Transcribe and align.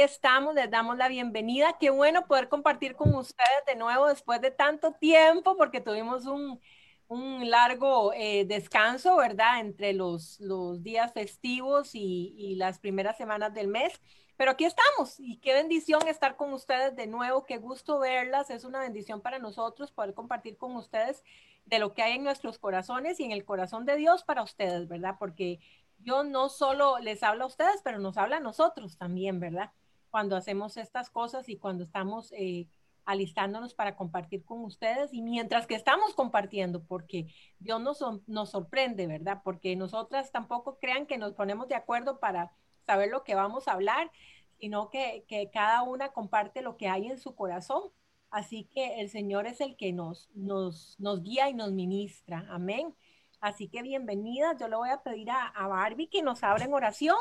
estamos, 0.00 0.54
les 0.54 0.70
damos 0.70 0.96
la 0.96 1.08
bienvenida. 1.08 1.76
Qué 1.78 1.90
bueno 1.90 2.26
poder 2.26 2.48
compartir 2.48 2.96
con 2.96 3.14
ustedes 3.14 3.64
de 3.66 3.76
nuevo 3.76 4.08
después 4.08 4.40
de 4.40 4.50
tanto 4.50 4.92
tiempo, 4.92 5.56
porque 5.56 5.80
tuvimos 5.80 6.26
un, 6.26 6.60
un 7.08 7.48
largo 7.50 8.12
eh, 8.14 8.44
descanso, 8.46 9.16
¿verdad? 9.16 9.60
Entre 9.60 9.92
los, 9.92 10.40
los 10.40 10.82
días 10.82 11.12
festivos 11.12 11.94
y, 11.94 12.34
y, 12.36 12.56
las 12.56 12.78
primeras 12.78 13.16
semanas 13.16 13.54
del 13.54 13.68
mes. 13.68 14.00
Pero 14.36 14.50
aquí 14.50 14.64
estamos 14.64 15.18
y 15.18 15.38
qué 15.38 15.54
bendición 15.54 16.06
estar 16.08 16.36
con 16.36 16.52
ustedes 16.52 16.94
de 16.94 17.06
nuevo, 17.06 17.46
qué 17.46 17.56
gusto 17.58 17.98
verlas, 17.98 18.50
es 18.50 18.64
una 18.64 18.80
bendición 18.80 19.22
para 19.22 19.38
nosotros 19.38 19.92
poder 19.92 20.12
compartir 20.12 20.58
con 20.58 20.76
ustedes 20.76 21.24
de 21.64 21.78
lo 21.78 21.94
que 21.94 22.02
hay 22.02 22.16
en 22.16 22.24
nuestros 22.24 22.58
corazones 22.58 23.18
y 23.18 23.24
en 23.24 23.32
el 23.32 23.44
corazón 23.44 23.86
de 23.86 23.96
Dios 23.96 24.24
para 24.24 24.42
ustedes, 24.42 24.88
¿verdad? 24.88 25.16
Porque 25.18 25.60
yo 25.98 26.24
no 26.24 26.48
solo 26.48 26.98
les 26.98 27.22
hablo 27.22 27.44
a 27.44 27.48
ustedes, 27.48 27.80
pero 27.82 27.98
nos 27.98 28.16
habla 28.16 28.36
a 28.36 28.40
nosotros 28.40 28.98
también, 28.98 29.40
¿verdad? 29.40 29.72
Cuando 30.16 30.34
hacemos 30.34 30.78
estas 30.78 31.10
cosas 31.10 31.46
y 31.50 31.58
cuando 31.58 31.84
estamos 31.84 32.32
eh, 32.32 32.68
alistándonos 33.04 33.74
para 33.74 33.96
compartir 33.96 34.46
con 34.46 34.64
ustedes 34.64 35.12
y 35.12 35.20
mientras 35.20 35.66
que 35.66 35.74
estamos 35.74 36.14
compartiendo, 36.14 36.82
porque 36.82 37.26
Dios 37.58 37.82
nos, 37.82 38.02
nos 38.26 38.48
sorprende, 38.48 39.06
¿verdad? 39.06 39.42
Porque 39.44 39.76
nosotras 39.76 40.32
tampoco 40.32 40.78
crean 40.78 41.04
que 41.04 41.18
nos 41.18 41.34
ponemos 41.34 41.68
de 41.68 41.74
acuerdo 41.74 42.18
para 42.18 42.50
saber 42.86 43.10
lo 43.10 43.24
que 43.24 43.34
vamos 43.34 43.68
a 43.68 43.72
hablar, 43.72 44.10
sino 44.58 44.88
que, 44.88 45.26
que 45.28 45.50
cada 45.50 45.82
una 45.82 46.08
comparte 46.14 46.62
lo 46.62 46.78
que 46.78 46.88
hay 46.88 47.08
en 47.08 47.18
su 47.18 47.34
corazón. 47.34 47.82
Así 48.30 48.70
que 48.72 49.02
el 49.02 49.10
Señor 49.10 49.46
es 49.46 49.60
el 49.60 49.76
que 49.76 49.92
nos, 49.92 50.30
nos, 50.32 50.98
nos 50.98 51.22
guía 51.22 51.50
y 51.50 51.52
nos 51.52 51.72
ministra. 51.72 52.46
Amén. 52.48 52.96
Así 53.42 53.68
que 53.68 53.82
bienvenida. 53.82 54.56
Yo 54.56 54.66
le 54.68 54.76
voy 54.76 54.88
a 54.88 55.02
pedir 55.02 55.30
a, 55.30 55.46
a 55.48 55.66
Barbie 55.66 56.08
que 56.08 56.22
nos 56.22 56.42
abra 56.42 56.64
en 56.64 56.72
oración 56.72 57.18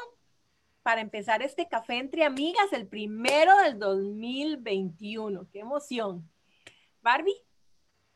para 0.86 1.02
empezar 1.02 1.42
este 1.42 1.68
café 1.68 1.96
entre 1.96 2.26
amigas, 2.26 2.72
el 2.72 2.86
primero 2.86 3.58
del 3.64 3.80
2021. 3.80 5.50
¡Qué 5.52 5.62
emoción! 5.62 6.30
Barbie. 7.02 7.34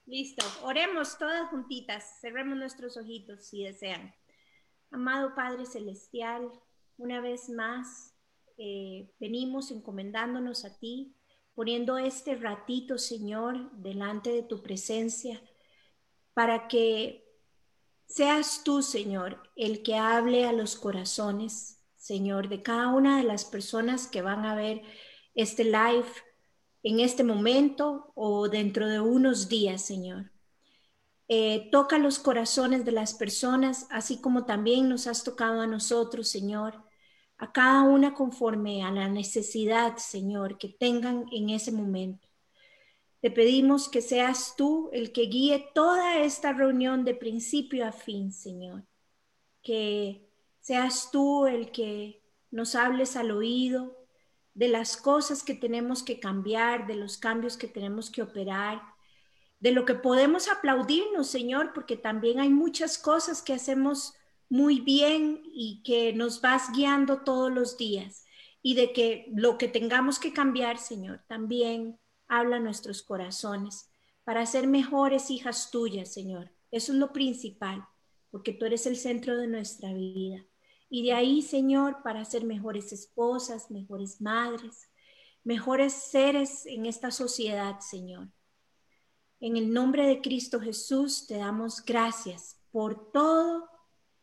Listo, 0.06 0.46
oremos 0.62 1.18
todas 1.18 1.50
juntitas, 1.50 2.20
cerremos 2.22 2.56
nuestros 2.56 2.96
ojitos 2.96 3.44
si 3.44 3.64
desean. 3.64 4.14
Amado 4.92 5.34
Padre 5.34 5.66
Celestial, 5.66 6.48
una 6.98 7.22
vez 7.22 7.50
más 7.50 8.14
eh, 8.60 9.10
venimos 9.20 9.72
encomendándonos 9.72 10.64
a 10.64 10.78
ti, 10.78 11.16
poniendo 11.56 11.98
este 11.98 12.36
ratito, 12.36 13.00
Señor, 13.00 13.72
delante 13.72 14.30
de 14.32 14.44
tu 14.44 14.62
presencia, 14.62 15.42
para 16.36 16.68
que 16.68 17.26
Seas 18.10 18.64
tú, 18.64 18.82
Señor, 18.82 19.40
el 19.56 19.84
que 19.84 19.96
hable 19.96 20.48
a 20.48 20.52
los 20.52 20.76
corazones, 20.76 21.79
Señor, 22.10 22.50
de 22.50 22.64
cada 22.64 22.88
una 22.88 23.18
de 23.20 23.24
las 23.24 23.46
personas 23.46 24.08
que 24.08 24.24
van 24.24 24.44
a 24.44 24.56
ver 24.56 24.82
este 25.36 25.64
live 25.64 26.08
en 26.82 27.02
este 27.02 27.24
momento 27.24 28.12
o 28.16 28.50
dentro 28.50 28.88
de 28.88 29.00
unos 29.00 29.48
días, 29.48 29.86
Señor. 29.86 30.32
Eh, 31.28 31.70
toca 31.72 32.00
los 32.00 32.18
corazones 32.18 32.84
de 32.84 32.94
las 32.94 33.14
personas, 33.14 33.86
así 33.92 34.20
como 34.20 34.46
también 34.46 34.90
nos 34.90 35.06
has 35.06 35.24
tocado 35.24 35.62
a 35.62 35.68
nosotros, 35.68 36.30
Señor, 36.30 36.84
a 37.38 37.52
cada 37.52 37.84
una 37.84 38.16
conforme 38.16 38.84
a 38.84 38.90
la 38.90 39.08
necesidad, 39.08 39.98
Señor, 39.98 40.58
que 40.58 40.70
tengan 40.70 41.28
en 41.32 41.52
ese 41.52 41.72
momento. 41.72 42.28
Te 43.22 43.30
pedimos 43.30 43.88
que 43.88 44.02
seas 44.02 44.56
tú 44.58 44.90
el 44.94 45.12
que 45.12 45.28
guíe 45.28 45.70
toda 45.76 46.18
esta 46.18 46.54
reunión 46.54 47.06
de 47.06 47.14
principio 47.14 47.86
a 47.86 47.92
fin, 47.92 48.32
Señor. 48.32 48.88
Que 49.62 50.29
seas 50.70 51.10
tú 51.10 51.48
el 51.48 51.72
que 51.72 52.22
nos 52.52 52.76
hables 52.76 53.16
al 53.16 53.32
oído 53.32 54.06
de 54.54 54.68
las 54.68 54.98
cosas 54.98 55.42
que 55.42 55.56
tenemos 55.56 56.04
que 56.04 56.20
cambiar, 56.20 56.86
de 56.86 56.94
los 56.94 57.18
cambios 57.18 57.58
que 57.58 57.68
tenemos 57.68 58.12
que 58.12 58.22
operar, 58.22 58.80
de 59.60 59.72
lo 59.72 59.84
que 59.84 59.96
podemos 59.96 60.48
aplaudirnos, 60.48 61.26
Señor, 61.28 61.74
porque 61.74 61.98
también 61.98 62.40
hay 62.40 62.50
muchas 62.50 63.00
cosas 63.00 63.42
que 63.42 63.54
hacemos 63.54 64.14
muy 64.48 64.80
bien 64.80 65.42
y 65.44 65.82
que 65.84 66.14
nos 66.14 66.40
vas 66.40 66.72
guiando 66.72 67.24
todos 67.24 67.52
los 67.52 67.76
días 67.76 68.26
y 68.62 68.76
de 68.76 68.94
que 68.94 69.26
lo 69.34 69.58
que 69.58 69.70
tengamos 69.70 70.20
que 70.20 70.34
cambiar, 70.34 70.78
Señor, 70.78 71.24
también 71.28 72.00
habla 72.28 72.60
nuestros 72.60 73.02
corazones 73.02 73.90
para 74.24 74.46
ser 74.46 74.68
mejores 74.68 75.32
hijas 75.32 75.72
tuyas, 75.72 76.14
Señor. 76.14 76.52
Eso 76.70 76.92
es 76.92 77.00
lo 77.00 77.12
principal, 77.12 77.88
porque 78.30 78.54
tú 78.54 78.66
eres 78.66 78.86
el 78.86 78.98
centro 78.98 79.36
de 79.36 79.48
nuestra 79.48 79.92
vida. 79.94 80.46
Y 80.90 81.04
de 81.04 81.14
ahí, 81.14 81.42
Señor, 81.42 82.02
para 82.04 82.26
ser 82.26 82.44
mejores 82.44 82.92
esposas, 82.92 83.70
mejores 83.70 84.20
madres, 84.22 84.90
mejores 85.44 85.94
seres 85.94 86.66
en 86.66 86.86
esta 86.86 87.12
sociedad, 87.12 87.80
Señor. 87.80 88.30
En 89.40 89.56
el 89.56 89.72
nombre 89.72 90.06
de 90.06 90.22
Cristo 90.22 90.60
Jesús 90.60 91.28
te 91.28 91.38
damos 91.38 91.86
gracias 91.86 92.60
por 92.72 93.12
toda 93.12 93.70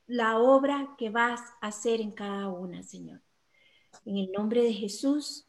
la 0.07 0.39
obra 0.39 0.95
que 0.99 1.11
vas 1.11 1.41
a 1.61 1.69
hacer 1.69 2.01
en 2.01 2.13
cada 2.13 2.49
una, 2.49 2.83
Señor. 2.83 3.23
En 4.05 4.19
el 4.19 4.31
nombre 4.33 4.63
de 4.63 4.73
Jesús, 4.73 5.49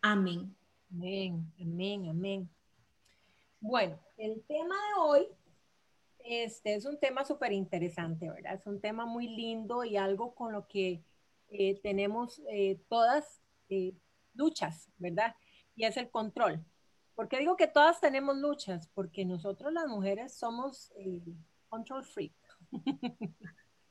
amén. 0.00 0.56
Amén, 0.90 1.52
amén, 1.60 2.08
amén. 2.08 2.50
Bueno, 3.60 3.98
el 4.16 4.42
tema 4.42 4.74
de 4.74 5.00
hoy 5.00 5.26
este, 6.24 6.74
es 6.74 6.84
un 6.84 6.98
tema 6.98 7.24
súper 7.24 7.52
interesante, 7.52 8.28
¿verdad? 8.28 8.54
Es 8.54 8.66
un 8.66 8.80
tema 8.80 9.06
muy 9.06 9.28
lindo 9.28 9.84
y 9.84 9.96
algo 9.96 10.34
con 10.34 10.52
lo 10.52 10.66
que 10.66 11.02
eh, 11.48 11.80
tenemos 11.82 12.42
eh, 12.50 12.80
todas 12.88 13.42
eh, 13.68 13.94
luchas, 14.34 14.88
¿verdad? 14.96 15.34
Y 15.74 15.84
es 15.84 15.96
el 15.96 16.10
control. 16.10 16.64
¿Por 17.14 17.28
qué 17.28 17.38
digo 17.38 17.56
que 17.56 17.66
todas 17.66 18.00
tenemos 18.00 18.36
luchas? 18.36 18.88
Porque 18.94 19.24
nosotros 19.24 19.72
las 19.72 19.86
mujeres 19.86 20.34
somos 20.34 20.92
control 21.68 22.04
freak. 22.04 22.32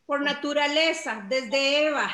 Por 0.06 0.22
naturaleza, 0.22 1.26
desde 1.30 1.88
Eva 1.88 2.10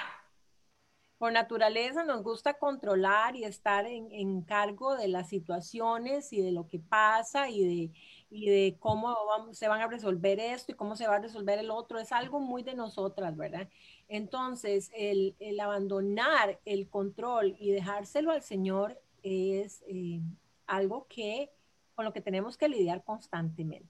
por 1.18 1.32
naturaleza 1.32 2.04
nos 2.04 2.24
gusta 2.24 2.56
controlar 2.56 3.36
y 3.36 3.44
estar 3.44 3.86
en, 3.86 4.42
cargo 4.44 4.96
de 4.96 5.08
las 5.08 5.30
situaciones 5.30 6.32
y 6.32 6.42
de 6.42 6.52
lo 6.52 6.68
que 6.68 6.80
pasa 6.80 7.50
y 7.50 7.64
de, 7.64 8.00
de 8.30 8.78
cómo 8.80 9.16
se 9.54 9.68
van 9.68 9.82
a 9.82 9.88
resolver 9.88 10.40
esto 10.40 10.72
y 10.72 10.76
cómo 10.76 10.96
se 10.96 11.08
va 11.08 11.16
a 11.16 11.20
resolver 11.20 11.60
el 11.60 11.72
otro. 11.72 12.00
Es 12.00 12.12
algo 12.12 12.40
muy 12.40 12.64
de 12.64 12.76
nosotras, 12.76 13.36
¿verdad? 13.38 13.70
Entonces, 14.08 14.92
el, 14.94 15.36
abandonar 15.60 16.60
el 16.66 16.90
control 16.90 17.56
y 17.60 17.72
dejárselo 17.72 18.32
al 18.32 18.42
Señor 18.42 19.00
es 19.24 19.84
eh, 19.88 20.22
algo 20.66 21.08
que 21.08 21.52
con 21.96 22.06
lo 22.06 22.14
que 22.14 22.22
tenemos 22.22 22.58
que 22.58 22.70
lidiar 22.70 23.04
constantemente. 23.04 23.90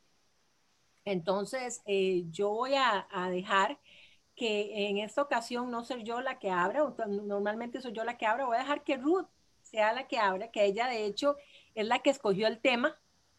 Entonces, 1.05 1.81
eh, 1.85 2.25
yo 2.29 2.49
voy 2.49 2.75
a, 2.75 3.07
a 3.11 3.29
dejar 3.29 3.79
que 4.35 4.89
en 4.89 4.99
esta 4.99 5.21
ocasión 5.23 5.71
no 5.71 5.83
soy 5.83 6.03
yo 6.03 6.21
la 6.21 6.37
que 6.39 6.51
abra, 6.51 6.93
normalmente 7.07 7.81
soy 7.81 7.91
yo 7.93 8.03
la 8.03 8.17
que 8.17 8.27
abra, 8.27 8.45
voy 8.45 8.55
a 8.57 8.59
dejar 8.59 8.83
que 8.83 8.97
Ruth 8.97 9.27
sea 9.63 9.93
la 9.93 10.07
que 10.07 10.19
abra, 10.19 10.51
que 10.51 10.65
ella 10.65 10.87
de 10.87 11.05
hecho 11.05 11.35
es 11.75 11.87
la 11.87 11.99
que 11.99 12.11
escogió 12.11 12.47
el 12.47 12.59
tema 12.59 12.97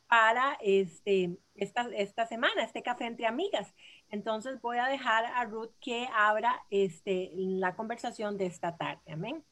para 0.08 0.58
este, 0.60 1.38
esta, 1.54 1.88
esta 1.94 2.26
semana, 2.26 2.64
este 2.64 2.82
café 2.82 3.06
entre 3.06 3.26
amigas. 3.26 3.74
Entonces 4.10 4.60
voy 4.60 4.78
a 4.78 4.86
dejar 4.86 5.26
a 5.26 5.44
Ruth 5.44 5.70
que 5.80 6.08
abra 6.14 6.62
este, 6.70 7.30
la 7.34 7.76
conversación 7.76 8.36
de 8.38 8.46
esta 8.46 8.76
tarde. 8.76 9.12
Amén. 9.12 9.44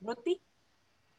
Ruthie. 0.00 0.40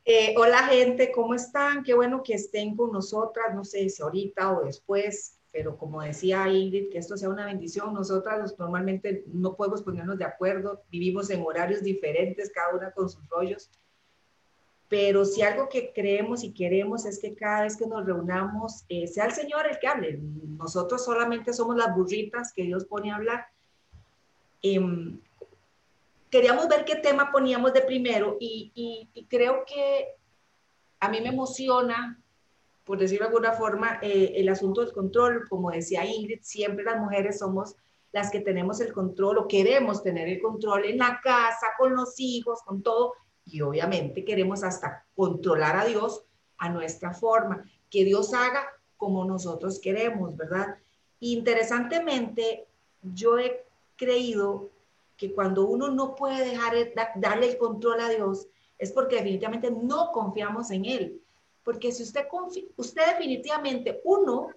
Eh, 0.05 0.33
hola 0.37 0.63
gente, 0.63 1.11
¿cómo 1.11 1.33
están? 1.33 1.83
Qué 1.83 1.93
bueno 1.93 2.23
que 2.23 2.35
estén 2.35 2.75
con 2.75 2.91
nosotras, 2.91 3.53
no 3.53 3.63
sé 3.63 3.89
si 3.89 4.01
ahorita 4.01 4.57
o 4.57 4.63
después 4.63 5.39
pero 5.51 5.77
como 5.77 6.01
decía 6.01 6.47
Ingrid, 6.47 6.91
que 6.91 6.99
esto 6.99 7.17
sea 7.17 7.29
una 7.29 7.45
bendición, 7.45 7.93
nosotras 7.93 8.55
normalmente 8.59 9.23
no 9.27 9.55
podemos 9.55 9.81
ponernos 9.81 10.17
de 10.17 10.25
acuerdo, 10.25 10.83
vivimos 10.89 11.29
en 11.29 11.41
horarios 11.41 11.83
diferentes, 11.83 12.51
cada 12.51 12.75
una 12.75 12.91
con 12.91 13.09
sus 13.09 13.27
rollos, 13.29 13.71
pero 14.89 15.23
si 15.23 15.41
algo 15.41 15.69
que 15.69 15.93
creemos 15.93 16.43
y 16.43 16.53
queremos 16.53 17.05
es 17.05 17.19
que 17.19 17.35
cada 17.35 17.63
vez 17.63 17.77
que 17.77 17.87
nos 17.87 18.05
reunamos, 18.05 18.83
eh, 18.89 19.07
sea 19.07 19.25
el 19.25 19.31
Señor 19.31 19.67
el 19.67 19.79
que 19.79 19.87
hable, 19.87 20.19
nosotros 20.57 21.05
solamente 21.05 21.53
somos 21.53 21.77
las 21.77 21.95
burritas 21.95 22.51
que 22.51 22.63
Dios 22.63 22.85
pone 22.85 23.11
a 23.11 23.15
hablar. 23.15 23.47
Em, 24.61 25.21
queríamos 26.29 26.67
ver 26.67 26.83
qué 26.83 26.95
tema 26.95 27.31
poníamos 27.31 27.71
de 27.71 27.81
primero 27.81 28.35
y, 28.39 28.71
y 29.13 29.25
creo 29.25 29.63
que 29.65 30.07
a 30.99 31.07
mí 31.07 31.21
me 31.21 31.29
emociona 31.29 32.19
por 32.89 32.97
decirlo 32.97 33.25
de 33.25 33.27
alguna 33.27 33.53
forma, 33.53 33.99
eh, 34.01 34.33
el 34.37 34.49
asunto 34.49 34.81
del 34.81 34.91
control, 34.91 35.47
como 35.47 35.69
decía 35.69 36.03
Ingrid, 36.03 36.39
siempre 36.41 36.83
las 36.83 36.97
mujeres 36.99 37.37
somos 37.37 37.75
las 38.11 38.31
que 38.31 38.39
tenemos 38.39 38.81
el 38.81 38.91
control 38.91 39.37
o 39.37 39.47
queremos 39.47 40.01
tener 40.01 40.27
el 40.27 40.41
control 40.41 40.85
en 40.85 40.97
la 40.97 41.19
casa, 41.23 41.67
con 41.77 41.95
los 41.95 42.19
hijos, 42.19 42.63
con 42.65 42.81
todo, 42.81 43.13
y 43.45 43.61
obviamente 43.61 44.23
queremos 44.23 44.63
hasta 44.63 45.05
controlar 45.15 45.75
a 45.75 45.85
Dios 45.85 46.23
a 46.57 46.69
nuestra 46.69 47.13
forma, 47.13 47.63
que 47.89 48.03
Dios 48.03 48.33
haga 48.33 48.67
como 48.97 49.25
nosotros 49.25 49.79
queremos, 49.79 50.35
¿verdad? 50.35 50.75
Interesantemente, 51.19 52.67
yo 53.01 53.39
he 53.39 53.65
creído 53.95 54.69
que 55.17 55.33
cuando 55.33 55.65
uno 55.65 55.89
no 55.89 56.15
puede 56.15 56.45
dejar, 56.45 56.73
darle 57.15 57.51
el 57.51 57.57
control 57.57 57.99
a 58.01 58.09
Dios, 58.09 58.47
es 58.77 58.91
porque 58.91 59.17
definitivamente 59.17 59.69
no 59.69 60.11
confiamos 60.11 60.71
en 60.71 60.85
Él. 60.85 61.21
Porque 61.63 61.91
si 61.91 62.03
usted 62.03 62.27
confía, 62.29 62.63
usted 62.77 63.05
definitivamente, 63.05 64.01
uno, 64.05 64.47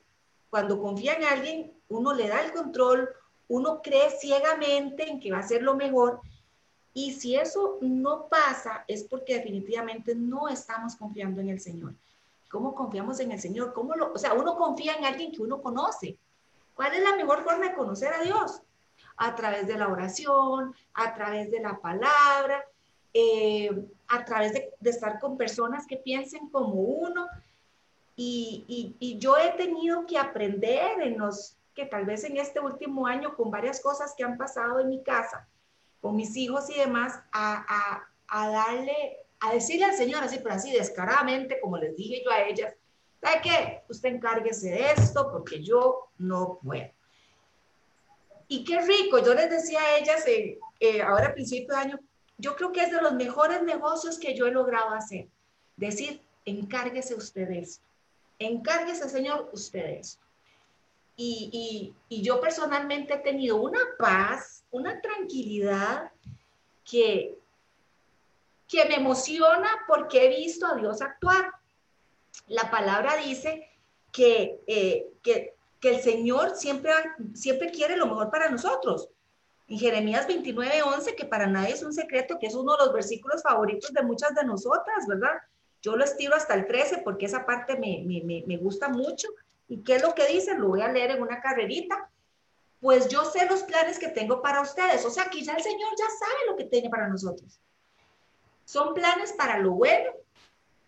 cuando 0.51 0.81
confía 0.81 1.15
en 1.15 1.25
alguien, 1.25 1.73
uno 1.89 2.15
le 2.15 2.29
da 2.29 2.45
el 2.45 2.53
control, 2.53 3.09
uno 3.49 3.83
cree 3.83 4.11
ciegamente 4.11 5.09
en 5.09 5.21
que 5.21 5.33
va 5.33 5.39
a 5.39 5.49
ser 5.49 5.63
lo 5.63 5.75
mejor. 5.75 6.21
Y 6.95 7.13
si 7.13 7.37
eso 7.37 7.79
no 7.81 8.29
pasa, 8.29 8.85
es 8.87 9.05
porque 9.05 9.37
definitivamente 9.37 10.15
no 10.15 10.49
estamos 10.49 10.95
confiando 10.97 11.41
en 11.41 11.49
el 11.49 11.61
Señor. 11.61 11.95
¿Cómo 12.51 12.75
confiamos 12.75 13.19
en 13.21 13.33
el 13.33 13.41
Señor? 13.41 13.73
¿Cómo 13.73 13.95
lo, 13.95 14.13
o 14.13 14.19
sea, 14.19 14.35
uno 14.35 14.57
confía 14.57 14.95
en 14.95 15.07
alguien 15.07 15.33
que 15.33 15.41
uno 15.41 15.63
conoce. 15.63 16.19
¿Cuál 16.75 16.93
es 16.93 17.03
la 17.03 17.17
mejor 17.17 17.45
forma 17.45 17.69
de 17.69 17.75
conocer 17.75 18.13
a 18.13 18.23
Dios? 18.23 18.61
A 19.17 19.35
través 19.35 19.67
de 19.67 19.79
la 19.79 19.89
oración, 19.89 20.75
a 20.93 21.15
través 21.15 21.51
de 21.51 21.61
la 21.61 21.79
palabra, 21.79 22.63
eh, 23.15 23.71
a 24.09 24.25
través 24.25 24.53
de, 24.53 24.71
estar 24.83 25.19
con 25.19 25.39
personas 25.39 25.87
que 25.87 25.97
piensen 25.97 26.49
como 26.51 26.75
uno. 26.75 27.27
Y, 28.17 28.95
y, 29.01 29.19
yo 29.19 29.39
he 29.39 29.53
tenido 29.53 30.07
que 30.07 30.19
aprender 30.19 31.01
en 31.01 31.19
los, 31.19 31.57
que 31.75 31.87
tal 31.87 32.05
vez 32.05 32.25
en 32.25 32.37
este 32.37 32.61
último 32.61 33.07
año, 33.07 33.35
con 33.35 33.51
varias 33.51 33.81
cosas 33.81 34.15
que 34.15 34.25
han 34.25 34.37
pasado 34.37 34.79
en 34.81 34.91
mi 34.91 35.03
casa, 35.03 35.49
con 36.03 36.17
mis 36.17 36.37
hijos 36.37 36.69
y 36.69 36.75
demás, 36.75 37.15
a, 37.33 37.65
a, 37.69 38.09
a 38.27 38.51
darle, 38.51 39.19
a 39.41 39.55
decirle 39.55 39.87
al 39.87 39.95
Señor 39.95 40.25
así, 40.25 40.39
pero 40.43 40.57
así 40.57 40.73
descaradamente, 40.73 41.61
como 41.61 41.79
les 41.79 41.97
dije 41.97 42.23
yo 42.25 42.31
a 42.31 42.43
ellas, 42.43 42.75
¿sabe 43.23 43.41
qué? 43.41 43.83
Usted 43.89 44.09
encárguese 44.11 44.71
de 44.71 44.91
esto 44.91 45.31
porque 45.31 45.63
yo 45.63 46.09
no 46.19 46.59
puedo. 46.61 46.91
Y 48.49 48.65
qué 48.65 48.81
rico, 48.83 49.21
yo 49.21 49.33
les 49.33 49.49
decía 49.49 49.81
a 49.81 49.99
ellas 49.99 50.27
eh, 50.27 50.59
eh, 50.81 51.01
ahora 51.01 51.29
a 51.29 51.35
principio 51.35 51.75
de 51.75 51.81
año, 51.81 52.01
yo 52.37 52.57
creo 52.57 52.73
que 52.73 52.83
es 52.83 52.91
de 52.91 53.01
los 53.01 53.15
mejores 53.15 53.63
negocios 53.63 54.19
que 54.19 54.35
yo 54.35 54.47
he 54.47 54.51
logrado 54.51 54.91
hacer. 54.91 55.29
Decir, 55.77 56.21
encárguese 56.45 57.15
ustedes, 57.15 57.81
encárguese, 58.41 59.09
Señor, 59.09 59.49
ustedes. 59.53 60.19
Y, 61.25 61.95
y, 62.09 62.17
y, 62.17 62.23
yo 62.23 62.41
personalmente 62.41 63.15
he 63.15 63.19
tenido 63.19 63.63
una 63.63 63.79
paz, 63.97 64.65
una 64.73 65.01
tranquilidad 65.01 66.11
que, 66.85 67.39
que 68.67 68.85
me 68.87 68.97
emociona 68.97 69.69
porque 69.87 70.27
he 70.27 70.29
visto 70.37 70.67
a 70.67 70.75
Dios 70.75 71.01
actuar. 71.01 71.53
La 72.49 72.73
palabra 72.73 73.19
dice 73.19 73.69
que, 74.11 74.61
eh, 74.67 75.13
que, 75.23 75.55
que 75.81 75.95
el 75.95 76.01
Señor 76.01 76.57
siempre, 76.57 76.93
siempre 77.35 77.71
quiere 77.71 77.97
lo 77.97 78.07
mejor 78.07 78.29
para 78.29 78.51
nosotros 78.51 79.09
en 79.69 79.79
Jeremías 79.79 80.27
29, 80.27 80.83
11, 80.83 81.15
que 81.15 81.25
para 81.25 81.47
nadie 81.47 81.75
es 81.75 81.85
un 81.85 81.93
secreto, 81.93 82.37
que 82.41 82.49
es 82.49 82.55
uno 82.57 82.77
de 82.77 82.85
los 82.85 82.93
versículos 82.93 83.45
favoritos 83.45 83.93
de 83.93 84.03
muchas 84.03 84.35
de 84.35 84.45
nosotras, 84.45 85.07
¿verdad? 85.07 85.35
Yo 85.83 85.97
lo 85.97 86.03
estiro 86.03 86.35
hasta 86.35 86.55
el 86.55 86.67
13 86.67 86.99
porque 87.05 87.27
esa 87.27 87.47
parte 87.47 87.79
me, 87.79 88.03
me, 88.05 88.43
me 88.45 88.57
gusta 88.57 88.89
mucho. 88.89 89.29
¿Y 89.73 89.83
qué 89.85 89.97
es 89.97 90.03
lo 90.03 90.15
que 90.15 90.27
dice? 90.27 90.55
Lo 90.55 90.69
voy 90.69 90.83
a 90.83 90.93
leer 90.93 91.13
en 91.13 91.23
una 91.23 91.41
carrerita. 91.41 92.11
Pues 92.79 93.09
yo 93.09 93.25
sé 93.25 93.47
los 93.47 93.63
planes 93.63 93.99
que 93.99 94.09
tengo 94.09 94.43
para 94.43 94.61
ustedes. 94.61 95.03
O 95.07 95.09
sea, 95.09 95.31
que 95.31 95.41
ya 95.41 95.55
el 95.55 95.63
Señor 95.63 95.89
ya 95.99 96.05
sabe 96.11 96.47
lo 96.47 96.57
que 96.57 96.65
tiene 96.65 96.91
para 96.91 97.09
nosotros. 97.09 97.59
Son 98.67 98.93
planes 98.93 99.33
para 99.33 99.57
lo 99.61 99.71
bueno 99.71 100.11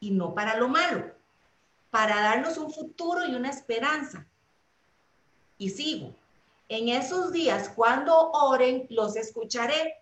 y 0.01 0.11
no 0.11 0.35
para 0.35 0.59
lo 0.59 0.69
malo, 0.69 1.15
para 1.91 2.21
darnos 2.21 2.59
un 2.59 2.71
futuro 2.71 3.25
y 3.27 3.35
una 3.35 3.49
esperanza. 3.49 4.27
Y 5.57 5.71
sigo, 5.71 6.15
en 6.69 6.91
esos 6.91 7.33
días, 7.33 7.71
cuando 7.71 8.33
oren, 8.33 8.87
los 8.91 9.17
escucharé. 9.17 9.95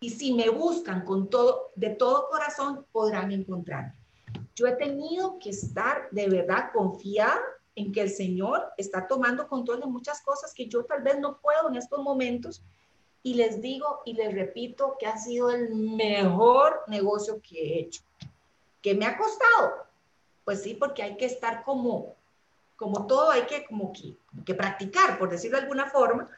Y 0.00 0.10
si 0.10 0.34
me 0.34 0.50
buscan 0.50 1.06
con 1.06 1.30
todo, 1.30 1.72
de 1.76 1.88
todo 1.88 2.28
corazón, 2.28 2.84
podrán 2.92 3.32
encontrarme. 3.32 3.94
Yo 4.54 4.66
he 4.66 4.72
tenido 4.72 5.38
que 5.38 5.48
estar 5.48 6.10
de 6.10 6.28
verdad 6.28 6.72
confiada 6.74 7.40
en 7.78 7.92
que 7.92 8.02
el 8.02 8.10
Señor 8.10 8.72
está 8.76 9.06
tomando 9.06 9.48
control 9.48 9.80
de 9.80 9.86
muchas 9.86 10.20
cosas 10.20 10.52
que 10.52 10.66
yo 10.66 10.84
tal 10.84 11.02
vez 11.02 11.18
no 11.18 11.38
puedo 11.38 11.68
en 11.68 11.76
estos 11.76 12.00
momentos. 12.00 12.62
Y 13.22 13.34
les 13.34 13.60
digo 13.60 14.00
y 14.04 14.14
les 14.14 14.32
repito 14.32 14.96
que 14.98 15.06
ha 15.06 15.16
sido 15.16 15.50
el 15.50 15.74
mejor 15.74 16.82
negocio 16.88 17.40
que 17.42 17.60
he 17.60 17.80
hecho. 17.80 18.02
¿Que 18.82 18.94
me 18.94 19.06
ha 19.06 19.16
costado? 19.16 19.86
Pues 20.44 20.62
sí, 20.62 20.74
porque 20.74 21.02
hay 21.02 21.16
que 21.16 21.26
estar 21.26 21.64
como 21.64 22.16
como 22.78 23.08
todo 23.08 23.32
hay 23.32 23.42
que, 23.42 23.66
como 23.66 23.92
que, 23.92 24.54
practicar, 24.54 25.18
por 25.18 25.28
decirlo 25.28 25.56
de 25.56 25.64
alguna 25.64 25.90
forma, 25.90 26.30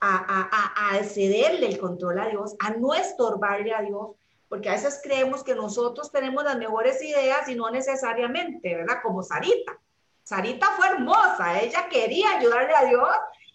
a, 0.00 0.90
a, 0.90 1.02
cederle 1.04 1.66
el 1.66 1.78
control 1.78 2.18
a 2.20 2.28
Dios, 2.28 2.54
a 2.58 2.72
no 2.72 2.92
estorbarle 2.92 3.72
a 3.72 3.80
Dios, 3.80 4.08
porque 4.50 4.68
a 4.68 4.72
veces 4.72 5.00
creemos 5.02 5.42
que 5.42 5.54
nosotros 5.54 6.12
tenemos 6.12 6.44
las 6.44 6.58
mejores 6.58 7.02
ideas 7.02 7.48
y 7.48 7.54
no 7.54 7.70
necesariamente, 7.70 8.76
¿verdad? 8.76 8.96
Como 9.02 9.22
Sarita. 9.22 9.80
Sarita 10.22 10.70
fue 10.76 10.86
hermosa, 10.88 11.60
ella 11.60 11.88
quería 11.88 12.38
ayudarle 12.38 12.74
a 12.74 12.84
Dios 12.84 13.08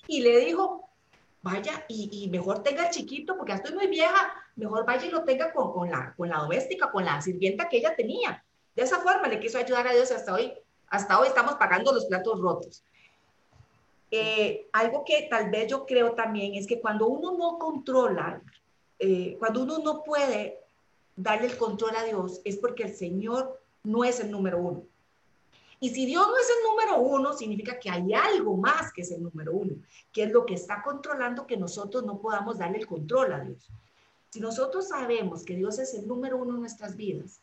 y 0.07 0.21
le 0.21 0.39
dijo, 0.39 0.89
vaya, 1.41 1.85
y, 1.87 2.27
mejor 2.29 2.63
tenga 2.63 2.85
el 2.85 2.91
chiquito, 2.91 3.37
porque 3.37 3.51
ya 3.51 3.57
estoy 3.57 3.73
muy 3.73 3.87
vieja, 3.87 4.33
mejor 4.55 4.85
vaya 4.85 5.05
y 5.05 5.11
lo 5.11 5.23
tenga 5.23 5.53
con, 5.53 5.71
con, 5.71 5.89
la, 5.89 6.13
con 6.15 6.29
la 6.29 6.39
doméstica, 6.39 6.91
con 6.91 7.05
la 7.05 7.21
sirvienta 7.21 7.69
que 7.69 7.77
ella 7.77 7.95
tenía. 7.95 8.43
De 8.75 8.83
esa 8.83 8.99
forma 8.99 9.27
le 9.27 9.39
quiso 9.39 9.57
ayudar 9.57 9.87
a 9.87 9.93
Dios 9.93 10.11
hasta 10.11 10.33
hoy 10.33 10.53
hasta 10.89 11.19
hoy 11.19 11.27
estamos 11.27 11.55
pagando 11.55 11.91
los 11.91 12.05
platos 12.05 12.39
rotos. 12.39 12.83
Eh, 14.09 14.67
algo 14.71 15.03
que 15.03 15.27
tal 15.29 15.49
vez 15.49 15.69
yo 15.69 15.85
creo 15.85 16.13
también 16.13 16.55
es 16.55 16.65
que 16.65 16.79
cuando 16.79 17.07
uno 17.07 17.37
no 17.37 17.57
controla, 17.57 18.41
eh, 18.99 19.35
cuando 19.37 19.63
uno 19.63 19.79
no 19.79 20.03
puede 20.03 20.59
darle 21.15 21.47
el 21.47 21.57
control 21.57 21.95
a 21.95 22.03
Dios, 22.03 22.41
es 22.45 22.57
porque 22.57 22.83
el 22.83 22.95
Señor 22.95 23.59
no 23.83 24.05
es 24.05 24.19
el 24.19 24.31
número 24.31 24.59
uno. 24.59 24.83
Y 25.79 25.89
si 25.89 26.05
Dios 26.05 26.27
no 26.27 26.37
es 26.37 26.49
el 26.49 26.69
número 26.69 27.01
uno, 27.01 27.33
significa 27.33 27.79
que 27.79 27.89
hay 27.89 28.13
algo 28.13 28.57
más 28.57 28.91
que 28.91 29.01
es 29.01 29.11
el 29.11 29.21
número 29.21 29.53
uno, 29.53 29.75
que 30.11 30.23
es 30.23 30.31
lo 30.31 30.45
que 30.45 30.55
está 30.55 30.81
controlando 30.81 31.45
que 31.45 31.57
nosotros 31.57 32.03
no 32.03 32.19
podamos 32.19 32.57
darle 32.57 32.79
el 32.79 32.87
control 32.87 33.33
a 33.33 33.39
Dios. 33.41 33.69
Si 34.29 34.39
nosotros 34.39 34.87
sabemos 34.87 35.43
que 35.43 35.55
Dios 35.55 35.77
es 35.79 35.93
el 35.93 36.07
número 36.07 36.37
uno 36.37 36.55
en 36.55 36.61
nuestras 36.61 36.95
vidas, 36.95 37.39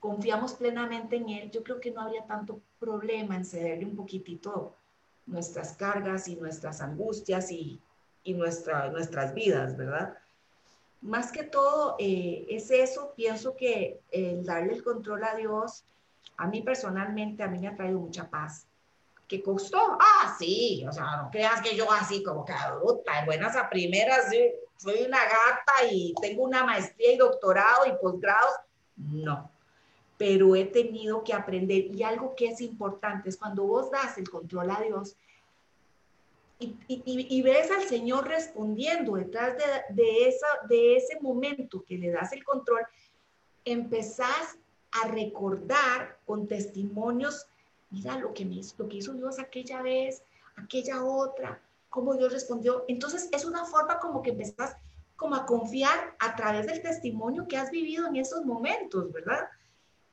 confiamos 0.00 0.54
plenamente 0.54 1.16
en 1.16 1.28
Él, 1.28 1.50
yo 1.50 1.62
creo 1.62 1.80
que 1.80 1.90
no 1.90 2.00
habría 2.00 2.26
tanto 2.26 2.60
problema 2.78 3.36
en 3.36 3.44
cederle 3.44 3.84
un 3.84 3.96
poquitito 3.96 4.74
nuestras 5.26 5.74
cargas 5.74 6.28
y 6.28 6.36
nuestras 6.36 6.80
angustias 6.80 7.50
y, 7.50 7.80
y 8.24 8.34
nuestra, 8.34 8.90
nuestras 8.90 9.34
vidas, 9.34 9.76
¿verdad? 9.76 10.16
Más 11.00 11.30
que 11.32 11.44
todo 11.44 11.96
eh, 11.98 12.46
es 12.48 12.70
eso, 12.70 13.12
pienso 13.14 13.56
que 13.56 14.00
el 14.10 14.44
darle 14.44 14.74
el 14.74 14.82
control 14.82 15.24
a 15.24 15.34
Dios, 15.36 15.84
a 16.36 16.46
mí 16.46 16.62
personalmente, 16.62 17.42
a 17.42 17.48
mí 17.48 17.58
me 17.58 17.68
ha 17.68 17.76
traído 17.76 18.00
mucha 18.00 18.28
paz. 18.28 18.66
¿Qué 19.26 19.42
costó? 19.42 19.78
Ah, 19.98 20.36
sí, 20.38 20.84
o 20.86 20.92
sea, 20.92 21.16
no 21.22 21.30
creas 21.30 21.62
que 21.62 21.74
yo 21.74 21.90
así 21.90 22.22
como 22.22 22.44
que 22.44 22.52
de 22.52 23.24
buenas 23.24 23.56
a 23.56 23.70
primeras, 23.70 24.26
soy 24.76 25.02
una 25.06 25.22
gata 25.22 25.90
y 25.90 26.14
tengo 26.20 26.42
una 26.42 26.64
maestría 26.64 27.12
y 27.12 27.16
doctorado 27.16 27.86
y 27.86 27.92
posgrados. 28.00 28.54
No, 28.96 29.50
pero 30.18 30.54
he 30.54 30.66
tenido 30.66 31.24
que 31.24 31.32
aprender. 31.32 31.86
Y 31.86 32.02
algo 32.02 32.34
que 32.36 32.48
es 32.48 32.60
importante 32.60 33.30
es 33.30 33.36
cuando 33.36 33.64
vos 33.64 33.90
das 33.90 34.18
el 34.18 34.28
control 34.28 34.70
a 34.70 34.80
Dios 34.82 35.16
y, 36.58 36.76
y, 36.86 37.42
ves 37.42 37.70
al 37.70 37.82
Señor 37.82 38.28
respondiendo 38.28 39.16
detrás 39.16 39.56
de, 39.56 39.94
de, 39.94 40.28
esa, 40.28 40.46
de 40.68 40.96
ese 40.96 41.20
momento 41.20 41.84
que 41.86 41.98
le 41.98 42.10
das 42.10 42.32
el 42.32 42.44
control, 42.44 42.86
empezás 43.64 44.56
a 45.02 45.08
recordar 45.08 46.18
con 46.24 46.46
testimonios, 46.46 47.46
mira 47.90 48.18
lo 48.18 48.32
que, 48.32 48.44
me, 48.44 48.60
lo 48.78 48.88
que 48.88 48.96
hizo 48.96 49.12
Dios 49.12 49.38
aquella 49.38 49.82
vez, 49.82 50.22
aquella 50.56 51.04
otra, 51.04 51.60
cómo 51.90 52.14
Dios 52.14 52.32
respondió. 52.32 52.84
Entonces 52.88 53.28
es 53.32 53.44
una 53.44 53.64
forma 53.64 53.98
como 53.98 54.22
que 54.22 54.30
empezás 54.30 54.76
como 55.16 55.36
a 55.36 55.46
confiar 55.46 56.16
a 56.18 56.34
través 56.34 56.66
del 56.66 56.82
testimonio 56.82 57.46
que 57.46 57.56
has 57.56 57.70
vivido 57.70 58.06
en 58.06 58.16
esos 58.16 58.44
momentos, 58.44 59.12
¿verdad? 59.12 59.48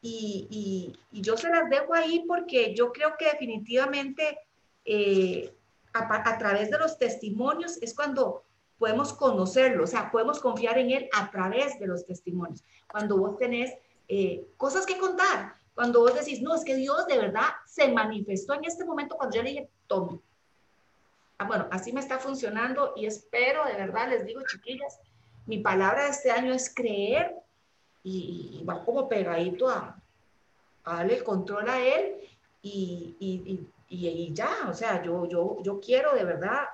y, 0.02 0.94
yo 1.12 1.38
se 1.38 1.50
las 1.50 1.70
dejo 1.70 1.94
ahí 1.94 2.24
porque 2.28 2.74
yo 2.76 2.92
creo 2.92 3.16
que 3.18 3.26
definitivamente 3.26 4.40
eh, 4.86 5.54
a, 5.94 6.38
través 6.38 6.72
de 6.72 6.78
los 6.78 6.98
testimonios 6.98 7.78
es 7.82 7.94
cuando 7.94 8.44
podemos 8.80 9.14
conocerlo, 9.14 9.84
o 9.84 9.88
sea, 9.88 10.10
podemos 10.10 10.40
confiar 10.40 10.80
en 10.80 10.90
él 10.90 11.10
a 11.14 11.30
través 11.30 11.80
de 11.80 11.86
los 11.86 12.06
testimonios. 12.06 12.64
Cuando 12.90 13.18
vos 13.18 13.38
tenés 13.38 13.74
eh, 14.14 14.46
cosas 14.58 14.86
que 14.86 14.98
contar, 14.98 15.54
cuando 15.74 16.02
vos 16.02 16.14
decís, 16.14 16.42
no, 16.42 16.54
es 16.54 16.66
que 16.66 16.76
Dios 16.76 17.08
de 17.08 17.18
verdad 17.18 17.48
se 17.66 17.88
manifestó 17.88 18.54
en 18.54 18.66
este 18.66 18.84
momento 18.84 19.16
cuando 19.16 19.38
yo 19.38 19.42
le 19.42 19.52
dije, 19.52 19.70
tome. 19.88 20.20
Ah, 21.38 21.46
bueno, 21.46 21.70
así 21.72 21.94
me 21.94 22.02
está 22.02 22.20
funcionando 22.20 22.92
y 22.98 23.06
espero, 23.06 23.64
de 23.64 23.76
verdad, 23.76 24.10
les 24.10 24.26
digo, 24.26 24.42
chiquillas, 24.46 25.00
mi 25.46 25.60
palabra 25.60 26.04
de 26.04 26.10
este 26.10 26.30
año 26.30 26.52
es 26.54 26.76
creer 26.76 27.34
y, 28.04 28.66
va 28.70 28.84
como 28.84 29.08
pegadito 29.08 29.70
a, 29.70 29.96
darle 30.86 31.16
el 31.16 31.24
control 31.24 31.70
a 31.70 31.80
él 31.80 32.16
y, 32.62 33.16
y, 33.18 33.66
y, 33.88 34.34
ya, 34.34 34.68
o 34.68 34.74
sea, 34.74 35.02
yo, 35.02 35.26
yo, 35.26 35.60
yo 35.64 35.80
quiero 35.80 36.14
de 36.16 36.26
verdad 36.26 36.66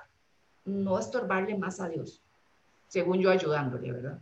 no 0.64 0.98
estorbarle 0.98 1.56
más 1.56 1.78
a 1.78 1.88
Dios, 1.88 2.20
según 2.88 3.20
yo 3.20 3.30
ayudándole, 3.30 3.92
¿verdad? 3.92 4.18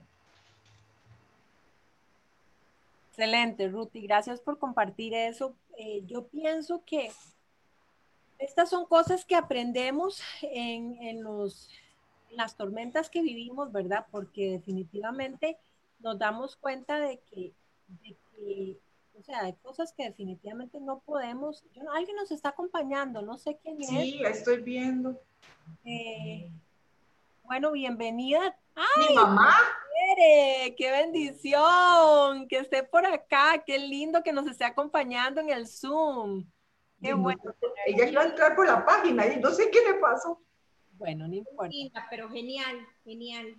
Excelente, 3.17 3.69
Ruti. 3.69 4.03
Gracias 4.03 4.41
por 4.41 4.59
compartir 4.59 5.15
eso. 5.15 5.57
Eh, 5.79 6.03
yo 6.05 6.27
pienso 6.27 6.83
que 6.85 7.11
estas 8.39 8.69
son 8.69 8.85
cosas 8.85 9.25
que 9.25 9.35
aprendemos 9.35 10.21
en, 10.43 11.23
los, 11.23 11.71
las 12.33 12.59
tormentas 12.59 13.09
que 13.09 13.23
vivimos, 13.23 13.73
¿verdad? 13.73 14.07
Porque 14.11 14.51
definitivamente 14.51 15.57
nos 16.01 16.19
damos 16.19 16.57
cuenta 16.57 17.01
de 17.01 17.19
que, 17.31 17.55
o 19.19 19.23
sea, 19.23 19.45
hay 19.45 19.55
cosas 19.63 19.95
que 19.95 20.05
definitivamente 20.05 20.79
no 20.79 20.99
podemos. 20.99 21.65
Yo, 21.73 21.91
alguien 21.93 22.17
nos 22.17 22.31
está 22.31 22.51
acompañando, 22.51 23.23
no 23.23 23.39
sé 23.39 23.57
quién 23.63 23.81
es. 23.81 23.89
Sí, 23.89 24.21
estoy 24.27 24.61
viendo. 24.61 25.19
Eh, 25.87 26.51
bueno, 27.45 27.73
bienvenida. 27.73 28.55
¡Ay! 28.75 29.09
Mi 29.09 29.15
mamá. 29.15 29.55
¡Qué 30.77 30.91
bendición! 30.91 32.49
Que 32.49 32.59
esté 32.59 32.83
por 32.83 33.07
acá. 33.07 33.63
Qué 33.65 33.79
lindo 33.79 34.23
que 34.23 34.33
nos 34.33 34.47
esté 34.47 34.65
acompañando 34.65 35.41
en 35.41 35.51
el 35.51 35.67
Zoom. 35.67 36.45
Qué 37.03 37.15
bueno. 37.15 37.41
Ella 37.87 38.09
iba 38.09 38.23
a 38.23 38.27
entrar 38.27 38.57
por 38.57 38.67
la 38.67 38.85
página 38.85 39.27
y 39.27 39.39
no 39.39 39.51
sé 39.51 39.71
qué 39.71 39.81
le 39.81 39.95
pasó. 39.95 40.43
Bueno, 40.93 41.29
no 41.29 41.35
importa. 41.35 42.07
Pero 42.11 42.31
genial, 42.31 42.87
genial 43.05 43.57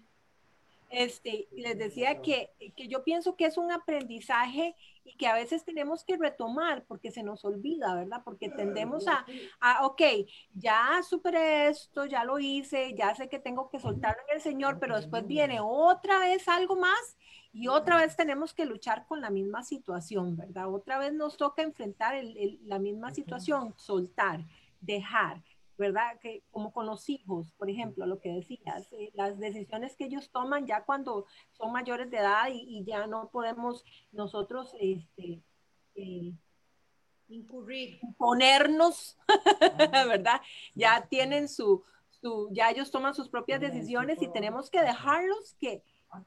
este, 0.89 1.47
les 1.51 1.77
decía 1.77 2.21
que, 2.21 2.51
que, 2.75 2.87
yo 2.87 3.03
pienso 3.03 3.35
que 3.35 3.45
es 3.45 3.57
un 3.57 3.71
aprendizaje 3.71 4.75
y 5.03 5.15
que 5.17 5.27
a 5.27 5.33
veces 5.33 5.63
tenemos 5.63 6.03
que 6.03 6.17
retomar 6.17 6.85
porque 6.85 7.11
se 7.11 7.23
nos 7.23 7.43
olvida, 7.45 7.93
¿verdad? 7.95 8.21
Porque 8.23 8.49
tendemos 8.49 9.07
a, 9.07 9.25
a, 9.59 9.85
ok, 9.85 10.01
ya 10.53 11.01
superé 11.07 11.67
esto, 11.67 12.05
ya 12.05 12.23
lo 12.23 12.39
hice, 12.39 12.93
ya 12.95 13.13
sé 13.15 13.29
que 13.29 13.39
tengo 13.39 13.69
que 13.69 13.79
soltarlo 13.79 14.21
en 14.29 14.35
el 14.35 14.41
Señor, 14.41 14.79
pero 14.79 14.95
después 14.95 15.25
viene 15.27 15.59
otra 15.61 16.19
vez 16.19 16.47
algo 16.47 16.75
más 16.75 17.17
y 17.53 17.67
otra 17.69 17.97
vez 17.97 18.15
tenemos 18.15 18.53
que 18.53 18.65
luchar 18.65 19.05
con 19.07 19.19
la 19.19 19.29
misma 19.29 19.63
situación, 19.63 20.35
¿verdad? 20.37 20.73
Otra 20.73 20.97
vez 20.99 21.13
nos 21.13 21.37
toca 21.37 21.63
enfrentar 21.63 22.15
la 22.65 22.79
misma 22.79 23.13
situación, 23.13 23.73
soltar, 23.77 24.45
dejar. 24.79 25.41
¿Verdad? 25.77 26.19
Que 26.19 26.43
como 26.51 26.71
con 26.71 26.85
los 26.85 27.07
hijos, 27.09 27.51
por 27.57 27.69
ejemplo, 27.69 28.05
lo 28.05 28.19
que 28.19 28.29
decías, 28.29 28.91
eh, 28.91 29.11
las 29.13 29.37
decisiones 29.37 29.95
que 29.95 30.05
ellos 30.05 30.31
toman 30.31 30.65
ya 30.65 30.83
cuando 30.83 31.25
son 31.53 31.71
mayores 31.71 32.09
de 32.09 32.17
edad 32.17 32.47
y, 32.51 32.83
ya 32.85 33.05
no 33.07 33.29
podemos 33.29 33.83
nosotros, 34.11 34.73
este, 34.79 35.41
eh, 35.95 36.33
incurrir, 37.27 37.99
ponernos, 38.17 39.17
¿verdad? 39.91 40.41
Ya 40.73 41.07
tienen 41.07 41.47
su, 41.47 41.83
su, 42.09 42.49
ya 42.51 42.71
ellos 42.71 42.91
toman 42.91 43.13
sus 43.13 43.29
propias 43.29 43.61
decisiones 43.61 44.21
y 44.21 44.31
tenemos 44.31 44.69
que 44.69 44.81
dejarlos 44.81 45.55
que, 45.59 45.83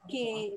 que, 0.07 0.55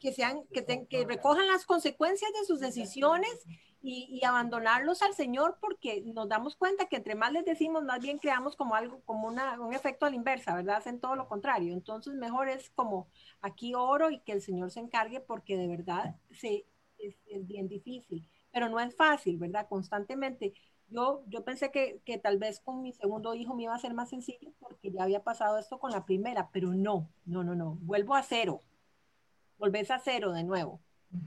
que 0.00 0.12
sean, 0.12 0.44
que, 0.52 0.64
que 0.88 1.04
recojan 1.04 1.46
las 1.46 1.64
consecuencias 1.64 2.32
de 2.32 2.44
sus 2.44 2.60
decisiones 2.60 3.46
y, 3.82 4.24
abandonarlos 4.24 5.02
al 5.02 5.14
Señor 5.14 5.58
porque 5.60 6.02
nos 6.02 6.28
damos 6.28 6.56
cuenta 6.56 6.86
que 6.86 6.96
entre 6.96 7.16
más 7.16 7.32
les 7.32 7.44
decimos, 7.44 7.82
más 7.82 8.00
bien 8.00 8.18
creamos 8.18 8.54
como 8.54 8.76
algo, 8.76 9.00
como 9.04 9.26
una, 9.26 9.60
un 9.60 9.74
efecto 9.74 10.06
a 10.06 10.10
la 10.10 10.16
inversa, 10.16 10.54
¿verdad? 10.54 10.76
Hacen 10.76 11.00
todo 11.00 11.16
lo 11.16 11.28
contrario. 11.28 11.72
Entonces, 11.72 12.14
mejor 12.14 12.48
es 12.48 12.70
como 12.70 13.08
aquí 13.40 13.74
oro 13.74 14.10
y 14.10 14.20
que 14.20 14.32
el 14.32 14.42
Señor 14.42 14.70
se 14.70 14.80
encargue 14.80 15.20
porque 15.20 15.56
de 15.56 15.66
verdad 15.66 16.16
se, 16.30 16.64
es, 16.98 17.16
bien 17.46 17.68
difícil, 17.68 18.28
pero 18.52 18.68
no 18.68 18.78
es 18.78 18.94
fácil, 18.94 19.38
¿verdad? 19.38 19.66
Constantemente. 19.68 20.54
Yo, 20.88 21.24
yo 21.26 21.42
pensé 21.44 21.70
que, 21.72 22.00
que 22.04 22.18
tal 22.18 22.38
vez 22.38 22.60
con 22.60 22.82
mi 22.82 22.92
segundo 22.92 23.34
hijo 23.34 23.54
me 23.54 23.64
iba 23.64 23.74
a 23.74 23.78
ser 23.78 23.94
más 23.94 24.10
sencillo 24.10 24.52
porque 24.60 24.92
ya 24.92 25.02
había 25.02 25.24
pasado 25.24 25.58
esto 25.58 25.78
con 25.78 25.90
la 25.90 26.04
primera, 26.04 26.50
pero 26.52 26.72
no, 26.74 27.08
no, 27.24 27.42
no, 27.42 27.54
no. 27.54 27.78
Vuelvo 27.80 28.14
a 28.14 28.22
cero. 28.22 28.62
Volvés 29.58 29.90
a 29.90 29.98
cero 29.98 30.32
de 30.32 30.44
nuevo 30.44 30.80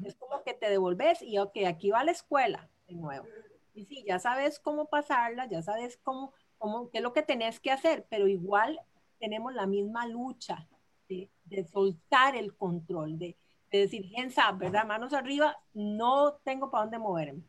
es 0.03 0.15
como 0.15 0.43
que 0.43 0.53
te 0.53 0.69
devolves 0.69 1.21
y, 1.21 1.37
ok, 1.37 1.57
aquí 1.67 1.91
va 1.91 2.03
la 2.03 2.11
escuela 2.11 2.69
de 2.87 2.95
nuevo. 2.95 3.25
Y 3.73 3.85
sí, 3.85 4.03
ya 4.07 4.19
sabes 4.19 4.59
cómo 4.59 4.85
pasarla, 4.85 5.47
ya 5.47 5.61
sabes 5.61 5.99
cómo, 6.03 6.33
cómo, 6.57 6.89
qué 6.89 6.99
es 6.99 7.03
lo 7.03 7.13
que 7.13 7.23
tenés 7.23 7.59
que 7.59 7.71
hacer, 7.71 8.05
pero 8.09 8.27
igual 8.27 8.79
tenemos 9.19 9.53
la 9.53 9.65
misma 9.65 10.07
lucha 10.07 10.67
de, 11.07 11.29
soltar 11.71 12.35
el 12.35 12.55
control, 12.55 13.17
de, 13.19 13.37
de 13.71 13.79
decir, 13.79 14.05
sabe, 14.31 14.65
¿verdad? 14.65 14.85
Manos 14.85 15.13
arriba, 15.13 15.57
no 15.73 16.33
tengo 16.43 16.71
para 16.71 16.83
dónde 16.83 16.99
moverme. 16.99 17.43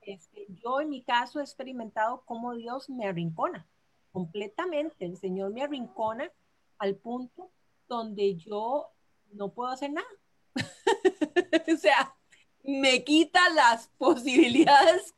Este, 0.00 0.46
yo 0.48 0.80
en 0.80 0.88
mi 0.88 1.02
caso 1.02 1.38
he 1.38 1.42
experimentado 1.42 2.22
cómo 2.24 2.54
Dios 2.54 2.90
me 2.90 3.06
arrincona 3.06 3.66
completamente. 4.10 5.04
El 5.04 5.16
Señor 5.16 5.52
me 5.52 5.62
arrincona 5.62 6.30
al 6.78 6.96
punto 6.96 7.50
donde 7.88 8.34
yo 8.36 8.90
no 9.32 9.52
puedo 9.52 9.70
hacer 9.70 9.92
nada. 9.92 10.08
o 11.72 11.76
sea, 11.76 12.14
me 12.62 13.02
quita 13.04 13.48
las 13.50 13.88
posibilidades 13.98 15.14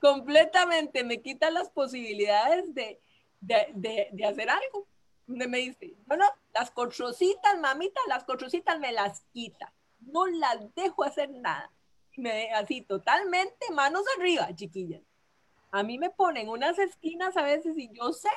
completamente, 0.00 1.04
me 1.04 1.20
quita 1.22 1.50
las 1.50 1.70
posibilidades 1.70 2.74
de, 2.74 3.00
de, 3.40 4.24
hacer 4.26 4.50
algo. 4.50 4.86
me 5.26 5.58
dice, 5.58 5.94
no, 6.06 6.16
no, 6.16 6.26
las 6.52 6.70
cochocitas, 6.70 7.58
mamita, 7.60 8.00
las 8.08 8.24
cochocitas 8.24 8.78
me 8.80 8.92
las 8.92 9.22
quita. 9.32 9.72
No 10.00 10.26
las 10.26 10.74
dejo 10.74 11.04
hacer 11.04 11.30
nada. 11.30 11.70
Me, 12.16 12.52
así, 12.52 12.82
totalmente 12.82 13.70
manos 13.72 14.02
arriba, 14.18 14.54
chiquillas. 14.54 15.02
A 15.70 15.82
mí 15.82 15.98
me 15.98 16.10
ponen 16.10 16.48
unas 16.48 16.78
esquinas 16.78 17.36
a 17.36 17.42
veces 17.42 17.76
y 17.78 17.90
yo 17.92 18.12
sé 18.12 18.28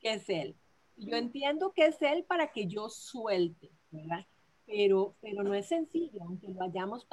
que 0.00 0.14
es 0.14 0.28
él. 0.28 0.56
Yo 0.96 1.16
entiendo 1.16 1.72
que 1.72 1.86
es 1.86 2.00
él 2.02 2.24
para 2.24 2.52
que 2.52 2.66
yo 2.66 2.88
suelte, 2.88 3.70
¿verdad? 3.90 4.26
Pero, 4.66 5.14
pero 5.20 5.42
no 5.42 5.54
es 5.54 5.66
sencillo, 5.68 6.22
aunque 6.22 6.48
lo 6.48 6.62
hayamos, 6.62 7.06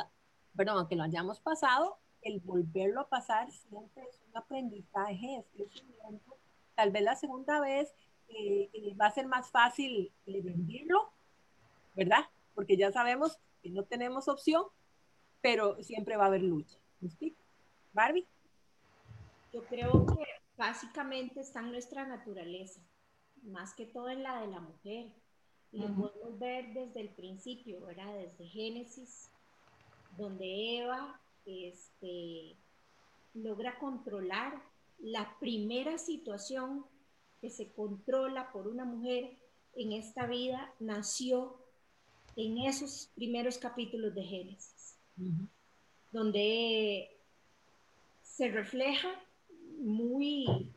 perdón, 0.56 0.78
aunque 0.78 0.96
lo 0.96 1.04
hayamos 1.04 1.40
pasado, 1.40 1.98
el 2.22 2.40
volverlo 2.40 3.02
a 3.02 3.10
pasar 3.10 3.52
siempre 3.52 4.04
es 4.04 4.22
un 4.28 4.38
aprendizaje, 4.38 5.38
es 5.38 5.46
crecimiento. 5.50 6.38
Tal 6.76 6.92
vez 6.92 7.04
la 7.04 7.16
segunda 7.16 7.60
vez 7.60 7.94
eh, 8.30 8.70
eh, 8.74 8.96
va 8.96 9.08
a 9.08 9.12
ser 9.12 9.28
más 9.28 9.50
fácil 9.50 10.12
eh, 10.26 10.42
vendirlo, 10.42 11.12
¿verdad? 11.96 12.26
Porque 12.56 12.78
ya 12.78 12.92
sabemos 12.92 13.40
que 13.62 13.70
no 13.70 13.84
tenemos 13.84 14.28
opción, 14.28 14.64
pero 15.42 15.82
siempre 15.84 16.16
va 16.16 16.26
a 16.26 16.28
haber 16.28 16.44
lucha. 16.44 16.78
¿Me 17.00 17.08
explico? 17.08 17.42
Barbie. 17.94 18.28
Yo 19.52 19.64
creo 19.66 20.06
que 20.06 20.26
básicamente 20.56 21.42
está 21.42 21.60
en 21.60 21.72
nuestra 21.72 22.08
naturaleza, 22.08 22.80
más 23.44 23.74
que 23.74 23.86
todo 23.86 24.10
en 24.10 24.24
la 24.24 24.40
de 24.42 24.48
la 24.48 24.62
mujer 24.62 25.12
lo 25.72 25.88
podemos 25.88 26.40
ver 26.40 26.74
desde 26.74 27.02
el 27.02 27.10
principio, 27.10 27.82
¿verdad? 27.82 28.14
Desde 28.14 28.48
Génesis, 28.48 29.30
donde 30.18 30.80
Eva 30.80 31.20
este, 31.46 32.56
logra 33.34 33.80
controlar 33.80 34.62
la 35.00 35.38
primera 35.40 35.98
situación 35.98 36.86
que 37.40 37.50
se 37.50 37.72
controla 37.72 38.52
por 38.52 38.68
una 38.68 38.86
mujer 38.86 39.38
en 39.76 39.94
esta 39.94 40.28
vida, 40.28 40.74
nació 40.80 41.58
en 42.36 42.60
esos 42.60 43.10
primeros 43.16 43.58
capítulos 43.58 44.14
de 44.14 44.24
Génesis, 44.24 44.98
donde 46.12 47.18
se 48.22 48.50
refleja 48.50 49.10
muy, 49.80 50.70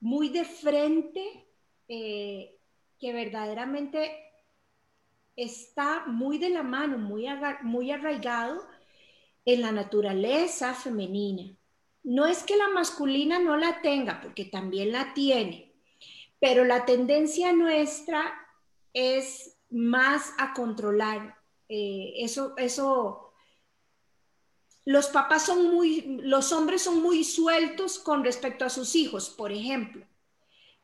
muy 0.00 0.28
de 0.28 0.44
frente 0.44 1.46
eh, 1.88 2.59
que 3.00 3.12
verdaderamente 3.12 4.30
está 5.34 6.04
muy 6.06 6.38
de 6.38 6.50
la 6.50 6.62
mano, 6.62 6.98
muy, 6.98 7.26
muy 7.62 7.90
arraigado 7.90 8.62
en 9.44 9.62
la 9.62 9.72
naturaleza 9.72 10.74
femenina. 10.74 11.56
No 12.02 12.26
es 12.26 12.42
que 12.42 12.56
la 12.56 12.68
masculina 12.68 13.38
no 13.38 13.56
la 13.56 13.80
tenga, 13.80 14.20
porque 14.20 14.44
también 14.44 14.92
la 14.92 15.14
tiene, 15.14 15.72
pero 16.38 16.64
la 16.64 16.84
tendencia 16.84 17.52
nuestra 17.52 18.32
es 18.92 19.58
más 19.70 20.32
a 20.38 20.52
controlar. 20.52 21.36
Eh, 21.68 22.14
eso, 22.16 22.54
eso, 22.56 23.32
los 24.84 25.10
son 25.44 25.74
muy, 25.74 26.18
los 26.22 26.52
hombres 26.52 26.82
son 26.82 27.02
muy 27.02 27.24
sueltos 27.24 27.98
con 27.98 28.24
respecto 28.24 28.64
a 28.64 28.70
sus 28.70 28.94
hijos, 28.94 29.30
por 29.30 29.52
ejemplo. 29.52 30.04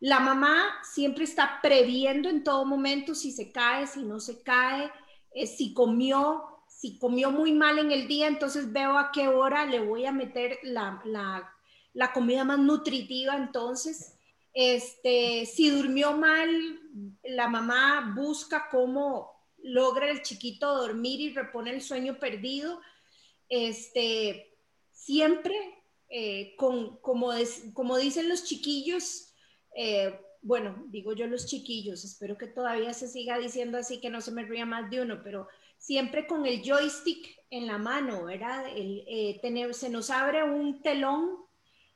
La 0.00 0.20
mamá 0.20 0.78
siempre 0.82 1.24
está 1.24 1.60
previendo 1.62 2.28
en 2.28 2.44
todo 2.44 2.64
momento 2.64 3.14
si 3.14 3.32
se 3.32 3.50
cae, 3.50 3.86
si 3.86 4.02
no 4.02 4.20
se 4.20 4.42
cae, 4.42 4.90
eh, 5.32 5.46
si 5.46 5.72
comió, 5.72 6.44
si 6.68 6.98
comió 6.98 7.30
muy 7.30 7.52
mal 7.52 7.78
en 7.78 7.90
el 7.92 8.06
día, 8.06 8.26
entonces 8.26 8.72
veo 8.72 8.98
a 8.98 9.10
qué 9.10 9.28
hora 9.28 9.64
le 9.64 9.80
voy 9.80 10.04
a 10.04 10.12
meter 10.12 10.58
la, 10.62 11.00
comida 12.12 12.44
más 12.44 12.58
nutritiva. 12.58 13.36
Entonces, 13.36 14.18
este, 14.52 15.46
si 15.46 15.70
durmió 15.70 16.12
mal, 16.12 16.50
la 17.24 17.48
mamá 17.48 18.12
busca 18.14 18.68
cómo 18.70 19.30
logra 19.62 20.10
el 20.10 20.22
chiquito 20.22 20.76
dormir 20.76 21.20
y 21.20 21.32
repone 21.32 21.70
el 21.70 21.80
sueño 21.80 22.18
perdido. 22.18 22.82
Este, 23.48 24.58
siempre, 24.92 25.54
eh, 26.10 26.54
con, 26.56 26.98
como, 26.98 27.30
como 27.72 27.96
dicen 27.96 28.28
los 28.28 28.44
chiquillos, 28.44 29.25
eh, 29.76 30.18
bueno, 30.40 30.84
digo 30.86 31.12
yo 31.12 31.26
los 31.26 31.46
chiquillos, 31.46 32.02
espero 32.04 32.38
que 32.38 32.46
todavía 32.46 32.94
se 32.94 33.08
siga 33.08 33.38
diciendo 33.38 33.76
así, 33.76 34.00
que 34.00 34.08
no 34.08 34.22
se 34.22 34.32
me 34.32 34.44
ría 34.44 34.64
más 34.64 34.90
de 34.90 35.02
uno, 35.02 35.20
pero 35.22 35.48
siempre 35.76 36.26
con 36.26 36.46
el 36.46 36.62
joystick 36.62 37.36
en 37.50 37.66
la 37.66 37.76
mano, 37.76 38.24
¿verdad? 38.24 38.64
Eh, 38.74 39.38
tener, 39.42 39.74
se 39.74 39.90
nos 39.90 40.08
abre 40.10 40.44
un 40.44 40.82
telón 40.82 41.36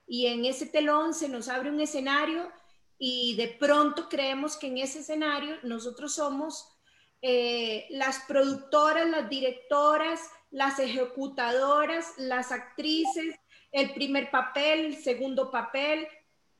y 0.06 0.26
en 0.26 0.44
ese 0.44 0.66
telón 0.66 1.14
se 1.14 1.28
nos 1.28 1.48
abre 1.48 1.70
un 1.70 1.80
escenario 1.80 2.52
y 2.98 3.34
de 3.36 3.48
pronto 3.48 4.08
creemos 4.10 4.58
que 4.58 4.66
en 4.66 4.78
ese 4.78 4.98
escenario 4.98 5.56
nosotros 5.62 6.14
somos 6.14 6.76
eh, 7.22 7.86
las 7.90 8.20
productoras, 8.26 9.08
las 9.08 9.30
directoras, 9.30 10.20
las 10.50 10.78
ejecutadoras, 10.78 12.12
las 12.18 12.52
actrices, 12.52 13.36
el 13.72 13.94
primer 13.94 14.30
papel, 14.30 14.86
el 14.86 14.96
segundo 14.96 15.50
papel, 15.50 16.06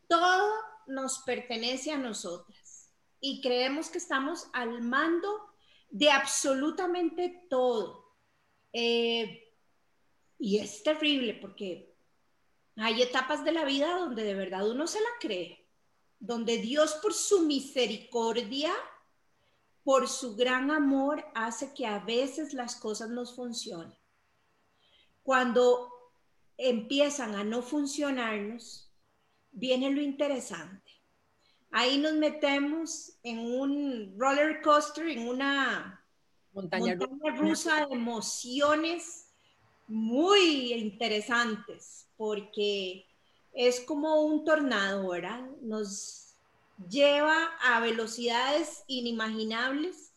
todo 0.09 0.70
nos 0.91 1.21
pertenece 1.21 1.93
a 1.93 1.99
nosotras 1.99 2.91
y 3.21 3.41
creemos 3.41 3.89
que 3.89 3.99
estamos 3.99 4.49
al 4.53 4.83
mando 4.83 5.29
de 5.91 6.11
absolutamente 6.11 7.47
todo. 7.49 8.15
Eh, 8.73 9.55
y 10.39 10.59
es 10.59 10.83
terrible 10.83 11.35
porque 11.35 11.95
hay 12.77 13.03
etapas 13.03 13.45
de 13.45 13.53
la 13.53 13.65
vida 13.65 13.99
donde 13.99 14.25
de 14.25 14.35
verdad 14.35 14.69
uno 14.69 14.87
se 14.87 15.01
la 15.01 15.11
cree, 15.21 15.67
donde 16.19 16.59
Dios 16.59 16.95
por 17.03 17.13
su 17.13 17.43
misericordia, 17.43 18.73
por 19.85 20.09
su 20.09 20.37
gran 20.37 20.71
amor, 20.71 21.25
hace 21.35 21.75
que 21.75 21.87
a 21.87 21.99
veces 21.99 22.55
las 22.55 22.77
cosas 22.77 23.11
no 23.11 23.27
funcionen. 23.27 23.99
Cuando 25.23 25.91
empiezan 26.57 27.35
a 27.35 27.45
no 27.45 27.63
funcionarnos, 27.63 28.90
viene 29.53 29.91
lo 29.91 30.01
interesante. 30.01 30.91
Ahí 31.71 31.99
nos 31.99 32.15
metemos 32.15 33.13
en 33.23 33.39
un 33.39 34.15
roller 34.19 34.61
coaster, 34.63 35.09
en 35.09 35.29
una 35.29 36.05
montaña, 36.53 36.99
rusa 37.37 37.87
de 37.87 37.95
emociones 37.95 39.27
muy 39.87 40.73
interesantes, 40.73 42.09
porque 42.17 43.07
es 43.53 43.81
como 43.81 44.23
un 44.23 44.45
tornado, 44.45 45.09
¿verdad? 45.09 45.49
Nos 45.63 46.35
lleva 46.89 47.51
a 47.63 47.81
velocidades 47.81 48.85
inimaginables. 48.87 50.13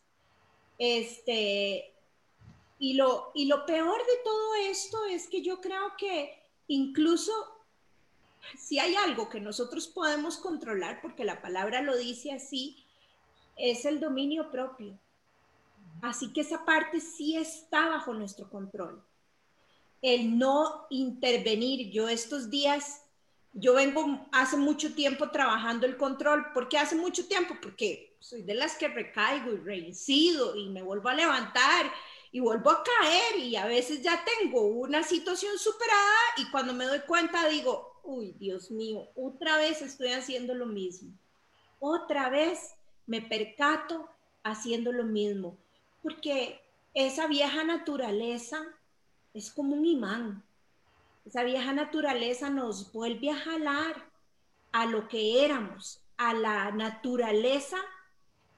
Este, 0.78 1.94
y 2.78 2.94
lo, 2.94 3.30
y 3.34 3.46
lo 3.46 3.64
peor 3.64 3.98
de 3.98 4.16
todo 4.24 4.54
esto 4.68 5.04
es 5.06 5.28
que 5.28 5.42
yo 5.42 5.60
creo 5.60 5.96
que 5.96 6.42
incluso 6.66 7.32
si 8.58 8.78
hay 8.78 8.94
algo 8.94 9.28
que 9.28 9.40
nosotros 9.40 9.86
podemos 9.86 10.36
controlar, 10.36 11.00
porque 11.00 11.24
la 11.24 11.40
palabra 11.42 11.82
lo 11.82 11.96
dice 11.96 12.32
así, 12.32 12.84
es 13.56 13.84
el 13.84 14.00
dominio 14.00 14.50
propio. 14.50 14.98
Así 16.02 16.32
que 16.32 16.42
esa 16.42 16.64
parte 16.64 17.00
sí 17.00 17.36
está 17.36 17.88
bajo 17.88 18.12
nuestro 18.12 18.48
control. 18.48 19.02
El 20.02 20.38
no 20.38 20.86
intervenir. 20.90 21.90
Yo 21.90 22.08
estos 22.08 22.50
días, 22.50 23.02
yo 23.52 23.74
vengo 23.74 24.26
hace 24.32 24.56
mucho 24.56 24.94
tiempo 24.94 25.30
trabajando 25.30 25.86
el 25.86 25.96
control. 25.96 26.52
¿Por 26.52 26.68
qué 26.68 26.78
hace 26.78 26.94
mucho 26.94 27.26
tiempo? 27.26 27.54
Porque 27.62 28.16
soy 28.18 28.42
de 28.42 28.54
las 28.54 28.76
que 28.76 28.88
recaigo 28.88 29.52
y 29.52 29.56
reincido 29.56 30.56
y 30.56 30.68
me 30.68 30.82
vuelvo 30.82 31.08
a 31.08 31.14
levantar 31.14 31.90
y 32.32 32.40
vuelvo 32.40 32.70
a 32.70 32.82
caer 32.82 33.38
y 33.38 33.54
a 33.54 33.64
veces 33.64 34.02
ya 34.02 34.24
tengo 34.24 34.66
una 34.66 35.02
situación 35.04 35.56
superada 35.56 36.18
y 36.38 36.50
cuando 36.50 36.74
me 36.74 36.84
doy 36.84 37.00
cuenta 37.00 37.48
digo, 37.48 37.93
uy, 38.04 38.32
Dios 38.38 38.70
mío, 38.70 39.08
otra 39.16 39.56
vez 39.56 39.82
estoy 39.82 40.12
haciendo 40.12 40.54
lo 40.54 40.66
mismo. 40.66 41.12
Otra 41.80 42.28
vez 42.30 42.74
me 43.06 43.20
percato 43.20 44.08
haciendo 44.42 44.92
lo 44.92 45.04
mismo, 45.04 45.56
porque 46.02 46.60
esa 46.92 47.26
vieja 47.26 47.64
naturaleza 47.64 48.62
es 49.32 49.50
como 49.50 49.74
un 49.74 49.84
imán. 49.84 50.42
Esa 51.24 51.42
vieja 51.42 51.72
naturaleza 51.72 52.50
nos 52.50 52.92
vuelve 52.92 53.30
a 53.30 53.36
jalar 53.36 54.10
a 54.72 54.86
lo 54.86 55.08
que 55.08 55.44
éramos, 55.44 56.00
a 56.16 56.34
la 56.34 56.70
naturaleza 56.70 57.78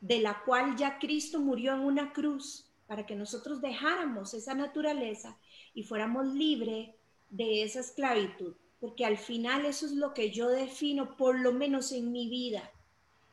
de 0.01 0.21
la 0.21 0.43
cual 0.45 0.77
ya 0.77 0.99
Cristo 0.99 1.39
murió 1.41 1.75
en 1.75 1.81
una 1.81 2.13
cruz 2.13 2.69
para 2.87 3.07
que 3.07 3.15
nosotros 3.15 3.61
dejáramos 3.61 4.35
esa 4.35 4.55
naturaleza 4.55 5.39
y 5.75 5.85
fuéramos 5.85 6.27
libres 6.27 6.91
de 7.31 7.63
esa 7.63 7.81
esclavitud 7.81 8.55
porque 8.87 9.05
al 9.05 9.19
final 9.19 9.67
eso 9.67 9.85
es 9.85 9.91
lo 9.91 10.15
que 10.15 10.31
yo 10.31 10.47
defino, 10.47 11.17
por 11.17 11.41
lo 11.41 11.53
menos 11.53 11.91
en 11.91 12.13
mi 12.13 12.29
vida. 12.29 12.71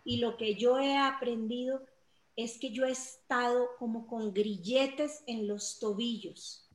Y 0.03 0.17
lo 0.17 0.35
que 0.35 0.55
yo 0.55 0.79
he 0.79 0.97
aprendido 0.97 1.85
es 2.35 2.57
que 2.57 2.71
yo 2.71 2.85
he 2.87 2.89
estado 2.91 3.67
como 3.77 4.07
con 4.07 4.33
grilletes 4.33 5.23
en 5.27 5.47
los 5.47 5.77
tobillos, 5.77 6.67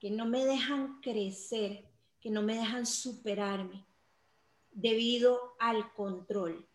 que 0.00 0.10
no 0.10 0.24
me 0.24 0.46
dejan 0.46 0.98
crecer, 1.02 1.84
que 2.22 2.30
no 2.30 2.40
me 2.40 2.54
dejan 2.54 2.86
superarme, 2.86 3.84
debido 4.70 5.54
al 5.58 5.92
control. 5.92 6.66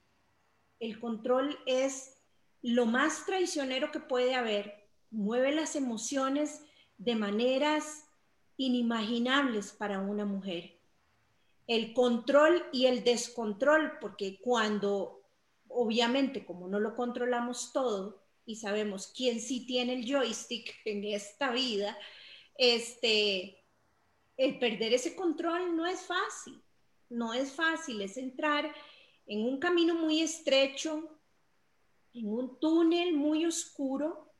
El 0.79 0.99
control 0.99 1.57
es 1.65 2.17
lo 2.61 2.85
más 2.85 3.25
traicionero 3.25 3.91
que 3.91 3.99
puede 3.99 4.35
haber, 4.35 4.87
mueve 5.09 5.55
las 5.55 5.75
emociones 5.75 6.61
de 6.99 7.15
maneras 7.15 8.05
inimaginables 8.57 9.71
para 9.71 9.99
una 10.01 10.23
mujer 10.23 10.76
el 11.67 11.93
control 11.93 12.65
y 12.71 12.85
el 12.85 13.03
descontrol, 13.03 13.99
porque 13.99 14.39
cuando, 14.39 15.21
obviamente, 15.67 16.45
como 16.45 16.67
no 16.67 16.79
lo 16.79 16.95
controlamos 16.95 17.73
todo 17.73 18.23
y 18.45 18.55
sabemos 18.55 19.11
quién 19.15 19.41
sí 19.41 19.65
tiene 19.65 19.93
el 19.93 20.09
joystick 20.09 20.73
en 20.85 21.03
esta 21.03 21.51
vida, 21.51 21.97
este, 22.57 23.61
el 24.37 24.57
perder 24.59 24.93
ese 24.93 25.15
control 25.15 25.75
no 25.75 25.85
es 25.85 26.01
fácil, 26.01 26.61
no 27.09 27.33
es 27.33 27.51
fácil, 27.51 28.01
es 28.01 28.15
entrar 28.15 28.73
en 29.25 29.43
un 29.43 29.59
camino 29.59 29.93
muy 29.93 30.21
estrecho, 30.21 31.03
en 32.13 32.29
un 32.29 32.57
túnel 32.59 33.13
muy 33.13 33.45
oscuro, 33.45 34.31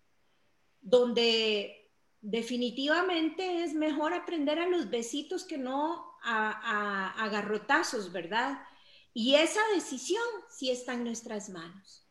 donde 0.80 1.92
definitivamente 2.22 3.63
es 3.63 3.74
mejor 3.74 4.13
aprender 4.13 4.60
a 4.60 4.68
los 4.68 4.90
besitos 4.90 5.44
que 5.44 5.58
no 5.58 6.07
a, 6.28 8.10
¿verdad? 8.12 8.60
Y 9.13 9.36
esa 9.36 9.62
decisión 9.74 10.24
sí 10.50 10.70
está 10.70 10.94
en 10.94 11.04
nuestras 11.04 11.50
manos. 11.50 12.06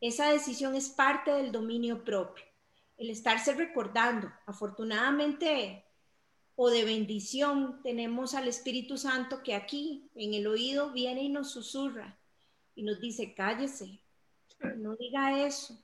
Esa 0.00 0.30
decisión 0.30 0.74
es 0.74 0.88
parte 0.88 1.30
del 1.30 1.52
dominio 1.52 2.04
propio. 2.04 2.44
El 2.96 3.10
estarse 3.10 3.54
recordando, 3.54 4.30
afortunadamente 4.46 5.84
o 6.56 6.70
de 6.70 6.84
bendición, 6.84 7.80
tenemos 7.82 8.34
al 8.34 8.48
Espíritu 8.48 8.98
Santo 8.98 9.42
que 9.42 9.54
aquí 9.54 10.10
en 10.14 10.34
el 10.34 10.46
oído 10.46 10.90
viene 10.92 11.22
y 11.22 11.28
nos 11.28 11.50
susurra 11.50 12.18
y 12.74 12.82
nos 12.82 13.00
dice, 13.00 13.34
cállese, 13.34 14.02
no 14.76 14.96
diga 14.96 15.46
eso, 15.46 15.82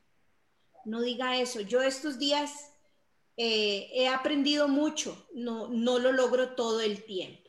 no 0.85 1.01
diga 1.01 1.39
eso. 1.39 1.61
Yo 1.63 1.83
estos 1.83 2.19
días 2.19 2.73
eh, 3.37 3.89
he 3.93 4.09
aprendido 4.09 4.69
mucho, 4.69 5.27
no, 5.35 5.69
no 5.69 5.99
lo 5.99 6.13
logro 6.13 6.55
todo 6.55 6.81
el 6.81 7.05
tiempo 7.05 7.46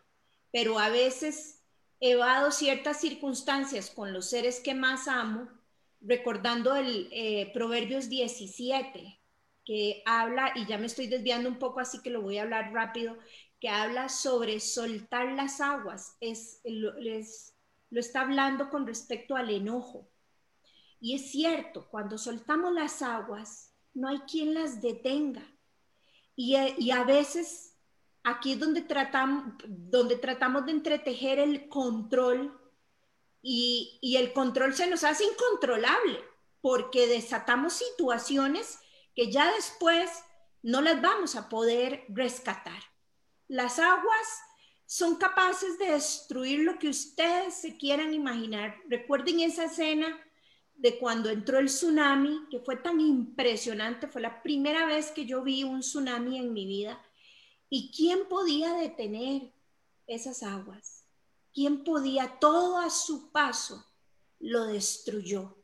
pero 0.57 0.79
a 0.79 0.89
veces 0.89 1.61
evado 1.99 2.49
ciertas 2.49 2.99
circunstancias 2.99 3.91
con 3.91 4.11
los 4.11 4.27
seres 4.27 4.59
que 4.59 4.73
más 4.73 5.07
amo, 5.07 5.47
recordando 6.01 6.75
el 6.75 7.09
eh, 7.11 7.51
Proverbios 7.53 8.09
17, 8.09 9.19
que 9.63 10.01
habla, 10.07 10.53
y 10.55 10.65
ya 10.65 10.79
me 10.79 10.87
estoy 10.87 11.05
desviando 11.05 11.47
un 11.47 11.59
poco, 11.59 11.79
así 11.79 12.01
que 12.01 12.09
lo 12.09 12.23
voy 12.23 12.39
a 12.39 12.41
hablar 12.41 12.73
rápido, 12.73 13.19
que 13.59 13.69
habla 13.69 14.09
sobre 14.09 14.59
soltar 14.59 15.31
las 15.33 15.61
aguas, 15.61 16.17
es, 16.21 16.59
lo 16.63 17.99
está 17.99 18.21
hablando 18.21 18.71
con 18.71 18.87
respecto 18.87 19.35
al 19.35 19.51
enojo. 19.51 20.09
Y 20.99 21.13
es 21.13 21.29
cierto, 21.29 21.87
cuando 21.91 22.17
soltamos 22.17 22.73
las 22.73 23.03
aguas, 23.03 23.75
no 23.93 24.07
hay 24.07 24.21
quien 24.21 24.55
las 24.55 24.81
detenga. 24.81 25.47
Y, 26.35 26.55
y 26.79 26.89
a 26.89 27.03
veces 27.03 27.66
aquí 28.29 28.53
es 28.53 28.59
donde 28.59 28.81
tratamos, 28.81 29.53
donde 29.67 30.15
tratamos 30.17 30.65
de 30.65 30.71
entretejer 30.71 31.39
el 31.39 31.69
control 31.69 32.59
y, 33.41 33.99
y 34.01 34.17
el 34.17 34.33
control 34.33 34.73
se 34.73 34.87
nos 34.87 35.03
hace 35.03 35.23
incontrolable 35.25 36.19
porque 36.61 37.07
desatamos 37.07 37.73
situaciones 37.73 38.79
que 39.15 39.31
ya 39.31 39.53
después 39.53 40.09
no 40.61 40.81
las 40.81 41.01
vamos 41.01 41.35
a 41.35 41.49
poder 41.49 42.05
rescatar. 42.09 42.81
Las 43.47 43.79
aguas 43.79 44.27
son 44.85 45.15
capaces 45.15 45.77
de 45.79 45.91
destruir 45.91 46.61
lo 46.61 46.77
que 46.79 46.89
ustedes 46.89 47.53
se 47.53 47.77
quieran 47.77 48.13
imaginar. 48.13 48.75
Recuerden 48.89 49.39
esa 49.41 49.65
escena 49.65 50.07
de 50.75 50.97
cuando 50.99 51.29
entró 51.29 51.59
el 51.59 51.65
tsunami, 51.65 52.47
que 52.49 52.59
fue 52.59 52.77
tan 52.77 52.99
impresionante, 53.01 54.07
fue 54.07 54.21
la 54.21 54.41
primera 54.43 54.85
vez 54.85 55.11
que 55.11 55.25
yo 55.25 55.43
vi 55.43 55.63
un 55.63 55.79
tsunami 55.79 56.37
en 56.37 56.53
mi 56.53 56.65
vida. 56.65 57.01
¿Y 57.69 57.91
quién 57.91 58.27
podía 58.27 58.73
detener 58.73 59.51
esas 60.07 60.43
aguas? 60.43 61.05
¿Quién 61.53 61.83
podía? 61.83 62.39
Todo 62.39 62.77
a 62.77 62.89
su 62.89 63.31
paso 63.31 63.85
lo 64.39 64.65
destruyó. 64.65 65.57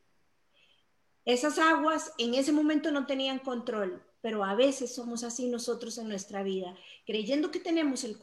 Esas 1.24 1.58
aguas 1.58 2.12
en 2.18 2.34
ese 2.34 2.52
momento 2.52 2.90
no 2.90 3.06
tenían 3.06 3.38
control, 3.38 4.02
pero 4.20 4.44
a 4.44 4.54
veces 4.54 4.94
somos 4.94 5.24
así 5.24 5.48
nosotros 5.48 5.96
en 5.98 6.08
nuestra 6.08 6.42
vida, 6.42 6.76
creyendo 7.06 7.50
que 7.50 7.60
tenemos 7.60 8.04
el, 8.04 8.18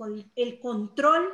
control, 0.59 1.29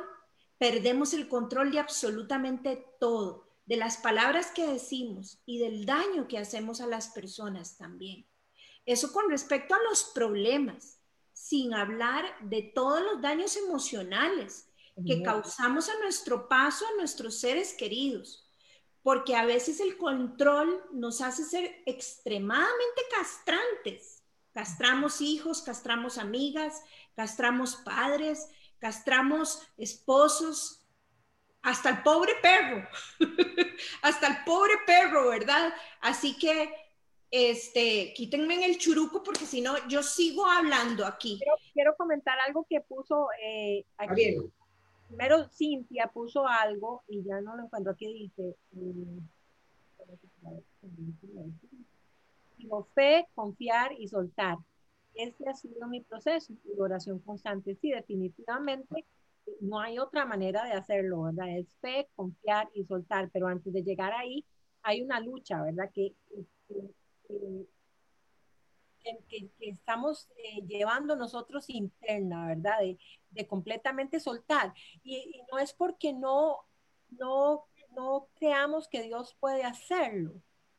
perdemos 0.56 1.12
el 1.12 1.28
control 1.28 1.72
de 1.72 1.78
absolutamente 1.78 2.86
todo, 2.98 3.48
de 3.66 3.76
las 3.76 3.98
palabras 3.98 4.50
que 4.50 4.66
decimos 4.66 5.40
y 5.44 5.58
del 5.58 5.84
daño 5.84 6.26
que 6.26 6.38
hacemos 6.38 6.80
a 6.80 6.86
las 6.86 7.08
personas 7.08 7.76
también. 7.76 8.26
Eso 8.86 9.12
con 9.12 9.28
respecto 9.28 9.74
a 9.74 9.82
los 9.90 10.04
problemas, 10.04 10.97
sin 11.46 11.74
hablar 11.74 12.24
de 12.40 12.62
todos 12.74 13.00
los 13.02 13.20
daños 13.20 13.56
emocionales 13.56 14.68
que 15.06 15.22
causamos 15.22 15.88
a 15.88 15.98
nuestro 16.00 16.48
paso 16.48 16.84
a 16.84 16.96
nuestros 16.96 17.38
seres 17.38 17.72
queridos 17.72 18.44
porque 19.02 19.36
a 19.36 19.44
veces 19.44 19.78
el 19.78 19.96
control 19.96 20.84
nos 20.92 21.20
hace 21.20 21.44
ser 21.44 21.82
extremadamente 21.86 23.02
castrantes 23.16 24.18
Castramos 24.58 25.20
hijos, 25.20 25.62
castramos 25.62 26.18
amigas, 26.18 26.82
castramos 27.14 27.76
padres, 27.76 28.48
castramos 28.80 29.62
esposos, 29.76 30.84
hasta 31.62 31.90
el 31.90 32.02
pobre 32.02 32.34
perro, 32.42 32.88
hasta 34.02 34.26
el 34.26 34.44
pobre 34.44 34.74
perro, 34.84 35.28
¿verdad? 35.28 35.72
Así 36.00 36.36
que, 36.38 36.74
este, 37.30 38.12
quítenme 38.14 38.54
en 38.54 38.62
el 38.62 38.78
churuco 38.78 39.22
porque 39.22 39.44
si 39.44 39.60
no, 39.60 39.74
yo 39.88 40.02
sigo 40.02 40.46
hablando 40.46 41.06
aquí. 41.06 41.38
Quiero, 41.74 41.94
comentar 41.96 42.38
algo 42.46 42.66
que 42.68 42.80
puso 42.80 43.28
eh, 43.42 43.84
aquí. 43.96 44.36
Primero, 45.08 45.48
Cintia 45.48 46.08
puso 46.08 46.46
algo 46.46 47.02
y 47.08 47.22
ya 47.24 47.40
no 47.40 47.56
lo 47.56 47.64
encuentro 47.64 47.92
aquí, 47.92 48.12
dice... 48.12 48.56
Eh, 48.76 49.20
fe, 52.94 53.26
confiar 53.34 53.92
y 53.98 54.08
soltar. 54.08 54.58
Este 55.14 55.48
ha 55.48 55.54
sido 55.54 55.86
mi 55.88 56.02
proceso 56.02 56.52
de 56.64 56.80
oración 56.80 57.18
constante. 57.20 57.76
Sí, 57.80 57.90
definitivamente 57.90 59.06
no 59.60 59.80
hay 59.80 59.98
otra 59.98 60.24
manera 60.24 60.64
de 60.64 60.72
hacerlo, 60.72 61.22
¿verdad? 61.22 61.56
Es 61.56 61.74
fe, 61.80 62.08
confiar 62.14 62.68
y 62.74 62.84
soltar, 62.84 63.30
pero 63.32 63.48
antes 63.48 63.72
de 63.72 63.82
llegar 63.82 64.12
ahí 64.12 64.44
hay 64.82 65.02
una 65.02 65.20
lucha, 65.20 65.62
¿verdad? 65.62 65.90
Que, 65.92 66.14
que, 66.68 66.74
estamos 69.60 70.28
eh, 70.36 70.66
llevando 70.66 71.16
nosotros 71.16 71.68
interna, 71.70 72.46
¿verdad? 72.46 72.80
De, 72.80 72.98
de 73.30 73.46
completamente 73.46 74.20
soltar. 74.20 74.74
Y, 75.02 75.16
y, 75.16 75.42
no 75.50 75.58
es 75.58 75.72
porque 75.72 76.12
no, 76.12 76.58
no, 77.10 77.66
no 77.94 78.28
creamos 78.34 78.88
que 78.88 79.02
Dios 79.02 79.36
puede 79.40 79.64
hacerlo, 79.64 80.34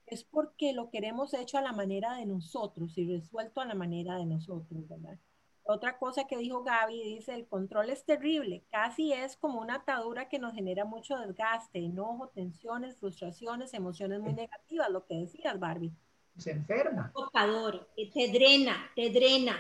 es 0.06 0.24
porque 0.24 0.74
lo 0.74 0.90
queremos 0.90 1.34
hecho 1.34 1.58
a 1.58 1.62
la 1.62 1.72
manera 1.72 2.16
de 2.16 2.26
nosotros 2.26 2.98
y 2.98 3.08
resuelto 3.08 3.62
a 3.62 3.66
la 3.66 3.76
manera 3.76 4.18
de 4.18 4.26
nosotros, 4.26 4.88
¿verdad? 4.88 5.20
Otra 5.64 6.00
cosa 6.00 6.26
que 6.26 6.38
dijo 6.38 6.64
Gaby, 6.64 7.04
dice, 7.04 7.36
el 7.36 7.48
control 7.48 7.92
es 7.92 8.04
terrible, 8.04 8.66
casi 8.72 9.14
es 9.14 9.38
como 9.38 9.62
una 9.62 9.76
atadura 9.76 10.28
que 10.28 10.40
nos 10.40 10.56
genera 10.56 10.84
mucho 10.84 11.16
desgaste, 11.20 11.78
enojo, 11.78 12.30
tensiones, 12.30 12.98
frustraciones, 12.98 13.76
emociones 13.76 14.20
muy 14.20 14.34
negativas, 14.34 14.90
lo 14.90 15.06
que 15.06 15.14
decías, 15.14 15.60
Barbie. 15.60 15.94
Se 16.40 16.52
enferma. 16.52 17.12
Tocador, 17.14 17.88
te 17.96 18.32
drena, 18.32 18.90
te 18.96 19.10
drena. 19.10 19.58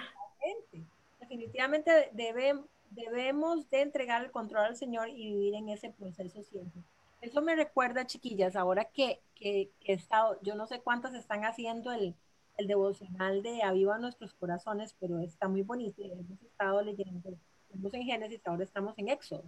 Definitivamente 1.20 2.10
debemos 2.92 3.70
de 3.70 3.82
entregar 3.82 4.24
el 4.24 4.32
control 4.32 4.66
al 4.66 4.76
Señor 4.76 5.10
y 5.10 5.34
vivir 5.34 5.56
en 5.56 5.70
ese 5.70 5.92
proceso 5.92 6.42
siempre. 6.44 6.82
Eso 7.22 7.42
me 7.42 7.56
recuerda, 7.56 8.08
chiquillas, 8.08 8.56
ahora 8.56 8.86
que, 8.86 9.22
que, 9.36 9.72
he 9.82 9.94
estado, 9.94 10.40
yo 10.42 10.56
no 10.56 10.68
sé 10.68 10.80
cuántas 10.80 11.14
están 11.14 11.44
haciendo 11.44 11.92
el, 11.92 12.16
el 12.58 12.68
devocional 12.68 13.44
de 13.44 13.62
Aviva 13.62 13.98
Nuestros 13.98 14.34
Corazones, 14.34 14.96
pero 15.00 15.20
está 15.20 15.50
muy 15.50 15.62
bonito. 15.62 16.02
Hemos 16.02 16.42
estado 16.42 16.82
leyendo, 16.82 17.30
estamos 17.68 17.94
en 17.94 18.04
Génesis, 18.04 18.42
ahora 18.46 18.64
estamos 18.64 18.98
en 18.98 19.10
Éxodo. 19.10 19.44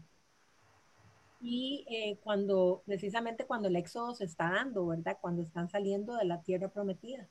Y 1.42 1.86
eh, 1.90 2.20
cuando, 2.24 2.84
precisamente 2.86 3.46
cuando 3.46 3.68
el 3.68 3.76
Éxodo 3.76 4.14
se 4.14 4.26
está 4.26 4.52
dando, 4.52 4.88
¿verdad? 4.88 5.18
Cuando 5.20 5.42
están 5.42 5.70
saliendo 5.70 6.16
de 6.16 6.26
la 6.26 6.42
tierra 6.42 6.68
prometida, 6.68 7.28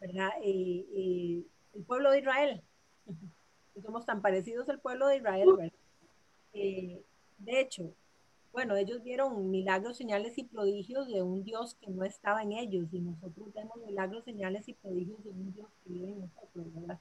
¿verdad? 0.00 0.30
el 0.42 1.44
pueblo 1.86 2.12
de 2.12 2.20
Israel, 2.20 2.62
somos 3.82 4.06
tan 4.06 4.22
parecidos 4.22 4.68
al 4.68 4.80
pueblo 4.80 5.06
de 5.06 5.16
Israel, 5.16 5.48
¿verdad? 5.56 5.72
Eh, 6.52 7.02
de 7.38 7.60
hecho, 7.60 7.94
bueno, 8.52 8.76
ellos 8.76 9.02
vieron 9.02 9.50
milagros, 9.50 9.96
señales 9.96 10.38
y 10.38 10.44
prodigios 10.44 11.06
de 11.08 11.22
un 11.22 11.44
Dios 11.44 11.74
que 11.74 11.90
no 11.90 12.04
estaba 12.04 12.42
en 12.42 12.52
ellos 12.52 12.92
y 12.92 13.00
nosotros 13.00 13.52
vemos 13.52 13.76
milagros, 13.84 14.24
señales 14.24 14.68
y 14.68 14.74
prodigios 14.74 15.22
de 15.22 15.30
un 15.30 15.52
Dios 15.52 15.68
que 15.84 15.92
vive 15.92 16.08
en 16.08 16.20
nosotros, 16.20 16.66
¿verdad? 16.74 16.98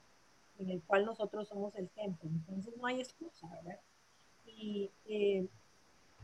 En 0.59 0.69
el 0.69 0.81
cual 0.83 1.05
nosotros 1.05 1.47
somos 1.47 1.75
el 1.75 1.89
templo. 1.89 2.29
Entonces 2.29 2.75
no 2.77 2.85
hay 2.85 2.99
excusa, 2.99 3.47
¿verdad? 3.47 3.79
Y 4.45 4.91
eh, 5.05 5.47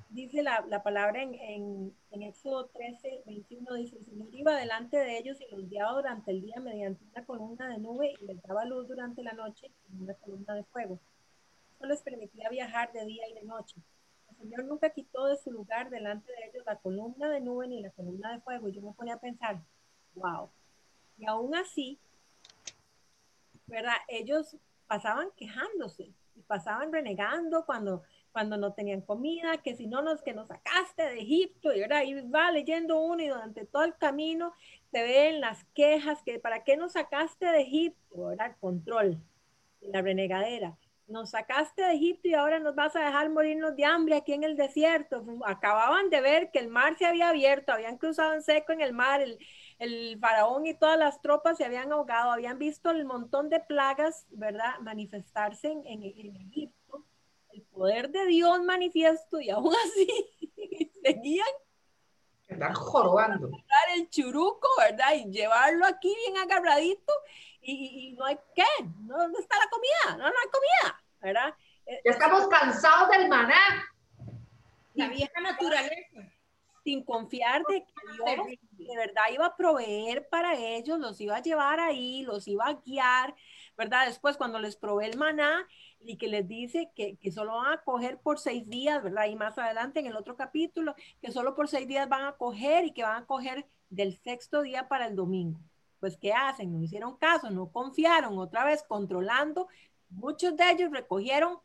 dice 0.09 0.43
la, 0.43 0.65
la 0.69 0.83
palabra 0.83 1.21
en, 1.21 1.33
en, 1.35 1.95
en, 2.11 2.21
Éxodo 2.23 2.67
13, 2.67 3.23
21, 3.25 3.73
dice, 3.75 3.97
el 3.97 4.05
Señor 4.05 4.27
iba 4.33 4.55
delante 4.55 4.97
de 4.97 5.17
ellos 5.17 5.39
y 5.41 5.55
los 5.55 5.69
guiaba 5.69 5.93
durante 5.93 6.31
el 6.31 6.41
día 6.41 6.59
mediante 6.59 7.03
una 7.05 7.25
columna 7.25 7.69
de 7.69 7.79
nube 7.79 8.13
y 8.19 8.25
les 8.25 8.41
daba 8.43 8.65
luz 8.65 8.87
durante 8.87 9.23
la 9.23 9.33
noche 9.33 9.71
en 9.89 10.03
una 10.03 10.13
columna 10.15 10.53
de 10.55 10.63
fuego. 10.65 10.99
Eso 11.75 11.85
les 11.85 12.01
permitía 12.01 12.49
viajar 12.49 12.91
de 12.93 13.05
día 13.05 13.27
y 13.29 13.33
de 13.33 13.43
noche 13.43 13.81
Señor 14.43 14.65
nunca 14.65 14.89
quitó 14.89 15.25
de 15.27 15.37
su 15.37 15.51
lugar 15.51 15.89
delante 15.89 16.29
de 16.31 16.49
ellos 16.49 16.65
la 16.65 16.77
columna 16.77 17.29
de 17.29 17.39
nube 17.39 17.67
ni 17.67 17.81
la 17.81 17.91
columna 17.91 18.33
de 18.33 18.41
fuego. 18.41 18.67
Yo 18.67 18.81
me 18.81 18.91
ponía 18.91 19.13
a 19.13 19.19
pensar, 19.19 19.61
wow. 20.15 20.49
Y 21.17 21.25
aún 21.25 21.55
así, 21.55 21.97
¿verdad? 23.67 23.95
Ellos 24.09 24.57
pasaban 24.87 25.29
quejándose 25.37 26.11
y 26.35 26.41
pasaban 26.41 26.91
renegando 26.91 27.65
cuando, 27.65 28.03
cuando 28.33 28.57
no 28.57 28.73
tenían 28.73 29.01
comida, 29.01 29.57
que 29.63 29.75
si 29.75 29.87
no 29.87 30.01
nos, 30.01 30.21
que 30.21 30.33
nos 30.33 30.47
sacaste 30.47 31.03
de 31.03 31.21
Egipto, 31.21 31.73
y 31.73 31.81
ahora 31.81 32.01
va 32.35 32.51
leyendo 32.51 32.99
uno 32.99 33.23
y 33.23 33.27
durante 33.27 33.65
todo 33.65 33.85
el 33.85 33.95
camino 33.95 34.53
se 34.91 35.01
ven 35.01 35.39
las 35.39 35.63
quejas, 35.73 36.21
que 36.23 36.39
para 36.39 36.65
qué 36.65 36.75
nos 36.75 36.93
sacaste 36.93 37.45
de 37.45 37.61
Egipto, 37.61 38.27
¿verdad? 38.27 38.47
El 38.47 38.57
control, 38.57 39.17
la 39.79 40.01
renegadera 40.01 40.77
nos 41.07 41.31
sacaste 41.31 41.81
de 41.81 41.93
Egipto 41.93 42.27
y 42.27 42.33
ahora 42.33 42.59
nos 42.59 42.75
vas 42.75 42.95
a 42.95 43.05
dejar 43.05 43.29
morirnos 43.29 43.75
de 43.75 43.85
hambre 43.85 44.15
aquí 44.15 44.33
en 44.33 44.43
el 44.43 44.55
desierto. 44.55 45.23
Acababan 45.45 46.09
de 46.09 46.21
ver 46.21 46.51
que 46.51 46.59
el 46.59 46.69
mar 46.69 46.97
se 46.97 47.05
había 47.05 47.29
abierto, 47.29 47.73
habían 47.73 47.97
cruzado 47.97 48.33
en 48.33 48.41
seco 48.41 48.71
en 48.71 48.81
el 48.81 48.93
mar, 48.93 49.21
el, 49.79 50.19
faraón 50.19 50.65
y 50.65 50.73
todas 50.73 50.97
las 50.97 51.21
tropas 51.21 51.57
se 51.57 51.65
habían 51.65 51.91
ahogado, 51.91 52.31
habían 52.31 52.57
visto 52.57 52.89
el 52.91 53.05
montón 53.05 53.49
de 53.49 53.59
plagas, 53.59 54.25
¿verdad?, 54.31 54.79
manifestarse 54.81 55.71
en, 55.71 56.03
Egipto, 56.03 56.77
el 56.82 56.82
poder 57.73 58.09
de 58.09 58.25
Dios 58.27 58.61
manifiesto 58.61 59.41
y 59.41 59.49
aún 59.49 59.73
así 59.85 60.91
seguían 61.03 61.47
Están 62.47 62.73
jorobando. 62.73 63.49
El 63.95 64.09
churuco, 64.09 64.67
¿verdad? 64.77 65.13
Y 65.15 65.31
llevarlo 65.31 65.85
aquí 65.85 66.15
bien 66.15 66.37
agarradito 66.37 67.13
y, 67.61 68.15
no 68.17 68.25
hay 68.25 68.37
qué, 68.55 68.63
no, 69.01 69.15
está 69.39 69.55
la 69.57 69.69
comida, 69.69 70.17
no, 70.17 70.17
no 70.17 70.25
hay 70.25 70.49
comida, 70.51 71.03
¿verdad? 71.21 71.55
Eh, 71.85 72.01
ya 72.03 72.11
estamos 72.11 72.47
cansados 72.47 73.09
del 73.09 73.29
maná. 73.29 73.89
La 74.93 75.07
vieja 75.07 75.41
naturaleza. 75.41 76.29
Sin 76.83 77.03
confiar 77.03 77.63
de 77.63 77.85
que 77.85 77.93
Dios 78.13 78.59
de 78.71 78.97
verdad 78.97 79.23
iba 79.31 79.45
a 79.45 79.55
proveer 79.55 80.27
para 80.27 80.55
ellos, 80.55 80.99
los 80.99 81.19
iba 81.21 81.37
a 81.37 81.41
llevar 81.41 81.79
ahí, 81.79 82.23
los 82.23 82.45
iba 82.47 82.65
a 82.65 82.73
guiar, 82.73 83.33
¿verdad? 83.77 84.07
Después 84.07 84.35
cuando 84.35 84.59
les 84.59 84.75
provee 84.75 85.05
el 85.05 85.17
maná 85.17 85.65
y 86.05 86.17
que 86.17 86.27
les 86.27 86.47
dice 86.47 86.91
que, 86.95 87.17
que 87.17 87.31
solo 87.31 87.55
van 87.55 87.73
a 87.73 87.83
coger 87.83 88.19
por 88.19 88.39
seis 88.39 88.67
días, 88.67 89.01
¿verdad? 89.03 89.25
Y 89.25 89.35
más 89.35 89.57
adelante 89.57 89.99
en 89.99 90.07
el 90.07 90.15
otro 90.15 90.35
capítulo, 90.35 90.95
que 91.21 91.31
solo 91.31 91.55
por 91.55 91.67
seis 91.67 91.87
días 91.87 92.09
van 92.09 92.25
a 92.25 92.33
coger 92.33 92.85
y 92.85 92.91
que 92.91 93.03
van 93.03 93.23
a 93.23 93.25
coger 93.25 93.65
del 93.89 94.17
sexto 94.17 94.61
día 94.61 94.87
para 94.87 95.07
el 95.07 95.15
domingo 95.15 95.59
pues 96.03 96.17
¿qué 96.17 96.33
hacen? 96.33 96.73
No 96.73 96.83
hicieron 96.83 97.15
caso, 97.15 97.49
no 97.49 97.71
confiaron, 97.71 98.37
otra 98.37 98.65
vez 98.65 98.83
controlando. 98.83 99.69
Muchos 100.09 100.57
de 100.57 100.69
ellos 100.69 100.91
recogieron, 100.91 101.59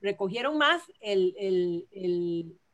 recogieron 0.00 0.58
más 0.58 0.80
el, 1.00 1.34
el, 1.36 1.88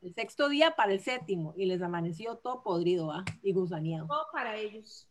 el, 0.02 0.14
sexto 0.14 0.50
día 0.50 0.76
para 0.76 0.92
el 0.92 1.00
séptimo 1.00 1.54
y 1.56 1.64
les 1.64 1.80
amaneció 1.80 2.36
todo 2.36 2.62
podrido 2.62 3.10
¿ah? 3.12 3.24
y 3.42 3.54
gusaneado. 3.54 4.08
Todo 4.08 4.26
para 4.30 4.58
ellos. 4.58 5.08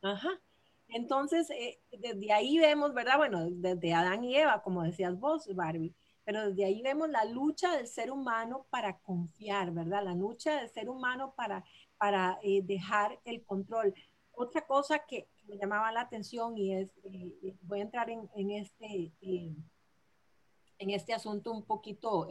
Ajá. 0.00 0.40
Entonces, 0.88 1.50
eh, 1.50 1.80
desde 1.90 2.32
ahí 2.32 2.58
vemos, 2.58 2.94
¿verdad? 2.94 3.16
Bueno, 3.16 3.50
desde 3.50 3.92
Adán 3.92 4.24
y 4.24 4.36
Eva, 4.36 4.62
como 4.62 4.82
decías 4.82 5.18
vos, 5.18 5.48
Barbie, 5.54 5.94
pero 6.26 6.48
desde 6.48 6.64
ahí 6.64 6.82
vemos 6.82 7.08
la 7.08 7.24
lucha 7.24 7.76
del 7.76 7.86
ser 7.86 8.10
humano 8.10 8.66
para 8.68 8.98
confiar, 8.98 9.70
¿verdad? 9.70 10.02
La 10.02 10.12
lucha 10.12 10.56
del 10.58 10.68
ser 10.68 10.90
humano 10.90 11.32
para, 11.36 11.64
para 11.98 12.40
eh, 12.42 12.62
dejar 12.62 13.20
el 13.24 13.44
control 13.44 13.94
otra 14.32 14.66
cosa 14.66 15.06
que 15.06 15.28
me 15.46 15.56
llamaba 15.56 15.92
la 15.92 16.00
atención 16.00 16.58
y 16.58 16.74
es, 16.74 16.90
eh, 17.04 17.54
voy 17.62 17.78
a 17.78 17.82
entrar 17.82 18.10
en, 18.10 18.50
este, 18.50 19.12
eh, 19.20 19.54
en 20.78 20.90
este 20.90 21.14
asunto 21.14 21.52
un 21.52 21.62
poquito 21.62 22.28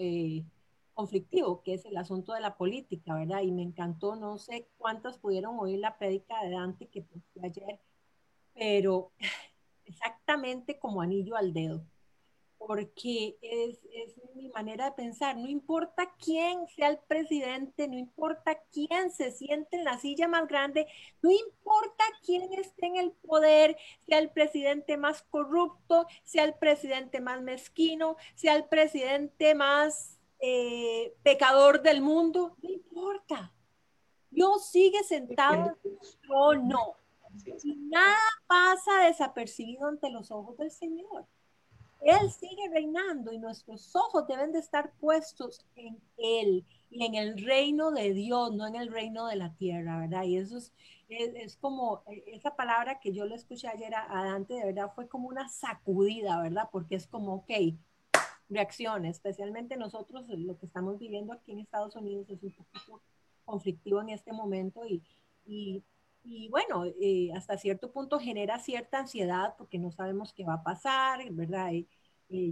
conflictivo, 0.94 1.63
que 1.63 1.76
es 1.76 1.86
el 1.86 1.96
asunto 1.96 2.34
de 2.34 2.41
la 2.41 2.58
política, 2.58 3.15
¿verdad? 3.15 3.41
Y 3.44 3.52
me 3.54 3.63
encantó, 3.63 4.18
no 4.18 4.38
sé 4.38 4.68
cuántas 4.78 5.18
pudieron 5.18 5.58
oír 5.58 5.80
la 5.80 5.98
prédica 5.98 6.44
de 6.44 6.52
Dante 6.52 6.88
que 6.88 7.02
fue 7.02 7.22
ayer, 7.44 7.80
pero 8.56 9.12
exactamente 9.86 10.80
como 10.80 11.02
anillo 11.02 11.36
al 11.36 11.54
dedo 11.54 11.86
porque 12.65 13.38
es, 13.41 13.80
es, 13.94 14.15
mi 14.34 14.50
manera 14.50 14.86
de 14.86 14.91
pensar. 14.94 15.38
No 15.38 15.48
importa 15.48 16.12
quién 16.18 16.68
sea 16.68 16.89
el 16.89 17.00
presidente, 17.00 17.88
no 17.88 17.98
importa 17.98 18.60
quién 18.72 19.12
se 19.12 19.32
siente 19.32 19.78
en 19.78 19.84
la 19.84 19.98
silla 20.00 20.28
más 20.28 20.48
grande, 20.48 20.88
no 21.22 21.32
importa 21.32 22.04
quién 22.26 22.52
esté 22.54 22.88
en 22.88 22.98
el 22.98 23.12
poder, 23.12 23.78
sea 24.08 24.20
el 24.20 24.30
presidente 24.30 24.98
más 24.98 25.24
corrupto, 25.24 26.08
sea 26.24 26.44
el 26.44 26.56
presidente 26.56 27.22
más 27.22 27.41
mezquino, 27.41 28.18
sea 28.34 28.56
el 28.56 28.65
presidente 28.65 29.56
más 29.56 30.20
eh, 30.39 31.13
pecador 31.24 31.82
del 31.82 32.02
mundo, 32.02 32.58
no 32.62 32.70
importa. 32.70 33.54
Dios 34.32 34.70
sigue 34.70 35.04
sentado 35.04 35.78
en 35.84 35.98
su 36.02 36.18
trono. 36.20 36.98
Nada 37.89 38.17
pasa 38.48 39.06
desapercibido 39.06 39.88
ante 39.88 40.10
los 40.10 40.32
ojos 40.32 40.58
del 40.58 40.71
Señor. 40.71 41.26
Él 42.02 42.32
sigue 42.32 42.69
reinando 42.71 43.32
y 43.32 43.39
nuestros 43.39 43.95
ojos 43.95 44.28
deben 44.28 44.52
de 44.52 44.60
estar 44.60 44.91
puestos 45.00 45.65
en 45.76 46.00
Él 46.17 46.63
y 46.91 47.04
en 47.04 47.15
el 47.15 47.43
reino 47.43 47.91
de 47.91 48.13
Dios, 48.13 48.54
no 48.54 48.67
en 48.67 48.76
el 48.76 48.91
reino 48.91 49.28
de 49.28 49.36
la 49.38 49.54
tierra, 49.56 50.00
¿verdad? 50.00 50.24
Y 50.24 50.38
eso 50.38 50.58
es, 50.58 50.71
es, 51.10 51.58
como 51.58 52.04
eh, 52.08 52.24
esa 52.28 52.56
palabra 52.56 53.00
que 53.00 53.12
yo 53.12 53.26
le 53.26 53.36
escuché 53.36 53.67
ayer 53.67 53.95
a, 53.95 54.24
Dante, 54.24 54.54
de 54.54 54.65
verdad 54.65 54.91
fue 54.93 55.08
como 55.08 55.28
una 55.28 55.50
sacudida, 55.50 56.41
¿verdad? 56.41 56.69
Porque 56.71 56.95
es 56.95 57.08
como, 57.08 57.34
ok, 57.36 57.52
reacciones, 58.50 59.15
especialmente 59.15 59.76
nosotros, 59.76 60.28
lo 60.30 60.58
que 60.58 60.67
estamos 60.67 61.00
viviendo 61.00 61.34
aquí 61.34 61.54
en 61.54 61.60
Estados 61.60 61.95
Unidos 61.95 62.30
es 62.30 62.43
un 62.43 62.52
poquito 62.52 63.02
conflictivo 63.45 64.02
en 64.02 64.10
este 64.10 64.32
momento 64.32 64.86
y, 64.86 65.02
y 65.45 65.84
y 66.26 66.50
bueno, 66.50 66.86
eh, 67.00 67.32
hasta 67.36 67.58
cierto 67.58 67.92
punto 67.92 68.20
genera 68.20 68.60
cierta 68.60 69.00
ansiedad 69.00 69.56
porque 69.58 69.78
no 69.78 69.92
sabemos 69.92 70.34
qué 70.34 70.44
va 70.44 70.56
a 70.56 70.64
pasar, 70.64 71.32
¿verdad? 71.32 71.72
Y, 71.72 71.88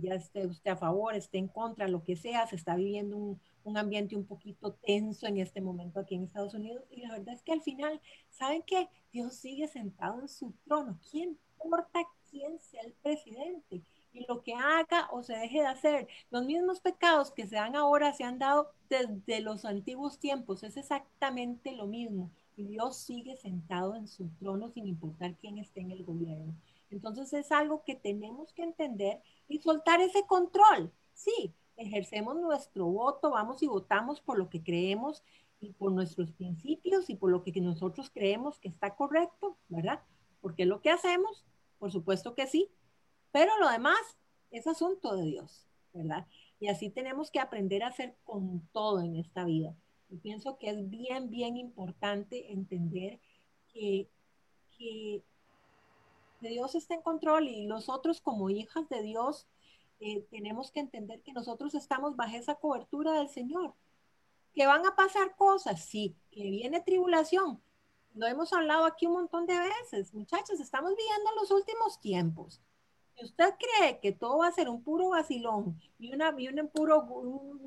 ya 0.01 0.13
esté 0.13 0.45
usted 0.45 0.71
a 0.71 0.77
favor, 0.77 1.15
esté 1.15 1.39
en 1.39 1.47
contra, 1.47 1.87
lo 1.87 2.03
que 2.03 2.15
sea, 2.15 2.45
se 2.45 2.55
está 2.55 2.75
viviendo 2.75 3.17
un, 3.17 3.41
un, 3.63 3.75
ambiente 3.75 4.15
un 4.15 4.25
poquito 4.25 4.75
tenso 4.75 5.25
en 5.25 5.37
este 5.39 5.61
momento 5.61 5.99
aquí 5.99 6.13
en 6.13 6.23
Estados 6.23 6.53
Unidos. 6.53 6.83
Y 6.91 7.01
la 7.01 7.11
verdad 7.11 7.33
es 7.33 7.41
que 7.41 7.53
al 7.53 7.61
final, 7.61 7.99
¿saben 8.29 8.61
qué? 8.65 8.87
Dios 9.11 9.33
sigue 9.33 9.67
sentado 9.67 10.21
en 10.21 10.27
su 10.29 10.53
trono. 10.63 10.99
¿Quién 11.09 11.39
importa 11.63 12.01
quién 12.29 12.59
sea 12.59 12.83
el 12.83 12.93
presidente? 12.93 13.81
Y 14.13 14.25
lo 14.27 14.43
que 14.43 14.53
haga 14.53 15.09
o 15.11 15.23
se 15.23 15.33
deje 15.35 15.61
de 15.61 15.67
hacer, 15.67 16.07
los 16.29 16.45
mismos 16.45 16.79
pecados 16.79 17.31
que 17.31 17.47
se 17.47 17.55
dan 17.55 17.75
ahora 17.75 18.13
se 18.13 18.23
han 18.23 18.37
dado 18.37 18.71
desde 18.89 19.41
los 19.41 19.65
antiguos 19.65 20.19
tiempos. 20.19 20.61
Es 20.63 20.77
exactamente 20.77 21.71
lo 21.71 21.87
mismo 21.87 22.31
Dios 22.57 22.97
sigue 22.97 23.35
sentado 23.37 23.95
en 23.95 24.07
su 24.07 24.29
trono 24.39 24.69
sin 24.69 24.87
importar 24.87 25.35
quién 25.37 25.57
esté 25.57 25.81
en 25.81 25.91
el 25.91 26.03
gobierno. 26.03 26.53
Entonces 26.89 27.33
es 27.33 27.51
algo 27.51 27.83
que 27.83 27.95
tenemos 27.95 28.53
que 28.53 28.63
entender 28.63 29.21
y 29.47 29.59
soltar 29.59 29.99
ese 30.01 30.25
control. 30.27 30.91
Sí, 31.13 31.53
ejercemos 31.75 32.35
nuestro 32.35 32.85
voto, 32.85 33.31
vamos 33.31 33.63
y 33.63 33.67
votamos 33.67 34.21
por 34.21 34.37
lo 34.37 34.49
que 34.49 34.61
creemos 34.61 35.23
y 35.59 35.71
por 35.71 35.91
nuestros 35.91 36.31
principios 36.31 37.09
y 37.09 37.15
por 37.15 37.31
lo 37.31 37.43
que 37.43 37.59
nosotros 37.61 38.11
creemos 38.13 38.59
que 38.59 38.67
está 38.67 38.95
correcto, 38.95 39.57
¿verdad? 39.69 40.01
Porque 40.41 40.65
lo 40.65 40.81
que 40.81 40.91
hacemos, 40.91 41.45
por 41.79 41.91
supuesto 41.91 42.35
que 42.35 42.47
sí, 42.47 42.69
pero 43.31 43.57
lo 43.59 43.69
demás 43.69 43.99
es 44.51 44.67
asunto 44.67 45.15
de 45.15 45.23
Dios, 45.23 45.67
¿verdad? 45.93 46.27
Y 46.59 46.67
así 46.67 46.89
tenemos 46.89 47.31
que 47.31 47.39
aprender 47.39 47.81
a 47.83 47.87
hacer 47.87 48.15
con 48.23 48.61
todo 48.71 49.01
en 49.01 49.15
esta 49.15 49.45
vida 49.45 49.75
pienso 50.17 50.57
que 50.57 50.69
es 50.69 50.89
bien, 50.89 51.29
bien 51.29 51.57
importante 51.57 52.51
entender 52.51 53.19
que, 53.73 54.09
Dios 56.41 56.75
está 56.75 56.95
en 56.95 57.01
control 57.01 57.47
y 57.47 57.65
nosotros 57.65 58.19
como 58.19 58.49
hijas 58.49 58.89
de 58.89 59.01
Dios 59.01 59.47
eh, 60.01 60.27
tenemos 60.29 60.71
que 60.71 60.81
entender 60.81 61.21
que 61.21 61.31
nosotros 61.31 61.73
estamos 61.73 62.17
bajo 62.17 62.35
esa 62.35 62.55
cobertura 62.55 63.13
del 63.13 63.29
Señor. 63.29 63.73
Que 64.53 64.65
van 64.67 64.85
a 64.85 64.93
pasar 64.93 65.37
cosas, 65.37 65.85
sí, 65.85 66.17
que 66.31 66.43
viene 66.43 66.81
tribulación. 66.81 67.61
Lo 68.13 68.27
hemos 68.27 68.51
hablado 68.51 68.83
aquí 68.83 69.05
un 69.05 69.13
montón 69.13 69.45
de 69.45 69.57
veces. 69.57 70.13
Muchachos, 70.13 70.59
estamos 70.59 70.93
viviendo 70.97 71.31
los 71.39 71.49
últimos 71.49 72.01
tiempos. 72.01 72.61
Si 73.15 73.25
usted 73.25 73.53
cree 73.59 73.99
que 73.99 74.11
todo 74.11 74.39
va 74.39 74.47
a 74.47 74.51
ser 74.51 74.69
un 74.69 74.83
puro 74.83 75.09
vacilón 75.09 75.79
y 75.99 76.13
una, 76.13 76.33
y 76.37 76.49
puro, 76.73 77.03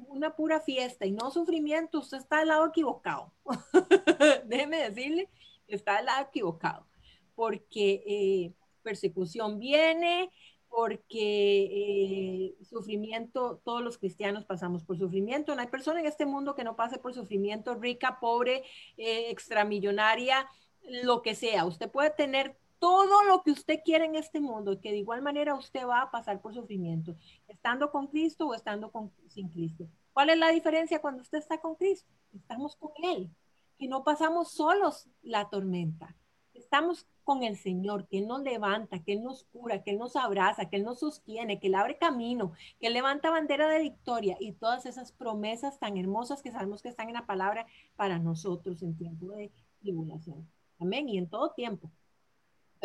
una 0.09 0.35
pura 0.35 0.61
fiesta 0.61 1.07
y 1.07 1.13
no 1.13 1.31
sufrimiento, 1.31 2.01
usted 2.01 2.19
está 2.19 2.41
al 2.41 2.49
lado 2.49 2.67
equivocado. 2.67 3.33
Déjeme 4.47 4.79
decirle, 4.91 5.29
está 5.69 5.99
al 5.99 6.07
lado 6.07 6.27
equivocado. 6.29 6.87
Porque 7.35 8.03
eh, 8.07 8.53
persecución 8.83 9.59
viene, 9.59 10.31
porque 10.69 12.55
eh, 12.59 12.65
sufrimiento, 12.65 13.61
todos 13.65 13.83
los 13.83 13.99
cristianos 13.99 14.45
pasamos 14.45 14.85
por 14.85 14.99
sufrimiento. 14.99 15.55
No 15.55 15.61
hay 15.61 15.69
persona 15.69 16.01
en 16.01 16.07
este 16.07 16.27
mundo 16.27 16.55
que 16.55 16.65
no 16.65 16.77
pase 16.77 16.99
por 16.99 17.15
sufrimiento, 17.15 17.75
rica, 17.75 18.19
pobre, 18.21 18.65
eh, 18.97 19.31
extramillonaria, 19.31 20.49
lo 21.03 21.23
que 21.23 21.35
sea. 21.35 21.65
Usted 21.65 21.91
puede 21.91 22.11
tener 22.11 22.57
todo 22.79 23.25
lo 23.25 23.43
que 23.43 23.53
usted 23.53 23.81
quiere 23.85 24.05
en 24.05 24.15
este 24.15 24.41
mundo 24.41 24.81
que 24.81 24.91
de 24.91 24.99
igual 24.99 25.23
manera 25.23 25.55
usted 25.55 25.87
va 25.87 26.03
a 26.03 26.11
pasar 26.11 26.41
por 26.41 26.55
sufrimiento, 26.55 27.17
estando 27.49 27.91
con 27.91 28.07
Cristo 28.09 28.47
o 28.47 28.55
estando 28.55 28.91
con, 28.91 29.13
sin 29.29 29.49
Cristo. 29.49 29.89
¿Cuál 30.13 30.31
es 30.31 30.39
la 30.39 30.51
diferencia 30.51 31.01
cuando 31.01 31.23
usted 31.23 31.39
está 31.39 31.61
con 31.61 31.75
Cristo? 31.75 32.11
Estamos 32.35 32.77
con 32.77 32.93
Él, 33.03 33.31
que 33.79 33.89
no 33.89 34.05
pasamos 34.05 34.51
solos 34.53 35.09
la 35.23 35.49
tormenta. 35.49 36.17
Estamos 36.55 37.07
con 37.23 37.43
el 37.43 37.57
Señor, 37.57 38.07
que 38.09 38.19
Él 38.19 38.29
nos 38.29 38.43
levanta, 38.43 39.03
que 39.03 39.13
Él 39.13 39.23
nos 39.23 39.45
cura, 39.45 39.83
que 39.83 39.91
Él 39.91 39.99
nos 39.99 40.17
abraza, 40.17 40.71
que 40.71 40.77
Él 40.77 40.85
nos 40.85 41.01
sostiene, 41.01 41.61
que 41.61 41.67
Él 41.67 41.75
abre 41.75 41.99
camino, 41.99 42.53
que 42.79 42.87
Él 42.87 42.95
levanta 42.95 43.31
bandera 43.31 43.69
de 43.69 43.81
victoria 43.81 44.37
y 44.41 44.53
todas 44.53 44.87
esas 44.87 45.13
promesas 45.13 45.79
tan 45.79 45.97
hermosas 45.99 46.43
que 46.43 46.53
sabemos 46.53 46.83
que 46.83 46.89
están 46.89 47.09
en 47.09 47.15
la 47.15 47.27
palabra 47.27 47.67
para 47.97 48.19
nosotros 48.19 48.83
en 48.83 48.97
tiempo 48.97 49.33
de 49.33 49.51
tribulación. 49.81 50.49
Amén. 50.79 51.09
Y 51.09 51.19
en 51.19 51.29
todo 51.29 51.51
tiempo 51.51 51.91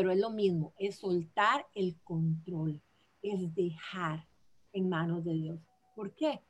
pero 0.02 0.14
es 0.14 0.20
lo 0.20 0.32
mismo, 0.32 0.74
es 0.80 0.96
soltar 0.96 1.68
el 1.76 1.96
control, 2.04 2.82
es 3.22 3.54
dejar 3.54 4.26
en 4.74 4.90
manos 4.90 5.24
de 5.24 5.34
Dios. 5.34 5.60
¿Por 5.96 6.16
qué? 6.16 6.42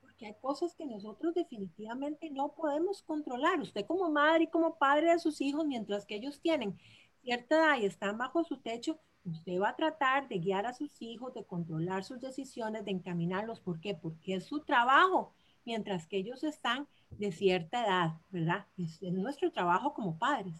Porque 0.00 0.24
hay 0.24 0.34
cosas 0.40 0.74
que 0.74 0.86
nosotros 0.86 1.34
definitivamente 1.34 2.30
no 2.30 2.54
podemos 2.54 3.02
controlar. 3.02 3.60
Usted 3.60 3.84
como 3.84 4.08
madre 4.08 4.44
y 4.44 4.46
como 4.46 4.78
padre 4.78 5.10
de 5.10 5.18
sus 5.18 5.42
hijos, 5.42 5.66
mientras 5.66 6.06
que 6.06 6.14
ellos 6.14 6.40
tienen 6.40 6.78
cierta 7.20 7.56
edad 7.56 7.82
y 7.82 7.84
están 7.84 8.16
bajo 8.16 8.44
su 8.44 8.56
techo, 8.62 8.98
usted 9.26 9.60
va 9.60 9.68
a 9.68 9.76
tratar 9.76 10.26
de 10.28 10.38
guiar 10.38 10.64
a 10.64 10.72
sus 10.72 11.02
hijos, 11.02 11.34
de 11.34 11.44
controlar 11.44 12.02
sus 12.02 12.18
decisiones, 12.18 12.86
de 12.86 12.92
encaminarlos. 12.92 13.60
¿Por 13.60 13.78
qué? 13.78 13.92
Porque 13.92 14.36
es 14.36 14.46
su 14.46 14.60
trabajo, 14.60 15.34
mientras 15.66 16.06
que 16.06 16.16
ellos 16.16 16.44
están 16.44 16.88
de 17.10 17.30
cierta 17.30 17.84
edad, 17.84 18.20
¿verdad? 18.30 18.64
Es, 18.78 19.02
es 19.02 19.12
nuestro 19.12 19.52
trabajo 19.52 19.92
como 19.92 20.16
padres. 20.18 20.54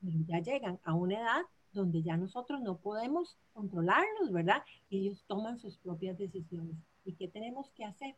Ya 0.00 0.38
llegan 0.38 0.78
a 0.84 0.94
una 0.94 1.18
edad 1.18 1.42
donde 1.74 2.02
ya 2.02 2.16
nosotros 2.16 2.60
no 2.62 2.76
podemos 2.76 3.36
controlarlos, 3.52 4.32
¿verdad? 4.32 4.62
ellos 4.90 5.24
toman 5.26 5.58
sus 5.58 5.76
propias 5.78 6.16
decisiones. 6.16 6.76
¿Y 7.04 7.14
qué 7.14 7.28
tenemos 7.28 7.70
que 7.70 7.84
hacer? 7.84 8.14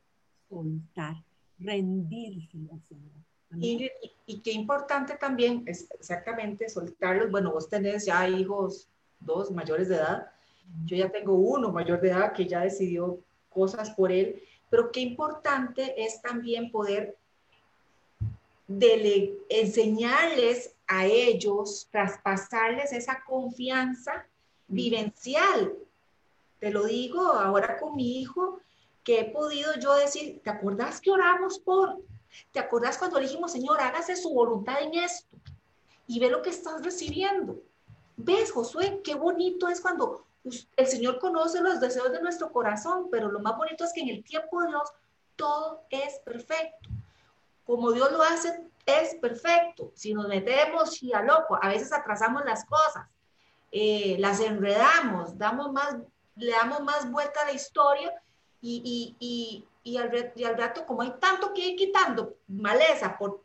Soltar, 0.49 1.17
rendirse 1.59 2.59
al 2.73 2.83
Señor. 2.83 3.13
Y, 3.59 3.91
y, 4.27 4.41
qué 4.41 4.53
importante 4.53 5.17
también 5.17 5.63
es 5.67 5.89
exactamente 5.99 6.69
soltarlos. 6.69 7.31
Bueno, 7.31 7.53
vos 7.53 7.69
tenés 7.69 8.05
ya 8.05 8.29
hijos, 8.29 8.89
dos 9.21 9.51
mayores 9.51 9.89
de 9.89 9.97
edad. 9.97 10.31
Yo 10.85 10.97
ya 10.97 11.11
tengo 11.11 11.35
uno 11.35 11.71
mayor 11.71 12.01
de 12.01 12.11
edad 12.11 12.33
que 12.33 12.47
ya 12.47 12.61
decidió 12.61 13.21
cosas 13.49 13.91
por 13.91 14.11
él. 14.13 14.43
Pero 14.69 14.91
qué 14.91 15.01
importante 15.01 15.95
es 16.05 16.21
también 16.21 16.71
poder 16.71 17.17
dele 18.67 19.39
enseñarles 19.49 20.75
a 20.87 21.07
ellos, 21.07 21.89
traspasarles 21.91 22.93
esa 22.93 23.23
confianza 23.25 24.27
vivencial. 24.69 25.75
Te 26.59 26.71
lo 26.71 26.85
digo 26.85 27.21
ahora 27.33 27.79
con 27.79 27.97
mi 27.97 28.21
hijo, 28.21 28.61
que 29.05 29.21
he 29.21 29.25
podido 29.25 29.75
yo 29.79 29.95
decir, 29.95 30.41
¿te 30.43 30.51
acordás 30.51 31.01
que 31.01 31.11
oramos 31.11 31.59
por? 31.59 31.99
¿Te 32.53 32.59
acordás 32.59 32.99
cuando 32.99 33.21
dijimos, 33.21 33.53
Señor, 33.53 33.81
hágase 33.81 34.17
su 34.17 34.31
voluntad 34.31 34.83
en 34.83 34.95
esto? 34.95 35.37
Y 36.09 36.19
ve 36.19 36.29
lo 36.29 36.43
que 36.43 36.51
estás 36.51 36.83
recibiendo. 36.83 37.57
¿Ves, 38.17 38.51
Josué? 38.51 39.01
Qué 39.05 39.15
bonito 39.15 39.69
es 39.69 39.81
cuando 39.81 40.25
el 40.77 40.87
Señor 40.87 41.19
conoce 41.19 41.61
los 41.61 41.81
deseos 41.81 42.13
de 42.13 42.23
nuestro 42.23 42.53
corazón, 42.53 43.09
pero 43.11 43.31
lo 43.31 43.41
más 43.41 43.57
bonito 43.57 43.85
es 43.85 43.93
que 43.93 44.01
en 44.01 44.09
el 44.09 44.25
tiempo 44.25 44.61
de 44.63 44.69
Dios 44.69 44.89
todo 45.37 45.83
es 45.91 46.19
perfecto. 46.25 46.89
Como 47.67 47.93
Dios 47.93 48.13
lo 48.13 48.23
hace, 48.23 48.61
es 48.87 49.17
perfecto. 49.17 49.91
Si 49.95 50.15
nos 50.15 50.29
metemos 50.29 51.03
y 51.03 51.13
a 51.13 51.23
loco, 51.23 51.59
a 51.61 51.69
veces 51.69 51.93
atrasamos 51.93 52.45
las 52.45 52.65
cosas, 52.65 53.07
eh, 53.73 54.17
las 54.19 54.41
enredamos, 54.41 55.37
damos 55.37 55.73
más, 55.73 55.97
le 56.37 56.53
damos 56.53 56.81
más 56.83 57.11
vuelta 57.11 57.43
a 57.43 57.47
la 57.47 57.53
historia 57.53 58.13
y, 58.61 59.15
y, 59.19 59.67
y, 59.83 59.97
al, 59.97 60.33
y 60.35 60.45
al 60.45 60.57
rato, 60.57 60.87
como 60.87 61.03
hay 61.03 61.15
tanto 61.19 61.53
que 61.53 61.69
ir 61.69 61.77
quitando 61.77 62.37
maleza 62.47 63.19
por 63.19 63.43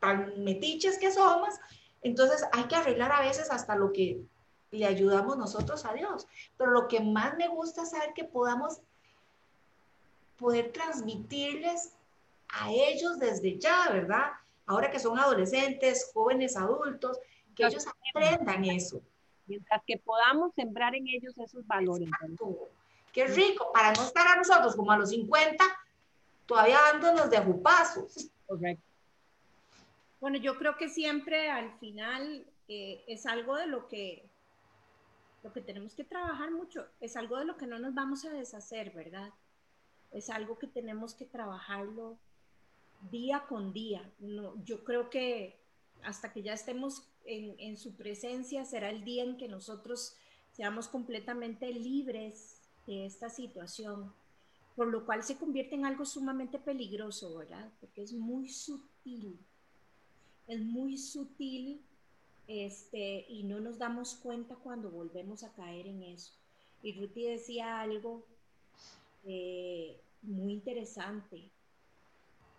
tan 0.00 0.42
metiches 0.42 0.98
que 0.98 1.12
somos, 1.12 1.54
entonces 2.02 2.44
hay 2.52 2.64
que 2.64 2.76
arreglar 2.76 3.12
a 3.12 3.20
veces 3.20 3.50
hasta 3.50 3.76
lo 3.76 3.92
que 3.92 4.20
le 4.70 4.86
ayudamos 4.86 5.36
nosotros 5.36 5.84
a 5.84 5.92
Dios. 5.92 6.26
Pero 6.56 6.70
lo 6.70 6.88
que 6.88 7.00
más 7.00 7.36
me 7.36 7.48
gusta 7.48 7.82
es 7.82 7.90
saber 7.90 8.12
que 8.14 8.24
podamos 8.24 8.80
poder 10.38 10.72
transmitirles 10.72 11.92
a 12.52 12.70
ellos 12.70 13.18
desde 13.18 13.58
ya, 13.58 13.90
¿verdad? 13.90 14.30
Ahora 14.66 14.90
que 14.90 14.98
son 14.98 15.18
adolescentes, 15.18 16.10
jóvenes, 16.12 16.56
adultos, 16.56 17.18
que 17.54 17.66
ellos 17.66 17.86
aprendan 17.86 18.64
eso. 18.64 19.00
Mientras 19.46 19.82
que 19.86 19.98
podamos 19.98 20.54
sembrar 20.54 20.94
en 20.94 21.08
ellos 21.08 21.36
esos 21.38 21.66
valores. 21.66 22.08
Qué 23.12 23.26
rico, 23.26 23.72
para 23.72 23.92
no 23.92 24.02
estar 24.02 24.26
a 24.28 24.36
nosotros 24.36 24.76
como 24.76 24.92
a 24.92 24.98
los 24.98 25.10
50, 25.10 25.64
todavía 26.46 26.78
dándonos 26.92 27.30
de 27.30 27.36
ajupazos. 27.36 28.30
Correcto. 28.46 28.84
Bueno, 30.20 30.36
yo 30.36 30.56
creo 30.58 30.76
que 30.76 30.88
siempre 30.88 31.50
al 31.50 31.72
final 31.78 32.46
eh, 32.68 33.02
es 33.08 33.26
algo 33.26 33.56
de 33.56 33.66
lo 33.66 33.88
que, 33.88 34.28
lo 35.42 35.52
que 35.52 35.60
tenemos 35.60 35.94
que 35.94 36.04
trabajar 36.04 36.50
mucho, 36.50 36.86
es 37.00 37.16
algo 37.16 37.38
de 37.38 37.46
lo 37.46 37.56
que 37.56 37.66
no 37.66 37.78
nos 37.78 37.94
vamos 37.94 38.24
a 38.24 38.30
deshacer, 38.30 38.90
¿verdad? 38.90 39.30
Es 40.12 40.30
algo 40.30 40.58
que 40.58 40.66
tenemos 40.66 41.14
que 41.14 41.24
trabajarlo 41.24 42.18
día 43.10 43.44
con 43.48 43.72
día. 43.72 44.02
No, 44.18 44.62
yo 44.64 44.84
creo 44.84 45.10
que 45.10 45.58
hasta 46.02 46.32
que 46.32 46.42
ya 46.42 46.54
estemos 46.54 47.02
en, 47.24 47.54
en 47.58 47.76
su 47.76 47.94
presencia 47.94 48.64
será 48.64 48.90
el 48.90 49.04
día 49.04 49.24
en 49.24 49.36
que 49.36 49.48
nosotros 49.48 50.16
seamos 50.52 50.88
completamente 50.88 51.72
libres 51.72 52.62
de 52.86 53.06
esta 53.06 53.28
situación, 53.28 54.12
por 54.76 54.88
lo 54.88 55.04
cual 55.04 55.22
se 55.22 55.36
convierte 55.36 55.74
en 55.74 55.84
algo 55.84 56.04
sumamente 56.04 56.58
peligroso, 56.58 57.36
¿verdad? 57.36 57.70
Porque 57.80 58.02
es 58.02 58.12
muy 58.12 58.48
sutil 58.48 59.38
es 60.50 60.60
muy 60.60 60.98
sutil 60.98 61.80
este, 62.48 63.24
y 63.28 63.44
no 63.44 63.60
nos 63.60 63.78
damos 63.78 64.16
cuenta 64.16 64.56
cuando 64.56 64.90
volvemos 64.90 65.44
a 65.44 65.52
caer 65.52 65.86
en 65.86 66.02
eso. 66.02 66.32
Y 66.82 66.98
Ruti 66.98 67.22
decía 67.22 67.80
algo 67.80 68.26
eh, 69.24 70.00
muy 70.22 70.54
interesante. 70.54 71.50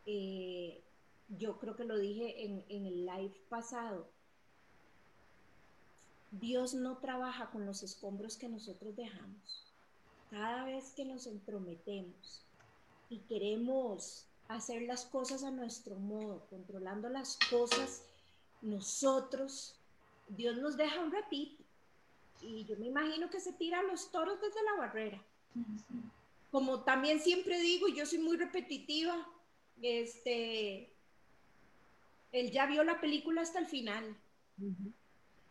Eh, 0.06 0.82
yo 1.38 1.60
creo 1.60 1.76
que 1.76 1.86
lo 1.86 1.98
dije 1.98 2.46
en, 2.46 2.64
en 2.70 2.86
el 2.86 3.06
live 3.06 3.36
pasado. 3.50 4.08
Dios 6.32 6.74
no 6.74 6.98
trabaja 6.98 7.50
con 7.52 7.66
los 7.66 7.84
escombros 7.84 8.38
que 8.38 8.48
nosotros 8.48 8.96
dejamos. 8.96 9.68
Cada 10.30 10.64
vez 10.66 10.92
que 10.92 11.04
nos 11.04 11.28
entrometemos 11.28 12.46
y 13.10 13.20
queremos 13.20 14.26
hacer 14.48 14.84
las 14.84 15.06
cosas 15.06 15.44
a 15.44 15.52
nuestro 15.52 15.96
modo, 15.96 16.46
controlando 16.50 17.10
las 17.10 17.38
cosas 17.50 18.04
nosotros, 18.62 19.76
Dios 20.30 20.58
nos 20.58 20.78
deja 20.78 21.02
un 21.02 21.12
ratito. 21.12 21.64
Y 22.42 22.66
yo 22.66 22.78
me 22.78 22.88
imagino 22.88 23.30
que 23.30 23.40
se 23.40 23.54
tiran 23.54 23.88
los 23.88 24.12
toros 24.12 24.40
desde 24.42 24.64
la 24.64 24.78
barrera. 24.78 25.22
Como 26.52 26.82
también 26.82 27.20
siempre 27.20 27.60
digo, 27.60 27.88
yo 27.88 28.06
soy 28.06 28.20
muy 28.20 28.38
repetitiva, 28.38 29.28
este, 29.82 30.94
él 32.32 32.52
ya 32.52 32.66
vio 32.66 32.84
la 32.84 33.00
película 33.02 33.42
hasta 33.42 33.60
el 33.60 33.66
final. 33.66 34.18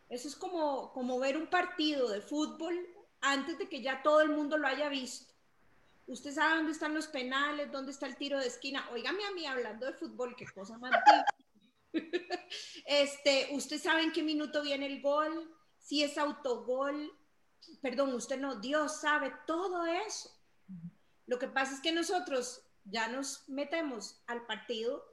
Eso 0.09 0.27
es 0.27 0.35
como, 0.35 0.91
como 0.93 1.19
ver 1.19 1.37
un 1.37 1.47
partido 1.47 2.09
de 2.09 2.21
fútbol 2.21 2.75
antes 3.21 3.57
de 3.57 3.69
que 3.69 3.81
ya 3.81 4.01
todo 4.01 4.21
el 4.21 4.29
mundo 4.29 4.57
lo 4.57 4.67
haya 4.67 4.89
visto. 4.89 5.31
Usted 6.07 6.33
sabe 6.33 6.57
dónde 6.57 6.71
están 6.73 6.93
los 6.93 7.07
penales, 7.07 7.71
dónde 7.71 7.91
está 7.91 8.07
el 8.07 8.17
tiro 8.17 8.39
de 8.39 8.47
esquina. 8.47 8.89
Óigame 8.91 9.23
a 9.25 9.31
mí 9.31 9.45
hablando 9.45 9.85
de 9.85 9.93
fútbol, 9.93 10.35
qué 10.35 10.45
cosa 10.45 10.77
más 10.77 10.91
Este, 12.85 13.49
usted 13.51 13.79
sabe 13.79 14.03
en 14.03 14.11
qué 14.11 14.23
minuto 14.23 14.61
viene 14.61 14.87
el 14.87 15.01
gol, 15.01 15.53
si 15.77 16.03
es 16.03 16.17
autogol, 16.17 17.11
perdón, 17.81 18.13
usted 18.13 18.39
no, 18.39 18.55
Dios 18.55 18.99
sabe 18.99 19.31
todo 19.45 19.85
eso. 19.85 20.29
Lo 21.27 21.39
que 21.39 21.47
pasa 21.47 21.73
es 21.75 21.79
que 21.79 21.91
nosotros 21.91 22.63
ya 22.85 23.07
nos 23.07 23.47
metemos 23.47 24.21
al 24.27 24.45
partido 24.45 25.03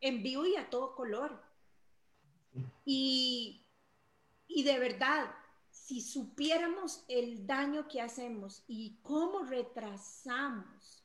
en 0.00 0.22
vivo 0.22 0.46
y 0.46 0.56
a 0.56 0.70
todo 0.70 0.94
color. 0.94 1.42
Y, 2.84 3.66
y 4.46 4.64
de 4.64 4.78
verdad, 4.78 5.34
si 5.70 6.00
supiéramos 6.00 7.04
el 7.08 7.46
daño 7.46 7.88
que 7.88 8.00
hacemos 8.00 8.64
y 8.66 8.98
cómo 9.02 9.44
retrasamos 9.44 11.02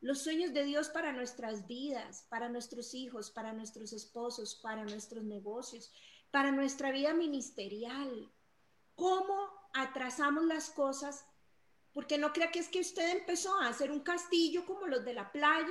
los 0.00 0.22
sueños 0.22 0.52
de 0.52 0.64
Dios 0.64 0.88
para 0.88 1.12
nuestras 1.12 1.66
vidas, 1.66 2.26
para 2.28 2.48
nuestros 2.48 2.94
hijos, 2.94 3.30
para 3.30 3.52
nuestros 3.52 3.92
esposos, 3.92 4.54
para 4.54 4.84
nuestros 4.84 5.24
negocios, 5.24 5.92
para 6.30 6.52
nuestra 6.52 6.92
vida 6.92 7.14
ministerial, 7.14 8.30
cómo 8.94 9.48
atrasamos 9.74 10.44
las 10.44 10.70
cosas, 10.70 11.24
porque 11.98 12.16
no 12.16 12.32
crea 12.32 12.52
que 12.52 12.60
es 12.60 12.68
que 12.68 12.78
usted 12.78 13.08
empezó 13.10 13.60
a 13.60 13.66
hacer 13.66 13.90
un 13.90 13.98
castillo 13.98 14.64
como 14.64 14.86
los 14.86 15.04
de 15.04 15.14
la 15.14 15.32
playa, 15.32 15.66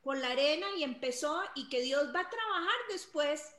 con 0.00 0.22
la 0.22 0.30
arena 0.30 0.66
y 0.78 0.82
empezó 0.82 1.38
y 1.54 1.68
que 1.68 1.82
Dios 1.82 2.14
va 2.14 2.20
a 2.20 2.30
trabajar 2.30 2.74
después 2.88 3.54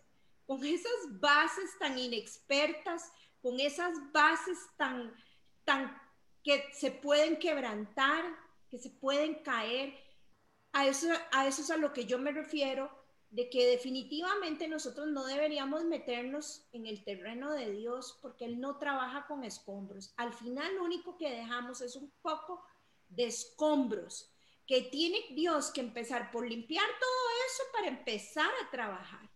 con 0.48 0.66
esas 0.66 1.20
bases 1.20 1.78
tan 1.78 2.00
inexpertas, 2.00 3.12
con 3.40 3.60
esas 3.60 3.94
bases 4.12 4.58
tan, 4.78 5.14
tan 5.64 5.96
que 6.44 6.68
se 6.74 6.90
pueden 6.90 7.38
quebrantar, 7.38 8.24
que 8.72 8.80
se 8.80 8.90
pueden 8.90 9.44
caer. 9.44 9.94
A 10.74 10.88
eso, 10.88 11.10
a 11.34 11.46
eso 11.46 11.62
es 11.62 11.70
a 11.70 11.78
lo 11.78 11.94
que 11.94 12.06
yo 12.06 12.18
me 12.18 12.32
refiero, 12.32 12.90
de 13.36 13.50
que 13.50 13.68
definitivamente 13.68 14.66
nosotros 14.70 15.08
no 15.08 15.26
deberíamos 15.26 15.84
meternos 15.84 16.66
en 16.72 16.86
el 16.86 17.04
terreno 17.04 17.52
de 17.52 17.70
Dios 17.70 18.18
porque 18.22 18.46
Él 18.46 18.62
no 18.62 18.78
trabaja 18.78 19.28
con 19.28 19.44
escombros. 19.44 20.14
Al 20.16 20.32
final 20.32 20.74
lo 20.76 20.86
único 20.86 21.18
que 21.18 21.30
dejamos 21.30 21.82
es 21.82 21.98
un 21.98 22.10
poco 22.22 22.64
de 23.10 23.26
escombros 23.26 24.32
que 24.66 24.84
tiene 24.84 25.18
Dios 25.32 25.70
que 25.70 25.82
empezar 25.82 26.32
por 26.32 26.48
limpiar 26.48 26.86
todo 26.86 27.30
eso 27.46 27.64
para 27.74 27.88
empezar 27.90 28.50
a 28.64 28.72
trabajar. 28.72 29.30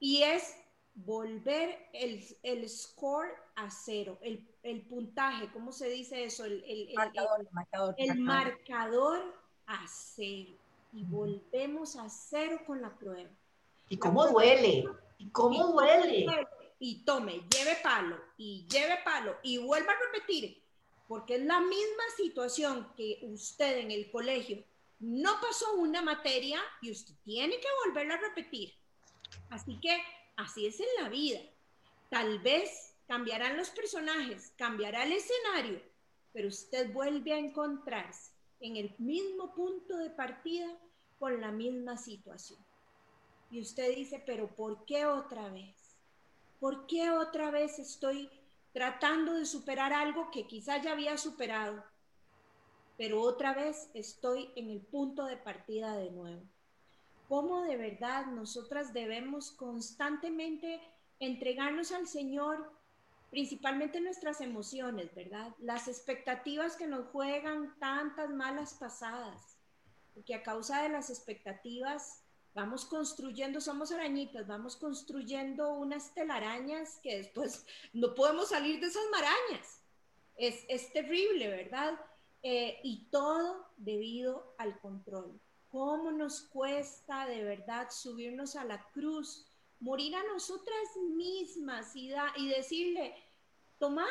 Y 0.00 0.24
es 0.24 0.56
volver 0.94 1.90
el, 1.92 2.24
el 2.42 2.68
score 2.68 3.30
a 3.54 3.70
cero, 3.70 4.18
el, 4.20 4.52
el, 4.64 4.82
puntaje, 4.82 5.48
¿cómo 5.52 5.70
se 5.70 5.88
dice 5.88 6.24
eso? 6.24 6.44
El, 6.44 6.64
el 6.64 6.92
marcador, 6.92 7.48
marcador, 7.52 7.94
el 7.98 8.18
marcador 8.18 9.32
a 9.64 9.86
cero. 9.86 10.58
Y 10.92 11.04
volvemos 11.04 11.96
a 11.96 12.08
cero 12.08 12.60
con 12.66 12.82
la 12.82 12.96
prueba. 12.98 13.30
¿Y 13.88 13.96
cómo 13.96 14.26
duele? 14.28 14.84
¿Y 15.18 15.30
cómo 15.30 15.68
duele? 15.68 16.26
Y 16.78 17.04
tome, 17.04 17.44
lleve 17.48 17.76
palo, 17.82 18.18
y 18.36 18.66
lleve 18.68 18.98
palo, 19.04 19.36
y 19.42 19.58
vuelva 19.58 19.92
a 19.92 20.12
repetir, 20.12 20.62
porque 21.06 21.36
es 21.36 21.44
la 21.44 21.60
misma 21.60 22.04
situación 22.16 22.92
que 22.96 23.20
usted 23.22 23.78
en 23.78 23.92
el 23.92 24.10
colegio 24.10 24.64
no 24.98 25.32
pasó 25.40 25.74
una 25.74 26.02
materia 26.02 26.60
y 26.80 26.90
usted 26.90 27.14
tiene 27.24 27.58
que 27.58 27.68
volverla 27.86 28.14
a 28.14 28.20
repetir. 28.20 28.72
Así 29.48 29.78
que 29.80 29.96
Así 30.36 30.66
es 30.66 30.80
en 30.80 30.86
la 31.00 31.08
vida. 31.08 31.40
Tal 32.10 32.38
vez 32.40 32.94
cambiarán 33.06 33.56
los 33.56 33.70
personajes, 33.70 34.52
cambiará 34.56 35.04
el 35.04 35.12
escenario, 35.12 35.80
pero 36.32 36.48
usted 36.48 36.92
vuelve 36.92 37.32
a 37.32 37.38
encontrarse 37.38 38.31
en 38.62 38.76
el 38.76 38.94
mismo 38.98 39.54
punto 39.54 39.98
de 39.98 40.10
partida 40.10 40.66
con 41.18 41.40
la 41.40 41.52
misma 41.52 41.98
situación. 41.98 42.58
Y 43.50 43.60
usted 43.60 43.94
dice, 43.94 44.22
pero 44.24 44.54
¿por 44.54 44.86
qué 44.86 45.04
otra 45.04 45.50
vez? 45.50 45.98
¿Por 46.58 46.86
qué 46.86 47.10
otra 47.10 47.50
vez 47.50 47.78
estoy 47.78 48.30
tratando 48.72 49.34
de 49.34 49.44
superar 49.44 49.92
algo 49.92 50.30
que 50.30 50.46
quizás 50.46 50.82
ya 50.82 50.92
había 50.92 51.18
superado? 51.18 51.84
Pero 52.96 53.20
otra 53.20 53.52
vez 53.52 53.90
estoy 53.92 54.50
en 54.56 54.70
el 54.70 54.80
punto 54.80 55.26
de 55.26 55.36
partida 55.36 55.96
de 55.96 56.10
nuevo 56.10 56.42
cómo 57.32 57.62
de 57.62 57.78
verdad 57.78 58.26
nosotras 58.26 58.92
debemos 58.92 59.52
constantemente 59.52 60.82
entregarnos 61.18 61.90
al 61.90 62.06
Señor, 62.06 62.70
principalmente 63.32 63.98
nuestras 63.98 64.42
emociones, 64.42 65.14
¿verdad? 65.14 65.54
Las 65.58 65.88
expectativas 65.88 66.76
que 66.76 66.86
nos 66.86 67.08
juegan 67.08 67.74
tantas 67.80 68.28
malas 68.28 68.74
pasadas, 68.74 69.56
porque 70.12 70.34
a 70.34 70.42
causa 70.42 70.82
de 70.82 70.90
las 70.90 71.08
expectativas 71.08 72.22
vamos 72.52 72.84
construyendo, 72.84 73.62
somos 73.62 73.90
arañitas, 73.90 74.46
vamos 74.46 74.76
construyendo 74.76 75.72
unas 75.72 76.12
telarañas 76.12 77.00
que 77.02 77.16
después 77.16 77.64
no 77.94 78.14
podemos 78.14 78.50
salir 78.50 78.80
de 78.80 78.88
esas 78.88 79.08
marañas. 79.10 79.80
Es, 80.36 80.66
es 80.68 80.92
terrible, 80.92 81.48
¿verdad? 81.48 81.98
Eh, 82.42 82.80
y 82.82 83.08
todo 83.10 83.72
debido 83.78 84.54
al 84.58 84.78
control 84.80 85.40
cómo 85.70 86.12
nos 86.12 86.42
cuesta 86.42 87.26
de 87.26 87.42
verdad 87.42 87.88
subirnos 87.90 88.56
a 88.56 88.64
la 88.64 88.90
cruz, 88.90 89.46
morir 89.82 90.14
a 90.14 90.22
nosotras 90.32 90.96
mismas 91.16 91.94
y, 91.96 92.12
y 92.36 92.48
decirle, 92.48 93.14
toma, 93.78 94.06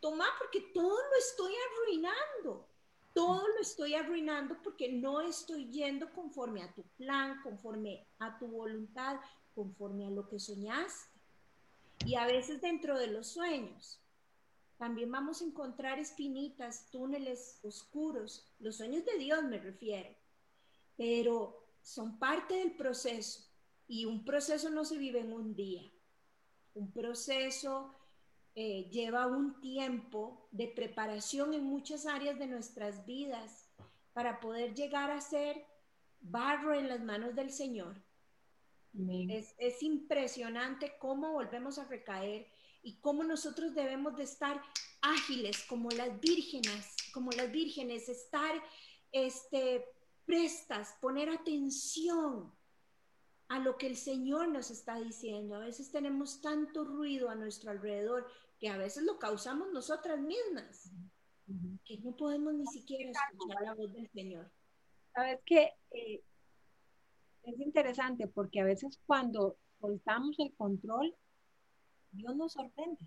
toma 0.00 0.26
porque 0.38 0.60
todo 0.74 0.98
lo 0.98 1.16
estoy 1.18 1.52
arruinando, 1.70 2.68
todo 3.14 3.46
lo 3.46 3.60
estoy 3.60 3.94
arruinando 3.94 4.60
porque 4.62 4.90
no 4.92 5.20
estoy 5.20 5.70
yendo 5.70 6.12
conforme 6.12 6.62
a 6.62 6.74
tu 6.74 6.82
plan, 6.96 7.40
conforme 7.42 8.08
a 8.18 8.36
tu 8.40 8.48
voluntad, 8.48 9.20
conforme 9.54 10.06
a 10.06 10.10
lo 10.10 10.28
que 10.28 10.40
soñaste. 10.40 11.16
Y 12.04 12.16
a 12.16 12.26
veces 12.26 12.60
dentro 12.60 12.98
de 12.98 13.06
los 13.06 13.28
sueños 13.28 14.00
también 14.78 15.12
vamos 15.12 15.40
a 15.40 15.44
encontrar 15.44 16.00
espinitas, 16.00 16.90
túneles 16.90 17.60
oscuros, 17.62 18.52
los 18.58 18.76
sueños 18.76 19.04
de 19.04 19.16
Dios 19.18 19.44
me 19.44 19.58
refiero, 19.58 20.10
pero 20.96 21.64
son 21.82 22.18
parte 22.18 22.54
del 22.54 22.72
proceso 22.72 23.47
y 23.88 24.04
un 24.04 24.24
proceso 24.24 24.68
no 24.70 24.84
se 24.84 24.98
vive 24.98 25.20
en 25.20 25.32
un 25.32 25.56
día. 25.56 25.82
Un 26.74 26.92
proceso 26.92 27.94
eh, 28.54 28.88
lleva 28.90 29.26
un 29.26 29.60
tiempo 29.60 30.46
de 30.52 30.68
preparación 30.68 31.54
en 31.54 31.64
muchas 31.64 32.06
áreas 32.06 32.38
de 32.38 32.46
nuestras 32.46 33.06
vidas 33.06 33.66
para 34.12 34.40
poder 34.40 34.74
llegar 34.74 35.10
a 35.10 35.20
ser 35.20 35.64
barro 36.20 36.74
en 36.74 36.88
las 36.88 37.00
manos 37.00 37.34
del 37.34 37.50
Señor. 37.50 37.96
Es, 39.30 39.54
es, 39.58 39.82
impresionante 39.82 40.96
cómo 40.98 41.32
volvemos 41.32 41.78
a 41.78 41.84
recaer 41.84 42.48
y 42.82 42.98
cómo 43.00 43.22
nosotros 43.22 43.74
debemos 43.74 44.16
de 44.16 44.24
estar 44.24 44.60
ágiles 45.02 45.62
como 45.64 45.90
las 45.90 46.18
vírgenes, 46.20 46.96
como 47.12 47.30
las 47.32 47.50
vírgenes, 47.52 48.08
estar 48.08 48.60
este, 49.12 49.84
prestas, 50.24 50.96
poner 51.00 51.28
atención 51.30 52.52
a 53.48 53.58
lo 53.58 53.76
que 53.76 53.86
el 53.86 53.96
Señor 53.96 54.48
nos 54.48 54.70
está 54.70 54.98
diciendo. 54.98 55.56
A 55.56 55.60
veces 55.60 55.90
tenemos 55.90 56.40
tanto 56.40 56.84
ruido 56.84 57.30
a 57.30 57.34
nuestro 57.34 57.70
alrededor 57.70 58.26
que 58.58 58.68
a 58.68 58.76
veces 58.76 59.04
lo 59.04 59.18
causamos 59.18 59.72
nosotras 59.72 60.20
mismas, 60.20 60.90
que 61.84 61.98
no 61.98 62.14
podemos 62.16 62.54
ni 62.54 62.66
siquiera 62.66 63.10
escuchar 63.10 63.62
la 63.62 63.74
voz 63.74 63.92
del 63.92 64.08
Señor. 64.10 64.50
Sabes 65.14 65.40
que 65.44 65.72
eh, 65.92 66.22
es 67.44 67.60
interesante 67.60 68.26
porque 68.26 68.60
a 68.60 68.64
veces 68.64 68.98
cuando 69.06 69.56
soltamos 69.80 70.38
el 70.38 70.54
control, 70.54 71.14
Dios 72.12 72.36
nos 72.36 72.52
sorprende. 72.52 73.00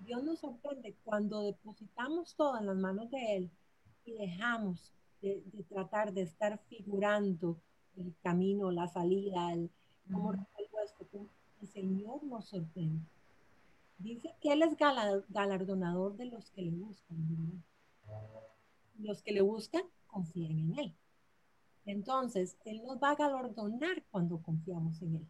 Dios 0.00 0.22
nos 0.22 0.40
sorprende 0.40 0.96
cuando 1.04 1.42
depositamos 1.42 2.34
todo 2.36 2.58
en 2.58 2.66
las 2.66 2.76
manos 2.76 3.10
de 3.10 3.36
Él 3.36 3.50
y 4.04 4.12
dejamos 4.12 4.92
de, 5.20 5.42
tratar 5.68 6.12
de 6.12 6.22
estar 6.22 6.58
figurando 6.68 7.58
el 7.96 8.14
camino, 8.22 8.70
la 8.70 8.88
salida, 8.88 9.52
el 9.52 9.70
cómo 10.12 10.32
resuelvo 10.32 10.80
esto. 10.84 11.28
El 11.60 11.68
Señor 11.68 12.22
nos 12.24 12.46
sorprende. 12.46 13.04
Dice 13.98 14.34
que 14.40 14.52
Él 14.52 14.62
es 14.62 14.76
galardonador 14.76 16.16
de 16.16 16.26
los 16.26 16.50
que 16.50 16.62
le 16.62 16.70
buscan. 16.70 17.62
Los 18.98 19.22
que 19.22 19.32
le 19.32 19.40
buscan 19.40 19.82
confían 20.06 20.58
en 20.58 20.78
Él. 20.78 20.94
Entonces, 21.86 22.56
Él 22.64 22.82
nos 22.84 23.02
va 23.02 23.10
a 23.10 23.16
galardonar 23.16 24.02
cuando 24.10 24.38
confiamos 24.38 25.00
en 25.02 25.16
Él, 25.16 25.26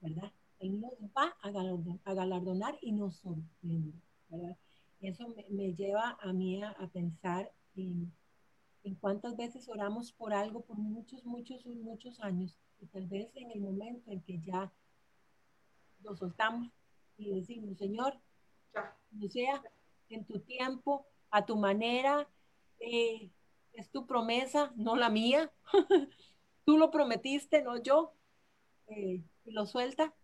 ¿verdad? 0.00 0.32
Él 0.58 0.80
nos 0.80 0.92
va 1.16 1.36
a 1.42 2.14
galardonar, 2.14 2.76
y 2.80 2.92
nos 2.92 3.16
sorprende, 3.16 3.92
¿verdad? 4.28 4.56
Eso 5.00 5.28
me, 5.50 5.74
lleva 5.74 6.18
a 6.20 6.32
mí 6.32 6.62
a, 6.62 6.74
pensar 6.92 7.52
en, 7.76 8.12
en, 8.84 8.94
cuántas 8.96 9.36
veces 9.36 9.68
oramos 9.68 10.12
por 10.12 10.32
algo 10.32 10.62
por 10.62 10.76
muchos, 10.76 11.24
muchos, 11.24 11.64
muchos 11.66 12.20
años 12.20 12.56
y 12.80 12.86
tal 12.86 13.06
vez 13.06 13.30
en 13.36 13.50
el 13.50 13.60
momento 13.60 14.10
en 14.10 14.22
que 14.22 14.40
ya 14.40 14.72
lo 16.02 16.16
soltamos 16.16 16.70
y 17.16 17.34
decimos, 17.34 17.76
Señor, 17.78 18.18
no 19.10 19.28
sea 19.28 19.62
en 20.08 20.24
tu 20.24 20.40
tiempo, 20.40 21.06
a 21.30 21.44
tu 21.44 21.56
manera, 21.56 22.28
eh, 22.80 23.30
es 23.72 23.90
tu 23.90 24.06
promesa, 24.06 24.72
no 24.76 24.96
la 24.96 25.10
mía. 25.10 25.52
Tú 26.64 26.78
lo 26.78 26.90
prometiste, 26.90 27.62
no 27.62 27.76
yo. 27.82 28.12
Eh, 28.88 29.22
y 29.44 29.50
lo 29.50 29.66
suelta 29.66 30.14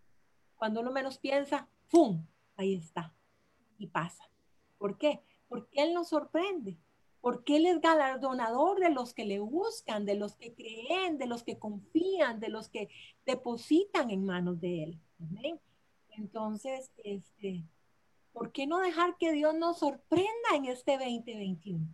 cuando 0.56 0.80
uno 0.80 0.92
menos 0.92 1.18
piensa, 1.18 1.68
¡pum! 1.90 2.24
Ahí 2.56 2.74
está. 2.74 3.14
Y 3.78 3.88
pasa. 3.88 4.24
¿Por 4.78 4.98
qué? 4.98 5.20
Porque 5.48 5.82
Él 5.82 5.94
nos 5.94 6.08
sorprende. 6.08 6.78
Porque 7.24 7.56
Él 7.56 7.64
es 7.64 7.80
galardonador 7.80 8.80
de 8.80 8.90
los 8.90 9.14
que 9.14 9.24
le 9.24 9.38
buscan, 9.38 10.04
de 10.04 10.14
los 10.14 10.36
que 10.36 10.52
creen, 10.52 11.16
de 11.16 11.26
los 11.26 11.42
que 11.42 11.58
confían, 11.58 12.38
de 12.38 12.50
los 12.50 12.68
que 12.68 12.90
depositan 13.24 14.10
en 14.10 14.26
manos 14.26 14.60
de 14.60 14.82
Él. 14.82 15.00
Entonces, 16.10 16.92
este, 17.02 17.64
¿por 18.34 18.52
qué 18.52 18.66
no 18.66 18.78
dejar 18.78 19.16
que 19.16 19.32
Dios 19.32 19.54
nos 19.54 19.78
sorprenda 19.78 20.50
en 20.54 20.66
este 20.66 20.98
2021? 20.98 21.86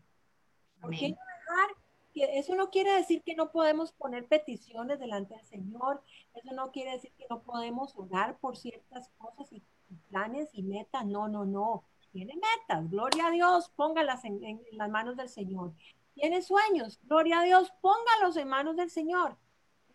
¿Por 0.81 0.91
qué 0.91 1.11
no 1.11 1.17
dejar 1.17 1.77
eso 2.15 2.57
no 2.57 2.71
quiere 2.71 2.93
decir 2.93 3.23
que 3.23 3.37
no 3.37 3.53
podemos 3.53 3.93
poner 3.93 4.27
peticiones 4.27 4.99
delante 4.99 5.35
del 5.37 5.45
Señor, 5.45 6.03
eso 6.35 6.53
no 6.55 6.73
quiere 6.73 6.93
decir 6.93 7.13
que 7.17 7.27
no 7.31 7.43
podemos 7.43 7.97
orar 7.97 8.37
por 8.39 8.57
ciertas 8.57 9.11
cosas 9.19 9.53
y, 9.53 9.63
planes 10.09 10.49
y 10.53 10.63
metas, 10.63 11.07
no, 11.07 11.29
no, 11.29 11.45
no. 11.45 11.85
Tiene 12.13 12.35
metas, 12.35 12.91
gloria 12.91 13.29
a 13.29 13.31
Dios, 13.31 13.71
póngalas 13.77 14.25
en, 14.25 14.61
las 14.73 14.91
manos 14.91 15.17
del 15.17 15.29
Señor. 15.29 15.73
Tiene 16.15 16.43
sueños, 16.43 16.99
gloria 17.05 17.41
a 17.41 17.45
Dios, 17.45 17.73
póngalos 17.81 18.37
en 18.37 18.49
manos 18.49 18.77
del 18.77 18.91
Señor. 18.91 19.37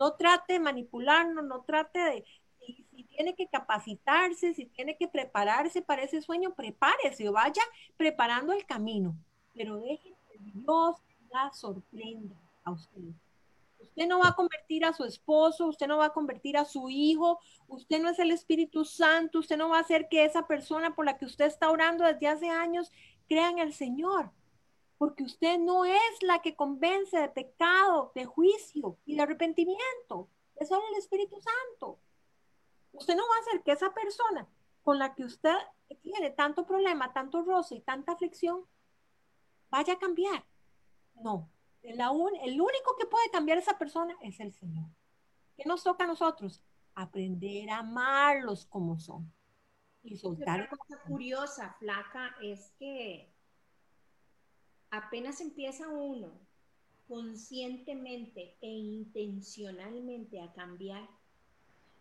No 0.00 0.14
trate 0.14 0.54
de 0.54 0.60
manipularnos, 0.60 1.44
no 1.44 1.62
trate 1.62 1.98
de, 1.98 2.24
si, 2.64 3.04
tiene 3.04 3.34
que 3.34 3.48
capacitarse, 3.48 4.54
si 4.54 4.66
tiene 4.66 4.96
que 4.96 5.08
prepararse 5.08 5.82
para 5.82 6.02
ese 6.02 6.22
sueño, 6.22 6.54
prepárese 6.54 7.28
o 7.28 7.32
vaya 7.32 7.62
preparando 7.96 8.52
el 8.52 8.64
camino. 8.64 9.14
Pero 9.54 9.76
deje 9.76 10.14
que 10.30 10.38
Dios 10.38 10.96
sorprenda 11.52 12.36
a 12.64 12.72
usted. 12.72 13.12
Usted 13.96 14.08
no 14.08 14.18
va 14.18 14.28
a 14.28 14.34
convertir 14.34 14.84
a 14.84 14.92
su 14.92 15.04
esposo, 15.04 15.68
usted 15.68 15.86
no 15.86 15.96
va 15.96 16.06
a 16.06 16.12
convertir 16.12 16.58
a 16.58 16.66
su 16.66 16.90
hijo, 16.90 17.40
usted 17.66 17.98
no 17.98 18.10
es 18.10 18.18
el 18.18 18.30
Espíritu 18.30 18.84
Santo, 18.84 19.38
usted 19.38 19.56
no 19.56 19.70
va 19.70 19.78
a 19.78 19.80
hacer 19.80 20.08
que 20.10 20.26
esa 20.26 20.46
persona 20.46 20.94
por 20.94 21.06
la 21.06 21.16
que 21.16 21.24
usted 21.24 21.46
está 21.46 21.70
orando 21.70 22.04
desde 22.04 22.28
hace 22.28 22.50
años 22.50 22.92
crea 23.26 23.48
en 23.48 23.58
el 23.58 23.72
Señor, 23.72 24.32
porque 24.98 25.22
usted 25.22 25.58
no 25.58 25.86
es 25.86 26.22
la 26.22 26.42
que 26.42 26.54
convence 26.54 27.18
de 27.18 27.30
pecado, 27.30 28.12
de 28.14 28.26
juicio 28.26 28.98
y 29.06 29.16
de 29.16 29.22
arrepentimiento, 29.22 30.28
es 30.56 30.68
solo 30.68 30.82
el 30.90 30.98
Espíritu 30.98 31.36
Santo. 31.40 31.98
Usted 32.92 33.16
no 33.16 33.22
va 33.22 33.36
a 33.36 33.40
hacer 33.48 33.62
que 33.62 33.72
esa 33.72 33.94
persona 33.94 34.46
con 34.82 34.98
la 34.98 35.14
que 35.14 35.24
usted 35.24 35.56
tiene 36.02 36.32
tanto 36.32 36.66
problema, 36.66 37.14
tanto 37.14 37.40
roce 37.40 37.76
y 37.76 37.80
tanta 37.80 38.12
aflicción, 38.12 38.66
vaya 39.70 39.94
a 39.94 39.98
cambiar. 39.98 40.44
No, 41.14 41.48
el, 41.86 42.00
el 42.00 42.60
único 42.60 42.96
que 42.98 43.06
puede 43.06 43.30
cambiar 43.30 43.58
a 43.58 43.60
esa 43.60 43.78
persona 43.78 44.16
es 44.22 44.40
el 44.40 44.52
Señor. 44.52 44.86
¿Qué 45.56 45.64
nos 45.66 45.82
toca 45.82 46.04
a 46.04 46.06
nosotros? 46.06 46.62
Aprender 46.94 47.70
a 47.70 47.78
amarlos 47.78 48.66
como 48.66 48.98
son 48.98 49.32
y 50.02 50.16
soltar. 50.16 50.60
Una 50.60 50.68
cosa 50.68 51.00
curiosa, 51.06 51.76
flaca, 51.78 52.36
es 52.42 52.72
que 52.78 53.32
apenas 54.90 55.40
empieza 55.40 55.88
uno 55.88 56.32
conscientemente 57.08 58.56
e 58.60 58.68
intencionalmente 58.68 60.40
a 60.40 60.52
cambiar, 60.52 61.08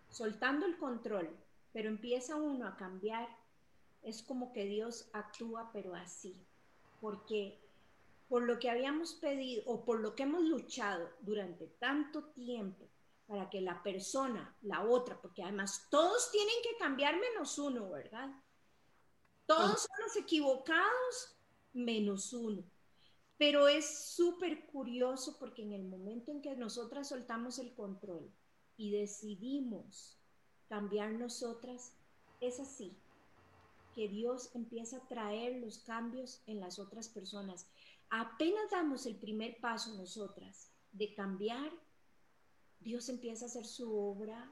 soltando 0.09 0.65
el 0.65 0.77
control, 0.77 1.29
pero 1.73 1.89
empieza 1.89 2.35
uno 2.35 2.67
a 2.67 2.75
cambiar, 2.75 3.27
es 4.01 4.23
como 4.23 4.51
que 4.51 4.65
Dios 4.65 5.09
actúa, 5.13 5.69
pero 5.73 5.93
así, 5.93 6.35
porque 7.01 7.59
por 8.27 8.43
lo 8.43 8.59
que 8.59 8.69
habíamos 8.69 9.13
pedido 9.13 9.63
o 9.65 9.85
por 9.85 9.99
lo 9.99 10.15
que 10.15 10.23
hemos 10.23 10.43
luchado 10.43 11.09
durante 11.21 11.67
tanto 11.67 12.25
tiempo 12.29 12.89
para 13.27 13.49
que 13.49 13.61
la 13.61 13.81
persona, 13.81 14.55
la 14.61 14.83
otra, 14.83 15.19
porque 15.21 15.43
además 15.43 15.87
todos 15.89 16.31
tienen 16.31 16.55
que 16.63 16.77
cambiar 16.77 17.19
menos 17.19 17.57
uno, 17.57 17.89
¿verdad? 17.89 18.29
Todos 19.45 19.81
son 19.81 19.97
los 20.03 20.15
equivocados 20.15 21.37
menos 21.73 22.33
uno. 22.33 22.63
Pero 23.37 23.67
es 23.67 24.13
súper 24.15 24.65
curioso 24.67 25.37
porque 25.37 25.63
en 25.63 25.73
el 25.73 25.83
momento 25.83 26.31
en 26.31 26.41
que 26.41 26.55
nosotras 26.55 27.09
soltamos 27.09 27.59
el 27.59 27.73
control 27.73 28.31
y 28.77 28.91
decidimos 28.91 30.17
cambiar 30.69 31.11
nosotras, 31.11 31.93
es 32.39 32.59
así, 32.59 32.95
que 33.93 34.07
Dios 34.07 34.51
empieza 34.53 34.97
a 34.97 35.07
traer 35.07 35.61
los 35.61 35.79
cambios 35.79 36.41
en 36.47 36.59
las 36.59 36.79
otras 36.79 37.07
personas 37.07 37.67
apenas 38.09 38.69
damos 38.71 39.05
el 39.05 39.15
primer 39.15 39.59
paso 39.59 39.93
nosotras 39.95 40.71
de 40.91 41.13
cambiar, 41.13 41.71
Dios 42.79 43.09
empieza 43.09 43.45
a 43.45 43.47
hacer 43.47 43.65
su 43.65 43.97
obra 43.97 44.51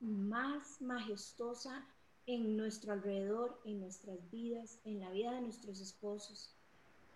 más 0.00 0.80
majestuosa 0.80 1.86
en 2.26 2.56
nuestro 2.56 2.92
alrededor, 2.92 3.60
en 3.64 3.80
nuestras 3.80 4.18
vidas, 4.30 4.80
en 4.84 5.00
la 5.00 5.10
vida 5.10 5.32
de 5.32 5.40
nuestros 5.42 5.80
esposos. 5.80 6.52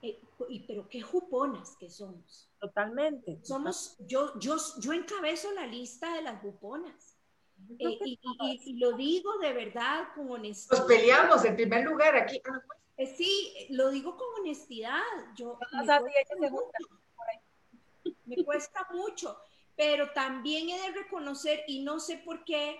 Eh, 0.02 0.18
y 0.48 0.60
pero 0.60 0.88
qué 0.88 1.02
juponas 1.02 1.76
que 1.78 1.90
somos. 1.90 2.48
Totalmente. 2.60 3.38
Somos, 3.42 3.96
yo, 4.06 4.38
yo, 4.38 4.56
yo 4.80 4.92
encabezo 4.92 5.52
la 5.52 5.66
lista 5.66 6.14
de 6.14 6.22
las 6.22 6.40
juponas. 6.40 7.16
Eh, 7.78 7.98
y, 8.04 8.18
y, 8.64 8.78
lo 8.78 8.94
digo 8.94 9.36
de 9.38 9.52
verdad 9.52 10.08
con 10.14 10.30
honestidad. 10.30 10.78
Nos 10.78 10.88
peleamos 10.88 11.44
en 11.44 11.56
primer 11.56 11.84
lugar 11.84 12.16
aquí. 12.16 12.40
Ah. 12.50 12.60
Eh, 13.00 13.06
sí, 13.06 13.66
lo 13.70 13.88
digo 13.88 14.14
con 14.14 14.26
honestidad. 14.40 15.00
Yo 15.34 15.58
me, 18.26 18.44
cuesta 18.44 18.86
mucho, 18.92 19.40
pero 19.74 20.12
también 20.12 20.68
he 20.68 20.78
de 20.82 20.92
reconocer, 20.98 21.64
y 21.66 21.82
no 21.82 21.98
sé 21.98 22.18
por 22.18 22.44
qué, 22.44 22.78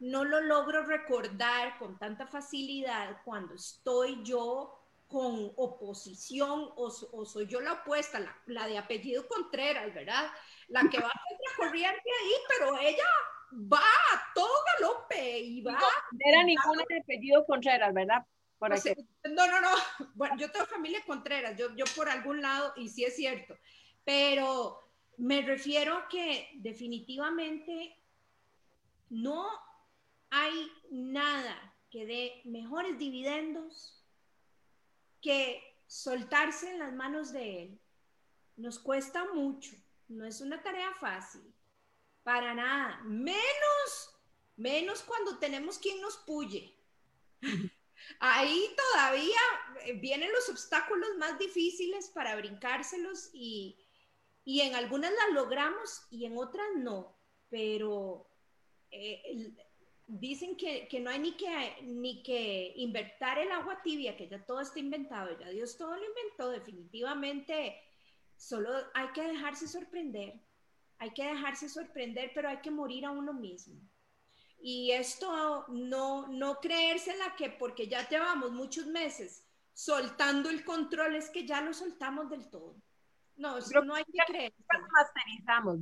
no 0.00 0.22
lo 0.22 0.42
logro 0.42 0.84
recordar 0.84 1.78
con 1.78 1.98
tanta 1.98 2.26
facilidad 2.26 3.22
cuando 3.24 3.54
estoy 3.54 4.22
yo 4.22 4.78
con 5.08 5.50
oposición 5.56 6.70
o, 6.76 6.90
soy 6.90 7.46
yo 7.46 7.62
la 7.62 7.72
opuesta, 7.72 8.20
la, 8.44 8.66
de 8.66 8.76
apellido 8.76 9.26
Contreras, 9.26 9.94
¿verdad? 9.94 10.30
La 10.68 10.82
que 10.90 11.00
va 11.00 11.08
a 11.08 11.56
corriente 11.56 12.10
ahí, 12.22 12.32
pero 12.48 12.78
ella 12.80 13.08
va 13.72 13.78
a 13.78 14.32
todo 14.34 14.52
galope 14.78 15.38
y 15.38 15.62
va. 15.62 15.72
No 15.72 15.78
era 16.26 16.42
ninguna 16.42 16.84
de 16.86 17.00
apellido 17.00 17.46
Contreras, 17.46 17.94
¿verdad? 17.94 18.26
No, 18.68 19.46
no, 19.46 19.60
no. 19.60 19.70
Bueno, 20.14 20.36
yo 20.38 20.50
tengo 20.50 20.66
familia 20.66 21.02
Contreras, 21.06 21.56
yo, 21.58 21.74
yo 21.76 21.84
por 21.96 22.08
algún 22.08 22.40
lado, 22.40 22.72
y 22.76 22.88
sí 22.88 23.04
es 23.04 23.16
cierto, 23.16 23.56
pero 24.04 24.78
me 25.16 25.42
refiero 25.42 25.96
a 25.96 26.08
que 26.08 26.50
definitivamente 26.54 27.96
no 29.10 29.48
hay 30.30 30.70
nada 30.90 31.74
que 31.90 32.06
dé 32.06 32.42
mejores 32.44 32.98
dividendos 32.98 34.02
que 35.20 35.62
soltarse 35.86 36.70
en 36.70 36.78
las 36.78 36.92
manos 36.92 37.32
de 37.32 37.62
Él. 37.62 37.80
Nos 38.56 38.78
cuesta 38.78 39.32
mucho, 39.32 39.76
no 40.08 40.24
es 40.26 40.40
una 40.40 40.62
tarea 40.62 40.92
fácil, 40.94 41.54
para 42.22 42.54
nada, 42.54 43.00
menos, 43.04 44.16
menos 44.56 45.02
cuando 45.02 45.38
tenemos 45.38 45.78
quien 45.78 46.00
nos 46.00 46.16
puye. 46.18 46.76
Ahí 48.20 48.74
todavía 48.76 49.40
vienen 50.00 50.32
los 50.32 50.48
obstáculos 50.48 51.16
más 51.18 51.38
difíciles 51.38 52.08
para 52.08 52.36
brincárselos 52.36 53.30
y, 53.32 53.78
y 54.44 54.60
en 54.60 54.74
algunas 54.74 55.12
las 55.12 55.32
logramos 55.32 56.06
y 56.10 56.24
en 56.26 56.38
otras 56.38 56.66
no, 56.76 57.16
pero 57.48 58.28
eh, 58.90 59.52
dicen 60.06 60.56
que, 60.56 60.86
que, 60.88 61.00
no 61.00 61.10
hay 61.10 61.18
ni 61.18 61.32
que, 61.32 61.76
ni 61.82 62.22
que 62.22 62.72
inventar 62.76 63.38
el 63.38 63.50
agua 63.50 63.80
tibia, 63.82 64.16
que 64.16 64.28
ya 64.28 64.44
todo 64.44 64.60
está 64.60 64.78
inventado, 64.78 65.38
ya 65.38 65.48
Dios 65.48 65.76
todo 65.76 65.96
lo 65.96 66.04
inventó, 66.04 66.50
definitivamente, 66.50 67.80
solo 68.36 68.70
hay 68.94 69.08
que 69.08 69.22
dejarse 69.22 69.66
sorprender, 69.66 70.40
hay 70.98 71.10
que 71.10 71.24
dejarse 71.24 71.68
sorprender, 71.68 72.32
pero 72.34 72.48
hay 72.48 72.58
que 72.58 72.70
morir 72.70 73.04
a 73.06 73.10
uno 73.10 73.32
mismo. 73.32 73.80
Y 74.66 74.92
esto 74.92 75.66
no, 75.68 76.26
no 76.28 76.58
creérsela 76.58 77.36
que 77.36 77.50
porque 77.50 77.86
ya 77.86 78.08
llevamos 78.08 78.50
muchos 78.50 78.86
meses 78.86 79.46
soltando 79.74 80.48
el 80.48 80.64
control 80.64 81.16
es 81.16 81.28
que 81.28 81.46
ya 81.46 81.60
lo 81.60 81.74
soltamos 81.74 82.30
del 82.30 82.48
todo. 82.48 82.74
No, 83.36 83.58
no 83.84 83.94
hay 83.94 84.04
que 84.04 84.18
creer. 84.26 84.54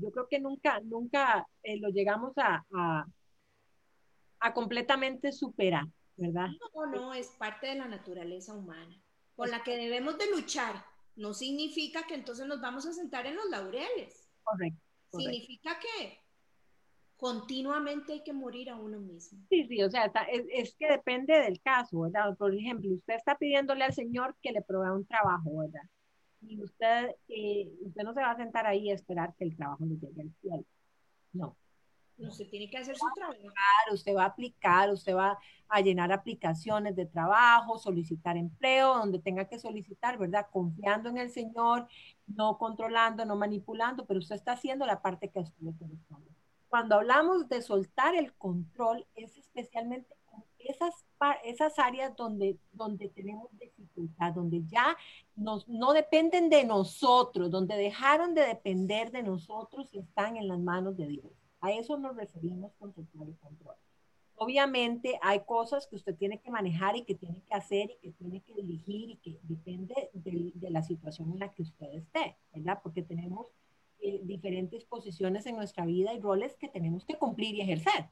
Yo 0.00 0.10
creo 0.10 0.26
que 0.28 0.40
nunca, 0.40 0.80
nunca 0.80 1.46
eh, 1.62 1.78
lo 1.78 1.90
llegamos 1.90 2.32
a, 2.38 2.66
a, 4.40 4.52
completamente 4.52 5.30
superar, 5.30 5.84
¿verdad? 6.16 6.48
No, 6.74 6.86
no, 6.86 7.14
es 7.14 7.28
parte 7.28 7.68
de 7.68 7.76
la 7.76 7.86
naturaleza 7.86 8.52
humana, 8.52 9.00
con 9.36 9.48
la 9.48 9.62
que 9.62 9.76
debemos 9.76 10.18
de 10.18 10.28
luchar. 10.28 10.84
No 11.14 11.34
significa 11.34 12.04
que 12.08 12.14
entonces 12.14 12.48
nos 12.48 12.60
vamos 12.60 12.84
a 12.86 12.92
sentar 12.92 13.26
en 13.26 13.36
los 13.36 13.48
laureles. 13.48 14.28
Correcto. 14.42 14.80
Significa 15.12 15.78
que 15.78 16.21
continuamente 17.22 18.14
hay 18.14 18.24
que 18.24 18.32
morir 18.32 18.68
a 18.68 18.74
uno 18.74 18.98
mismo. 18.98 19.38
Sí, 19.48 19.64
sí, 19.68 19.80
o 19.80 19.88
sea, 19.88 20.06
es, 20.28 20.44
es, 20.52 20.74
que 20.74 20.88
depende 20.88 21.38
del 21.38 21.60
caso, 21.60 22.00
¿verdad? 22.00 22.36
Por 22.36 22.52
ejemplo, 22.52 22.92
usted 22.92 23.14
está 23.14 23.38
pidiéndole 23.38 23.84
al 23.84 23.94
Señor 23.94 24.34
que 24.42 24.50
le 24.50 24.60
provea 24.60 24.92
un 24.92 25.06
trabajo, 25.06 25.58
¿verdad? 25.58 25.82
y 26.42 26.60
usted, 26.60 27.14
eh, 27.28 27.72
usted 27.82 28.02
no 28.02 28.12
se 28.12 28.20
va 28.20 28.32
a 28.32 28.36
sentar 28.36 28.66
ahí 28.66 28.90
a 28.90 28.94
esperar 28.94 29.34
que 29.38 29.44
el 29.44 29.56
trabajo 29.56 29.84
le 29.84 29.94
llegue 29.94 30.22
al 30.22 30.34
cielo. 30.40 30.64
No. 31.32 31.56
Usted 32.18 32.48
tiene 32.50 32.68
que 32.68 32.78
hacer 32.78 32.96
su 32.96 33.06
trabajo. 33.14 33.38
Usted 33.92 34.16
va 34.16 34.24
a 34.24 34.26
aplicar, 34.26 34.90
usted 34.90 35.14
va 35.14 35.38
a 35.68 35.80
llenar 35.80 36.12
aplicaciones 36.12 36.96
de 36.96 37.06
trabajo, 37.06 37.78
solicitar 37.78 38.36
empleo, 38.36 38.94
donde 38.94 39.20
tenga 39.20 39.48
que 39.48 39.60
solicitar, 39.60 40.18
¿verdad? 40.18 40.48
Confiando 40.52 41.08
en 41.08 41.18
el 41.18 41.30
Señor, 41.30 41.86
no 42.26 42.58
controlando, 42.58 43.24
no 43.24 43.36
manipulando, 43.36 44.06
pero 44.06 44.18
usted 44.18 44.34
está 44.34 44.52
haciendo 44.52 44.86
la 44.86 45.00
parte 45.00 45.30
que 45.30 45.38
a 45.38 45.42
usted 45.42 45.62
le 45.62 45.72
corresponde. 45.76 46.31
Cuando 46.72 46.94
hablamos 46.94 47.50
de 47.50 47.60
soltar 47.60 48.14
el 48.14 48.32
control, 48.32 49.06
es 49.14 49.36
especialmente 49.36 50.08
esas, 50.58 51.04
esas 51.44 51.78
áreas 51.78 52.16
donde, 52.16 52.58
donde 52.72 53.10
tenemos 53.10 53.50
dificultad, 53.58 54.32
donde 54.32 54.64
ya 54.64 54.96
nos, 55.36 55.68
no 55.68 55.92
dependen 55.92 56.48
de 56.48 56.64
nosotros, 56.64 57.50
donde 57.50 57.76
dejaron 57.76 58.32
de 58.32 58.46
depender 58.46 59.12
de 59.12 59.22
nosotros 59.22 59.90
y 59.92 59.98
están 59.98 60.38
en 60.38 60.48
las 60.48 60.60
manos 60.60 60.96
de 60.96 61.08
Dios. 61.08 61.30
A 61.60 61.72
eso 61.72 61.98
nos 61.98 62.16
referimos 62.16 62.72
con 62.78 62.94
soltar 62.94 63.28
el 63.28 63.36
control. 63.36 63.76
Obviamente 64.36 65.18
hay 65.20 65.40
cosas 65.40 65.86
que 65.86 65.96
usted 65.96 66.16
tiene 66.16 66.40
que 66.40 66.50
manejar 66.50 66.96
y 66.96 67.04
que 67.04 67.16
tiene 67.16 67.42
que 67.42 67.52
hacer 67.52 67.90
y 67.90 67.96
que 67.98 68.12
tiene 68.12 68.40
que 68.40 68.54
dirigir 68.54 69.10
y 69.10 69.16
que 69.16 69.38
depende 69.42 70.08
de, 70.14 70.52
de 70.54 70.70
la 70.70 70.82
situación 70.82 71.32
en 71.32 71.38
la 71.40 71.52
que 71.52 71.64
usted 71.64 71.92
esté, 71.92 72.38
¿verdad? 72.54 72.80
Porque 72.82 73.02
tenemos 73.02 73.48
eh, 74.05 74.20
diferentes 74.24 74.84
posiciones 74.84 75.46
en 75.46 75.57
nuestra 75.57 75.86
vida 75.86 76.12
y 76.12 76.20
roles 76.20 76.57
que 76.57 76.68
tenemos 76.68 77.05
que 77.05 77.16
cumplir 77.16 77.55
y 77.55 77.61
ejercer. 77.61 78.09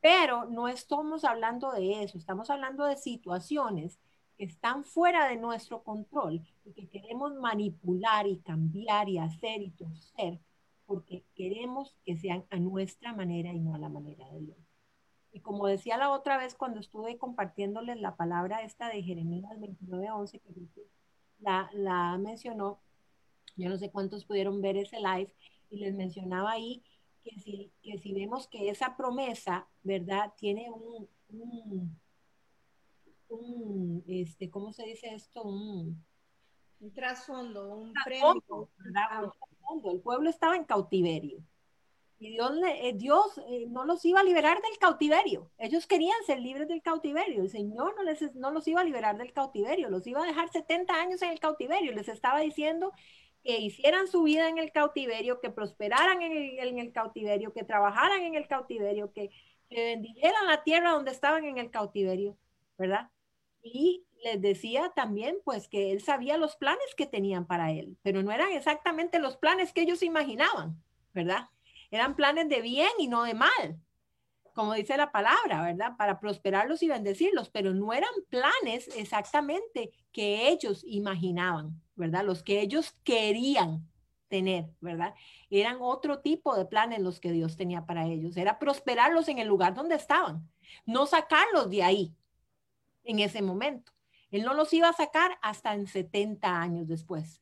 Pero 0.00 0.44
no 0.44 0.68
estamos 0.68 1.24
hablando 1.24 1.72
de 1.72 2.04
eso, 2.04 2.16
estamos 2.16 2.48
hablando 2.48 2.84
de 2.84 2.96
situaciones 2.96 3.98
que 4.38 4.44
están 4.44 4.84
fuera 4.84 5.28
de 5.28 5.36
nuestro 5.36 5.82
control 5.82 6.42
y 6.64 6.72
que 6.72 6.88
queremos 6.88 7.34
manipular 7.34 8.26
y 8.26 8.38
cambiar 8.38 9.08
y 9.08 9.18
hacer 9.18 9.62
y 9.62 9.70
torcer 9.70 10.40
porque 10.86 11.24
queremos 11.34 11.96
que 12.04 12.16
sean 12.16 12.44
a 12.50 12.58
nuestra 12.58 13.12
manera 13.12 13.52
y 13.52 13.60
no 13.60 13.74
a 13.74 13.78
la 13.78 13.88
manera 13.88 14.28
de 14.30 14.40
Dios. 14.40 14.58
Y 15.32 15.40
como 15.40 15.66
decía 15.66 15.98
la 15.98 16.12
otra 16.12 16.38
vez 16.38 16.54
cuando 16.54 16.78
estuve 16.78 17.18
compartiéndoles 17.18 18.00
la 18.00 18.14
palabra 18.14 18.62
esta 18.62 18.88
de 18.88 19.02
Jeremías 19.02 19.58
29:11 19.58 20.40
que 20.40 20.52
la, 21.40 21.68
la 21.72 22.16
mencionó, 22.18 22.78
yo 23.56 23.68
no 23.68 23.78
sé 23.78 23.90
cuántos 23.90 24.24
pudieron 24.24 24.60
ver 24.60 24.76
ese 24.76 24.98
live 24.98 25.32
y 25.70 25.78
les 25.78 25.94
mencionaba 25.94 26.52
ahí 26.52 26.82
que 27.22 27.40
si, 27.40 27.72
que 27.82 27.98
si 27.98 28.12
vemos 28.12 28.48
que 28.48 28.68
esa 28.68 28.96
promesa, 28.96 29.66
¿verdad? 29.82 30.32
Tiene 30.36 30.70
un, 30.70 31.08
un, 33.28 34.04
este, 34.06 34.50
¿cómo 34.50 34.72
se 34.72 34.84
dice 34.84 35.14
esto? 35.14 35.42
Un, 35.42 36.04
un 36.80 36.92
trasfondo, 36.92 37.74
un 37.74 37.92
premio. 38.04 38.68
El 39.84 40.00
pueblo 40.00 40.28
estaba 40.28 40.56
en 40.56 40.64
cautiverio. 40.64 41.42
Y 42.18 42.30
Dios, 42.30 42.52
eh, 42.66 42.92
Dios 42.94 43.38
eh, 43.48 43.66
no 43.68 43.84
los 43.84 44.04
iba 44.04 44.20
a 44.20 44.24
liberar 44.24 44.60
del 44.62 44.78
cautiverio. 44.78 45.50
Ellos 45.58 45.86
querían 45.86 46.16
ser 46.26 46.40
libres 46.40 46.68
del 46.68 46.82
cautiverio. 46.82 47.42
El 47.42 47.50
Señor 47.50 47.94
no, 47.96 48.02
les, 48.02 48.34
no 48.34 48.50
los 48.50 48.68
iba 48.68 48.80
a 48.80 48.84
liberar 48.84 49.18
del 49.18 49.32
cautiverio. 49.32 49.90
Los 49.90 50.06
iba 50.06 50.22
a 50.22 50.26
dejar 50.26 50.48
70 50.50 50.94
años 50.94 51.22
en 51.22 51.30
el 51.30 51.40
cautiverio. 51.40 51.92
Les 51.92 52.08
estaba 52.08 52.40
diciendo 52.40 52.92
que 53.44 53.58
hicieran 53.58 54.08
su 54.08 54.22
vida 54.22 54.48
en 54.48 54.58
el 54.58 54.72
cautiverio, 54.72 55.40
que 55.40 55.50
prosperaran 55.50 56.22
en 56.22 56.78
el, 56.78 56.92
cautiverio, 56.92 57.52
que 57.52 57.62
trabajaran 57.62 58.22
en 58.22 58.34
el 58.34 58.48
cautiverio, 58.48 59.12
que, 59.12 59.30
que 59.68 59.84
bendijeran 59.84 60.46
la 60.46 60.64
tierra 60.64 60.92
donde 60.92 61.10
estaban 61.10 61.44
en 61.44 61.58
el 61.58 61.70
cautiverio, 61.70 62.38
¿verdad? 62.78 63.10
Y 63.62 64.06
les 64.24 64.40
decía 64.40 64.92
también, 64.96 65.36
pues, 65.44 65.68
que 65.68 65.92
él 65.92 66.00
sabía 66.00 66.38
los 66.38 66.56
planes 66.56 66.94
que 66.96 67.06
tenían 67.06 67.46
para 67.46 67.70
él, 67.70 67.98
pero 68.02 68.22
no 68.22 68.32
eran 68.32 68.52
exactamente 68.52 69.18
los 69.18 69.36
planes 69.36 69.72
que 69.74 69.82
ellos 69.82 70.02
imaginaban, 70.02 70.82
¿verdad? 71.12 71.50
Eran 71.90 72.16
planes 72.16 72.48
de 72.48 72.62
bien 72.62 72.90
y 72.98 73.08
no 73.08 73.24
de 73.24 73.34
mal, 73.34 73.78
como 74.54 74.72
dice 74.72 74.96
la 74.96 75.12
palabra, 75.12 75.62
¿verdad? 75.62 75.96
Para 75.98 76.20
prosperarlos 76.20 76.82
y 76.82 76.88
bendecirlos, 76.88 77.50
pero 77.50 77.74
no 77.74 77.92
eran 77.92 78.10
planes 78.30 78.88
exactamente 78.96 79.90
que 80.12 80.48
ellos 80.48 80.84
imaginaban. 80.86 81.84
¿verdad? 81.96 82.24
Los 82.24 82.42
que 82.42 82.60
ellos 82.60 82.96
querían 83.04 83.88
tener, 84.28 84.70
¿verdad? 84.80 85.14
Eran 85.50 85.78
otro 85.80 86.20
tipo 86.20 86.56
de 86.56 86.64
planes 86.64 87.00
los 87.00 87.20
que 87.20 87.32
Dios 87.32 87.56
tenía 87.56 87.86
para 87.86 88.06
ellos. 88.06 88.36
Era 88.36 88.58
prosperarlos 88.58 89.28
en 89.28 89.38
el 89.38 89.48
lugar 89.48 89.74
donde 89.74 89.94
estaban, 89.94 90.48
no 90.86 91.06
sacarlos 91.06 91.70
de 91.70 91.82
ahí 91.82 92.14
en 93.04 93.20
ese 93.20 93.42
momento. 93.42 93.92
Él 94.30 94.42
no 94.42 94.54
los 94.54 94.72
iba 94.72 94.88
a 94.88 94.92
sacar 94.92 95.38
hasta 95.42 95.74
en 95.74 95.86
70 95.86 96.60
años 96.60 96.88
después. 96.88 97.40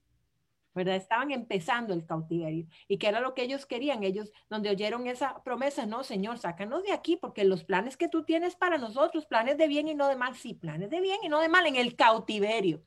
¿Verdad? 0.75 0.97
Estaban 0.97 1.31
empezando 1.31 1.95
el 1.95 2.07
cautiverio. 2.07 2.67
¿Y 2.89 2.99
qué 2.99 3.09
era 3.09 3.21
lo 3.21 3.35
que 3.35 3.43
ellos 3.43 3.67
querían? 3.67 4.03
Ellos, 4.03 4.33
donde 4.49 4.71
oyeron 4.71 5.07
esa 5.07 5.43
promesa, 5.43 5.87
no, 5.87 6.05
Señor, 6.05 6.39
sácanos 6.39 6.83
de 6.83 6.93
aquí, 6.93 7.17
porque 7.17 7.45
los 7.45 7.65
planes 7.65 7.97
que 7.97 8.09
tú 8.09 8.25
tienes 8.25 8.57
para 8.57 8.79
nosotros, 8.79 9.27
planes 9.27 9.59
de 9.59 9.69
bien 9.69 9.89
y 9.89 9.95
no 9.95 10.09
de 10.09 10.17
mal, 10.17 10.35
sí, 10.35 10.55
planes 10.55 10.91
de 10.91 11.01
bien 11.01 11.19
y 11.23 11.29
no 11.29 11.41
de 11.41 11.49
mal 11.49 11.67
en 11.67 11.77
el 11.77 11.97
cautiverio 11.97 12.83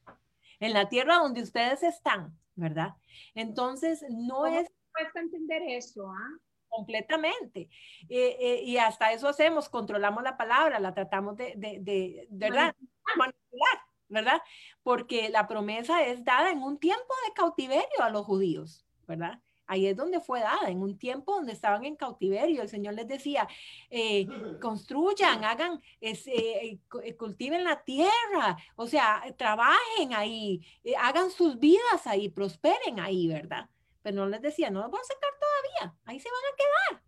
en 0.60 0.74
la 0.74 0.90
tierra 0.90 1.18
donde 1.18 1.42
ustedes 1.42 1.84
están, 1.84 2.38
¿verdad? 2.56 2.96
Entonces, 3.34 4.06
no 4.10 4.46
es... 4.46 4.70
Cuesta 4.92 5.20
entender 5.20 5.62
eso, 5.68 6.10
¿ah? 6.10 6.40
Completamente. 6.70 7.70
Eh, 8.10 8.38
eh, 8.40 8.62
y 8.64 8.78
hasta 8.78 9.12
eso 9.12 9.28
hacemos, 9.28 9.70
controlamos 9.70 10.24
la 10.24 10.38
palabra, 10.38 10.80
la 10.80 10.94
tratamos 10.94 11.38
de, 11.38 11.54
de, 11.58 11.80
de 11.82 12.28
¿verdad? 12.30 12.76
Manipular, 13.18 13.80
¿verdad? 14.10 14.42
Porque 14.84 15.30
la 15.30 15.48
promesa 15.48 16.06
es 16.06 16.24
dada 16.24 16.52
en 16.52 16.62
un 16.62 16.78
tiempo 16.78 17.14
de 17.28 17.34
cautiverio 17.34 18.02
a 18.02 18.10
los 18.10 18.26
judíos, 18.26 18.86
¿verdad? 19.08 19.40
Ahí 19.68 19.88
es 19.88 19.98
donde 19.98 20.20
fue 20.20 20.42
dada, 20.42 20.70
en 20.70 20.82
un 20.82 20.98
tiempo 20.98 21.34
donde 21.34 21.52
estaban 21.52 21.86
en 21.86 21.96
cautiverio. 21.96 22.62
El 22.62 22.70
Señor 22.70 22.94
les 22.94 23.08
decía, 23.08 23.48
eh, 23.90 24.28
construyan, 24.62 25.44
hagan, 25.44 25.82
eh, 26.02 26.78
cultiven 27.18 27.64
la 27.64 27.84
tierra, 27.84 28.58
o 28.76 28.86
sea, 28.86 29.24
trabajen 29.38 30.14
ahí, 30.14 30.62
hagan 31.00 31.32
sus 31.32 31.58
vidas 31.58 32.06
ahí, 32.06 32.30
prosperen 32.30 33.00
ahí, 33.00 33.28
¿verdad? 33.28 33.68
Pero 34.04 34.18
no 34.18 34.28
les 34.28 34.42
decía, 34.42 34.70
no 34.70 34.82
los 34.82 34.92
voy 34.92 35.00
a 35.02 35.04
sacar 35.04 35.32
todavía, 35.40 35.98
ahí 36.06 36.20
se 36.20 36.30
van 36.30 36.54
a 36.54 36.56
quedar. 36.56 37.04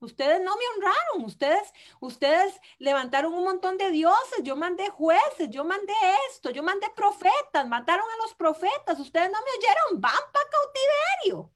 Ustedes 0.00 0.40
no 0.40 0.56
me 0.56 0.62
honraron, 0.74 1.24
ustedes, 1.26 1.72
ustedes 2.00 2.58
levantaron 2.78 3.34
un 3.34 3.44
montón 3.44 3.76
de 3.76 3.90
dioses, 3.90 4.42
yo 4.42 4.56
mandé 4.56 4.88
jueces, 4.88 5.50
yo 5.50 5.62
mandé 5.62 5.92
esto, 6.30 6.50
yo 6.50 6.62
mandé 6.62 6.88
profetas, 6.96 7.68
mataron 7.68 8.06
a 8.10 8.22
los 8.22 8.34
profetas, 8.34 8.98
ustedes 8.98 9.30
no 9.30 9.38
me 9.38 9.50
oyeron, 9.58 10.00
van 10.00 10.12
para 10.32 10.48
cautiverio. 10.50 11.52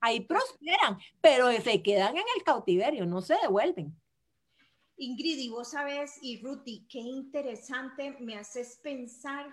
Ahí 0.00 0.20
prosperan, 0.20 0.98
pero 1.20 1.50
se 1.60 1.82
quedan 1.82 2.16
en 2.16 2.24
el 2.36 2.44
cautiverio, 2.44 3.04
no 3.06 3.20
se 3.20 3.34
devuelven. 3.42 4.00
Ingrid, 4.96 5.38
y 5.38 5.48
vos 5.48 5.70
sabes, 5.70 6.18
y 6.22 6.40
Ruti, 6.40 6.86
qué 6.88 7.00
interesante 7.00 8.16
me 8.20 8.36
haces 8.36 8.78
pensar 8.82 9.52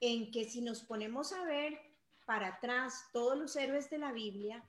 en 0.00 0.30
que 0.30 0.44
si 0.44 0.62
nos 0.62 0.82
ponemos 0.82 1.32
a 1.32 1.44
ver 1.44 1.78
para 2.24 2.48
atrás 2.48 3.10
todos 3.12 3.36
los 3.36 3.54
héroes 3.56 3.90
de 3.90 3.98
la 3.98 4.12
Biblia, 4.12 4.64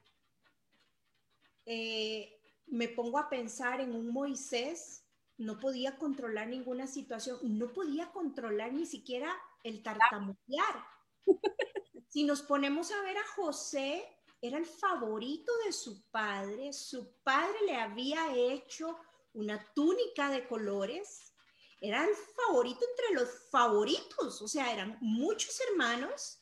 eh, 1.66 2.40
me 2.68 2.88
pongo 2.88 3.20
a 3.20 3.30
pensar 3.30 3.82
en 3.82 3.96
un 3.96 4.12
Moisés, 4.12 5.06
no 5.38 5.60
podía 5.60 5.98
controlar 5.98 6.48
ninguna 6.48 6.88
situación, 6.88 7.40
no 7.42 7.72
podía 7.74 8.12
controlar 8.12 8.74
ni 8.74 8.86
siquiera 8.86 9.34
el 9.64 9.82
tartamudear. 9.84 10.86
Si 12.10 12.24
nos 12.26 12.44
ponemos 12.44 12.92
a 12.92 13.02
ver 13.02 13.18
a 13.18 13.28
José, 13.36 14.08
era 14.40 14.60
el 14.60 14.68
favorito 14.68 15.52
de 15.66 15.74
su 15.74 16.04
padre, 16.12 16.72
su 16.72 17.12
padre 17.24 17.56
le 17.66 17.76
había 17.76 18.36
hecho 18.36 19.00
una 19.34 19.66
túnica 19.74 20.30
de 20.30 20.48
colores, 20.48 21.34
era 21.82 22.04
el 22.04 22.16
favorito 22.16 22.86
entre 22.88 23.16
los 23.16 23.30
favoritos, 23.50 24.44
o 24.44 24.48
sea, 24.48 24.72
eran 24.72 24.98
muchos 25.02 25.60
hermanos 25.70 26.40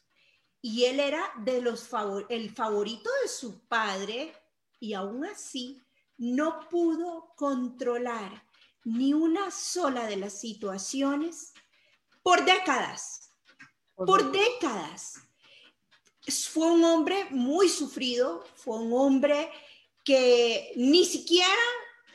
y 0.62 0.86
él 0.86 1.00
era 1.00 1.32
de 1.38 1.62
los 1.62 1.90
el 2.28 2.54
favorito 2.54 3.10
de 3.22 3.30
su 3.30 3.66
padre, 3.68 4.34
y 4.82 4.96
aún 4.96 5.24
así 5.24 5.80
no 6.18 6.68
pudo 6.70 7.34
controlar 7.38 8.44
ni 8.84 9.14
una 9.14 9.52
sola 9.52 10.08
de 10.08 10.18
las 10.18 10.40
situaciones 10.40 11.54
por 12.24 12.44
décadas, 12.44 13.32
por 13.96 14.32
décadas. 14.32 15.22
Fue 16.52 16.72
un 16.72 16.84
hombre 16.84 17.26
muy 17.30 17.70
sufrido, 17.70 18.44
fue 18.56 18.78
un 18.78 18.92
hombre 18.94 19.50
que 20.04 20.74
ni 20.76 21.06
siquiera 21.06 21.48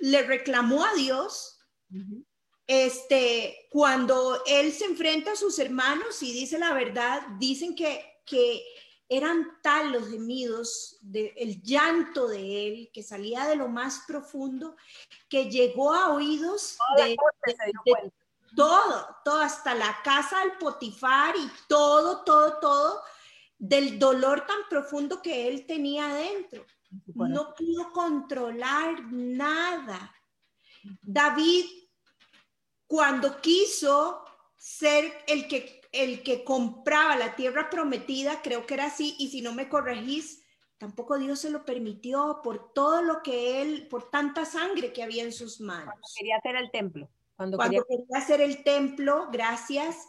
le 0.01 0.23
reclamó 0.23 0.85
a 0.85 0.93
Dios. 0.95 1.59
Este, 2.67 3.69
cuando 3.71 4.43
él 4.47 4.73
se 4.73 4.87
enfrenta 4.87 5.33
a 5.33 5.37
sus 5.37 5.59
hermanos 5.61 6.21
y 6.23 6.33
dice 6.33 6.59
la 6.59 6.75
verdad, 6.75 7.23
dicen 7.39 7.77
que, 7.77 8.05
que 8.25 8.65
eran 9.09 9.59
tal 9.63 9.93
los 9.93 10.09
gemidos, 10.09 10.99
de, 11.01 11.33
el 11.37 11.63
llanto 11.63 12.27
de 12.27 12.67
él, 12.67 12.91
que 12.93 13.03
salía 13.03 13.47
de 13.47 13.57
lo 13.57 13.69
más 13.69 14.05
profundo, 14.07 14.77
que 15.29 15.51
llegó 15.51 15.93
a 15.93 16.13
oídos 16.13 16.77
de, 16.97 17.17
todo, 18.57 19.17
todo, 19.25 19.41
hasta 19.41 19.75
la 19.75 20.01
casa 20.03 20.41
del 20.41 20.59
Potifar 20.59 21.37
y 21.37 21.49
todo, 21.69 22.25
todo, 22.25 22.59
todo, 22.59 23.03
del 23.59 23.99
dolor 23.99 24.45
tan 24.47 24.69
profundo 24.69 25.23
que 25.23 25.49
él 25.49 25.67
tenía 25.67 26.11
adentro. 26.11 26.67
No 27.15 27.55
pudo 27.55 27.93
controlar 27.93 29.05
nada. 29.13 30.15
David, 31.03 31.65
cuando 32.87 33.41
quiso 33.41 34.25
ser 34.57 35.25
el 35.27 35.47
que 35.49 35.81
el 36.03 36.23
que 36.23 36.45
compraba 36.45 37.17
la 37.17 37.37
tierra 37.37 37.71
prometida, 37.71 38.43
creo 38.43 38.67
que 38.67 38.75
era 38.75 38.87
así, 38.87 39.17
y 39.19 39.29
si 39.29 39.43
no 39.43 39.53
me 39.53 39.69
corregís, 39.69 40.43
tampoco 40.79 41.19
Dios 41.19 41.41
se 41.41 41.51
lo 41.51 41.65
permitió 41.65 42.41
por 42.43 42.73
todo 42.73 43.03
lo 43.03 43.23
que 43.23 43.63
él, 43.63 43.89
por 43.89 44.11
tanta 44.11 44.45
sangre 44.45 44.93
que 44.93 45.03
había 45.03 45.23
en 45.23 45.33
sus 45.33 45.61
manos. 45.61 45.87
Cuando 45.87 46.09
quería 46.17 46.37
hacer 46.37 46.57
el 46.57 46.71
templo. 46.71 47.09
Cuando, 47.37 47.59
quería... 47.59 47.83
hacer 48.15 48.41
el 48.41 48.65
templo, 48.65 49.29
gracias, 49.31 50.09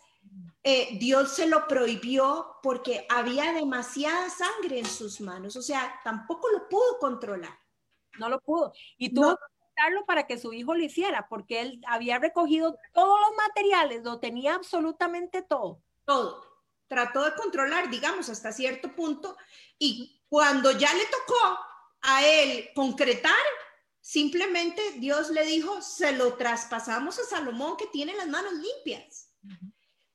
eh, 0.63 0.97
Dios 0.99 1.31
se 1.33 1.47
lo 1.47 1.67
prohibió 1.67 2.57
porque 2.61 3.05
había 3.09 3.53
demasiada 3.53 4.29
sangre 4.29 4.79
en 4.79 4.85
sus 4.85 5.21
manos, 5.21 5.55
o 5.55 5.61
sea, 5.61 5.99
tampoco 6.03 6.49
lo 6.49 6.67
pudo 6.67 6.97
controlar. 6.99 7.57
No 8.19 8.29
lo 8.29 8.39
pudo. 8.41 8.73
Y 8.97 9.13
tuvo 9.13 9.37
para 10.05 10.27
que 10.27 10.37
su 10.37 10.53
hijo 10.53 10.73
lo 10.73 10.83
hiciera, 10.83 11.27
porque 11.27 11.61
él 11.61 11.81
había 11.87 12.19
recogido 12.19 12.77
todos 12.93 13.19
los 13.19 13.35
materiales, 13.35 14.03
lo 14.03 14.19
tenía 14.19 14.55
absolutamente 14.55 15.41
todo. 15.41 15.81
Todo. 16.05 16.43
Trató 16.87 17.23
de 17.25 17.35
controlar, 17.35 17.89
digamos, 17.89 18.29
hasta 18.29 18.51
cierto 18.51 18.95
punto, 18.95 19.37
y 19.77 20.21
cuando 20.29 20.71
ya 20.71 20.93
le 20.93 21.05
tocó 21.05 21.59
a 22.01 22.25
él 22.25 22.69
concretar, 22.73 23.33
simplemente 23.99 24.81
Dios 24.97 25.29
le 25.29 25.45
dijo, 25.45 25.81
se 25.81 26.13
lo 26.13 26.35
traspasamos 26.35 27.19
a 27.19 27.23
Salomón 27.23 27.77
que 27.77 27.87
tiene 27.87 28.15
las 28.15 28.27
manos 28.27 28.53
limpias. 28.53 29.33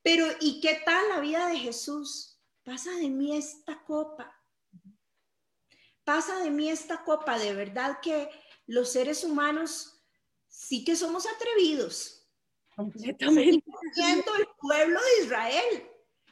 Pero 0.03 0.27
¿y 0.41 0.61
qué 0.61 0.83
tal 0.85 1.09
la 1.11 1.21
vida 1.21 1.47
de 1.47 1.59
Jesús? 1.59 2.41
Pasa 2.65 2.91
de 2.93 3.09
mí 3.09 3.37
esta 3.37 3.83
copa. 3.85 4.35
Pasa 6.05 6.39
de 6.39 6.51
mí 6.51 6.69
esta 6.69 7.05
copa, 7.05 7.39
de 7.39 7.55
verdad 7.55 8.01
que 8.01 8.29
los 8.73 8.89
seres 8.89 9.23
humanos 9.23 10.03
sí 10.49 10.83
que 10.83 10.97
somos 10.97 11.27
atrevidos. 11.27 12.27
Completamente. 12.75 13.43
Seguimos 13.43 13.81
siendo 13.93 14.35
el 14.37 14.47
pueblo 14.59 14.99
de 14.99 15.25
Israel. 15.25 15.91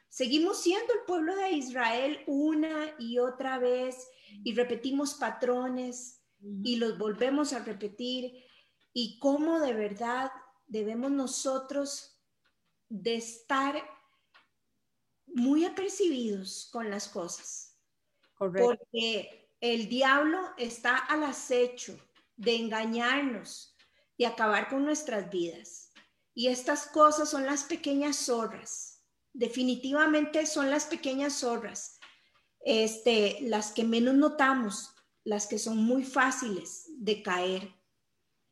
Seguimos 0.08 0.62
siendo 0.62 0.94
el 0.94 1.00
pueblo 1.00 1.36
de 1.36 1.50
Israel 1.50 2.24
una 2.26 2.94
y 2.98 3.18
otra 3.18 3.58
vez 3.58 4.08
y 4.42 4.54
repetimos 4.54 5.14
patrones 5.14 6.22
y 6.64 6.76
los 6.76 6.96
volvemos 6.96 7.52
a 7.52 7.62
repetir. 7.62 8.42
Y 8.94 9.18
cómo 9.18 9.60
de 9.60 9.74
verdad 9.74 10.32
debemos 10.66 11.10
nosotros 11.10 12.22
de 12.88 13.16
estar 13.16 13.84
muy 15.26 15.66
apercibidos 15.66 16.70
con 16.72 16.88
las 16.88 17.06
cosas. 17.06 17.78
Porque 18.38 19.52
el 19.60 19.90
diablo 19.90 20.54
está 20.56 20.96
al 20.96 21.24
acecho 21.24 21.98
de 22.40 22.56
engañarnos, 22.56 23.76
de 24.16 24.26
acabar 24.26 24.68
con 24.68 24.84
nuestras 24.84 25.30
vidas. 25.30 25.92
Y 26.34 26.48
estas 26.48 26.86
cosas 26.86 27.28
son 27.28 27.44
las 27.44 27.64
pequeñas 27.64 28.16
zorras. 28.16 29.04
Definitivamente 29.32 30.46
son 30.46 30.70
las 30.70 30.86
pequeñas 30.86 31.34
zorras, 31.34 32.00
este, 32.60 33.38
las 33.42 33.72
que 33.72 33.84
menos 33.84 34.14
notamos, 34.14 34.94
las 35.22 35.46
que 35.46 35.58
son 35.58 35.76
muy 35.76 36.02
fáciles 36.02 36.86
de 36.96 37.22
caer. 37.22 37.74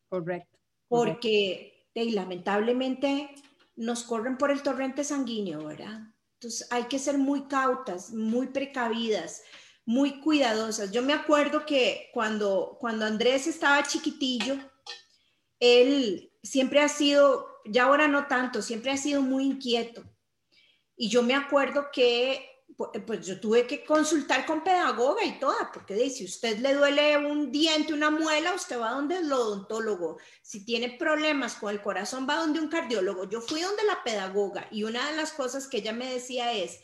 Correcto. 0.07 0.57
Porque 0.87 1.89
lamentablemente 1.95 3.35
nos 3.75 4.03
corren 4.03 4.37
por 4.37 4.51
el 4.51 4.61
torrente 4.61 5.03
sanguíneo, 5.03 5.65
¿verdad? 5.65 6.13
Entonces 6.35 6.67
hay 6.71 6.83
que 6.83 6.99
ser 6.99 7.17
muy 7.17 7.47
cautas, 7.47 8.13
muy 8.13 8.47
precavidas, 8.47 9.43
muy 9.89 10.19
cuidadosas. 10.19 10.91
Yo 10.91 11.01
me 11.01 11.13
acuerdo 11.13 11.65
que 11.65 12.11
cuando, 12.13 12.77
cuando 12.79 13.07
Andrés 13.07 13.47
estaba 13.47 13.81
chiquitillo, 13.81 14.55
él 15.59 16.31
siempre 16.43 16.79
ha 16.79 16.87
sido, 16.87 17.47
ya 17.65 17.85
ahora 17.85 18.07
no 18.07 18.27
tanto, 18.27 18.61
siempre 18.61 18.91
ha 18.91 18.97
sido 18.97 19.23
muy 19.23 19.45
inquieto. 19.45 20.03
Y 20.95 21.09
yo 21.09 21.23
me 21.23 21.33
acuerdo 21.33 21.87
que 21.91 22.45
pues 23.07 23.25
yo 23.25 23.39
tuve 23.39 23.65
que 23.65 23.83
consultar 23.83 24.45
con 24.45 24.63
pedagoga 24.63 25.25
y 25.25 25.39
toda, 25.39 25.71
porque 25.73 26.07
si 26.11 26.23
usted 26.23 26.59
le 26.59 26.75
duele 26.75 27.17
un 27.17 27.51
diente, 27.51 27.91
una 27.91 28.11
muela, 28.11 28.53
usted 28.53 28.79
va 28.79 28.91
donde 28.91 29.17
el 29.17 29.33
odontólogo. 29.33 30.19
Si 30.43 30.65
tiene 30.65 30.97
problemas 30.99 31.55
con 31.55 31.71
el 31.71 31.81
corazón, 31.81 32.27
va 32.29 32.35
donde 32.35 32.59
un 32.59 32.69
cardiólogo. 32.69 33.27
Yo 33.27 33.41
fui 33.41 33.61
donde 33.61 33.83
la 33.85 34.03
pedagoga 34.03 34.67
y 34.69 34.83
una 34.83 35.09
de 35.09 35.17
las 35.17 35.33
cosas 35.33 35.67
que 35.67 35.77
ella 35.77 35.93
me 35.93 36.13
decía 36.13 36.53
es, 36.53 36.79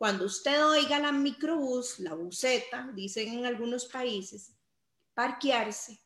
cuando 0.00 0.24
usted 0.24 0.64
oiga 0.64 0.98
la 0.98 1.12
microbús, 1.12 1.98
la 1.98 2.14
buseta, 2.14 2.88
dicen 2.94 3.34
en 3.34 3.44
algunos 3.44 3.84
países, 3.84 4.50
parquearse, 5.12 6.02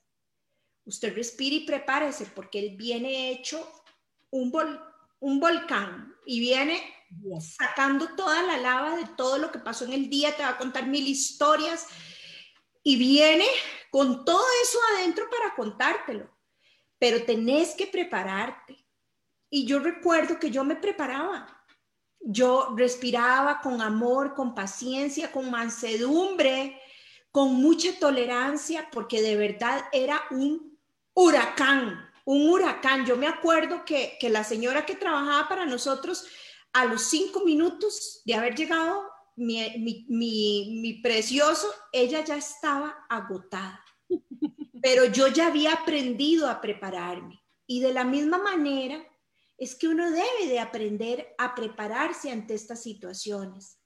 usted 0.85 1.15
respire 1.15 1.55
y 1.55 1.65
prepárese 1.65 2.27
porque 2.27 2.59
él 2.59 2.77
viene 2.77 3.31
hecho 3.31 3.71
un, 4.31 4.53
un 5.21 5.39
volcán 5.39 6.13
y 6.27 6.41
viene 6.41 6.83
sacando 7.41 8.17
toda 8.17 8.43
la 8.43 8.57
lava 8.57 8.97
de 8.97 9.07
todo 9.17 9.39
lo 9.39 9.53
que 9.53 9.61
pasó 9.61 9.85
en 9.85 9.93
el 9.93 10.11
día, 10.11 10.35
te 10.35 10.43
va 10.43 10.49
a 10.49 10.59
contar 10.59 10.89
mil 10.89 11.07
historias 11.07 11.87
y 12.83 12.97
viene 12.97 13.47
con 13.93 14.25
todo 14.25 14.45
eso 14.65 14.79
adentro 14.97 15.31
para 15.31 15.55
contártelo, 15.55 16.37
pero 16.99 17.25
tenés 17.25 17.77
que 17.77 17.87
prepararte. 17.87 18.77
Y 19.49 19.67
yo 19.67 19.79
recuerdo 19.79 20.41
que 20.41 20.51
yo 20.51 20.65
me 20.65 20.75
preparaba 20.75 21.64
yo 22.25 22.75
respiraba 22.77 23.61
con 23.61 23.81
amor, 23.83 24.35
con 24.35 24.55
paciencia, 24.55 25.31
con 25.31 25.51
mansedumbre, 25.51 26.81
con 27.31 27.55
mucha 27.55 27.99
tolerancia, 27.99 28.89
porque 28.93 29.21
de 29.21 29.37
verdad 29.37 29.85
era 29.93 30.23
un 30.31 30.79
huracán, 31.15 32.09
un 32.25 32.49
huracán. 32.49 33.05
Yo 33.05 33.17
me 33.17 33.27
acuerdo 33.27 33.85
que, 33.85 34.17
que 34.19 34.31
la 34.31 34.45
señora 34.45 34.87
que 34.87 34.95
trabajaba 34.97 35.49
para 35.49 35.67
nosotros, 35.67 36.27
a 36.73 36.87
los 36.87 37.03
cinco 37.03 37.45
minutos 37.45 38.23
de 38.25 38.35
haber 38.35 38.55
llegado 38.55 39.05
mi, 39.37 40.05
mi, 40.09 41.01
precioso, 41.03 41.73
ella 41.93 42.25
ya 42.25 42.37
estaba 42.37 43.07
agotada. 43.09 43.85
Pero 44.83 45.07
yo 45.07 45.29
ya 45.29 45.49
había 45.49 45.73
aprendido 45.73 46.49
a 46.49 46.61
prepararme. 46.61 47.43
Y 47.67 47.81
de 47.81 47.93
la 47.93 48.05
misma 48.05 48.39
manera 48.39 49.03
es 49.65 49.75
que 49.75 49.89
uno 49.89 50.11
debe 50.11 50.47
de 50.47 50.61
aprender 50.61 51.35
a 51.39 51.55
prepararse 51.55 52.31
ante 52.31 52.55
estas 52.55 52.83
situaciones. 52.83 53.79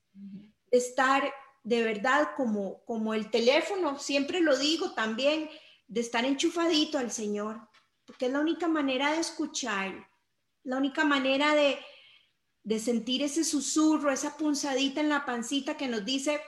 estar 0.70 1.32
de 1.62 1.82
verdad 1.82 2.30
como, 2.36 2.84
como 2.84 3.14
el 3.14 3.30
teléfono, 3.30 3.98
siempre 3.98 4.40
lo 4.40 4.56
digo 4.58 4.92
también, 4.92 5.48
de 5.86 6.00
estar 6.00 6.24
enchufadito 6.24 6.98
al 6.98 7.10
Señor, 7.10 7.60
porque 8.04 8.26
es 8.26 8.32
la 8.32 8.40
única 8.40 8.68
manera 8.68 9.12
de 9.12 9.20
escuchar, 9.20 10.08
la 10.64 10.76
única 10.76 11.04
manera 11.04 11.54
de, 11.54 11.78
de 12.64 12.78
sentir 12.78 13.22
ese 13.22 13.44
susurro, 13.44 14.10
esa 14.10 14.36
punzadita 14.36 15.00
en 15.00 15.08
la 15.08 15.24
pancita 15.24 15.76
que 15.76 15.88
nos 15.88 16.04
dice, 16.04 16.40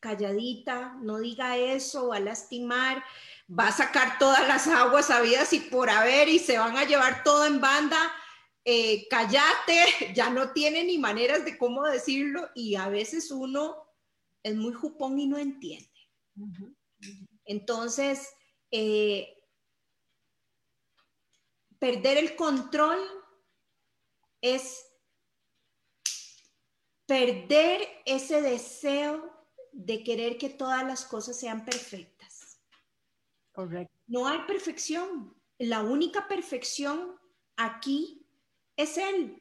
calladita, 0.00 0.96
no 1.00 1.18
diga 1.18 1.56
eso, 1.56 2.08
va 2.08 2.16
a 2.16 2.20
lastimar, 2.20 3.02
va 3.48 3.68
a 3.68 3.72
sacar 3.72 4.18
todas 4.18 4.46
las 4.46 4.66
aguas 4.66 5.10
habidas 5.10 5.52
y 5.52 5.60
por 5.60 5.90
haber 5.90 6.28
y 6.28 6.38
se 6.38 6.58
van 6.58 6.76
a 6.76 6.84
llevar 6.84 7.24
todo 7.24 7.46
en 7.46 7.60
banda, 7.60 7.98
eh, 8.64 9.06
cállate, 9.08 9.84
ya 10.14 10.30
no 10.30 10.52
tiene 10.52 10.84
ni 10.84 10.98
maneras 10.98 11.44
de 11.44 11.58
cómo 11.58 11.84
decirlo 11.84 12.50
y 12.54 12.76
a 12.76 12.88
veces 12.88 13.30
uno 13.30 13.76
es 14.42 14.56
muy 14.56 14.72
jupón 14.72 15.18
y 15.18 15.26
no 15.26 15.38
entiende. 15.38 15.90
Entonces, 17.44 18.28
eh, 18.70 19.36
perder 21.78 22.16
el 22.18 22.36
control 22.36 22.98
es 24.40 24.86
perder 27.06 27.86
ese 28.06 28.40
deseo 28.40 29.30
de 29.72 30.02
querer 30.02 30.38
que 30.38 30.48
todas 30.48 30.84
las 30.84 31.04
cosas 31.04 31.38
sean 31.38 31.64
perfectas. 31.64 32.60
Correcto. 33.52 33.94
No 34.06 34.26
hay 34.26 34.40
perfección. 34.46 35.34
La 35.58 35.82
única 35.82 36.26
perfección 36.26 37.18
aquí 37.56 38.23
es 38.76 38.98
Él. 38.98 39.40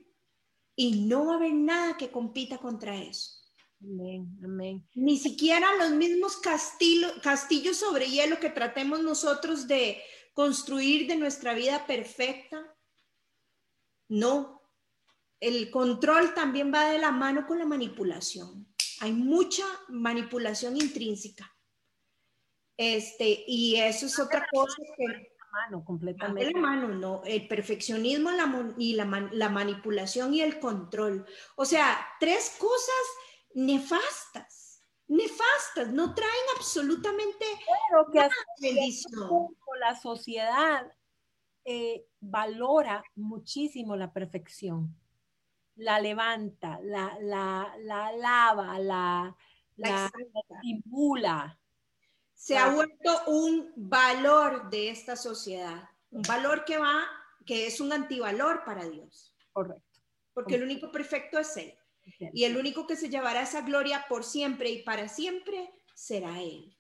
Y 0.75 1.05
no 1.05 1.25
va 1.25 1.33
a 1.33 1.37
haber 1.37 1.53
nada 1.53 1.97
que 1.97 2.11
compita 2.11 2.57
contra 2.57 2.95
eso. 2.95 3.43
Amén, 3.81 4.39
amén. 4.43 4.87
Ni 4.95 5.17
siquiera 5.17 5.75
los 5.75 5.91
mismos 5.91 6.37
castillos 6.37 7.77
sobre 7.77 8.09
hielo 8.09 8.39
que 8.39 8.49
tratemos 8.49 9.01
nosotros 9.01 9.67
de 9.67 10.01
construir 10.33 11.07
de 11.07 11.17
nuestra 11.17 11.53
vida 11.53 11.85
perfecta. 11.85 12.75
No, 14.07 14.61
el 15.39 15.69
control 15.69 16.33
también 16.33 16.73
va 16.73 16.89
de 16.91 16.99
la 16.99 17.11
mano 17.11 17.45
con 17.45 17.59
la 17.59 17.65
manipulación. 17.65 18.73
Hay 19.01 19.11
mucha 19.11 19.65
manipulación 19.89 20.77
intrínseca. 20.77 21.53
Este, 22.77 23.43
y 23.45 23.75
eso 23.75 24.05
es 24.05 24.17
otra 24.17 24.47
cosa 24.51 24.77
que... 24.97 25.32
La 25.53 25.59
mano, 25.59 25.85
completamente. 25.85 26.51
la 26.51 26.59
mano, 26.59 26.87
no. 26.89 27.21
El 27.23 27.47
perfeccionismo 27.47 28.31
y 28.77 28.93
la, 28.93 29.29
la 29.31 29.49
manipulación 29.49 30.33
y 30.33 30.41
el 30.41 30.59
control. 30.59 31.25
O 31.55 31.65
sea, 31.65 31.97
tres 32.19 32.55
cosas 32.59 33.05
nefastas, 33.53 34.83
nefastas, 35.07 35.93
no 35.93 36.15
traen 36.15 36.31
absolutamente 36.57 37.45
Pero 37.89 38.11
que 38.11 38.29
bendición. 38.61 39.55
La 39.79 39.99
sociedad 39.99 40.91
eh, 41.65 42.05
valora 42.19 43.03
muchísimo 43.15 43.95
la 43.95 44.11
perfección 44.11 44.95
la 45.75 45.99
levanta, 45.99 46.79
la, 46.83 47.17
la, 47.21 47.73
la 47.79 48.11
lava, 48.11 48.79
la, 48.79 49.35
la, 49.77 50.11
estimula. 50.61 51.59
Se 52.43 52.57
ha 52.57 52.73
vuelto 52.73 53.21
un 53.27 53.71
valor 53.77 54.69
de 54.69 54.89
esta 54.89 55.15
sociedad, 55.15 55.87
un 56.11 56.23
valor 56.23 56.65
que 56.65 56.77
va, 56.77 57.05
que 57.45 57.67
es 57.67 57.79
un 57.79 57.93
antivalor 57.93 58.65
para 58.65 58.83
Dios. 58.83 59.33
Correcto. 59.53 60.01
Porque 60.33 60.55
el 60.55 60.63
único 60.63 60.91
perfecto 60.91 61.39
es 61.39 61.55
Él. 61.55 61.73
Y 62.33 62.43
el 62.43 62.57
único 62.57 62.85
que 62.85 62.97
se 62.97 63.07
llevará 63.07 63.43
esa 63.43 63.61
gloria 63.61 64.07
por 64.09 64.25
siempre 64.25 64.71
y 64.71 64.83
para 64.83 65.07
siempre 65.07 65.73
será 65.95 66.41
Él. 66.41 66.77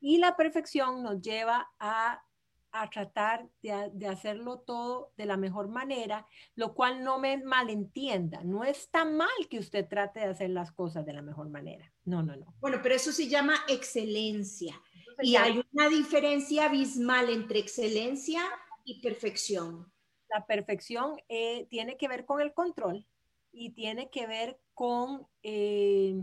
Y 0.00 0.16
la 0.16 0.34
perfección 0.34 1.02
nos 1.02 1.20
lleva 1.20 1.70
a 1.78 2.24
a 2.72 2.88
tratar 2.88 3.48
de, 3.62 4.06
hacerlo 4.06 4.60
todo 4.60 5.12
de 5.18 5.26
la 5.26 5.36
mejor 5.36 5.68
manera, 5.68 6.26
lo 6.54 6.74
cual 6.74 7.04
no 7.04 7.18
me 7.18 7.36
malentienda. 7.36 8.42
No 8.44 8.64
está 8.64 9.04
mal 9.04 9.28
que 9.50 9.58
usted 9.58 9.86
trate 9.86 10.20
de 10.20 10.26
hacer 10.26 10.50
las 10.50 10.72
cosas 10.72 11.04
de 11.04 11.12
la 11.12 11.20
mejor 11.20 11.50
manera. 11.50 11.92
No, 12.04 12.22
no, 12.22 12.34
no. 12.34 12.54
Bueno, 12.60 12.80
pero 12.82 12.94
eso 12.94 13.12
se 13.12 13.28
llama 13.28 13.54
excelencia. 13.68 14.74
Y 15.20 15.36
hay 15.36 15.62
una 15.72 15.88
diferencia 15.88 16.66
abismal 16.66 17.30
entre 17.30 17.58
excelencia 17.58 18.42
y 18.84 19.00
perfección. 19.00 19.92
La 20.28 20.46
perfección 20.46 21.16
eh, 21.28 21.66
tiene 21.70 21.96
que 21.96 22.08
ver 22.08 22.24
con 22.24 22.40
el 22.40 22.52
control 22.54 23.06
y 23.52 23.72
tiene 23.72 24.10
que 24.10 24.26
ver 24.26 24.60
con 24.74 25.26
eh, 25.42 26.14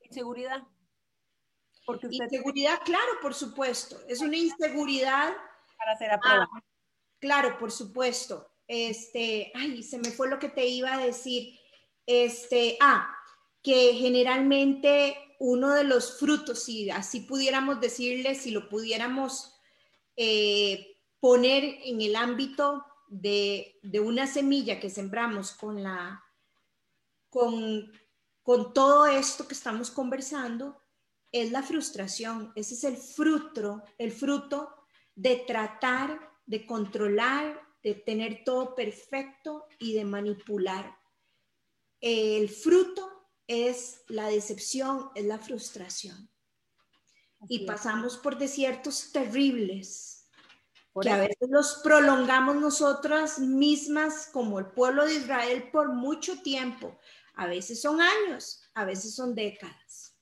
inseguridad. 0.00 0.62
Porque 1.84 2.08
inseguridad, 2.10 2.80
claro, 2.84 3.12
por 3.22 3.34
supuesto. 3.34 3.96
Es 4.08 4.20
una 4.20 4.36
inseguridad 4.36 5.32
para 5.78 5.96
ser 5.96 6.10
aprobado. 6.10 6.48
Ah, 6.52 6.64
claro, 7.20 7.58
por 7.58 7.70
supuesto. 7.70 8.50
Este, 8.66 9.52
ay, 9.54 9.82
se 9.82 9.98
me 9.98 10.10
fue 10.10 10.28
lo 10.28 10.38
que 10.38 10.48
te 10.48 10.66
iba 10.66 10.94
a 10.94 10.98
decir. 10.98 11.58
Este, 12.04 12.76
ah, 12.80 13.15
que 13.66 13.94
generalmente 13.94 15.16
uno 15.40 15.74
de 15.74 15.82
los 15.82 16.20
frutos, 16.20 16.62
si 16.62 16.88
así 16.88 17.22
pudiéramos 17.22 17.80
decirle, 17.80 18.36
si 18.36 18.52
lo 18.52 18.68
pudiéramos 18.68 19.58
eh, 20.14 20.96
poner 21.18 21.64
en 21.82 22.00
el 22.00 22.14
ámbito 22.14 22.86
de, 23.08 23.76
de, 23.82 23.98
una 23.98 24.28
semilla 24.28 24.78
que 24.78 24.88
sembramos 24.88 25.50
con 25.50 25.82
la 25.82 26.22
con, 27.28 27.90
con 28.44 28.72
todo 28.72 29.04
esto 29.06 29.48
que 29.48 29.54
estamos 29.54 29.90
conversando, 29.90 30.80
es 31.32 31.50
la 31.50 31.64
frustración. 31.64 32.52
Ese 32.54 32.74
es 32.74 32.84
el 32.84 32.96
fruto, 32.96 33.82
el 33.98 34.12
fruto 34.12 34.76
de 35.16 35.42
tratar 35.44 36.20
de 36.46 36.64
controlar, 36.64 37.60
de 37.82 37.94
tener 37.94 38.44
todo 38.44 38.76
perfecto 38.76 39.66
y 39.80 39.92
de 39.92 40.04
manipular. 40.04 40.96
El 42.00 42.48
fruto 42.48 43.15
es 43.46 44.02
la 44.08 44.28
decepción, 44.28 45.10
es 45.14 45.24
la 45.24 45.38
frustración. 45.38 46.30
y 47.48 47.66
pasamos 47.66 48.16
por 48.16 48.38
desiertos 48.38 49.12
terribles 49.12 50.16
que 51.02 51.10
a 51.10 51.18
veces 51.18 51.48
los 51.50 51.80
prolongamos 51.82 52.56
nosotras 52.56 53.38
mismas 53.38 54.28
como 54.32 54.58
el 54.58 54.66
pueblo 54.66 55.04
de 55.04 55.16
Israel 55.16 55.68
por 55.70 55.92
mucho 55.92 56.40
tiempo. 56.40 56.98
A 57.34 57.46
veces 57.46 57.82
son 57.82 58.00
años, 58.00 58.62
a 58.74 58.84
veces 58.84 59.14
son 59.14 59.34
décadas. 59.34 60.16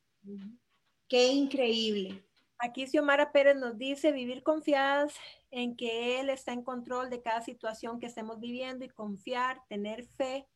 Qué 1.08 1.28
increíble. 1.28 2.24
Aquí 2.58 2.86
Xiomara 2.86 3.30
Pérez 3.30 3.56
nos 3.56 3.78
dice 3.78 4.10
vivir 4.10 4.42
confiadas 4.42 5.14
en 5.50 5.76
que 5.76 6.18
Él 6.20 6.30
está 6.30 6.52
en 6.52 6.62
control 6.62 7.10
de 7.10 7.22
cada 7.22 7.42
situación 7.42 8.00
que 8.00 8.06
estemos 8.06 8.40
viviendo 8.40 8.84
y 8.84 8.88
confiar, 8.88 9.62
tener 9.68 10.04
fe 10.16 10.48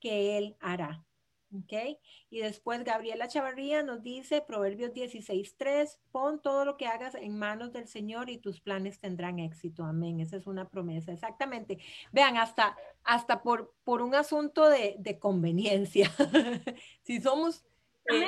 que 0.00 0.36
Él 0.36 0.56
hará. 0.60 1.06
¿Ok? 1.54 1.98
Y 2.30 2.40
después 2.40 2.82
Gabriela 2.82 3.28
Chavarría 3.28 3.82
nos 3.82 4.02
dice, 4.02 4.40
Proverbios 4.40 4.92
16.3, 4.92 5.98
pon 6.10 6.40
todo 6.40 6.64
lo 6.64 6.76
que 6.76 6.86
hagas 6.86 7.14
en 7.14 7.38
manos 7.38 7.72
del 7.72 7.88
Señor 7.88 8.30
y 8.30 8.38
tus 8.38 8.60
planes 8.60 8.98
tendrán 9.00 9.38
éxito. 9.38 9.84
Amén. 9.84 10.20
Esa 10.20 10.36
es 10.36 10.46
una 10.46 10.68
promesa. 10.68 11.12
Exactamente. 11.12 11.78
Vean, 12.10 12.36
hasta, 12.38 12.76
hasta 13.04 13.42
por, 13.42 13.74
por 13.84 14.00
un 14.00 14.14
asunto 14.14 14.68
de, 14.68 15.18
conveniencia. 15.20 16.10
si 17.02 17.20
somos 17.20 17.64
eh, 18.10 18.26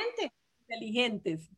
inteligentes, 0.68 1.50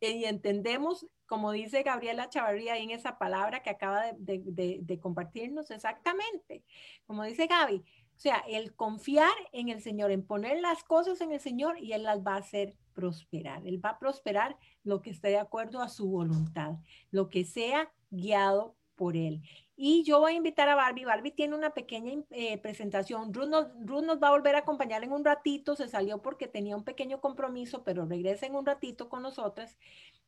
y 0.00 0.24
entendemos, 0.24 1.06
como 1.26 1.52
dice 1.52 1.82
Gabriela 1.82 2.30
Chavarría 2.30 2.78
en 2.78 2.90
esa 2.90 3.18
palabra 3.18 3.62
que 3.62 3.70
acaba 3.70 4.12
de, 4.16 4.98
compartirnos, 5.00 5.70
exactamente, 5.70 6.64
como 7.06 7.24
dice 7.24 7.46
Gaby, 7.46 7.84
o 8.20 8.22
sea, 8.22 8.44
el 8.46 8.74
confiar 8.74 9.32
en 9.50 9.70
el 9.70 9.80
Señor, 9.80 10.10
en 10.10 10.22
poner 10.22 10.60
las 10.60 10.84
cosas 10.84 11.22
en 11.22 11.32
el 11.32 11.40
Señor 11.40 11.78
y 11.80 11.94
Él 11.94 12.02
las 12.02 12.18
va 12.18 12.34
a 12.34 12.40
hacer 12.40 12.76
prosperar. 12.92 13.66
Él 13.66 13.82
va 13.82 13.92
a 13.92 13.98
prosperar 13.98 14.58
lo 14.84 15.00
que 15.00 15.08
esté 15.08 15.28
de 15.28 15.38
acuerdo 15.38 15.80
a 15.80 15.88
su 15.88 16.06
voluntad, 16.06 16.74
lo 17.10 17.30
que 17.30 17.46
sea 17.46 17.90
guiado 18.10 18.76
por 18.94 19.16
Él. 19.16 19.40
Y 19.74 20.02
yo 20.04 20.20
voy 20.20 20.32
a 20.32 20.36
invitar 20.36 20.68
a 20.68 20.74
Barbie. 20.74 21.06
Barbie 21.06 21.30
tiene 21.30 21.56
una 21.56 21.70
pequeña 21.70 22.22
eh, 22.28 22.58
presentación. 22.58 23.32
Ruth 23.32 23.48
nos, 23.48 23.74
nos, 23.78 24.22
va 24.22 24.28
a 24.28 24.32
volver 24.32 24.54
a 24.54 24.58
acompañar 24.58 25.02
en 25.02 25.12
un 25.12 25.24
ratito. 25.24 25.74
Se 25.74 25.88
salió 25.88 26.20
porque 26.20 26.46
tenía 26.46 26.76
un 26.76 26.84
pequeño 26.84 27.22
compromiso, 27.22 27.84
pero 27.84 28.04
regresa 28.04 28.44
en 28.44 28.54
un 28.54 28.66
ratito 28.66 29.08
con 29.08 29.22
nosotras. 29.22 29.78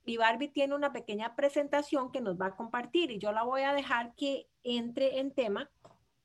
Y 0.06 0.16
Barbie 0.16 0.48
tiene 0.48 0.74
una 0.74 0.94
pequeña 0.94 1.36
presentación 1.36 2.10
que 2.10 2.22
nos 2.22 2.40
va 2.40 2.46
a 2.46 2.56
compartir 2.56 3.10
y 3.10 3.18
yo 3.18 3.32
la 3.32 3.42
voy 3.42 3.60
a 3.60 3.74
dejar 3.74 4.14
que 4.14 4.48
entre 4.62 5.18
en 5.18 5.34
tema 5.34 5.70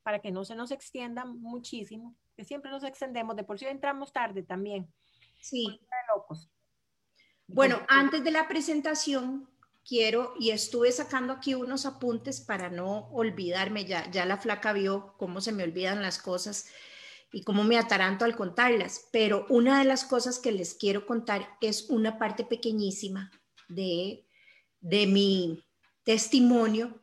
para 0.08 0.20
que 0.20 0.30
no 0.30 0.42
se 0.42 0.54
nos 0.54 0.70
extienda 0.70 1.26
muchísimo, 1.26 2.16
que 2.34 2.42
siempre 2.42 2.70
nos 2.70 2.82
extendemos. 2.82 3.36
De 3.36 3.44
por 3.44 3.58
sí 3.58 3.66
entramos 3.66 4.10
tarde 4.10 4.42
también. 4.42 4.90
Sí. 5.42 5.78
Locos. 6.16 6.48
Bueno, 7.46 7.82
antes 7.88 8.24
de 8.24 8.30
la 8.30 8.48
presentación, 8.48 9.50
quiero, 9.86 10.32
y 10.40 10.48
estuve 10.48 10.92
sacando 10.92 11.34
aquí 11.34 11.52
unos 11.52 11.84
apuntes 11.84 12.40
para 12.40 12.70
no 12.70 13.10
olvidarme, 13.10 13.84
ya, 13.84 14.10
ya 14.10 14.24
la 14.24 14.38
flaca 14.38 14.72
vio 14.72 15.12
cómo 15.18 15.42
se 15.42 15.52
me 15.52 15.64
olvidan 15.64 16.00
las 16.00 16.18
cosas 16.18 16.70
y 17.30 17.42
cómo 17.42 17.62
me 17.62 17.76
ataranto 17.76 18.24
al 18.24 18.34
contarlas, 18.34 19.10
pero 19.12 19.44
una 19.50 19.78
de 19.78 19.84
las 19.84 20.04
cosas 20.04 20.38
que 20.38 20.52
les 20.52 20.72
quiero 20.72 21.04
contar 21.04 21.58
es 21.60 21.90
una 21.90 22.18
parte 22.18 22.44
pequeñísima 22.44 23.30
de, 23.68 24.26
de 24.80 25.06
mi 25.06 25.62
testimonio 26.02 26.98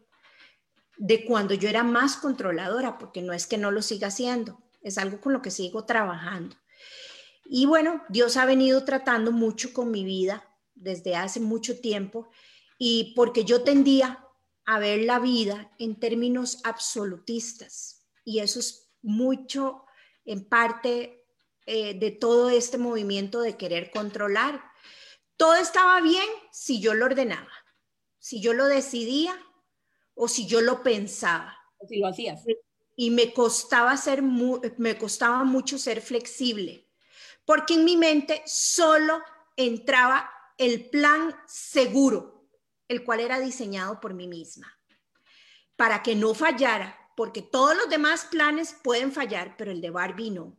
de 0.97 1.25
cuando 1.25 1.53
yo 1.53 1.69
era 1.69 1.83
más 1.83 2.17
controladora, 2.17 2.97
porque 2.97 3.21
no 3.21 3.33
es 3.33 3.47
que 3.47 3.57
no 3.57 3.71
lo 3.71 3.81
siga 3.81 4.07
haciendo, 4.07 4.61
es 4.81 4.97
algo 4.97 5.19
con 5.19 5.33
lo 5.33 5.41
que 5.41 5.51
sigo 5.51 5.85
trabajando. 5.85 6.55
Y 7.45 7.65
bueno, 7.65 8.03
Dios 8.09 8.37
ha 8.37 8.45
venido 8.45 8.83
tratando 8.83 9.31
mucho 9.31 9.73
con 9.73 9.91
mi 9.91 10.03
vida 10.03 10.47
desde 10.73 11.15
hace 11.15 11.39
mucho 11.39 11.79
tiempo 11.79 12.29
y 12.77 13.13
porque 13.15 13.45
yo 13.45 13.63
tendía 13.63 14.25
a 14.65 14.79
ver 14.79 15.03
la 15.03 15.19
vida 15.19 15.71
en 15.77 15.99
términos 15.99 16.59
absolutistas 16.63 18.07
y 18.23 18.39
eso 18.39 18.59
es 18.59 18.89
mucho 19.01 19.85
en 20.25 20.43
parte 20.43 21.23
eh, 21.67 21.93
de 21.93 22.11
todo 22.11 22.49
este 22.49 22.77
movimiento 22.77 23.41
de 23.41 23.57
querer 23.57 23.91
controlar. 23.91 24.63
Todo 25.37 25.55
estaba 25.55 26.01
bien 26.01 26.25
si 26.51 26.79
yo 26.79 26.95
lo 26.95 27.05
ordenaba, 27.05 27.51
si 28.17 28.41
yo 28.41 28.53
lo 28.53 28.65
decidía 28.65 29.37
o 30.15 30.27
si 30.27 30.47
yo 30.47 30.61
lo 30.61 30.81
pensaba. 30.81 31.57
O 31.77 31.87
si 31.87 31.99
lo 31.99 32.07
hacías. 32.07 32.43
Y 32.95 33.09
me 33.11 33.33
costaba, 33.33 33.95
ser 33.97 34.21
me 34.21 34.97
costaba 34.97 35.43
mucho 35.43 35.77
ser 35.77 36.01
flexible, 36.01 36.89
porque 37.45 37.75
en 37.75 37.83
mi 37.85 37.97
mente 37.97 38.41
solo 38.45 39.21
entraba 39.57 40.31
el 40.57 40.89
plan 40.89 41.35
seguro, 41.45 42.47
el 42.87 43.03
cual 43.03 43.19
era 43.19 43.39
diseñado 43.39 43.99
por 43.99 44.13
mí 44.13 44.27
misma, 44.27 44.79
para 45.75 46.01
que 46.01 46.15
no 46.15 46.33
fallara, 46.33 46.97
porque 47.17 47.41
todos 47.41 47.75
los 47.75 47.89
demás 47.89 48.25
planes 48.25 48.75
pueden 48.81 49.11
fallar, 49.11 49.55
pero 49.57 49.71
el 49.71 49.81
de 49.81 49.89
Barbie 49.89 50.31
no. 50.31 50.57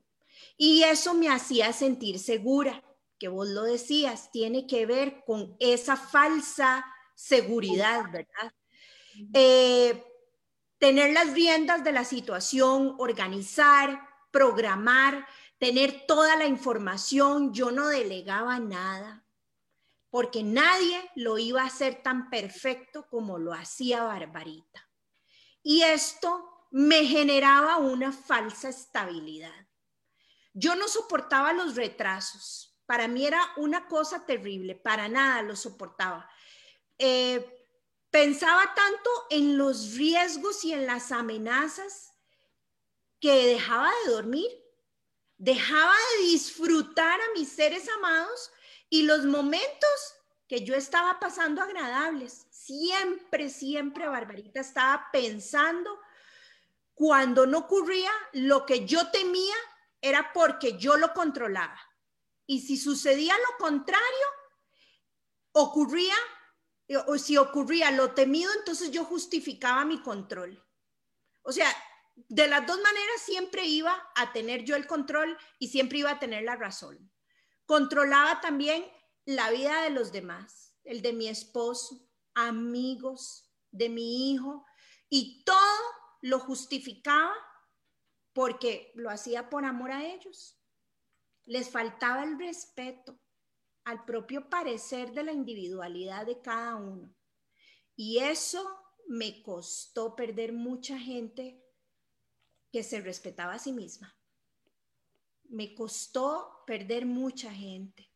Y 0.58 0.82
eso 0.82 1.14
me 1.14 1.30
hacía 1.30 1.72
sentir 1.72 2.18
segura, 2.18 2.82
que 3.18 3.28
vos 3.28 3.48
lo 3.48 3.62
decías, 3.62 4.30
tiene 4.30 4.66
que 4.66 4.84
ver 4.84 5.24
con 5.24 5.56
esa 5.58 5.96
falsa 5.96 6.84
seguridad, 7.14 8.04
¿verdad? 8.12 8.52
Eh, 9.34 10.04
tener 10.78 11.12
las 11.12 11.32
riendas 11.32 11.84
de 11.84 11.92
la 11.92 12.04
situación, 12.04 12.94
organizar, 12.98 14.00
programar, 14.30 15.26
tener 15.58 16.04
toda 16.06 16.36
la 16.36 16.46
información, 16.46 17.54
yo 17.54 17.70
no 17.70 17.88
delegaba 17.88 18.58
nada, 18.58 19.24
porque 20.10 20.42
nadie 20.42 21.10
lo 21.14 21.38
iba 21.38 21.62
a 21.62 21.66
hacer 21.66 22.02
tan 22.02 22.30
perfecto 22.30 23.06
como 23.08 23.38
lo 23.38 23.52
hacía 23.52 24.02
Barbarita. 24.02 24.88
Y 25.62 25.82
esto 25.82 26.68
me 26.70 27.06
generaba 27.06 27.78
una 27.78 28.12
falsa 28.12 28.68
estabilidad. 28.68 29.66
Yo 30.52 30.74
no 30.74 30.88
soportaba 30.88 31.52
los 31.52 31.74
retrasos. 31.74 32.78
Para 32.86 33.08
mí 33.08 33.26
era 33.26 33.40
una 33.56 33.88
cosa 33.88 34.24
terrible, 34.24 34.74
para 34.74 35.08
nada 35.08 35.42
lo 35.42 35.56
soportaba. 35.56 36.28
Eh, 36.98 37.55
pensaba 38.16 38.72
tanto 38.74 39.10
en 39.28 39.58
los 39.58 39.92
riesgos 39.92 40.64
y 40.64 40.72
en 40.72 40.86
las 40.86 41.12
amenazas 41.12 42.14
que 43.20 43.48
dejaba 43.48 43.90
de 43.90 44.12
dormir, 44.12 44.50
dejaba 45.36 45.92
de 46.16 46.24
disfrutar 46.24 47.20
a 47.20 47.38
mis 47.38 47.50
seres 47.50 47.86
amados 47.90 48.50
y 48.88 49.02
los 49.02 49.26
momentos 49.26 50.14
que 50.48 50.64
yo 50.64 50.74
estaba 50.74 51.20
pasando 51.20 51.60
agradables, 51.60 52.46
siempre, 52.48 53.50
siempre 53.50 54.08
Barbarita 54.08 54.60
estaba 54.60 55.10
pensando 55.12 56.00
cuando 56.94 57.44
no 57.44 57.58
ocurría 57.58 58.12
lo 58.32 58.64
que 58.64 58.86
yo 58.86 59.10
temía 59.10 59.56
era 60.00 60.32
porque 60.32 60.78
yo 60.78 60.96
lo 60.96 61.12
controlaba. 61.12 61.78
Y 62.46 62.62
si 62.62 62.78
sucedía 62.78 63.34
lo 63.36 63.58
contrario, 63.58 64.26
ocurría, 65.52 66.14
o 67.06 67.18
si 67.18 67.36
ocurría 67.36 67.90
lo 67.90 68.12
temido, 68.12 68.52
entonces 68.54 68.90
yo 68.90 69.04
justificaba 69.04 69.84
mi 69.84 70.00
control. 70.02 70.64
O 71.42 71.52
sea, 71.52 71.68
de 72.14 72.48
las 72.48 72.66
dos 72.66 72.80
maneras 72.80 73.20
siempre 73.24 73.64
iba 73.64 73.94
a 74.14 74.32
tener 74.32 74.64
yo 74.64 74.76
el 74.76 74.86
control 74.86 75.36
y 75.58 75.68
siempre 75.68 75.98
iba 75.98 76.10
a 76.10 76.18
tener 76.18 76.44
la 76.44 76.56
razón. 76.56 77.10
Controlaba 77.66 78.40
también 78.40 78.84
la 79.24 79.50
vida 79.50 79.82
de 79.82 79.90
los 79.90 80.12
demás, 80.12 80.74
el 80.84 81.02
de 81.02 81.12
mi 81.12 81.28
esposo, 81.28 82.08
amigos, 82.34 83.50
de 83.70 83.88
mi 83.88 84.32
hijo, 84.32 84.64
y 85.08 85.44
todo 85.44 85.82
lo 86.22 86.38
justificaba 86.38 87.34
porque 88.32 88.92
lo 88.94 89.10
hacía 89.10 89.50
por 89.50 89.64
amor 89.64 89.90
a 89.90 90.04
ellos. 90.04 90.58
Les 91.44 91.70
faltaba 91.70 92.22
el 92.22 92.38
respeto 92.38 93.18
al 93.86 94.04
propio 94.04 94.50
parecer 94.50 95.12
de 95.12 95.22
la 95.22 95.32
individualidad 95.32 96.26
de 96.26 96.40
cada 96.40 96.74
uno. 96.74 97.14
Y 97.94 98.18
eso 98.18 98.68
me 99.06 99.42
costó 99.42 100.16
perder 100.16 100.52
mucha 100.52 100.98
gente 100.98 101.64
que 102.72 102.82
se 102.82 103.00
respetaba 103.00 103.54
a 103.54 103.58
sí 103.60 103.72
misma. 103.72 104.18
Me 105.44 105.72
costó 105.72 106.64
perder 106.66 107.06
mucha 107.06 107.52
gente. 107.52 108.10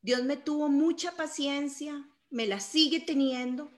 Dios 0.00 0.22
me 0.22 0.36
tuvo 0.36 0.68
mucha 0.68 1.16
paciencia, 1.16 2.08
me 2.30 2.46
la 2.46 2.60
sigue 2.60 3.00
teniendo, 3.00 3.72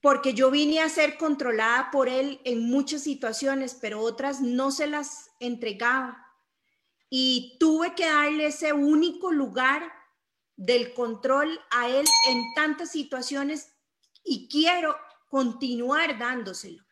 porque 0.00 0.34
yo 0.34 0.50
vine 0.50 0.80
a 0.80 0.88
ser 0.88 1.16
controlada 1.16 1.92
por 1.92 2.08
Él 2.08 2.40
en 2.44 2.68
muchas 2.68 3.02
situaciones, 3.02 3.78
pero 3.80 4.00
otras 4.00 4.40
no 4.40 4.72
se 4.72 4.88
las 4.88 5.30
entregaba. 5.38 6.21
Y 7.14 7.58
tuve 7.60 7.94
que 7.94 8.06
darle 8.06 8.46
ese 8.46 8.72
único 8.72 9.32
lugar 9.32 9.92
del 10.56 10.94
control 10.94 11.60
a 11.70 11.86
Él 11.90 12.06
en 12.30 12.54
tantas 12.54 12.90
situaciones 12.90 13.74
y 14.24 14.48
quiero 14.48 14.96
continuar 15.28 16.18
dándoselo, 16.18 16.82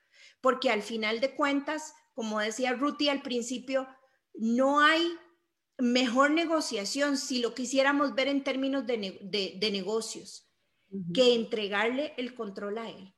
porque 0.42 0.68
al 0.68 0.82
final 0.82 1.20
de 1.20 1.34
cuentas, 1.34 1.94
como 2.12 2.38
decía 2.38 2.74
Ruti 2.74 3.08
al 3.08 3.22
principio, 3.22 3.88
no 4.34 4.80
hay 4.80 5.10
mejor 5.78 6.32
negociación 6.32 7.16
si 7.16 7.40
lo 7.40 7.54
quisiéramos 7.54 8.14
ver 8.14 8.28
en 8.28 8.44
términos 8.44 8.86
de, 8.86 8.98
negocios, 9.72 10.52
que 11.14 11.34
entregarle 11.34 12.12
el 12.18 12.34
control 12.34 12.76
a 12.76 12.90
él, 12.90 13.14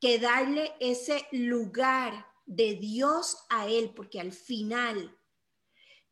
que 0.00 0.20
darle 0.20 0.74
ese 0.78 1.26
lugar 1.32 2.24
de 2.46 2.74
Dios 2.74 3.36
a 3.48 3.66
él, 3.66 3.90
porque 3.96 4.20
al 4.20 4.30
final 4.30 5.18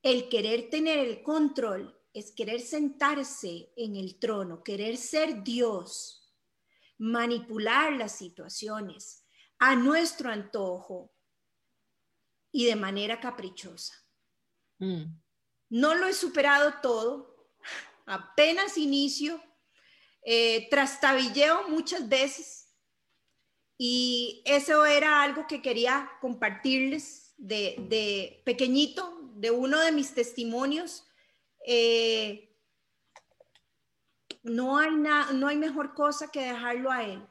el 0.03 0.29
querer 0.29 0.71
tener 0.71 0.99
el 0.99 1.23
control 1.23 1.99
es 2.13 2.33
querer 2.33 2.61
sentarse 2.61 3.73
en 3.77 3.97
el 3.97 4.19
trono, 4.19 4.63
querer 4.63 4.97
ser 4.97 5.43
Dios, 5.43 6.35
manipular 6.99 7.93
las 7.95 8.13
situaciones 8.13 9.25
a 9.59 9.75
nuestro 9.77 10.31
antojo 10.31 11.15
y 12.51 12.67
de 12.67 12.77
manera 12.77 13.21
caprichosa. 13.21 13.95
Mm. 14.79 15.05
No 15.71 15.95
lo 15.95 16.07
he 16.07 16.13
superado 16.13 16.75
todo, 16.83 17.49
apenas 18.07 18.77
inicio, 18.77 19.43
eh, 20.25 20.69
trastabilleo 20.69 21.69
muchas 21.69 22.09
veces 22.09 22.63
y 23.79 24.43
eso 24.45 24.87
era 24.87 25.23
algo 25.23 25.47
que 25.49 25.63
quería 25.63 26.09
compartirles 26.21 27.35
de, 27.37 28.41
pequeñito, 28.45 29.22
de 29.43 29.51
uno 29.51 29.81
de 29.81 29.91
mis 29.91 30.15
testimonios. 30.15 31.05
Eh, 31.67 32.49
no, 34.45 34.79
hay 34.79 34.91
no 34.91 35.49
hay 35.49 35.57
mejor 35.57 35.95
cosa 35.95 36.31
que 36.31 36.41
dejarlo 36.41 36.93
a 36.93 37.03
él, 37.05 37.27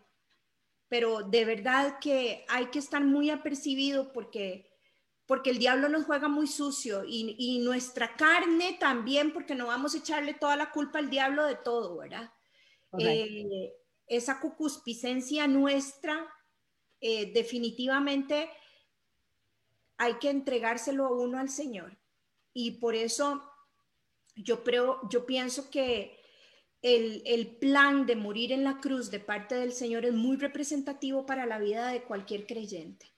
pero 0.90 1.24
de 1.24 1.46
verdad 1.46 2.00
que 2.00 2.46
hay 2.50 2.66
que 2.66 2.80
estar 2.80 3.02
muy 3.02 3.30
apercibido 3.30 4.12
porque 4.12 4.70
porque 5.26 5.52
el 5.52 5.60
diablo 5.60 5.88
nos 5.88 6.04
juega 6.04 6.28
muy 6.28 6.46
sucio 6.48 7.06
y, 7.08 7.60
nuestra 7.60 8.18
carne 8.18 8.76
también, 8.78 9.32
porque 9.32 9.56
no 9.56 9.68
vamos 9.68 9.96
a 9.96 10.00
echarle 10.00 10.34
toda 10.34 10.58
la 10.58 10.72
culpa 10.72 11.00
al 11.00 11.10
diablo 11.10 11.46
de 11.46 11.56
todo, 11.56 12.00
¿verdad? 12.00 12.30
Eh, 13.00 13.72
esa 14.08 14.42
cucuspicencia 14.42 15.48
nuestra 15.48 16.28
eh, 17.00 17.32
definitivamente 17.32 18.50
hay 19.96 20.16
que 20.16 20.30
entregárselo 20.30 21.06
a 21.06 21.14
uno 21.14 21.38
al 21.38 21.48
Señor. 21.48 22.01
Y 22.54 22.72
por 22.80 22.96
eso 22.96 23.44
yo, 24.36 24.64
creo, 24.64 25.00
yo 25.10 25.26
pienso 25.26 25.70
que 25.70 26.18
el, 26.82 27.22
el, 27.26 27.58
plan 27.58 28.06
de 28.06 28.16
morir 28.16 28.52
en 28.52 28.64
la 28.64 28.80
cruz 28.80 29.12
de 29.12 29.20
parte 29.20 29.56
del 29.56 29.72
Señor 29.72 30.06
es 30.06 30.14
muy 30.14 30.38
representativo 30.38 31.26
para 31.26 31.46
la 31.46 31.60
vida 31.60 31.88
de 31.90 32.04
cualquier 32.04 32.48
creyente, 32.48 33.14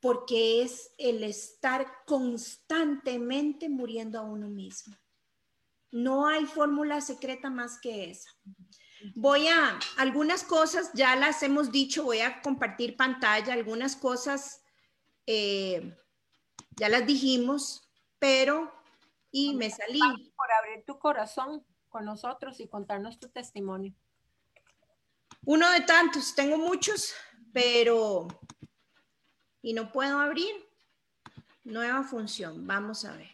porque 0.00 0.62
es 0.62 0.92
el 0.96 1.22
estar 1.22 1.86
constantemente 2.06 3.68
muriendo 3.68 4.18
a 4.18 4.22
uno 4.22 4.48
mismo. 4.48 4.96
No 5.92 6.26
hay 6.26 6.46
fórmula 6.46 7.00
secreta 7.00 7.50
más 7.50 7.78
que 7.80 8.10
esa. 8.10 8.30
Voy 9.14 9.48
a, 9.48 9.78
algunas 9.96 10.44
cosas 10.44 10.90
ya 10.94 11.16
las 11.16 11.42
hemos 11.42 11.72
dicho, 11.72 12.04
voy 12.04 12.20
a 12.20 12.40
compartir 12.42 12.96
pantalla, 12.96 13.52
algunas 13.52 13.96
cosas 13.96 14.62
eh, 15.26 15.96
ya 16.76 16.88
las 16.88 17.06
dijimos, 17.06 17.89
pero, 18.20 18.72
y 19.32 19.54
me 19.54 19.70
salí. 19.70 19.98
Por 19.98 20.52
abrir 20.52 20.84
tu 20.86 20.98
corazón 21.00 21.64
con 21.88 22.04
nosotros 22.04 22.60
y 22.60 22.68
contarnos 22.68 23.18
tu 23.18 23.28
testimonio. 23.28 23.92
Uno 25.44 25.68
de 25.72 25.80
tantos, 25.80 26.34
tengo 26.34 26.58
muchos, 26.58 27.12
pero, 27.52 28.28
y 29.62 29.72
no 29.72 29.90
puedo 29.90 30.20
abrir. 30.20 30.54
Nueva 31.64 32.04
función, 32.04 32.66
vamos 32.66 33.04
a 33.04 33.16
ver. 33.16 33.30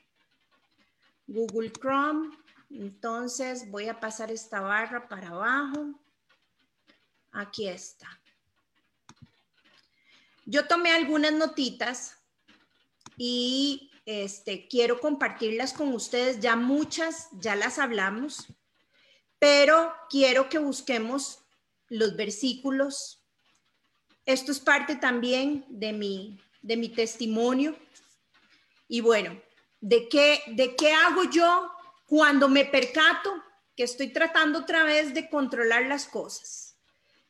Google 1.27 1.73
Chrome, 1.73 2.37
entonces 2.71 3.71
voy 3.71 3.89
a 3.89 3.99
pasar 3.99 4.31
esta 4.31 4.61
barra 4.61 5.09
para 5.09 5.29
abajo. 5.29 6.01
Aquí 7.33 7.69
está. 7.69 8.09
Yo 10.45 10.67
tomé 10.67 10.93
algunas 10.93 11.33
notitas 11.33 12.17
y 13.17 13.91
este, 14.07 14.67
quiero 14.69 15.01
compartirlas 15.01 15.75
con 15.75 15.93
ustedes. 15.93 16.41
Ya 16.41 16.57
muchas, 16.57 17.29
ya 17.33 17.55
las 17.55 17.79
hablamos, 17.79 18.47
pero 19.39 19.93
quiero 20.09 20.49
que 20.49 20.59
busquemos 20.59 21.41
los 21.89 22.17
versículos. 22.17 23.23
Esto 24.25 24.53
es 24.53 24.61
parte 24.61 24.97
también 24.97 25.67
de 25.69 25.93
mi, 25.93 26.41
de 26.63 26.79
mi 26.79 26.89
testimonio. 26.89 27.77
Y 28.89 29.03
bueno, 29.03 29.39
¿de 29.81 30.09
qué, 30.09 30.41
¿de 30.47 30.75
qué 30.75 30.93
hago 30.93 31.25
yo 31.25 31.71
cuando 32.07 32.49
me 32.49 32.65
percato 32.65 33.43
que 33.77 33.83
estoy 33.83 34.09
tratando 34.09 34.61
otra 34.61 34.85
vez 34.85 35.13
de 35.13 35.29
controlar 35.29 35.87
las 35.87 36.07
cosas. 36.07 36.79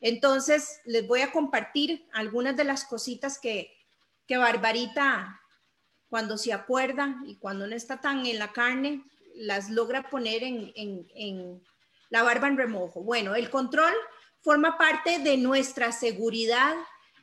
Entonces, 0.00 0.80
les 0.84 1.06
voy 1.06 1.22
a 1.22 1.32
compartir 1.32 2.06
algunas 2.12 2.56
de 2.56 2.64
las 2.64 2.84
cositas 2.84 3.38
que, 3.38 3.76
que 4.26 4.36
Barbarita, 4.36 5.40
cuando 6.08 6.38
se 6.38 6.52
acuerda 6.52 7.16
y 7.26 7.36
cuando 7.36 7.66
no 7.66 7.74
está 7.74 8.00
tan 8.00 8.26
en 8.26 8.38
la 8.38 8.52
carne, 8.52 9.04
las 9.34 9.70
logra 9.70 10.08
poner 10.08 10.42
en, 10.42 11.62
la 12.08 12.22
barba 12.22 12.48
en 12.48 12.56
remojo. 12.56 13.02
Bueno, 13.02 13.34
el 13.34 13.50
control 13.50 13.92
forma 14.40 14.78
parte 14.78 15.18
de 15.18 15.36
nuestra 15.36 15.92
seguridad 15.92 16.74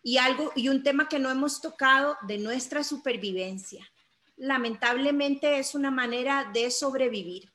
y 0.04 0.18
algo 0.18 0.52
y 0.56 0.70
un 0.70 0.84
tema 0.84 1.08
que 1.08 1.20
no 1.20 1.30
hemos 1.30 1.62
tocado 1.62 2.18
de 2.28 2.38
nuestra 2.38 2.84
supervivencia 2.84 3.88
lamentablemente 4.38 5.60
es 5.60 5.76
una 5.76 5.92
manera 5.92 6.50
de 6.54 6.72
sobrevivir. 6.72 7.52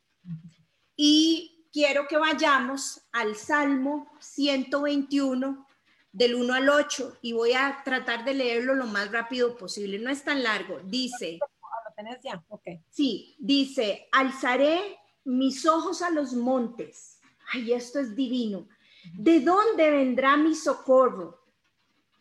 Y 0.96 1.68
quiero 1.72 2.06
que 2.08 2.16
vayamos 2.16 3.02
al 3.12 3.36
Salmo 3.36 4.10
121 4.20 5.66
del 6.12 6.34
1 6.34 6.54
al 6.54 6.68
8 6.68 7.18
y 7.22 7.32
voy 7.32 7.52
a 7.52 7.82
tratar 7.84 8.24
de 8.24 8.34
leerlo 8.34 8.74
lo 8.74 8.86
más 8.86 9.10
rápido 9.10 9.56
posible. 9.56 9.98
No 9.98 10.10
es 10.10 10.24
tan 10.24 10.42
largo. 10.42 10.80
Dice, 10.84 11.38
¿Lo 11.40 11.94
tenés 11.94 12.22
ya? 12.22 12.42
Okay. 12.48 12.82
Sí, 12.90 13.36
dice, 13.38 14.08
alzaré 14.12 14.98
mis 15.24 15.66
ojos 15.66 16.02
a 16.02 16.10
los 16.10 16.32
montes. 16.32 17.20
Ay, 17.52 17.72
esto 17.72 17.98
es 17.98 18.14
divino. 18.14 18.68
¿De 19.14 19.40
dónde 19.40 19.90
vendrá 19.90 20.36
mi 20.36 20.54
socorro? 20.54 21.42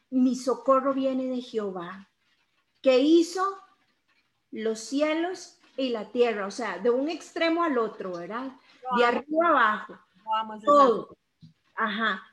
Mi 0.10 0.36
socorro 0.36 0.94
viene 0.94 1.26
de 1.26 1.42
Jehová, 1.42 2.10
que 2.82 3.00
hizo 3.00 3.44
los 4.52 4.80
cielos 4.80 5.60
y 5.76 5.90
la 5.90 6.10
tierra, 6.12 6.48
o 6.48 6.52
sea, 6.52 6.80
de 6.80 6.90
un 6.90 7.10
extremo 7.10 7.64
al 7.64 7.78
otro, 7.78 8.14
¿verdad? 8.14 8.54
de 8.96 9.06
arriba 9.06 9.50
abajo. 9.50 9.98
todo. 10.64 11.18
Ajá. 11.76 12.24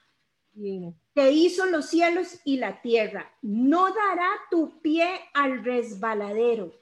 Que 1.15 1.31
hizo 1.31 1.67
los 1.67 1.87
cielos 1.87 2.41
y 2.45 2.57
la 2.57 2.81
tierra. 2.83 3.31
No 3.43 3.93
dará 3.93 4.29
tu 4.51 4.81
pie 4.81 5.21
al 5.33 5.65
resbaladero, 5.65 6.73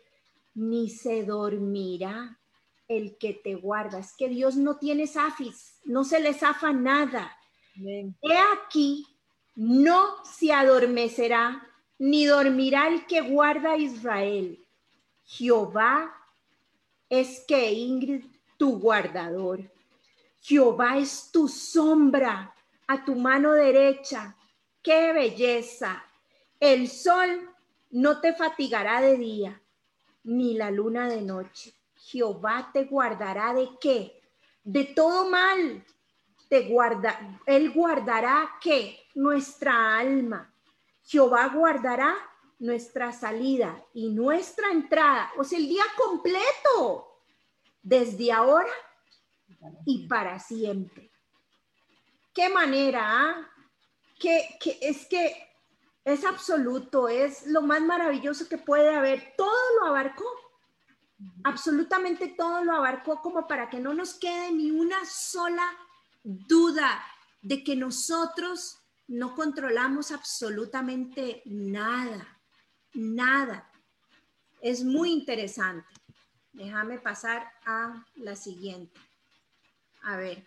ni 0.54 0.88
se 0.88 1.24
dormirá 1.24 2.38
el 2.88 3.16
que 3.18 3.34
te 3.34 3.54
guarda. 3.54 3.98
Es 3.98 4.14
que 4.16 4.28
Dios 4.28 4.56
no 4.56 4.78
tiene 4.78 5.06
zafis, 5.06 5.78
no 5.84 6.04
se 6.04 6.20
le 6.20 6.34
zafa 6.34 6.72
nada. 6.72 7.36
He 7.76 8.38
aquí, 8.54 9.06
no 9.54 10.24
se 10.24 10.52
adormecerá, 10.52 11.66
ni 11.98 12.26
dormirá 12.26 12.88
el 12.88 13.06
que 13.06 13.20
guarda 13.20 13.72
a 13.72 13.78
Israel. 13.78 14.58
Jehová 15.24 16.14
es 17.08 17.44
que 17.46 17.72
Ingrid, 17.72 18.24
tu 18.56 18.78
guardador. 18.78 19.70
Jehová 20.40 20.98
es 20.98 21.30
tu 21.30 21.48
sombra 21.48 22.54
a 22.86 23.04
tu 23.04 23.14
mano 23.14 23.52
derecha. 23.52 24.36
¡Qué 24.82 25.12
belleza! 25.12 26.04
El 26.58 26.88
sol 26.88 27.50
no 27.90 28.20
te 28.20 28.34
fatigará 28.34 29.00
de 29.00 29.16
día, 29.16 29.60
ni 30.24 30.54
la 30.54 30.70
luna 30.70 31.08
de 31.08 31.22
noche. 31.22 31.74
Jehová 31.96 32.70
te 32.72 32.84
guardará 32.84 33.54
de 33.54 33.68
qué? 33.80 34.20
De 34.64 34.84
todo 34.84 35.28
mal. 35.30 35.84
Te 36.48 36.68
guarda, 36.68 37.40
él 37.46 37.72
guardará 37.72 38.56
qué? 38.60 38.98
Nuestra 39.14 39.98
alma. 39.98 40.52
Jehová 41.04 41.48
guardará 41.48 42.14
nuestra 42.58 43.12
salida 43.12 43.84
y 43.92 44.10
nuestra 44.10 44.70
entrada, 44.70 45.32
o 45.36 45.42
sea, 45.42 45.58
el 45.58 45.66
día 45.66 45.82
completo, 45.96 47.18
desde 47.82 48.30
ahora 48.30 48.70
y 49.84 50.06
para 50.06 50.38
siempre. 50.38 51.11
¿Qué 52.34 52.48
manera? 52.48 53.02
Ah? 53.04 53.50
Que, 54.18 54.58
es 54.80 55.06
que 55.06 55.34
es 56.04 56.24
absoluto, 56.24 57.08
es 57.08 57.46
lo 57.46 57.62
más 57.62 57.82
maravilloso 57.82 58.48
que 58.48 58.58
puede 58.58 58.94
haber. 58.94 59.34
Todo 59.36 59.80
lo 59.80 59.86
abarcó, 59.86 60.24
absolutamente 61.44 62.28
todo 62.28 62.64
lo 62.64 62.72
abarcó 62.72 63.20
como 63.20 63.46
para 63.46 63.68
que 63.68 63.80
no 63.80 63.94
nos 63.94 64.14
quede 64.14 64.52
ni 64.52 64.70
una 64.70 65.04
sola 65.04 65.66
duda 66.22 67.04
de 67.40 67.64
que 67.64 67.74
nosotros 67.74 68.78
no 69.08 69.34
controlamos 69.34 70.12
absolutamente 70.12 71.42
nada 71.46 72.38
nada. 72.94 73.68
Es 74.60 74.84
muy 74.84 75.12
interesante. 75.12 75.88
Déjame 76.52 76.98
pasar 76.98 77.50
a 77.64 78.04
la 78.16 78.36
siguiente. 78.36 79.00
A 80.02 80.16
ver, 80.16 80.46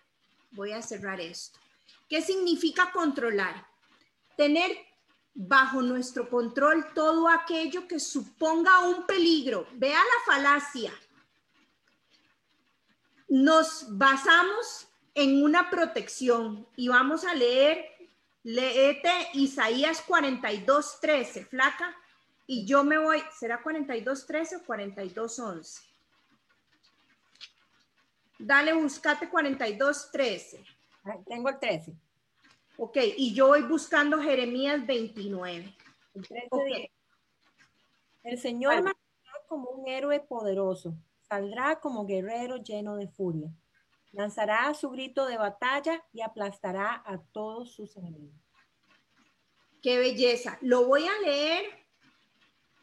voy 0.52 0.72
a 0.72 0.82
cerrar 0.82 1.20
esto. 1.20 1.58
¿Qué 2.08 2.22
significa 2.22 2.92
controlar? 2.92 3.66
Tener 4.36 4.70
bajo 5.34 5.82
nuestro 5.82 6.30
control 6.30 6.86
todo 6.94 7.28
aquello 7.28 7.86
que 7.86 8.00
suponga 8.00 8.80
un 8.80 9.06
peligro. 9.06 9.66
Vea 9.74 9.98
la 9.98 10.34
falacia. 10.34 10.92
Nos 13.28 13.86
basamos 13.98 14.88
en 15.14 15.42
una 15.42 15.68
protección 15.68 16.66
y 16.76 16.88
vamos 16.88 17.24
a 17.24 17.34
leer, 17.34 17.84
leete 18.44 19.10
Isaías 19.34 20.02
42, 20.06 21.00
13, 21.00 21.44
flaca. 21.44 21.94
Y 22.46 22.64
yo 22.64 22.84
me 22.84 22.96
voy, 22.96 23.22
¿será 23.36 23.62
42.13 23.62 24.60
o 24.60 24.64
42.11? 24.64 25.82
Dale, 28.38 28.74
buscate 28.74 29.28
42.13. 29.28 30.75
Tengo 31.26 31.48
el 31.48 31.58
13. 31.58 31.94
Ok, 32.78 32.98
y 33.16 33.34
yo 33.34 33.48
voy 33.48 33.62
buscando 33.62 34.20
Jeremías 34.20 34.86
29. 34.86 35.74
El 36.14 36.28
13 36.28 36.92
El 38.24 38.38
Señor 38.38 38.82
vale. 38.82 38.96
como 39.48 39.70
un 39.70 39.88
héroe 39.88 40.20
poderoso, 40.20 40.94
saldrá 41.28 41.80
como 41.80 42.06
guerrero 42.06 42.56
lleno 42.56 42.96
de 42.96 43.08
furia. 43.08 43.50
Lanzará 44.12 44.72
su 44.74 44.90
grito 44.90 45.26
de 45.26 45.36
batalla 45.36 46.04
y 46.12 46.22
aplastará 46.22 47.02
a 47.04 47.18
todos 47.32 47.72
sus 47.72 47.96
enemigos. 47.96 48.34
Qué 49.82 49.98
belleza. 49.98 50.58
Lo 50.62 50.86
voy 50.86 51.06
a 51.06 51.20
leer 51.20 51.86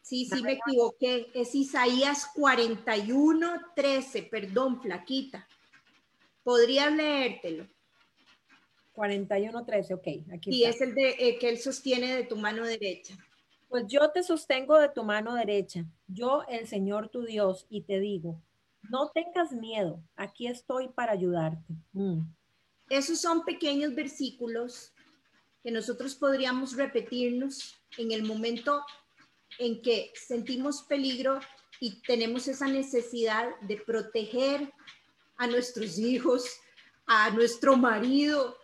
Sí, 0.03 0.25
sí 0.25 0.43
me 0.43 0.53
equivoqué. 0.53 1.31
Es 1.33 1.55
Isaías 1.55 2.29
41, 2.35 3.61
13. 3.73 4.23
Perdón, 4.23 4.81
flaquita. 4.81 5.47
¿Podrías 6.43 6.91
leértelo? 6.91 7.65
41.13, 8.93 9.93
ok. 9.93 10.33
Aquí 10.33 10.49
y 10.51 10.63
es 10.65 10.81
el 10.81 10.93
de 10.93 11.15
eh, 11.19 11.37
que 11.39 11.49
él 11.49 11.57
sostiene 11.57 12.15
de 12.15 12.23
tu 12.23 12.35
mano 12.35 12.63
derecha. 12.65 13.15
Pues 13.69 13.85
yo 13.87 14.11
te 14.11 14.21
sostengo 14.21 14.77
de 14.77 14.89
tu 14.89 15.03
mano 15.03 15.33
derecha, 15.33 15.85
yo 16.07 16.43
el 16.47 16.67
Señor 16.67 17.09
tu 17.09 17.23
Dios, 17.23 17.65
y 17.69 17.81
te 17.81 17.99
digo, 17.99 18.39
no 18.89 19.09
tengas 19.09 19.51
miedo, 19.51 20.03
aquí 20.15 20.45
estoy 20.45 20.89
para 20.89 21.13
ayudarte. 21.13 21.73
Mm. 21.93 22.19
Esos 22.89 23.19
son 23.19 23.43
pequeños 23.43 23.95
versículos 23.95 24.93
que 25.63 25.71
nosotros 25.71 26.13
podríamos 26.13 26.75
repetirnos 26.75 27.81
en 27.97 28.11
el 28.11 28.23
momento 28.23 28.83
en 29.57 29.81
que 29.81 30.11
sentimos 30.15 30.83
peligro 30.83 31.39
y 31.79 32.01
tenemos 32.01 32.47
esa 32.47 32.67
necesidad 32.67 33.47
de 33.61 33.77
proteger 33.77 34.71
a 35.37 35.47
nuestros 35.47 35.97
hijos, 35.97 36.45
a 37.05 37.29
nuestro 37.31 37.77
marido, 37.77 38.57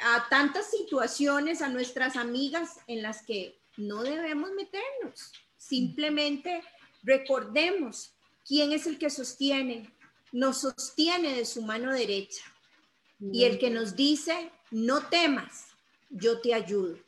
a 0.00 0.28
tantas 0.28 0.70
situaciones, 0.70 1.62
a 1.62 1.68
nuestras 1.68 2.16
amigas 2.16 2.80
en 2.86 3.02
las 3.02 3.22
que 3.24 3.58
no 3.76 4.02
debemos 4.02 4.50
meternos. 4.52 5.32
Simplemente 5.56 6.62
recordemos 7.02 8.14
quién 8.46 8.72
es 8.72 8.86
el 8.86 8.98
que 8.98 9.10
sostiene, 9.10 9.92
nos 10.32 10.60
sostiene 10.60 11.34
de 11.34 11.44
su 11.44 11.62
mano 11.62 11.92
derecha 11.92 12.44
y 13.20 13.44
el 13.44 13.58
que 13.58 13.70
nos 13.70 13.96
dice, 13.96 14.52
no 14.70 15.06
temas, 15.08 15.66
yo 16.10 16.40
te 16.40 16.54
ayudo. 16.54 16.98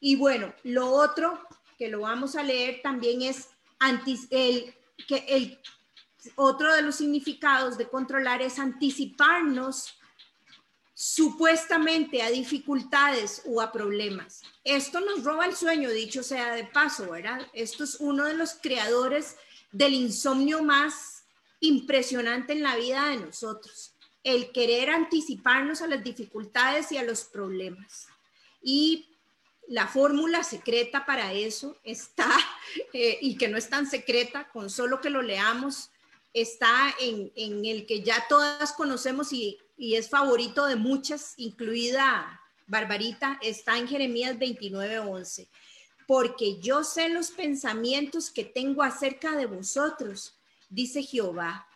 Y 0.00 0.16
bueno, 0.16 0.54
lo 0.64 0.90
otro 0.90 1.40
que 1.78 1.88
lo 1.88 2.00
vamos 2.00 2.36
a 2.36 2.42
leer 2.42 2.80
también 2.82 3.22
es 3.22 3.48
el, 4.30 4.74
que 5.06 5.24
el 5.28 5.58
otro 6.36 6.74
de 6.74 6.82
los 6.82 6.96
significados 6.96 7.78
de 7.78 7.88
controlar 7.88 8.42
es 8.42 8.58
anticiparnos 8.58 9.99
supuestamente 11.02 12.20
a 12.20 12.28
dificultades 12.28 13.40
o 13.46 13.62
a 13.62 13.72
problemas. 13.72 14.42
Esto 14.64 15.00
nos 15.00 15.24
roba 15.24 15.46
el 15.46 15.56
sueño, 15.56 15.88
dicho 15.88 16.22
sea 16.22 16.54
de 16.54 16.64
paso, 16.64 17.12
¿verdad? 17.12 17.40
Esto 17.54 17.84
es 17.84 17.96
uno 18.00 18.26
de 18.26 18.34
los 18.34 18.52
creadores 18.52 19.36
del 19.72 19.94
insomnio 19.94 20.62
más 20.62 21.24
impresionante 21.60 22.52
en 22.52 22.62
la 22.62 22.76
vida 22.76 23.06
de 23.06 23.16
nosotros, 23.16 23.94
el 24.24 24.52
querer 24.52 24.90
anticiparnos 24.90 25.80
a 25.80 25.86
las 25.86 26.04
dificultades 26.04 26.92
y 26.92 26.98
a 26.98 27.02
los 27.02 27.24
problemas. 27.24 28.06
Y 28.60 29.08
la 29.68 29.88
fórmula 29.88 30.44
secreta 30.44 31.06
para 31.06 31.32
eso 31.32 31.78
está, 31.82 32.30
eh, 32.92 33.16
y 33.22 33.38
que 33.38 33.48
no 33.48 33.56
es 33.56 33.70
tan 33.70 33.88
secreta, 33.88 34.50
con 34.50 34.68
solo 34.68 35.00
que 35.00 35.08
lo 35.08 35.22
leamos, 35.22 35.88
está 36.34 36.94
en, 37.00 37.32
en 37.36 37.64
el 37.64 37.86
que 37.86 38.02
ya 38.02 38.26
todas 38.28 38.74
conocemos 38.74 39.32
y 39.32 39.58
y 39.80 39.96
es 39.96 40.10
favorito 40.10 40.66
de 40.66 40.76
muchas, 40.76 41.32
incluida 41.38 42.38
Barbarita, 42.66 43.38
está 43.40 43.78
en 43.78 43.88
Jeremías 43.88 44.38
29:11. 44.38 45.48
Porque 46.06 46.60
yo 46.60 46.84
sé 46.84 47.08
los 47.08 47.30
pensamientos 47.30 48.30
que 48.30 48.44
tengo 48.44 48.82
acerca 48.82 49.34
de 49.36 49.46
vosotros, 49.46 50.38
dice 50.68 51.02
Jehová, 51.02 51.66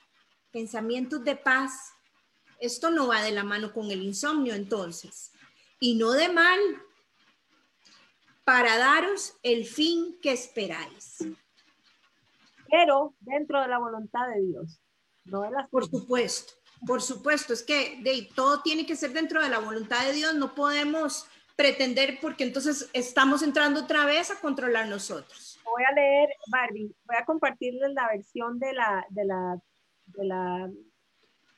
pensamientos 0.50 1.24
de 1.24 1.34
paz. 1.34 1.94
Esto 2.60 2.90
no 2.90 3.06
va 3.06 3.22
de 3.22 3.32
la 3.32 3.42
mano 3.42 3.72
con 3.72 3.90
el 3.90 4.02
insomnio 4.02 4.54
entonces, 4.54 5.32
y 5.80 5.94
no 5.94 6.12
de 6.12 6.28
mal, 6.28 6.60
para 8.44 8.76
daros 8.76 9.32
el 9.42 9.64
fin 9.64 10.18
que 10.20 10.32
esperáis. 10.32 11.24
Pero 12.70 13.14
dentro 13.20 13.62
de 13.62 13.68
la 13.68 13.78
voluntad 13.78 14.28
de 14.28 14.42
Dios, 14.42 14.78
no 15.24 15.40
de 15.40 15.52
las 15.52 15.70
Por 15.70 15.88
supuesto. 15.88 16.63
Por 16.86 17.02
supuesto, 17.02 17.52
es 17.52 17.62
que 17.62 18.00
de, 18.02 18.28
todo 18.34 18.60
tiene 18.62 18.86
que 18.86 18.96
ser 18.96 19.12
dentro 19.12 19.42
de 19.42 19.48
la 19.48 19.58
voluntad 19.58 20.04
de 20.06 20.12
Dios, 20.12 20.34
no 20.34 20.54
podemos 20.54 21.26
pretender 21.56 22.18
porque 22.20 22.44
entonces 22.44 22.90
estamos 22.92 23.42
entrando 23.42 23.80
otra 23.80 24.04
vez 24.04 24.30
a 24.30 24.40
controlar 24.40 24.88
nosotros. 24.88 25.58
Voy 25.64 25.82
a 25.84 25.92
leer, 25.92 26.28
Barbie, 26.48 26.94
voy 27.04 27.16
a 27.16 27.24
compartirles 27.24 27.92
la 27.94 28.08
versión 28.08 28.58
de 28.58 28.72
la, 28.72 29.06
de 29.10 29.24
la, 29.24 29.58
de 30.06 30.24
la 30.24 30.70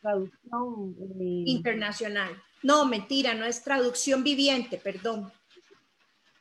traducción 0.00 0.96
eh, 1.20 1.44
internacional. 1.46 2.30
No, 2.62 2.84
mentira, 2.86 3.34
no 3.34 3.44
es 3.44 3.62
traducción 3.62 4.22
viviente, 4.22 4.78
perdón. 4.78 5.30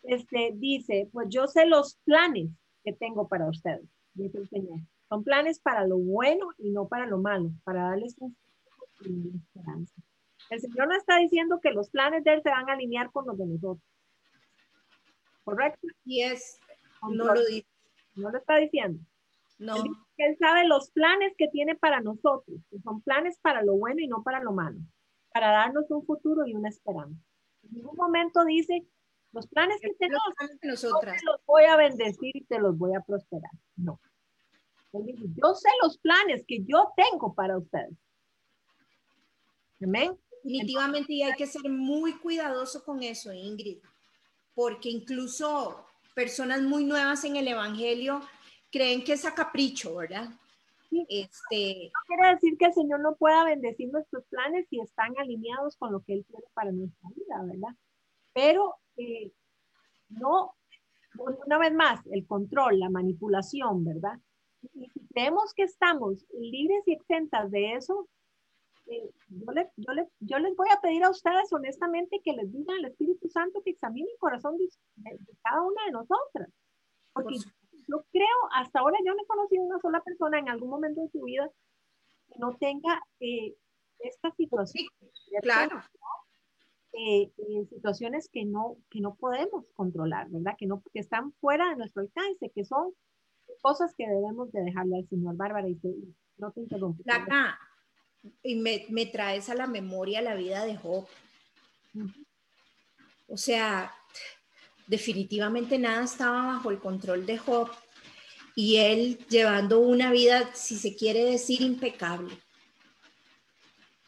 Este 0.04 0.52
dice, 0.54 1.10
pues 1.12 1.28
yo 1.30 1.48
sé 1.48 1.66
los 1.66 1.96
planes 2.04 2.50
que 2.84 2.94
tengo 2.94 3.28
para 3.28 3.50
ustedes, 3.50 3.88
dice 4.14 4.38
el 4.38 4.50
Señor. 4.50 4.80
Son 5.10 5.24
planes 5.24 5.60
para 5.60 5.86
lo 5.86 5.98
bueno 5.98 6.48
y 6.58 6.70
no 6.70 6.88
para 6.88 7.06
lo 7.06 7.18
malo, 7.20 7.52
para 7.64 7.90
darles 7.90 8.16
un 8.20 8.36
el 10.50 10.60
Señor 10.60 10.88
no 10.88 10.96
está 10.96 11.18
diciendo 11.18 11.60
que 11.62 11.72
los 11.72 11.90
planes 11.90 12.24
de 12.24 12.34
Él 12.34 12.42
se 12.44 12.50
van 12.50 12.70
a 12.70 12.74
alinear 12.74 13.12
con 13.12 13.26
los 13.26 13.38
de 13.38 13.46
nosotros. 13.46 13.84
¿Correcto? 15.44 15.88
Y 16.06 16.24
es, 16.24 16.60
no 17.02 17.34
lo 17.34 17.46
dice. 17.46 17.68
No 18.16 18.30
lo 18.30 18.38
está 18.38 18.58
diciendo. 18.58 19.00
No. 19.58 19.76
Él, 20.18 20.38
sabe 20.38 20.68
los 20.68 20.90
planes 20.92 21.34
que 21.38 21.48
tiene 21.48 21.76
para 21.76 22.02
nosotros, 22.02 22.60
que 22.70 22.80
son 22.80 23.02
planes 23.02 23.38
para 23.40 23.64
lo 23.64 23.76
bueno 23.76 24.02
y 24.02 24.08
no 24.08 24.24
para 24.24 24.42
lo 24.42 24.52
malo, 24.52 24.80
para 25.34 25.52
darnos 25.52 25.90
un 25.90 26.06
futuro 26.06 26.46
y 26.46 26.54
una 26.56 26.70
esperanza. 26.70 27.20
En 27.64 27.76
ningún 27.76 27.96
momento 27.96 28.44
dice, 28.46 28.86
los 29.32 29.48
planes 29.48 29.80
que 29.82 29.94
tenemos, 29.94 30.24
te 30.62 30.68
los 31.26 31.46
voy 31.46 31.64
a 31.66 31.78
bendecir 31.78 32.36
y 32.36 32.44
te 32.46 32.60
los 32.60 32.78
voy 32.78 32.96
a 32.96 33.02
prosperar. 33.02 33.52
No. 33.76 34.00
yo 34.94 35.54
sé 35.56 35.70
los 35.84 35.98
planes 36.00 36.44
que 36.48 36.64
yo 36.64 36.92
tengo 36.96 37.34
para 37.34 37.58
ustedes. 37.58 37.96
Definitivamente 40.44 41.14
y 41.14 41.24
hay 41.24 41.34
que 41.34 41.48
ser 41.48 41.70
muy 41.70 42.14
cuidadoso 42.20 42.84
con 42.84 43.02
eso, 43.02 43.34
Ingrid, 43.34 43.80
porque 44.54 44.90
incluso 44.90 45.86
personas 46.14 46.62
muy 46.62 46.86
nuevas 46.86 47.24
en 47.24 47.36
el 47.36 47.48
Evangelio 47.48 48.22
creen 48.72 49.04
que 49.04 49.14
es 49.14 49.26
a 49.26 49.34
capricho, 49.34 49.96
¿verdad? 49.96 50.30
Este, 51.10 51.92
no 51.92 52.00
quiere 52.08 52.36
decir 52.36 52.58
que 52.58 52.66
el 52.66 52.74
Señor 52.74 53.00
no 53.02 53.16
pueda 53.16 53.44
bendecir 53.44 53.92
nuestros 53.92 54.24
planes 54.28 54.68
si 54.70 54.80
están 54.80 55.18
alineados 55.18 55.76
con 55.78 55.92
lo 55.92 56.02
que 56.02 56.14
Él 56.14 56.26
quiere 56.28 56.46
para 56.54 56.72
nuestra 56.72 57.10
vida, 57.10 57.44
¿verdad? 57.44 57.76
Pero 58.34 58.76
eh, 58.98 59.32
no, 60.10 60.56
una 61.18 61.58
vez 61.58 61.74
más, 61.74 62.06
el 62.12 62.26
control, 62.26 62.80
la 62.80 62.90
manipulación, 62.90 63.84
¿verdad? 63.84 64.20
Y 64.74 64.90
si 64.90 65.08
creemos 65.08 65.54
que 65.54 65.64
estamos 65.64 66.26
libres 66.40 66.84
y 66.86 66.94
exentas 66.94 67.52
de 67.52 67.74
eso, 67.74 68.08
eh, 68.88 69.10
yo, 70.20 70.40
les 70.40 70.56
voy 70.56 70.68
a 70.72 70.82
pedir 70.82 71.04
a 71.04 71.10
ustedes 71.10 71.52
honestamente 71.52 72.22
que 72.24 72.34
les 72.34 72.52
digan 72.52 72.78
al 72.78 72.86
Espíritu 72.86 73.28
Santo 73.30 73.62
que 73.64 73.72
examine 73.72 74.10
el 74.12 74.20
corazón 74.20 74.58
de, 74.58 74.70
cada 75.44 75.62
una 75.62 75.86
de 75.86 75.92
nosotras. 75.92 76.50
Porque 77.14 77.36
yo 77.88 78.04
creo, 78.12 78.38
hasta 78.54 78.80
ahora 78.80 78.98
yo 79.06 79.14
no 79.14 79.24
he 79.24 79.28
conocido 79.28 79.64
una 79.64 79.80
sola 79.80 80.02
persona 80.02 80.40
en 80.40 80.50
algún 80.50 80.70
momento 80.70 81.02
de 81.02 81.10
su 81.10 81.22
vida 81.22 81.50
que 82.28 82.40
no 82.40 82.56
tenga 82.58 83.02
eh, 83.20 83.56
esta 84.00 84.32
situación. 84.32 84.88
claro. 85.42 85.82
Eh, 86.98 87.30
situaciones 87.70 88.30
que 88.30 88.46
no, 88.46 88.78
que 88.90 89.02
no 89.02 89.16
podemos 89.16 89.66
controlar, 89.74 90.30
¿verdad? 90.30 90.56
Que, 90.58 90.66
no, 90.66 90.82
que 90.94 91.00
están 91.00 91.34
fuera 91.34 91.70
de 91.70 91.76
nuestro 91.76 92.02
alcance, 92.04 92.52
que 92.52 92.64
son 92.64 92.94
cosas 93.62 93.94
que 93.98 94.08
debemos 94.08 94.50
de 94.54 94.62
dejarle 94.62 95.00
al 95.00 95.10
Señor 95.10 95.36
Bárbara 95.36 95.68
y 95.68 95.78
no 96.38 96.52
te 96.52 96.62
interrumpo 96.62 97.04
y 98.44 98.56
me, 98.56 99.06
traes 99.08 99.50
a 99.50 99.56
la 99.56 99.68
memoria 99.68 100.22
la 100.22 100.36
vida 100.36 100.66
de 100.66 100.78
Job. 100.78 101.08
O 103.28 103.38
sea, 103.38 103.94
definitivamente 104.88 105.78
nada 105.78 106.04
estaba 106.04 106.46
bajo 106.54 106.72
el 106.72 106.80
control 106.80 107.26
de 107.26 107.38
Job 107.38 107.70
y 108.56 108.78
él 108.78 109.26
llevando 109.30 109.80
una 109.80 110.12
vida, 110.12 110.50
si 110.54 110.78
se 110.78 110.96
quiere 110.96 111.26
decir, 111.26 111.62
impecable. 111.62 112.38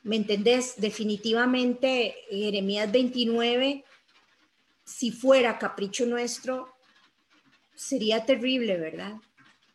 ¿Me 0.04 0.16
entendés? 0.16 0.76
Definitivamente 0.78 2.16
Jeremías 2.30 2.90
29, 2.92 3.84
si 4.86 5.12
fuera 5.12 5.60
capricho 5.60 6.06
nuestro, 6.06 6.74
sería 7.76 8.26
terrible, 8.26 8.78
¿verdad? 8.78 9.16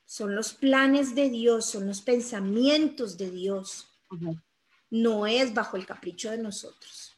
Son 0.06 0.35
los 0.35 0.55
planes 0.55 1.14
de 1.14 1.28
Dios, 1.28 1.66
son 1.66 1.86
los 1.86 2.01
pensamientos 2.01 3.19
de 3.19 3.31
Dios 3.31 3.91
no 4.90 5.26
es 5.26 5.55
bajo 5.55 5.76
el 5.76 5.86
capricho 5.86 6.30
de 6.30 6.39
nosotros. 6.39 7.16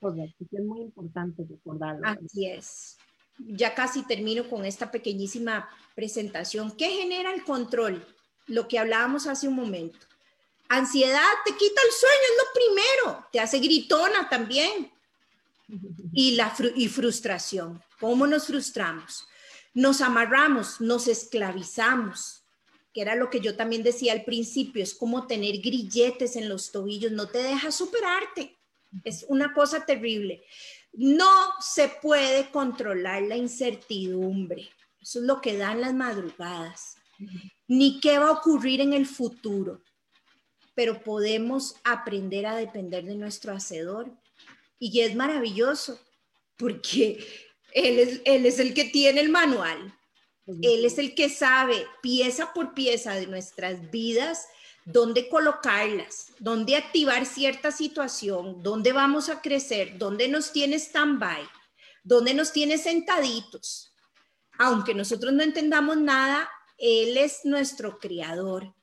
Correcto, 0.00 0.44
es 0.50 0.64
muy 0.64 0.80
importante 0.80 1.44
recordarlo. 1.48 2.06
Así 2.06 2.46
es. 2.46 2.96
Ya 3.38 3.74
casi 3.74 4.02
termino 4.02 4.48
con 4.48 4.64
esta 4.64 4.90
pequeñísima 4.90 5.68
presentación. 5.94 6.70
¿Qué 6.76 6.88
genera 6.88 7.32
el 7.34 7.44
control? 7.44 8.06
Lo 8.46 8.68
que 8.68 8.78
hablábamos 8.78 9.26
hace 9.26 9.48
un 9.48 9.54
momento. 9.54 9.98
Ansiedad 10.68 11.20
te 11.44 11.52
quita 11.52 11.80
el 11.84 11.92
sueño, 11.92 12.14
es 12.30 12.36
lo 12.38 12.52
primero. 12.54 13.26
Te 13.32 13.40
hace 13.40 13.58
gritona 13.58 14.28
también. 14.28 14.90
Y, 16.12 16.36
la 16.36 16.54
y 16.76 16.88
frustración. 16.88 17.82
¿Cómo 17.98 18.26
nos 18.26 18.46
frustramos? 18.46 19.26
Nos 19.74 20.00
amarramos, 20.00 20.80
nos 20.80 21.06
esclavizamos 21.06 22.39
que 22.92 23.02
era 23.02 23.14
lo 23.14 23.30
que 23.30 23.40
yo 23.40 23.56
también 23.56 23.82
decía 23.82 24.12
al 24.12 24.24
principio, 24.24 24.82
es 24.82 24.94
como 24.94 25.26
tener 25.26 25.58
grilletes 25.58 26.36
en 26.36 26.48
los 26.48 26.72
tobillos, 26.72 27.12
no 27.12 27.28
te 27.28 27.38
deja 27.38 27.70
superarte, 27.70 28.56
Es 29.04 29.24
una 29.28 29.54
cosa 29.54 29.86
terrible. 29.86 30.42
No 30.92 31.30
se 31.60 31.88
puede 31.88 32.50
controlar 32.50 33.22
la 33.22 33.36
incertidumbre. 33.36 34.68
Eso 35.00 35.20
es 35.20 35.24
lo 35.24 35.40
que 35.40 35.56
dan 35.56 35.80
las 35.80 35.94
madrugadas. 35.94 36.96
Ni 37.68 38.00
qué 38.00 38.18
va 38.18 38.28
a 38.28 38.32
ocurrir 38.32 38.80
en 38.80 38.92
el 38.92 39.06
futuro. 39.06 39.80
Pero 40.74 41.02
podemos 41.02 41.76
aprender 41.84 42.46
a 42.46 42.56
depender 42.56 43.04
de 43.04 43.14
nuestro 43.14 43.52
hacedor. 43.54 44.10
Y 44.80 45.00
es 45.00 45.14
maravilloso 45.14 46.00
porque 46.56 47.24
él 47.72 47.98
es, 48.00 48.20
él 48.24 48.46
es 48.46 48.58
el 48.58 48.74
que 48.74 48.84
tiene 48.84 49.20
el 49.20 49.28
manual. 49.28 49.94
Él 50.46 50.84
es 50.84 50.98
el 50.98 51.14
que 51.14 51.28
sabe 51.28 51.86
pieza 52.02 52.52
por 52.52 52.74
pieza 52.74 53.14
de 53.14 53.26
nuestras 53.26 53.90
vidas 53.90 54.46
dónde 54.84 55.28
colocarlas, 55.28 56.32
dónde 56.38 56.76
activar 56.76 57.26
cierta 57.26 57.70
situación, 57.70 58.62
dónde 58.62 58.92
vamos 58.92 59.28
a 59.28 59.40
crecer, 59.40 59.98
dónde 59.98 60.28
nos 60.28 60.52
tiene 60.52 60.76
stand-by, 60.76 61.42
dónde 62.02 62.34
nos 62.34 62.52
tiene 62.52 62.78
sentaditos. 62.78 63.92
Aunque 64.58 64.94
nosotros 64.94 65.32
no 65.32 65.42
entendamos 65.42 65.96
nada, 65.96 66.48
Él 66.78 67.16
es 67.16 67.44
nuestro 67.44 67.98
creador 67.98 68.74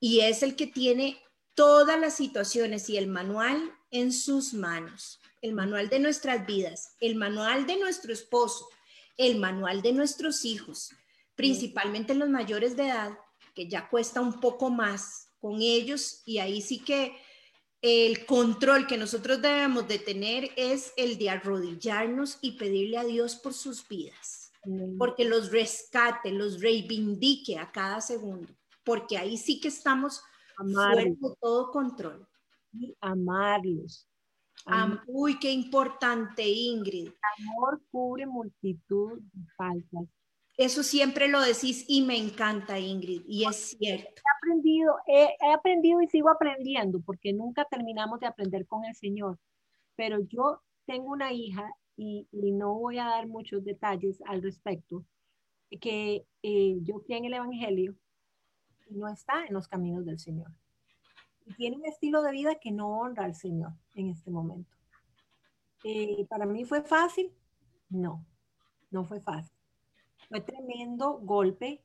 y 0.00 0.20
es 0.20 0.42
el 0.42 0.56
que 0.56 0.66
tiene 0.66 1.20
todas 1.54 1.98
las 1.98 2.14
situaciones 2.14 2.88
y 2.88 2.96
el 2.96 3.06
manual 3.06 3.72
en 3.90 4.12
sus 4.12 4.52
manos, 4.52 5.20
el 5.42 5.52
manual 5.52 5.88
de 5.88 6.00
nuestras 6.00 6.46
vidas, 6.46 6.94
el 7.00 7.16
manual 7.16 7.66
de 7.66 7.76
nuestro 7.76 8.12
esposo, 8.12 8.68
el 9.16 9.38
manual 9.38 9.82
de 9.82 9.92
nuestros 9.92 10.44
hijos, 10.44 10.90
principalmente 11.34 12.14
los 12.14 12.28
mayores 12.28 12.76
de 12.76 12.88
edad, 12.88 13.18
que 13.54 13.68
ya 13.68 13.88
cuesta 13.88 14.20
un 14.20 14.40
poco 14.40 14.70
más 14.70 15.32
con 15.38 15.60
ellos 15.60 16.22
y 16.26 16.38
ahí 16.38 16.60
sí 16.60 16.78
que 16.80 17.16
el 17.82 18.26
control 18.26 18.86
que 18.86 18.96
nosotros 18.96 19.40
debemos 19.40 19.86
de 19.86 19.98
tener 19.98 20.50
es 20.56 20.92
el 20.96 21.18
de 21.18 21.30
arrodillarnos 21.30 22.38
y 22.40 22.52
pedirle 22.52 22.98
a 22.98 23.04
Dios 23.04 23.36
por 23.36 23.54
sus 23.54 23.86
vidas, 23.86 24.52
porque 24.98 25.24
los 25.24 25.52
rescate, 25.52 26.32
los 26.32 26.60
reivindique 26.60 27.58
a 27.58 27.70
cada 27.70 28.00
segundo, 28.00 28.52
porque 28.84 29.16
ahí 29.16 29.36
sí 29.36 29.60
que 29.60 29.68
estamos 29.68 30.22
fuera 30.56 31.04
de 31.04 31.16
todo 31.40 31.70
control. 31.70 32.26
amarlos. 33.00 34.08
Uy, 35.06 35.38
qué 35.38 35.52
importante, 35.52 36.42
Ingrid. 36.46 37.10
amor 37.38 37.80
cubre 37.90 38.26
multitud 38.26 39.18
de 39.20 39.46
faltas 39.56 40.08
eso 40.56 40.82
siempre 40.82 41.28
lo 41.28 41.40
decís 41.40 41.84
y 41.86 42.02
me 42.02 42.16
encanta, 42.16 42.78
Ingrid, 42.78 43.22
y 43.26 43.44
es 43.44 43.76
cierto. 43.78 44.22
He 44.22 44.48
aprendido, 44.48 44.96
he, 45.06 45.52
aprendido 45.52 46.00
y 46.00 46.08
sigo 46.08 46.30
aprendiendo, 46.30 47.00
porque 47.02 47.34
nunca 47.34 47.66
terminamos 47.66 48.20
de 48.20 48.26
aprender 48.26 48.66
con 48.66 48.84
el 48.86 48.94
Señor. 48.94 49.38
Pero 49.96 50.20
yo 50.20 50.62
tengo 50.86 51.10
una 51.10 51.32
hija 51.32 51.70
y, 51.96 52.26
no 52.32 52.74
voy 52.74 52.98
a 52.98 53.04
dar 53.04 53.26
muchos 53.26 53.64
detalles 53.64 54.22
al 54.26 54.42
respecto, 54.42 55.04
que 55.80 56.24
eh, 56.42 56.78
yo 56.80 57.00
fui 57.00 57.16
en 57.16 57.26
el 57.26 57.34
Evangelio 57.34 57.94
y 58.88 58.94
no 58.94 59.08
está 59.08 59.44
en 59.44 59.52
los 59.52 59.68
caminos 59.68 60.06
del 60.06 60.18
Señor. 60.18 60.50
Tiene 61.56 61.76
un 61.76 61.86
estilo 61.86 62.22
de 62.22 62.32
vida 62.32 62.56
que 62.56 62.72
no 62.72 62.98
honra 62.98 63.24
al 63.24 63.34
Señor 63.34 63.72
en 63.94 64.10
este 64.10 64.30
momento. 64.30 64.76
Eh, 65.84 66.26
¿Para 66.28 66.46
mí 66.46 66.64
fue 66.64 66.82
fácil? 66.82 67.32
No, 67.88 68.26
no 68.90 69.04
fue 69.04 69.20
fácil. 69.20 69.56
Fue 70.28 70.40
tremendo 70.40 71.18
golpe, 71.18 71.84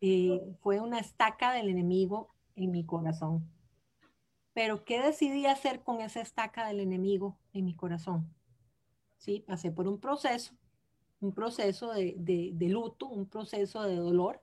eh, 0.00 0.40
fue 0.60 0.80
una 0.80 0.98
estaca 0.98 1.52
del 1.52 1.68
enemigo 1.68 2.34
en 2.54 2.70
mi 2.70 2.84
corazón. 2.84 3.46
Pero 4.54 4.84
¿qué 4.84 5.02
decidí 5.02 5.44
hacer 5.44 5.82
con 5.82 6.00
esa 6.00 6.22
estaca 6.22 6.66
del 6.66 6.80
enemigo 6.80 7.38
en 7.52 7.66
mi 7.66 7.74
corazón? 7.74 8.34
Sí, 9.18 9.44
pasé 9.46 9.70
por 9.70 9.86
un 9.86 10.00
proceso, 10.00 10.54
un 11.20 11.32
proceso 11.34 11.92
de, 11.92 12.14
de, 12.16 12.68
luto, 12.68 13.06
un 13.06 13.28
proceso 13.28 13.82
de 13.82 13.96
dolor, 13.96 14.42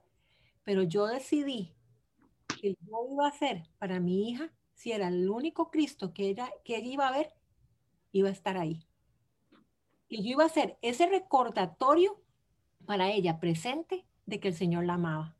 pero 0.62 0.84
yo 0.84 1.06
decidí 1.06 1.73
que 2.64 2.78
yo 2.80 3.06
iba 3.12 3.26
a 3.26 3.28
hacer 3.28 3.68
para 3.78 4.00
mi 4.00 4.30
hija, 4.30 4.50
si 4.72 4.92
era 4.92 5.08
el 5.08 5.28
único 5.28 5.70
Cristo 5.70 6.14
que 6.14 6.30
ella, 6.30 6.50
que 6.64 6.78
ella 6.78 6.88
iba 6.88 7.08
a 7.08 7.12
ver, 7.12 7.34
iba 8.10 8.30
a 8.30 8.32
estar 8.32 8.56
ahí. 8.56 8.88
Y 10.08 10.22
yo 10.22 10.30
iba 10.30 10.44
a 10.44 10.46
hacer 10.46 10.78
ese 10.80 11.06
recordatorio 11.06 12.22
para 12.86 13.10
ella 13.10 13.38
presente 13.38 14.06
de 14.24 14.40
que 14.40 14.48
el 14.48 14.54
Señor 14.54 14.86
la 14.86 14.94
amaba. 14.94 15.36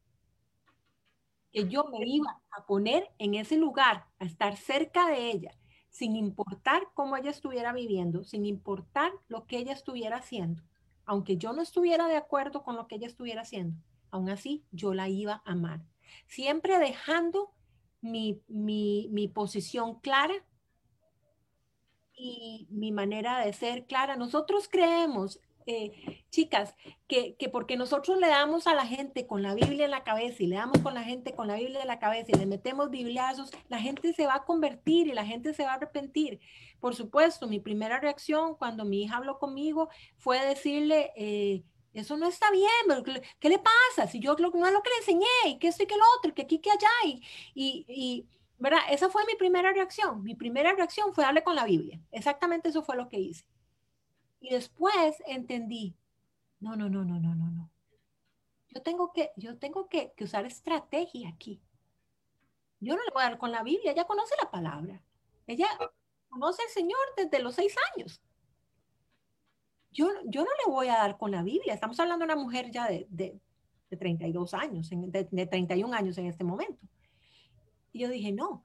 Que 1.50 1.66
yo 1.66 1.84
me 1.84 2.06
iba 2.06 2.42
a 2.50 2.66
poner 2.66 3.10
en 3.16 3.32
ese 3.36 3.56
lugar, 3.56 4.04
a 4.18 4.26
estar 4.26 4.58
cerca 4.58 5.08
de 5.08 5.30
ella, 5.30 5.58
sin 5.88 6.16
importar 6.16 6.88
cómo 6.92 7.16
ella 7.16 7.30
estuviera 7.30 7.72
viviendo, 7.72 8.22
sin 8.24 8.44
importar 8.44 9.12
lo 9.28 9.46
que 9.46 9.56
ella 9.56 9.72
estuviera 9.72 10.18
haciendo. 10.18 10.62
Aunque 11.06 11.38
yo 11.38 11.54
no 11.54 11.62
estuviera 11.62 12.06
de 12.06 12.16
acuerdo 12.16 12.62
con 12.62 12.76
lo 12.76 12.86
que 12.86 12.96
ella 12.96 13.06
estuviera 13.06 13.40
haciendo, 13.40 13.78
aún 14.10 14.28
así 14.28 14.66
yo 14.72 14.92
la 14.92 15.08
iba 15.08 15.40
a 15.46 15.52
amar. 15.52 15.80
Siempre 16.26 16.78
dejando 16.78 17.54
mi, 18.00 18.42
mi, 18.48 19.28
posición 19.28 19.98
clara 20.00 20.34
y 22.12 22.66
mi 22.70 22.92
manera 22.92 23.44
de 23.44 23.52
ser 23.52 23.86
clara. 23.86 24.16
Nosotros 24.16 24.68
creemos 24.68 25.40
eh, 25.66 26.24
chicas, 26.30 26.74
que, 27.08 27.36
porque 27.50 27.76
nosotros 27.76 28.18
le 28.18 28.28
damos 28.28 28.66
a 28.66 28.74
la 28.74 28.86
gente 28.86 29.26
con 29.26 29.42
la 29.42 29.54
Biblia 29.54 29.86
en 29.86 29.90
la 29.90 30.04
cabeza 30.04 30.42
y 30.42 30.46
le 30.46 30.56
damos 30.56 30.78
con 30.78 30.92
la 30.92 31.02
gente 31.02 31.34
con 31.34 31.46
la 31.46 31.56
Biblia 31.56 31.80
en 31.80 31.88
la 31.88 31.98
cabeza 31.98 32.32
y 32.32 32.38
le 32.38 32.44
metemos 32.44 32.90
bibliazos, 32.90 33.50
la 33.68 33.78
gente 33.78 34.12
se 34.12 34.26
va 34.26 34.34
a 34.34 34.44
convertir 34.44 35.06
y 35.06 35.12
la 35.12 35.24
gente 35.24 35.54
se 35.54 35.64
va 35.64 35.70
a 35.70 35.74
arrepentir. 35.74 36.40
Por 36.80 36.94
supuesto, 36.94 37.46
mi 37.46 37.60
primera 37.60 37.98
reacción 37.98 38.56
cuando 38.56 38.84
mi 38.84 39.04
hija 39.04 39.16
habló 39.16 39.38
conmigo 39.38 39.88
fue 40.18 40.44
decirle, 40.44 41.12
eh, 41.16 41.62
eso 42.00 42.16
no 42.16 42.26
está 42.28 42.50
bien, 42.50 43.22
¿qué 43.38 43.48
le 43.48 43.58
pasa? 43.58 44.08
Si 44.08 44.20
yo 44.20 44.34
no 44.36 44.66
es 44.66 44.72
lo 44.72 44.82
que 44.82 44.90
le 44.90 44.96
enseñé 44.96 45.26
y 45.46 45.58
que 45.58 45.68
esto 45.68 45.84
y 45.84 45.86
que 45.86 45.96
lo 45.96 46.04
otro, 46.18 46.34
que 46.34 46.42
aquí, 46.42 46.58
que 46.58 46.70
allá 46.70 46.90
y, 47.04 47.22
y, 47.54 47.84
y 47.88 48.28
¿verdad? 48.58 48.80
Esa 48.90 49.08
fue 49.10 49.24
mi 49.26 49.34
primera 49.34 49.72
reacción. 49.72 50.22
Mi 50.22 50.34
primera 50.34 50.72
reacción 50.74 51.12
fue 51.12 51.24
darle 51.24 51.44
con 51.44 51.54
la 51.54 51.64
Biblia. 51.64 52.00
Exactamente 52.10 52.68
eso 52.68 52.82
fue 52.82 52.96
lo 52.96 53.08
que 53.08 53.18
hice. 53.18 53.44
Y 54.40 54.50
después 54.50 55.22
entendí, 55.26 55.96
no, 56.60 56.76
no, 56.76 56.88
no, 56.88 57.04
no, 57.04 57.18
no, 57.18 57.34
no, 57.34 57.50
no. 57.50 57.70
Yo 58.68 58.82
tengo 58.82 59.12
que, 59.12 59.32
yo 59.36 59.58
tengo 59.58 59.88
que, 59.88 60.12
usar 60.20 60.46
estrategia 60.46 61.28
aquí. 61.28 61.60
Yo 62.80 62.96
no 62.96 63.02
le 63.04 63.10
voy 63.12 63.22
a 63.22 63.30
dar 63.30 63.38
con 63.38 63.52
la 63.52 63.62
Biblia, 63.62 63.92
ella 63.92 64.04
conoce 64.04 64.34
la 64.42 64.50
palabra. 64.50 65.02
Ella 65.46 65.68
conoce 66.28 66.62
al 66.62 66.70
Señor 66.70 67.00
desde 67.16 67.38
los 67.40 67.54
seis 67.54 67.74
años. 67.94 68.20
Yo, 69.94 70.08
yo 70.26 70.42
no 70.42 70.50
le 70.66 70.72
voy 70.72 70.88
a 70.88 70.98
dar 70.98 71.16
con 71.16 71.30
la 71.30 71.42
Biblia. 71.42 71.72
Estamos 71.72 71.98
hablando 71.98 72.26
de 72.26 72.32
una 72.32 72.42
mujer 72.42 72.70
ya 72.70 72.86
de, 72.88 73.06
de, 73.08 73.40
32 73.96 74.52
años, 74.54 74.90
de, 74.90 75.28
de 75.30 75.46
31 75.46 75.94
años 75.94 76.18
en 76.18 76.26
este 76.26 76.44
momento. 76.44 76.84
Y 77.92 78.00
yo 78.00 78.08
dije, 78.08 78.32
no, 78.32 78.64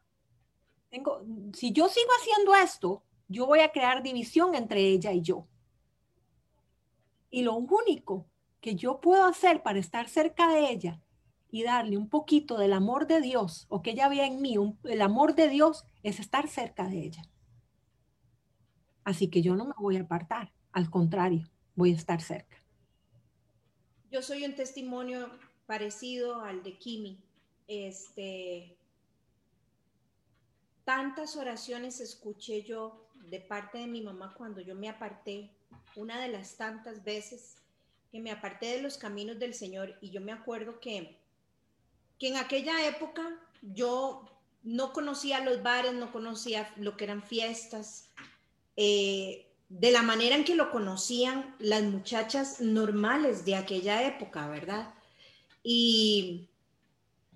tengo, 0.89 1.23
si 1.53 1.71
yo 1.71 1.87
sigo 1.87 2.09
haciendo 2.19 2.55
esto, 2.55 3.03
yo 3.27 3.45
voy 3.45 3.59
a 3.59 3.71
crear 3.71 4.01
división 4.01 4.55
entre 4.55 4.81
ella 4.81 5.13
y 5.13 5.21
yo. 5.21 5.45
Y 7.29 7.43
lo 7.43 7.55
único 7.55 8.25
que 8.59 8.75
yo 8.75 8.99
puedo 8.99 9.25
hacer 9.25 9.61
para 9.61 9.79
estar 9.79 10.09
cerca 10.09 10.51
de 10.51 10.71
ella 10.71 10.99
y 11.51 11.63
darle 11.63 11.97
un 11.97 12.09
poquito 12.09 12.57
del 12.57 12.73
amor 12.73 13.07
de 13.07 13.21
Dios 13.21 13.65
o 13.69 13.81
que 13.81 13.91
ella 13.91 14.09
vea 14.09 14.25
en 14.25 14.41
mí 14.41 14.55
el 14.83 15.01
amor 15.01 15.35
de 15.35 15.47
Dios 15.47 15.85
es 16.03 16.19
estar 16.19 16.47
cerca 16.47 16.87
de 16.87 17.05
ella. 17.05 17.23
Así 19.03 19.29
que 19.29 19.41
yo 19.41 19.55
no 19.55 19.65
me 19.65 19.73
voy 19.77 19.97
a 19.97 20.01
apartar, 20.01 20.51
al 20.71 20.89
contrario, 20.89 21.47
voy 21.75 21.93
a 21.93 21.95
estar 21.95 22.21
cerca. 22.21 22.57
Yo 24.11 24.21
soy 24.21 24.43
un 24.45 24.55
testimonio 24.55 25.29
parecido 25.65 26.41
al 26.41 26.63
de 26.63 26.77
Kimi. 26.77 27.23
Este, 27.67 28.75
tantas 30.83 31.35
oraciones 31.35 31.99
escuché 31.99 32.63
yo 32.63 33.05
de 33.29 33.39
parte 33.39 33.77
de 33.77 33.87
mi 33.87 34.01
mamá 34.01 34.33
cuando 34.35 34.61
yo 34.61 34.73
me 34.73 34.89
aparté 34.89 35.51
una 35.95 36.19
de 36.19 36.29
las 36.29 36.55
tantas 36.55 37.03
veces 37.03 37.57
que 38.11 38.19
me 38.19 38.31
aparté 38.31 38.77
de 38.77 38.81
los 38.81 38.97
caminos 38.97 39.37
del 39.37 39.53
Señor 39.53 39.95
y 40.01 40.09
yo 40.09 40.21
me 40.21 40.31
acuerdo 40.31 40.79
que, 40.79 41.17
que 42.17 42.29
en 42.29 42.37
aquella 42.37 42.87
época 42.87 43.23
yo 43.61 44.25
no 44.63 44.93
conocía 44.93 45.41
los 45.41 45.61
bares, 45.61 45.93
no 45.93 46.11
conocía 46.11 46.73
lo 46.77 46.97
que 46.97 47.03
eran 47.03 47.21
fiestas, 47.21 48.09
eh, 48.75 49.48
de 49.69 49.91
la 49.91 50.01
manera 50.01 50.35
en 50.35 50.43
que 50.43 50.55
lo 50.55 50.71
conocían 50.71 51.55
las 51.59 51.83
muchachas 51.83 52.59
normales 52.59 53.45
de 53.45 53.55
aquella 53.55 54.05
época, 54.05 54.47
¿verdad? 54.47 54.93
Y, 55.63 56.49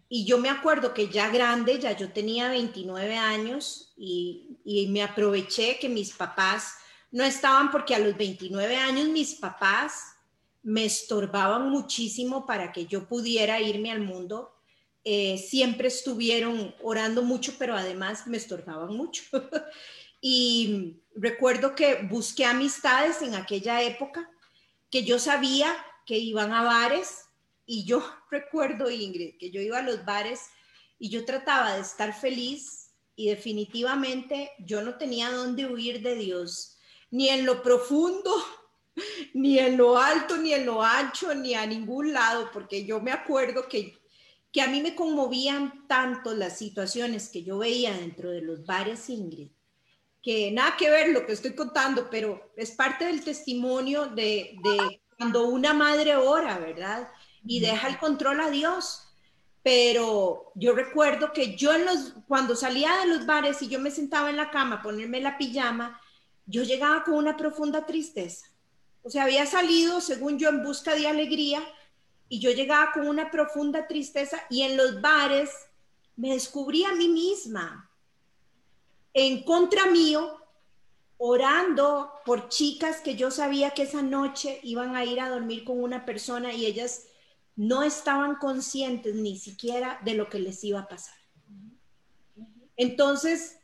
y 0.09 0.25
yo 0.25 0.39
me 0.39 0.49
acuerdo 0.49 0.93
que 0.93 1.09
ya 1.09 1.29
grande, 1.29 1.79
ya 1.79 1.95
yo 1.95 2.11
tenía 2.11 2.49
29 2.49 3.15
años 3.15 3.93
y, 3.95 4.57
y 4.65 4.87
me 4.87 5.03
aproveché 5.03 5.77
que 5.79 5.89
mis 5.89 6.11
papás 6.11 6.73
no 7.11 7.23
estaban 7.23 7.69
porque 7.69 7.93
a 7.93 7.99
los 7.99 8.17
29 8.17 8.75
años 8.75 9.09
mis 9.09 9.35
papás 9.35 10.15
me 10.63 10.85
estorbaban 10.85 11.69
muchísimo 11.69 12.47
para 12.47 12.71
que 12.71 12.87
yo 12.87 13.07
pudiera 13.07 13.61
irme 13.61 13.91
al 13.91 13.99
mundo. 13.99 14.55
Eh, 15.03 15.37
siempre 15.37 15.89
estuvieron 15.89 16.73
orando 16.81 17.21
mucho, 17.21 17.53
pero 17.59 17.75
además 17.75 18.25
me 18.25 18.37
estorbaban 18.37 18.95
mucho. 18.95 19.23
y 20.25 21.03
recuerdo 21.15 21.75
que 21.75 22.03
busqué 22.03 22.45
amistades 22.45 23.21
en 23.21 23.35
aquella 23.35 23.81
época 23.81 24.31
que 24.89 25.03
yo 25.03 25.19
sabía 25.19 25.75
que 26.05 26.17
iban 26.17 26.53
a 26.53 26.63
bares 26.63 27.25
y 27.65 27.83
yo 27.83 28.01
recuerdo, 28.31 28.89
Ingrid, 28.89 29.37
que 29.37 29.51
yo 29.51 29.59
iba 29.59 29.79
a 29.79 29.81
los 29.83 30.05
bares 30.05 30.39
y 30.97 31.09
yo 31.09 31.25
trataba 31.25 31.75
de 31.75 31.81
estar 31.81 32.13
feliz 32.13 32.93
y 33.17 33.27
definitivamente 33.27 34.51
yo 34.59 34.81
no 34.81 34.97
tenía 34.97 35.29
dónde 35.29 35.65
huir 35.65 36.01
de 36.01 36.15
Dios, 36.15 36.77
ni 37.11 37.27
en 37.27 37.45
lo 37.45 37.61
profundo, 37.61 38.33
ni 39.33 39.59
en 39.59 39.75
lo 39.75 39.97
alto, 39.97 40.37
ni 40.37 40.53
en 40.53 40.65
lo 40.65 40.81
ancho, 40.81 41.35
ni 41.35 41.53
a 41.53 41.65
ningún 41.65 42.13
lado, 42.13 42.49
porque 42.53 42.85
yo 42.85 43.01
me 43.01 43.11
acuerdo 43.11 43.67
que, 43.67 43.99
que 44.53 44.61
a 44.61 44.67
mí 44.67 44.81
me 44.81 44.95
conmovían 44.95 45.85
tanto 45.89 46.33
las 46.33 46.57
situaciones 46.57 47.27
que 47.27 47.43
yo 47.43 47.57
veía 47.57 47.91
dentro 47.91 48.31
de 48.31 48.41
los 48.41 48.65
bares, 48.65 49.09
Ingrid, 49.09 49.49
que 50.23 50.51
nada 50.51 50.77
que 50.77 50.89
ver 50.89 51.09
lo 51.09 51.25
que 51.25 51.33
estoy 51.33 51.53
contando, 51.53 52.09
pero 52.09 52.53
es 52.55 52.71
parte 52.71 53.05
del 53.05 53.23
testimonio 53.23 54.05
de, 54.07 54.55
de 54.63 55.01
cuando 55.17 55.47
una 55.47 55.73
madre 55.73 56.15
ora, 56.15 56.57
¿verdad? 56.59 57.09
Y 57.45 57.59
deja 57.59 57.89
el 57.89 57.99
control 57.99 58.39
a 58.39 58.49
Dios. 58.49 59.09
Pero 59.63 60.51
yo 60.55 60.73
recuerdo 60.73 61.33
que 61.33 61.55
yo 61.55 61.73
en 61.73 61.85
los, 61.85 62.13
cuando 62.27 62.55
salía 62.55 62.97
de 62.99 63.07
los 63.07 63.25
bares 63.25 63.61
y 63.61 63.67
yo 63.67 63.79
me 63.79 63.91
sentaba 63.91 64.29
en 64.29 64.37
la 64.37 64.49
cama 64.49 64.77
a 64.77 64.81
ponerme 64.81 65.21
la 65.21 65.37
pijama, 65.37 65.99
yo 66.45 66.63
llegaba 66.63 67.03
con 67.03 67.15
una 67.15 67.35
profunda 67.35 67.85
tristeza. 67.85 68.47
O 69.03 69.09
sea, 69.09 69.23
había 69.23 69.45
salido, 69.45 69.99
según 69.99 70.39
yo, 70.39 70.49
en 70.49 70.63
busca 70.63 70.95
de 70.95 71.07
alegría 71.07 71.61
y 72.29 72.39
yo 72.39 72.51
llegaba 72.51 72.91
con 72.93 73.07
una 73.07 73.29
profunda 73.29 73.87
tristeza 73.87 74.41
y 74.49 74.63
en 74.63 74.77
los 74.77 75.01
bares 75.01 75.49
me 76.15 76.31
descubrí 76.31 76.85
a 76.85 76.93
mí 76.93 77.09
misma 77.09 77.89
en 79.13 79.43
contra 79.43 79.87
mío, 79.87 80.39
orando 81.17 82.11
por 82.25 82.49
chicas 82.49 83.01
que 83.01 83.15
yo 83.15 83.31
sabía 83.31 83.71
que 83.71 83.83
esa 83.83 84.01
noche 84.01 84.59
iban 84.63 84.95
a 84.95 85.05
ir 85.05 85.19
a 85.19 85.29
dormir 85.29 85.63
con 85.63 85.81
una 85.81 86.05
persona 86.05 86.51
y 86.53 86.65
ellas 86.65 87.05
no 87.55 87.83
estaban 87.83 88.35
conscientes 88.35 89.15
ni 89.15 89.37
siquiera 89.37 89.99
de 90.03 90.15
lo 90.15 90.29
que 90.29 90.39
les 90.39 90.63
iba 90.63 90.79
a 90.79 90.87
pasar. 90.87 91.15
Entonces, 92.75 93.57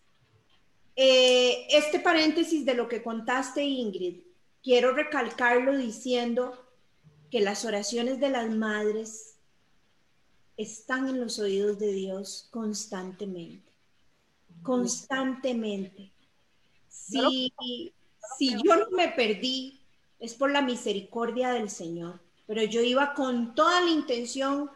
eh, 0.96 1.68
este 1.72 2.00
paréntesis 2.00 2.66
de 2.66 2.76
lo 2.76 2.88
que 2.88 3.02
contaste, 3.02 3.64
Ingrid, 3.64 4.22
quiero 4.62 4.94
recalcarlo 4.94 5.76
diciendo 5.78 6.54
que 7.32 7.40
las 7.40 7.66
oraciones 7.66 8.20
de 8.20 8.30
las 8.30 8.50
madres 8.50 9.38
están 10.58 11.08
en 11.08 11.22
los 11.22 11.40
oídos 11.40 11.80
de 11.80 11.94
Dios 11.94 12.50
constantemente, 12.52 13.69
constantemente. 14.64 16.12
Si, 16.88 17.54
si 18.38 18.52
yo 18.64 18.76
no 18.76 18.90
me 18.92 19.10
perdí, 19.10 19.80
es 20.20 20.34
por 20.34 20.52
la 20.52 20.62
misericordia 20.62 21.52
del 21.52 21.70
Señor 21.70 22.20
pero 22.50 22.64
yo 22.64 22.82
iba 22.82 23.14
con 23.14 23.54
toda 23.54 23.80
la 23.80 23.92
intención, 23.92 24.72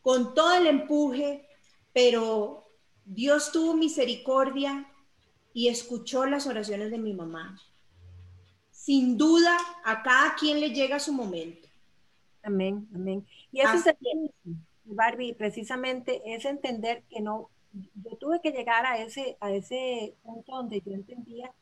con 0.00 0.34
todo 0.34 0.54
el 0.54 0.66
empuje, 0.66 1.46
pero 1.92 2.68
Dios 3.04 3.52
tuvo 3.52 3.74
misericordia 3.74 4.90
y 5.54 5.68
escuchó 5.68 6.26
las 6.26 6.48
oraciones 6.48 6.90
de 6.90 6.98
mi 6.98 7.14
mamá. 7.14 7.56
Sin 8.72 9.16
duda, 9.16 9.56
a 9.84 10.02
cada 10.02 10.34
quien 10.34 10.58
le 10.58 10.70
llega 10.70 10.98
su 10.98 11.12
momento. 11.12 11.68
Amén, 12.42 12.88
amén. 12.92 13.24
Y 13.52 13.60
eso 13.60 13.74
es 13.74 13.86
el, 13.86 14.34
Barbie, 14.82 15.32
precisamente 15.32 16.22
es 16.24 16.44
entender 16.44 17.04
que 17.08 17.20
no, 17.20 17.50
yo 17.72 18.16
tuve 18.18 18.40
que 18.40 18.50
llegar 18.50 18.84
a 18.86 18.98
ese, 18.98 19.36
a 19.40 19.50
ese 19.52 20.14
punto 20.22 20.52
donde 20.52 20.80
yo 20.80 20.92
entendía, 20.92 21.52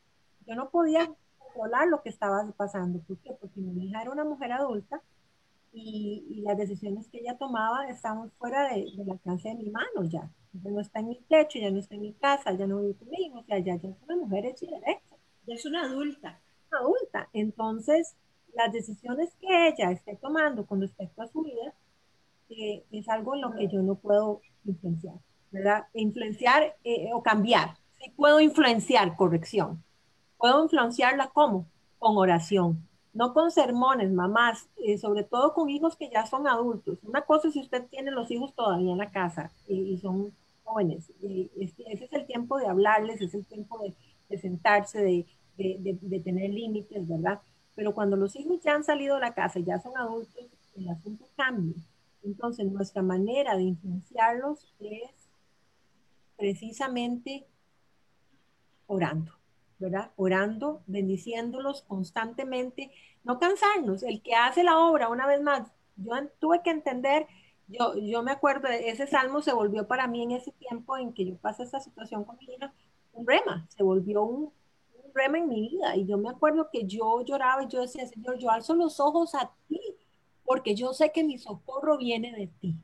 yo 0.45 0.55
no 0.55 0.69
podía 0.69 1.09
controlar 1.37 1.87
lo 1.87 2.01
que 2.01 2.09
estaba 2.09 2.49
pasando. 2.57 2.99
¿Por 2.99 3.17
qué? 3.19 3.33
Porque 3.39 3.59
mi 3.59 3.87
hija 3.87 4.01
era 4.01 4.11
una 4.11 4.23
mujer 4.23 4.51
adulta 4.51 5.01
y, 5.73 6.41
las 6.43 6.57
decisiones 6.57 7.07
que 7.09 7.19
ella 7.19 7.37
tomaba 7.37 7.87
estaban 7.87 8.31
fuera 8.31 8.73
de, 8.73 8.91
del 8.95 9.11
alcance 9.11 9.49
de 9.49 9.55
mi 9.55 9.69
mano 9.69 10.03
ya. 10.03 10.29
Ya 10.53 10.69
no 10.69 10.81
está 10.81 10.99
en 10.99 11.09
mi 11.09 11.21
techo, 11.29 11.59
ya 11.59 11.71
no 11.71 11.79
está 11.79 11.95
en 11.95 12.01
mi 12.01 12.13
casa, 12.13 12.51
ya 12.53 12.67
no 12.67 12.81
vive 12.81 12.95
conmigo, 12.95 13.39
o 13.39 13.43
sea, 13.43 13.59
ya, 13.59 13.75
ya 13.77 13.89
es 13.89 14.01
una 14.03 14.17
mujer 14.17 14.45
hecha 14.45 14.65
y 14.65 14.69
derecha. 14.69 15.15
Ya 15.47 15.55
es 15.55 15.65
una 15.65 15.83
adulta. 15.83 16.41
adulta. 16.71 17.29
Entonces, 17.31 18.15
las 18.53 18.71
decisiones 18.73 19.33
que 19.39 19.67
ella 19.67 19.91
esté 19.91 20.15
tomando 20.17 20.65
con 20.65 20.81
respecto 20.81 21.21
a 21.21 21.27
su 21.27 21.41
vida 21.43 21.73
eh, 22.49 22.83
es 22.91 23.07
algo 23.07 23.35
en 23.35 23.41
lo 23.41 23.53
que 23.53 23.67
yo 23.67 23.81
no 23.81 23.95
puedo 23.95 24.41
influenciar, 24.65 25.15
¿verdad? 25.51 25.87
Influenciar 25.93 26.75
eh, 26.83 27.09
o 27.13 27.21
cambiar. 27.21 27.75
Sí 27.99 28.11
puedo 28.15 28.39
influenciar, 28.39 29.15
corrección. 29.15 29.83
Puedo 30.37 30.63
influenciarla 30.63 31.29
¿cómo? 31.33 31.67
Con 31.99 32.17
oración 32.17 32.87
no 33.13 33.33
con 33.33 33.51
sermones, 33.51 34.11
mamás, 34.11 34.69
eh, 34.77 34.97
sobre 34.97 35.23
todo 35.23 35.53
con 35.53 35.69
hijos 35.69 35.95
que 35.95 36.09
ya 36.09 36.25
son 36.25 36.47
adultos. 36.47 36.99
Una 37.03 37.21
cosa 37.21 37.47
es 37.47 37.53
si 37.53 37.61
usted 37.61 37.85
tiene 37.87 38.11
los 38.11 38.31
hijos 38.31 38.53
todavía 38.53 38.91
en 38.91 38.97
la 38.97 39.11
casa 39.11 39.51
y, 39.67 39.97
son 39.97 40.33
jóvenes, 40.63 41.11
ese 41.21 42.05
es 42.05 42.13
el 42.13 42.25
tiempo 42.25 42.57
de 42.57 42.67
hablarles, 42.67 43.21
es 43.21 43.33
el 43.33 43.45
tiempo 43.45 43.79
de, 44.29 44.37
sentarse, 44.37 45.01
de, 45.01 45.25
de, 45.57 46.19
tener 46.21 46.51
límites, 46.51 47.05
¿verdad? 47.07 47.41
Pero 47.75 47.93
cuando 47.93 48.15
los 48.15 48.35
hijos 48.35 48.61
ya 48.61 48.75
han 48.75 48.83
salido 48.83 49.15
de 49.15 49.21
la 49.21 49.33
casa 49.33 49.59
y 49.59 49.65
ya 49.65 49.79
son 49.79 49.97
adultos, 49.97 50.45
el 50.75 50.89
asunto 50.89 51.25
cambia. 51.35 51.75
Entonces, 52.23 52.71
nuestra 52.71 53.01
manera 53.01 53.57
de 53.57 53.63
influenciarlos 53.63 54.73
es 54.79 55.20
precisamente 56.41 57.45
orando. 58.87 59.31
¿verdad? 59.77 60.11
Orando, 60.15 60.83
bendiciéndolos 60.85 61.81
constantemente, 61.83 62.91
no 63.23 63.39
cansarnos. 63.39 64.03
El 64.03 64.21
que 64.21 64.35
hace 64.35 64.63
la 64.63 64.77
obra, 64.77 65.09
una 65.09 65.27
vez 65.27 65.41
más, 65.41 65.71
yo 65.95 66.13
tuve 66.39 66.61
que 66.63 66.69
entender, 66.69 67.27
yo, 67.67 67.95
yo 67.97 68.21
me 68.23 68.31
acuerdo, 68.31 68.67
ese 68.67 69.07
salmo 69.07 69.41
se 69.41 69.53
volvió 69.53 69.87
para 69.87 70.07
mí 70.07 70.21
en 70.23 70.31
ese 70.31 70.51
tiempo 70.51 70.97
en 70.97 71.13
que 71.13 71.25
yo 71.25 71.35
pasé 71.37 71.63
esa 71.63 71.79
situación 71.79 72.23
con 72.25 72.37
mi 72.37 72.45
hija, 72.53 72.73
un 73.13 73.25
rema, 73.25 73.67
se 73.69 73.83
volvió 73.83 74.23
un, 74.23 74.53
un 75.03 75.13
rema 75.15 75.39
en 75.39 75.49
mi 75.49 75.69
vida. 75.69 75.95
Y 75.95 76.05
yo 76.05 76.17
me 76.17 76.29
acuerdo 76.29 76.69
que 76.71 76.85
yo 76.85 77.23
lloraba 77.25 77.63
y 77.63 77.67
yo 77.67 77.81
decía, 77.81 78.05
Señor, 78.05 78.37
yo 78.37 78.51
alzo 78.51 78.75
los 78.75 78.99
ojos 78.99 79.33
a 79.35 79.51
ti, 79.67 79.81
porque 80.45 80.75
yo 80.75 80.93
sé 80.93 81.11
que 81.11 81.23
mi 81.23 81.39
socorro 81.39 81.97
viene 81.97 82.31
de 82.33 82.47
ti. 82.47 82.75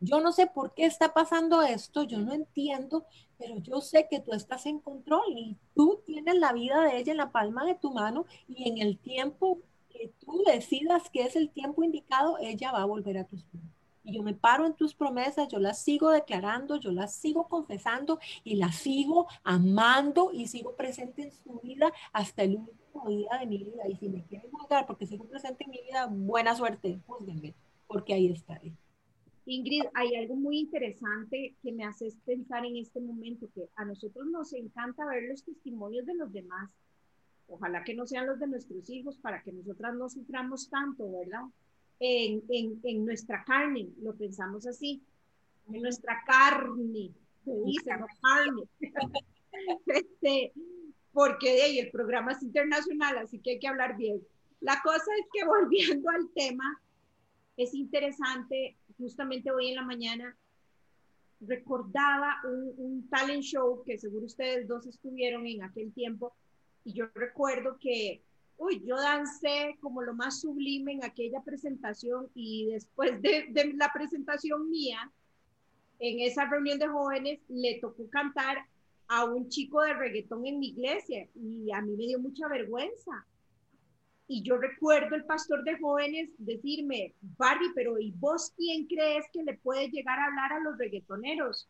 Yo 0.00 0.20
no 0.20 0.32
sé 0.32 0.46
por 0.46 0.74
qué 0.74 0.84
está 0.84 1.14
pasando 1.14 1.62
esto, 1.62 2.02
yo 2.02 2.18
no 2.18 2.34
entiendo, 2.34 3.06
pero 3.38 3.56
yo 3.58 3.80
sé 3.80 4.08
que 4.10 4.20
tú 4.20 4.32
estás 4.32 4.66
en 4.66 4.78
control 4.78 5.24
y 5.36 5.56
tú 5.74 6.02
tienes 6.04 6.36
la 6.36 6.52
vida 6.52 6.82
de 6.82 6.98
ella 6.98 7.12
en 7.12 7.18
la 7.18 7.32
palma 7.32 7.64
de 7.64 7.74
tu 7.76 7.92
mano 7.92 8.26
y 8.46 8.68
en 8.68 8.78
el 8.78 8.98
tiempo 8.98 9.58
que 9.88 10.12
tú 10.20 10.42
decidas 10.46 11.08
que 11.10 11.22
es 11.22 11.34
el 11.34 11.50
tiempo 11.50 11.82
indicado, 11.82 12.36
ella 12.38 12.72
va 12.72 12.82
a 12.82 12.86
volver 12.86 13.18
a 13.18 13.24
tus 13.24 13.44
pies. 13.44 13.64
Y 14.04 14.12
yo 14.12 14.22
me 14.22 14.34
paro 14.34 14.66
en 14.66 14.74
tus 14.74 14.94
promesas, 14.94 15.48
yo 15.48 15.58
las 15.58 15.82
sigo 15.82 16.10
declarando, 16.10 16.76
yo 16.76 16.92
las 16.92 17.14
sigo 17.14 17.48
confesando 17.48 18.20
y 18.44 18.54
las 18.56 18.76
sigo 18.76 19.26
amando 19.42 20.30
y 20.32 20.46
sigo 20.46 20.76
presente 20.76 21.22
en 21.22 21.32
su 21.32 21.58
vida 21.60 21.92
hasta 22.12 22.42
el 22.42 22.56
último 22.56 23.08
día 23.08 23.30
de 23.40 23.46
mi 23.46 23.58
vida. 23.58 23.88
Y 23.88 23.96
si 23.96 24.08
me 24.08 24.22
quieren 24.24 24.50
juzgar 24.50 24.86
porque 24.86 25.06
sigo 25.06 25.24
presente 25.24 25.64
en 25.64 25.70
mi 25.70 25.80
vida, 25.82 26.06
buena 26.06 26.54
suerte, 26.54 27.00
juzguenme, 27.06 27.54
porque 27.88 28.14
ahí 28.14 28.30
estaré. 28.30 28.72
Ingrid, 29.46 29.84
hay 29.94 30.16
algo 30.16 30.34
muy 30.34 30.58
interesante 30.58 31.54
que 31.62 31.72
me 31.72 31.84
hace 31.84 32.08
pensar 32.24 32.64
en 32.64 32.76
este 32.76 33.00
momento, 33.00 33.48
que 33.54 33.68
a 33.76 33.84
nosotros 33.84 34.26
nos 34.26 34.52
encanta 34.52 35.06
ver 35.06 35.24
los 35.28 35.44
testimonios 35.44 36.04
de 36.04 36.14
los 36.14 36.32
demás. 36.32 36.70
Ojalá 37.48 37.84
que 37.84 37.94
no 37.94 38.06
sean 38.06 38.26
los 38.26 38.40
de 38.40 38.48
nuestros 38.48 38.90
hijos 38.90 39.18
para 39.18 39.42
que 39.42 39.52
nosotras 39.52 39.94
no 39.94 40.08
suframos 40.08 40.68
tanto, 40.68 41.10
¿verdad? 41.12 41.44
En, 42.00 42.42
en, 42.48 42.80
en 42.82 43.04
nuestra 43.04 43.44
carne, 43.44 43.88
lo 44.02 44.16
pensamos 44.16 44.66
así, 44.66 45.00
en 45.72 45.80
nuestra 45.80 46.22
carne, 46.26 47.12
se 47.44 47.52
dice, 47.64 47.90
no 47.98 48.06
carne. 48.20 48.62
este, 49.86 50.52
porque 51.12 51.52
de 51.52 51.78
el 51.78 51.90
programa 51.90 52.32
es 52.32 52.42
internacional, 52.42 53.18
así 53.18 53.38
que 53.38 53.52
hay 53.52 53.58
que 53.60 53.68
hablar 53.68 53.96
bien. 53.96 54.20
La 54.60 54.80
cosa 54.82 55.10
es 55.20 55.26
que 55.32 55.46
volviendo 55.46 56.10
al 56.10 56.28
tema, 56.34 56.82
es 57.56 57.74
interesante 57.74 58.76
justamente 58.98 59.50
hoy 59.50 59.68
en 59.68 59.76
la 59.76 59.82
mañana 59.82 60.36
recordaba 61.40 62.36
un, 62.44 63.08
talent 63.08 63.42
show 63.42 63.82
que 63.84 63.98
seguro 63.98 64.26
ustedes 64.26 64.66
dos 64.66 64.86
estuvieron 64.86 65.46
en 65.46 65.62
aquel 65.62 65.92
tiempo 65.92 66.34
y 66.84 66.92
yo 66.94 67.06
recuerdo 67.14 67.78
que, 67.78 68.22
uy, 68.56 68.82
yo 68.86 68.96
dancé 68.96 69.76
como 69.80 70.02
lo 70.02 70.14
más 70.14 70.40
sublime 70.40 70.92
en 70.92 71.04
aquella 71.04 71.42
presentación 71.42 72.30
y 72.34 72.66
después 72.66 73.20
de, 73.20 73.46
de 73.50 73.74
la 73.74 73.92
presentación 73.92 74.70
mía, 74.70 75.12
en 75.98 76.20
esa 76.20 76.48
reunión 76.48 76.78
de 76.78 76.88
jóvenes, 76.88 77.40
le 77.48 77.78
tocó 77.80 78.08
cantar 78.08 78.58
a 79.08 79.24
un 79.24 79.48
chico 79.48 79.82
de 79.82 79.94
reggaetón 79.94 80.46
en 80.46 80.58
mi 80.58 80.68
iglesia 80.68 81.28
y 81.34 81.70
a 81.72 81.80
mí 81.80 81.96
me 81.96 82.06
dio 82.06 82.18
mucha 82.18 82.48
vergüenza 82.48 83.26
y 84.28 84.42
yo 84.42 84.56
recuerdo 84.58 85.14
el 85.14 85.24
pastor 85.24 85.62
de 85.62 85.78
jóvenes 85.78 86.30
decirme, 86.38 87.14
Barbie, 87.20 87.72
pero 87.74 87.98
¿y 87.98 88.10
vos 88.12 88.52
quién 88.56 88.86
crees 88.86 89.24
que 89.32 89.44
le 89.44 89.56
puede 89.58 89.88
llegar 89.88 90.18
a 90.18 90.26
hablar 90.26 90.52
a 90.52 90.60
los 90.60 90.76
reggaetoneros? 90.76 91.68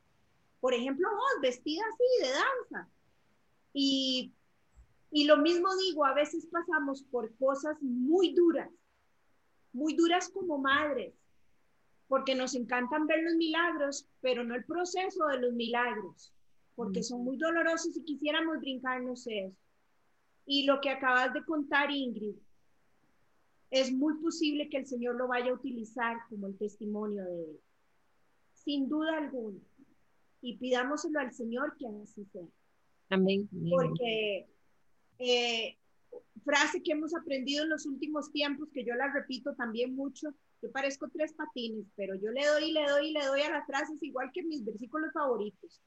Por 0.60 0.72
ejemplo, 0.72 1.08
vos, 1.10 1.42
vestida 1.42 1.82
así 1.92 2.24
de 2.24 2.30
danza. 2.30 2.90
Y, 3.74 4.32
y 5.10 5.24
lo 5.24 5.36
mismo 5.36 5.68
digo, 5.76 6.06
a 6.06 6.14
veces 6.14 6.46
pasamos 6.46 7.02
por 7.02 7.34
cosas 7.36 7.76
muy 7.82 8.32
duras, 8.34 8.70
muy 9.74 9.94
duras 9.94 10.30
como 10.30 10.56
madres, 10.56 11.12
porque 12.08 12.34
nos 12.34 12.54
encantan 12.54 13.06
ver 13.06 13.22
los 13.22 13.34
milagros, 13.34 14.08
pero 14.22 14.44
no 14.44 14.54
el 14.54 14.64
proceso 14.64 15.26
de 15.26 15.40
los 15.40 15.52
milagros, 15.52 16.32
porque 16.74 17.02
son 17.02 17.22
muy 17.22 17.36
dolorosos 17.36 17.94
y 17.98 18.04
quisiéramos 18.04 18.60
brincarnos 18.60 19.26
eso. 19.26 19.54
Y 20.46 20.64
lo 20.64 20.80
que 20.80 20.88
acabas 20.88 21.34
de 21.34 21.44
contar, 21.44 21.90
Ingrid, 21.90 22.36
es 23.70 23.92
muy 23.92 24.14
posible 24.18 24.68
que 24.68 24.78
el 24.78 24.86
Señor 24.86 25.16
lo 25.16 25.28
vaya 25.28 25.50
a 25.50 25.54
utilizar 25.54 26.16
como 26.28 26.46
el 26.46 26.56
testimonio 26.56 27.24
de 27.24 27.44
Él. 27.44 27.60
Sin 28.52 28.88
duda 28.88 29.18
alguna. 29.18 29.60
Y 30.40 30.56
pidámoselo 30.58 31.18
al 31.18 31.32
Señor 31.32 31.76
que 31.76 31.86
así 32.02 32.24
sea. 32.26 32.46
Amén. 33.10 33.48
Porque 33.70 34.48
eh, 35.18 35.76
frase 36.44 36.82
que 36.82 36.92
hemos 36.92 37.14
aprendido 37.14 37.64
en 37.64 37.70
los 37.70 37.86
últimos 37.86 38.30
tiempos, 38.32 38.68
que 38.72 38.84
yo 38.84 38.94
la 38.94 39.12
repito 39.12 39.54
también 39.54 39.94
mucho, 39.94 40.34
yo 40.62 40.70
parezco 40.70 41.08
tres 41.08 41.32
patines, 41.34 41.86
pero 41.96 42.14
yo 42.14 42.30
le 42.30 42.46
doy, 42.46 42.72
le 42.72 42.88
doy, 42.88 43.12
le 43.12 43.26
doy 43.26 43.40
a 43.42 43.50
las 43.50 43.66
frases 43.66 44.02
igual 44.02 44.30
que 44.32 44.42
mis 44.42 44.64
versículos 44.64 45.12
favoritos. 45.12 45.80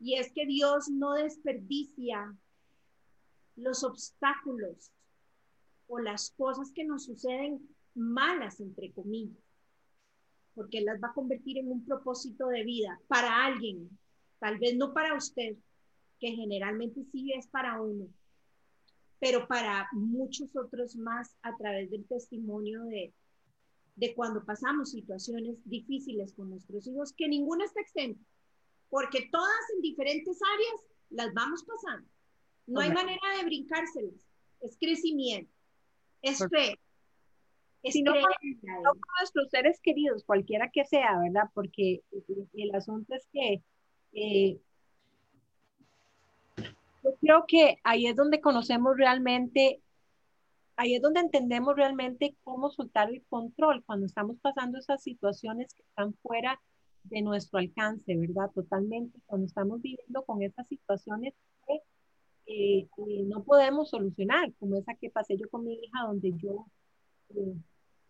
Y 0.00 0.14
es 0.14 0.32
que 0.32 0.46
Dios 0.46 0.88
no 0.88 1.14
desperdicia 1.14 2.36
los 3.56 3.82
obstáculos 3.82 4.92
o 5.88 5.98
las 5.98 6.30
cosas 6.30 6.70
que 6.72 6.84
nos 6.84 7.06
suceden 7.06 7.66
malas, 7.94 8.60
entre 8.60 8.92
comillas, 8.92 9.42
porque 10.54 10.82
las 10.82 11.02
va 11.02 11.08
a 11.08 11.14
convertir 11.14 11.58
en 11.58 11.70
un 11.70 11.84
propósito 11.84 12.48
de 12.48 12.62
vida 12.62 13.00
para 13.08 13.44
alguien, 13.46 13.88
tal 14.38 14.58
vez 14.58 14.76
no 14.76 14.92
para 14.92 15.14
usted, 15.14 15.56
que 16.20 16.32
generalmente 16.32 17.04
sí 17.10 17.32
es 17.32 17.48
para 17.48 17.80
uno, 17.80 18.06
pero 19.18 19.48
para 19.48 19.88
muchos 19.92 20.54
otros 20.56 20.94
más 20.96 21.36
a 21.42 21.56
través 21.56 21.90
del 21.90 22.04
testimonio 22.06 22.84
de, 22.84 23.12
de 23.96 24.14
cuando 24.14 24.44
pasamos 24.44 24.90
situaciones 24.90 25.58
difíciles 25.64 26.34
con 26.34 26.50
nuestros 26.50 26.86
hijos, 26.86 27.12
que 27.12 27.28
ninguna 27.28 27.64
está 27.64 27.80
exenta, 27.80 28.20
porque 28.90 29.28
todas 29.32 29.70
en 29.74 29.82
diferentes 29.82 30.38
áreas 30.54 30.86
las 31.10 31.32
vamos 31.34 31.64
pasando. 31.64 32.08
No 32.66 32.80
hay 32.80 32.92
manera 32.92 33.36
de 33.38 33.44
brincárselas, 33.44 34.26
es 34.60 34.76
crecimiento 34.78 35.57
es 36.22 36.38
fe. 36.50 36.78
Es 37.82 37.94
no, 38.02 38.12
con 38.12 39.00
nuestros 39.20 39.50
seres 39.50 39.80
queridos, 39.80 40.24
cualquiera 40.24 40.70
que 40.70 40.84
sea, 40.84 41.18
¿verdad? 41.20 41.48
Porque 41.54 42.02
el 42.54 42.74
asunto 42.74 43.14
es 43.14 43.28
que 43.32 43.62
eh, 44.12 44.58
yo 46.56 47.14
creo 47.20 47.44
que 47.46 47.78
ahí 47.84 48.06
es 48.08 48.16
donde 48.16 48.40
conocemos 48.40 48.96
realmente, 48.96 49.80
ahí 50.76 50.96
es 50.96 51.02
donde 51.02 51.20
entendemos 51.20 51.76
realmente 51.76 52.36
cómo 52.42 52.70
soltar 52.70 53.10
el 53.10 53.24
control 53.28 53.84
cuando 53.84 54.06
estamos 54.06 54.38
pasando 54.40 54.78
esas 54.78 55.02
situaciones 55.02 55.72
que 55.72 55.82
están 55.82 56.14
fuera 56.14 56.60
de 57.04 57.22
nuestro 57.22 57.60
alcance, 57.60 58.16
¿verdad? 58.16 58.50
Totalmente, 58.52 59.20
cuando 59.26 59.46
estamos 59.46 59.80
viviendo 59.80 60.24
con 60.24 60.42
esas 60.42 60.66
situaciones 60.66 61.34
que 61.66 61.80
eh, 62.48 62.88
no 63.26 63.44
podemos 63.44 63.90
solucionar, 63.90 64.52
como 64.58 64.78
esa 64.78 64.94
que 64.94 65.10
pasé 65.10 65.36
yo 65.36 65.50
con 65.50 65.64
mi 65.64 65.74
hija, 65.74 66.06
donde 66.06 66.32
yo 66.38 66.66
eh, 67.30 67.54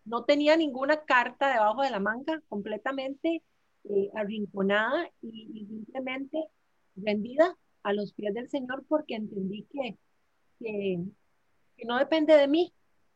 no 0.05 0.23
tenía 0.23 0.55
ninguna 0.55 1.03
carta 1.03 1.51
debajo 1.51 1.81
de 1.81 1.91
la 1.91 1.99
manga, 1.99 2.41
completamente 2.47 3.43
eh, 3.83 4.09
arrinconada 4.15 5.09
y, 5.21 5.65
simplemente 5.67 6.37
rendida 6.95 7.57
a 7.83 7.91
los 7.91 8.13
pies 8.13 8.33
del 8.33 8.49
Señor 8.49 8.85
porque 8.87 9.15
entendí 9.15 9.67
que, 9.73 9.97
que, 10.59 10.99
que, 11.75 11.85
no 11.85 11.97
depende 11.97 12.35
de 12.35 12.47
mí, 12.47 12.73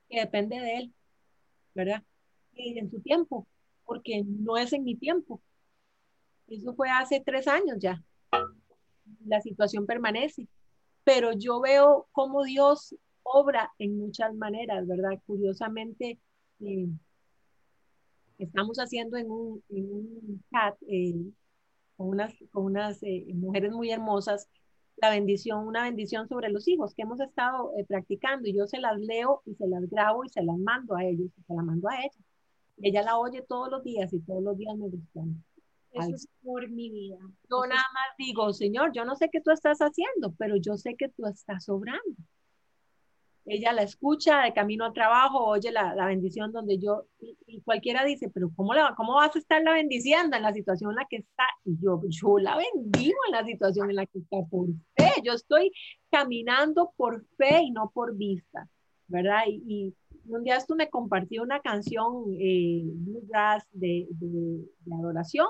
que 0.09 0.19
depende 0.19 0.59
de 0.59 0.77
Él, 0.77 0.93
¿verdad? 1.73 2.03
Y 2.51 2.77
en 2.77 2.91
su 2.91 2.99
tiempo, 2.99 3.47
porque 3.85 4.23
no 4.25 4.57
es 4.57 4.73
en 4.73 4.83
mi 4.83 4.95
tiempo. 4.95 5.41
Eso 6.47 6.75
fue 6.75 6.89
hace 6.89 7.21
tres 7.25 7.47
años 7.47 7.77
ya. 7.79 8.03
La 9.25 9.39
situación 9.39 9.85
permanece 9.85 10.49
pero 11.03 11.33
yo 11.33 11.59
veo 11.59 12.07
cómo 12.11 12.43
Dios 12.43 12.95
obra 13.23 13.71
en 13.79 13.97
muchas 13.97 14.33
maneras, 14.35 14.87
¿verdad? 14.87 15.19
Curiosamente, 15.25 16.19
eh, 16.59 16.87
estamos 18.37 18.77
haciendo 18.77 19.17
en 19.17 19.29
un, 19.31 19.63
chat 20.51 20.75
eh, 20.87 21.15
con 21.97 22.09
unas, 22.09 22.33
con 22.51 22.65
unas 22.65 23.01
eh, 23.03 23.25
mujeres 23.33 23.71
muy 23.71 23.91
hermosas 23.91 24.49
la 24.97 25.09
bendición, 25.09 25.67
una 25.67 25.83
bendición 25.83 26.27
sobre 26.29 26.49
los 26.49 26.67
hijos 26.67 26.93
que 26.93 27.01
hemos 27.01 27.19
estado 27.19 27.71
practicando 27.87 28.47
y 28.47 28.55
yo 28.55 28.67
se 28.67 28.79
las 28.79 28.99
leo 28.99 29.41
y 29.45 29.55
se 29.55 29.67
las 29.67 29.89
grabo 29.89 30.23
y 30.23 30.29
se 30.29 30.43
las 30.43 30.57
mando 30.59 30.95
a 30.95 31.03
ellos 31.03 31.31
y 31.35 31.41
se 31.41 31.53
las 31.53 31.65
mando 31.65 31.89
a 31.89 31.99
ella. 31.99 32.23
ella 32.77 33.01
la 33.01 33.17
oye 33.17 33.41
todos 33.41 33.69
los 33.71 33.83
días 33.83 34.13
y 34.13 34.19
todos 34.19 34.43
los 34.43 34.55
días 34.55 34.77
me 34.77 34.89
responde. 34.89 35.39
Eso 35.93 36.15
es 36.15 36.27
por 36.41 36.67
mi 36.69 36.89
vida. 36.89 37.17
Yo 37.49 37.65
nada 37.67 37.85
más 37.93 38.17
digo, 38.17 38.51
Señor, 38.51 38.91
yo 38.93 39.05
no 39.05 39.15
sé 39.15 39.29
qué 39.31 39.41
tú 39.41 39.51
estás 39.51 39.77
haciendo, 39.79 40.33
pero 40.37 40.55
yo 40.57 40.75
sé 40.75 40.95
que 40.95 41.09
tú 41.09 41.25
estás 41.27 41.69
obrando. 41.69 42.15
Ella 43.45 43.73
la 43.73 43.83
escucha 43.83 44.41
de 44.41 44.53
camino 44.53 44.85
al 44.85 44.93
trabajo, 44.93 45.43
oye 45.43 45.69
la, 45.69 45.93
la 45.93 46.05
bendición 46.05 46.53
donde 46.53 46.79
yo, 46.79 47.07
y, 47.19 47.61
cualquiera 47.61 48.05
dice, 48.05 48.29
pero 48.29 48.49
¿cómo, 48.55 48.73
la, 48.73 48.93
¿cómo 48.95 49.15
vas 49.15 49.35
a 49.35 49.39
estar 49.39 49.61
la 49.61 49.73
bendiciendo 49.73 50.37
en 50.37 50.43
la 50.43 50.53
situación 50.53 50.91
en 50.91 50.95
la 50.95 51.05
que 51.09 51.17
está? 51.17 51.43
Y 51.65 51.77
yo, 51.77 52.01
yo 52.07 52.39
la 52.39 52.57
bendigo 52.57 53.17
en 53.27 53.31
la 53.33 53.43
situación 53.43 53.89
en 53.89 53.97
la 53.97 54.05
que 54.05 54.19
está 54.19 54.37
por 54.49 54.67
fe. 54.95 55.21
Yo 55.23 55.33
estoy 55.33 55.71
caminando 56.09 56.93
por 56.95 57.25
fe 57.37 57.63
y 57.63 57.71
no 57.71 57.91
por 57.93 58.15
vista, 58.15 58.67
¿verdad? 59.07 59.43
Y, 59.47 59.93
un 60.25 60.41
día 60.41 60.55
esto 60.55 60.73
me 60.75 60.89
compartió 60.89 61.43
una 61.43 61.59
canción 61.59 62.23
eh, 62.39 62.83
de, 62.85 64.07
de, 64.09 64.69
de 64.85 64.95
adoración 64.95 65.47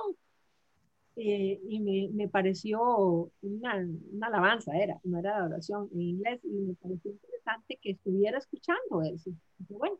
eh, 1.16 1.60
y 1.68 1.80
me, 1.80 2.10
me, 2.14 2.28
pareció 2.28 3.32
una, 3.42 3.88
una, 4.12 4.28
alabanza, 4.28 4.76
era, 4.76 5.00
no 5.04 5.20
era 5.20 5.36
de 5.36 5.42
adoración 5.42 5.90
en 5.94 6.02
inglés, 6.02 6.40
y 6.44 6.50
me 6.50 6.74
pareció 6.76 7.12
interesante 7.12 7.78
que 7.82 7.92
estuviera 7.92 8.40
escuchando 8.40 9.02
eso. 9.04 9.32
bueno, 9.70 9.98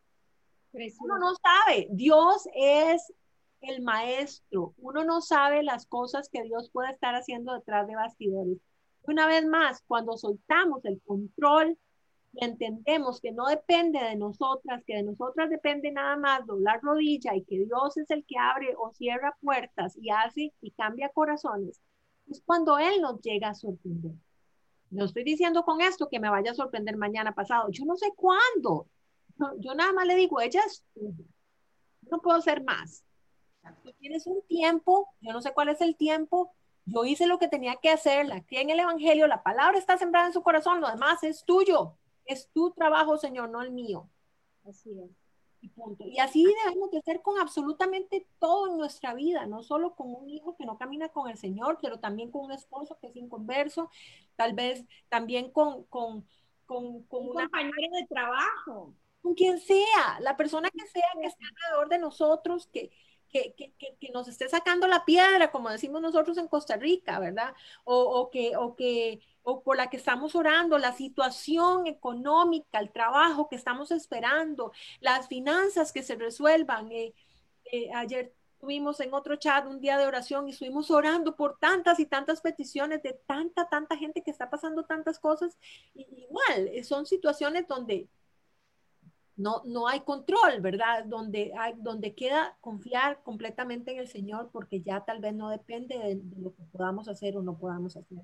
uno 1.00 1.20
no 1.20 1.36
sabe, 1.36 1.88
Dios 1.92 2.48
es 2.56 3.14
el 3.62 3.82
maestro, 3.84 4.74
uno 4.78 5.04
no 5.04 5.22
sabe 5.22 5.62
las 5.62 5.86
cosas 5.86 6.30
que 6.30 6.44
Dios 6.44 6.72
puede 6.72 6.92
estar 6.92 7.14
haciendo 7.16 7.54
detrás 7.54 7.88
de 7.88 7.96
bastidores. 7.96 8.58
Una 9.04 9.28
vez 9.28 9.46
más, 9.46 9.84
cuando 9.86 10.18
soltamos 10.18 10.84
el 10.86 11.00
control 11.06 11.78
y 12.34 12.44
entendemos 12.44 13.22
que 13.22 13.32
no 13.32 13.46
depende 13.46 14.00
de 14.00 14.16
nosotras, 14.16 14.84
que 14.86 14.96
de 14.96 15.04
nosotras 15.04 15.50
depende 15.50 15.92
nada 15.92 16.18
más 16.18 16.46
doblar 16.46 16.82
rodilla 16.82 17.36
y 17.36 17.44
que 17.44 17.60
Dios 17.60 17.96
es 17.98 18.10
el 18.10 18.26
que 18.26 18.38
abre 18.38 18.76
o 18.76 18.92
cierra 18.92 19.38
puertas 19.40 19.96
y 20.02 20.10
hace 20.10 20.52
y 20.60 20.72
cambia 20.72 21.10
corazones, 21.10 21.80
es 22.28 22.42
cuando 22.46 22.80
Él 22.80 23.02
nos 23.02 23.22
llega 23.22 23.50
a 23.50 23.56
sorprender. 23.56 24.14
No 24.90 25.06
estoy 25.06 25.24
diciendo 25.24 25.64
con 25.64 25.82
esto 25.82 26.10
que 26.10 26.20
me 26.20 26.30
vaya 26.30 26.52
a 26.52 26.56
sorprender 26.56 26.98
mañana 26.98 27.34
pasado, 27.36 27.70
yo 27.70 27.86
no 27.86 27.96
sé 27.96 28.12
cuándo. 28.16 28.88
yo 29.60 29.76
nada 29.76 29.94
más 29.94 30.08
le 30.08 30.16
digo, 30.16 30.42
ella 30.42 30.62
es 30.66 30.84
No 32.10 32.20
puedo 32.20 32.42
ser 32.42 32.64
más. 32.64 33.04
Tú 33.84 33.94
tienes 34.00 34.28
un 34.28 34.42
tiempo, 34.48 35.08
yo 35.22 35.34
no 35.34 35.42
sé 35.42 35.54
cuál 35.54 35.70
es 35.70 35.82
el 35.82 35.96
tiempo, 35.96 36.54
yo 36.86 37.06
hice 37.06 37.28
lo 37.28 37.40
que 37.40 37.48
tenía 37.48 37.78
que 37.82 37.92
hacer, 37.92 38.26
la 38.26 38.44
en 38.50 38.70
el 38.70 38.80
Evangelio, 38.80 39.28
la 39.28 39.42
palabra 39.42 39.78
está 39.78 39.98
sembrada 39.98 40.28
en 40.28 40.34
su 40.34 40.42
corazón, 40.42 40.82
lo 40.82 40.90
demás 40.90 41.24
es 41.24 41.46
tuyo. 41.46 41.98
Es 42.26 42.50
tu 42.52 42.72
trabajo, 42.72 43.18
Señor, 43.18 43.50
no 43.50 43.62
el 43.62 43.72
mío. 43.72 44.10
Así 44.66 44.90
es. 45.00 45.12
Y, 45.62 45.70
punto. 45.70 46.04
y 46.06 46.20
así 46.20 46.46
debemos 46.66 46.92
de 46.92 47.02
ser 47.02 47.22
con 47.22 47.40
absolutamente 47.40 48.28
todo 48.38 48.68
en 48.68 48.78
nuestra 48.78 49.14
vida, 49.14 49.46
no 49.46 49.64
solo 49.64 49.96
con 49.96 50.14
un 50.14 50.30
hijo 50.30 50.58
que 50.58 50.66
no 50.66 50.78
camina 50.78 51.08
con 51.08 51.30
el 51.30 51.38
Señor, 51.38 51.80
pero 51.82 52.00
también 52.00 52.32
con 52.32 52.44
un 52.44 52.52
esposo 52.52 52.98
que 53.00 53.08
es 53.08 53.16
inconverso, 53.16 53.90
tal 54.36 54.52
vez 54.54 54.84
también 55.08 55.52
con, 55.52 55.86
con, 55.86 56.28
con, 56.66 57.04
con 57.04 57.30
un 57.30 57.34
compañero 57.34 57.96
de 57.96 58.06
trabajo. 58.08 58.94
Con 59.22 59.36
quien 59.36 59.58
sea, 59.58 60.20
la 60.20 60.36
persona 60.36 60.70
que 60.70 60.86
sea 60.86 61.08
que 61.22 61.28
esté 61.28 61.46
alrededor 61.46 61.88
de 61.88 62.00
nosotros, 62.00 62.68
que, 62.68 62.92
que, 63.30 63.54
que, 63.56 63.74
que, 64.00 64.12
nos 64.12 64.28
esté 64.28 64.50
sacando 64.50 64.88
la 64.88 65.06
piedra, 65.06 65.50
como 65.50 65.70
decimos 65.70 66.02
nosotros 66.02 66.38
en 66.38 66.48
Costa 66.48 66.76
Rica, 66.76 67.20
¿verdad? 67.20 67.56
O, 67.86 67.96
o 67.96 68.30
que, 68.30 68.58
o 68.58 68.76
que, 68.76 69.22
o 69.44 69.62
por 69.62 69.78
la 69.78 69.90
que 69.90 69.98
estamos 69.98 70.36
orando, 70.36 70.78
la 70.78 70.94
situación 70.94 71.88
económica, 71.88 72.80
el 72.80 72.92
trabajo 72.92 73.50
que 73.50 73.56
estamos 73.56 73.92
esperando, 73.92 74.72
las 75.02 75.28
finanzas 75.28 75.92
que 75.92 76.04
se 76.04 76.16
resuelvan. 76.16 76.92
Eh, 76.92 77.14
eh, 77.72 77.90
ayer 77.94 78.34
tuvimos 78.60 79.00
en 79.02 79.14
otro 79.14 79.36
chat 79.36 79.66
un 79.68 79.82
día 79.82 79.98
de 79.98 80.08
oración 80.08 80.48
y 80.48 80.52
estuvimos 80.52 80.90
orando 80.90 81.36
por 81.36 81.60
tantas 81.60 82.00
y 82.00 82.06
tantas 82.06 82.40
peticiones 82.40 83.04
de 83.04 83.20
tanta, 83.28 83.68
tanta 83.68 83.98
gente 83.98 84.24
que 84.24 84.32
está 84.32 84.50
pasando 84.50 84.86
tantas 84.86 85.20
cosas. 85.20 85.58
igual, 85.94 86.70
eh, 86.72 86.84
son 86.84 87.06
situaciones 87.06 87.68
donde 87.68 88.08
no, 89.36 89.64
no 89.66 89.88
hay 89.88 90.02
control, 90.02 90.62
¿verdad? 90.62 91.06
Donde, 91.06 91.52
hay, 91.58 91.74
donde 91.78 92.14
queda 92.16 92.58
confiar 92.62 93.22
completamente 93.24 93.92
en 93.92 94.00
el 94.00 94.08
Señor 94.08 94.50
porque 94.52 94.82
ya 94.82 95.04
tal 95.04 95.20
vez 95.20 95.34
no 95.34 95.50
depende 95.50 95.98
de, 95.98 96.22
lo 96.40 96.54
que 96.56 96.64
podamos 96.72 97.08
hacer 97.10 97.36
o 97.36 97.42
no 97.42 97.58
podamos 97.58 97.98
hacer. 97.98 98.18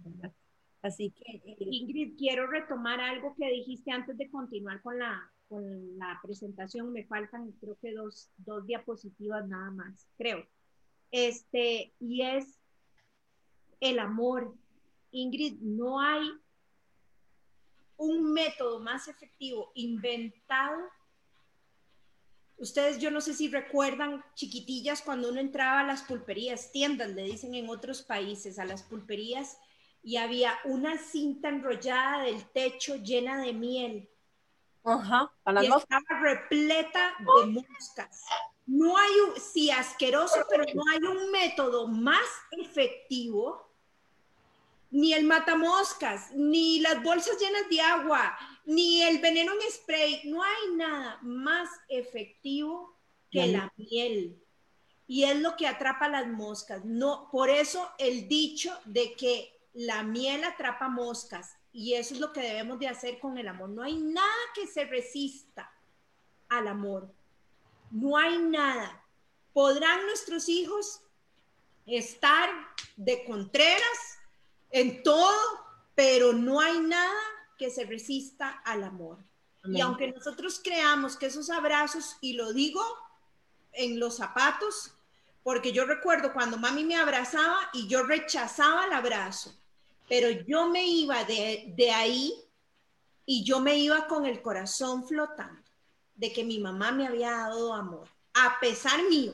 Así 0.82 1.12
que, 1.12 1.24
eh, 1.36 1.58
Ingrid, 1.60 2.18
quiero 2.18 2.48
retomar 2.48 3.02
algo 3.02 3.36
que 3.36 3.50
dijiste 3.52 3.92
antes 3.92 4.18
de 4.18 4.30
continuar 4.30 4.82
con 4.82 4.98
la, 4.98 5.32
con 5.48 5.98
la 5.98 6.20
presentación. 6.24 6.94
Me 6.94 7.06
faltan, 7.06 7.52
creo 7.60 7.78
que 7.82 7.94
dos, 7.94 8.30
dos 8.38 8.66
diapositivas 8.66 9.48
nada 9.48 9.72
más, 9.72 10.08
creo. 10.18 10.46
Este, 11.12 11.94
y 12.00 12.22
es 12.22 12.60
el 13.82 14.00
amor. 14.00 14.56
Ingrid, 15.12 15.60
no 15.60 16.00
hay 16.00 16.30
un 17.98 18.32
método 18.32 18.80
más 18.80 19.08
efectivo 19.08 19.72
inventado. 19.76 20.80
Ustedes, 22.58 23.00
yo 23.00 23.12
no 23.12 23.20
sé 23.20 23.34
si 23.34 23.50
recuerdan, 23.50 24.24
chiquitillas, 24.36 25.02
cuando 25.02 25.30
uno 25.30 25.40
entraba 25.40 25.82
a 25.82 25.86
las 25.86 26.04
pulperías, 26.04 26.72
tiendas, 26.72 27.10
le 27.10 27.24
dicen 27.24 27.56
en 27.56 27.70
otros 27.70 28.02
países, 28.02 28.60
a 28.60 28.66
las 28.66 28.84
pulperías, 28.84 29.58
y 30.10 30.18
había 30.18 30.58
una 30.64 30.98
cinta 30.98 31.50
enrollada 31.50 32.24
del 32.24 32.44
techo 32.46 32.96
llena 32.96 33.44
de 33.44 33.54
miel. 33.54 34.10
Ajá, 34.84 35.32
y 35.62 35.66
estaba 35.66 36.20
repleta 36.20 37.14
de 37.20 37.46
moscas. 37.46 38.26
No 38.66 38.98
hay 38.98 39.12
un, 39.28 39.40
sí, 39.40 39.70
asqueroso, 39.70 40.40
pero 40.50 40.64
no 40.74 40.82
hay 40.92 40.98
un 40.98 41.30
método 41.30 41.88
más 41.88 42.26
efectivo, 42.50 43.70
ni 44.90 45.14
el 45.14 45.26
matamoscas, 45.26 46.32
ni 46.34 46.80
las 46.80 47.04
bolsas 47.04 47.38
llenas 47.40 47.70
de 47.70 47.80
agua, 47.80 48.36
ni 48.66 49.04
el 49.04 49.20
veneno 49.20 49.52
en 49.54 49.72
spray, 49.72 50.22
no 50.26 50.42
hay 50.42 50.76
nada 50.76 51.20
más 51.22 51.70
efectivo 51.88 52.98
que 53.30 53.46
la 53.46 53.72
miel. 53.78 54.42
Y 55.06 55.26
es 55.26 55.40
lo 55.40 55.56
que 55.56 55.68
atrapa 55.68 56.10
las 56.10 56.26
moscas. 56.26 56.84
No, 56.84 57.30
por 57.32 57.52
eso 57.52 57.92
el 58.00 58.28
dicho 58.28 58.76
de 58.86 59.14
que 59.14 59.59
la 59.74 60.04
miel 60.04 60.44
atrapa 60.44 60.90
moscas 60.90 61.58
y 61.72 61.94
eso 61.94 62.14
es 62.14 62.20
lo 62.20 62.34
que 62.34 62.42
debemos 62.42 62.80
de 62.80 62.88
hacer 62.88 63.20
con 63.20 63.38
el 63.38 63.48
amor. 63.48 63.70
No 63.70 63.84
hay 63.84 63.98
nada 63.98 64.28
que 64.56 64.68
se 64.68 64.86
resista 64.86 65.72
al 66.50 66.68
amor. 66.68 67.14
No 67.92 68.18
hay 68.18 68.38
nada. 68.40 69.04
Podrán 69.54 70.06
nuestros 70.06 70.50
hijos 70.50 71.02
estar 71.86 72.50
de 72.98 73.24
contreras 73.26 74.20
en 74.72 75.04
todo, 75.04 75.38
pero 75.96 76.34
no 76.34 76.60
hay 76.60 76.80
nada 76.80 77.20
que 77.58 77.70
se 77.70 77.86
resista 77.86 78.50
al 78.66 78.84
amor. 78.84 79.18
Y 79.66 79.82
aunque 79.82 80.12
nosotros 80.12 80.62
creamos 80.64 81.18
que 81.18 81.26
esos 81.26 81.50
abrazos, 81.50 82.18
y 82.22 82.34
lo 82.34 82.54
digo 82.54 82.82
en 83.74 84.00
los 84.00 84.18
zapatos, 84.18 84.94
porque 85.44 85.72
yo 85.72 85.86
recuerdo 85.86 86.34
cuando 86.34 86.58
mami 86.58 86.84
me 86.84 86.96
abrazaba 86.96 87.70
y 87.74 87.88
yo 87.88 88.04
rechazaba 88.04 88.86
el 88.86 88.94
abrazo, 88.94 89.56
pero 90.08 90.30
yo 90.30 90.70
me 90.70 90.86
iba 90.86 91.24
de, 91.24 91.74
de 91.76 91.92
ahí 91.92 92.34
y 93.26 93.44
yo 93.44 93.60
me 93.60 93.78
iba 93.78 94.08
con 94.08 94.26
el 94.26 94.42
corazón 94.42 95.08
flotando 95.08 95.62
de 96.16 96.34
que 96.34 96.44
mi 96.44 96.60
mamá 96.60 96.92
me 96.92 97.08
había 97.08 97.32
dado 97.32 97.74
amor, 97.74 98.08
a 98.34 98.60
pesar 98.60 99.04
mío, 99.04 99.34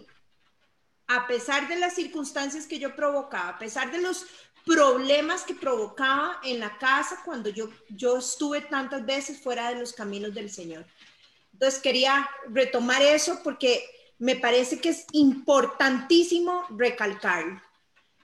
a 1.07 1.27
pesar 1.27 1.67
de 1.67 1.77
las 1.77 1.95
circunstancias 1.95 2.67
que 2.67 2.79
yo 2.79 2.95
provocaba, 2.95 3.49
a 3.49 3.59
pesar 3.59 3.91
de 3.91 4.01
los 4.01 4.25
problemas 4.65 5.43
que 5.43 5.53
provocaba 5.53 6.39
en 6.43 6.59
la 6.59 6.77
casa 6.77 7.21
cuando 7.23 7.49
yo, 7.49 7.69
yo 7.89 8.17
estuve 8.17 8.61
tantas 8.61 9.05
veces 9.05 9.39
fuera 9.39 9.69
de 9.69 9.79
los 9.79 9.93
caminos 9.93 10.33
del 10.33 10.49
Señor. 10.49 10.85
Entonces 11.53 11.79
quería 11.79 12.29
retomar 12.49 13.01
eso 13.01 13.39
porque 13.43 13.94
me 14.17 14.35
parece 14.35 14.79
que 14.79 14.89
es 14.89 15.05
importantísimo 15.11 16.63
recalcarlo 16.69 17.61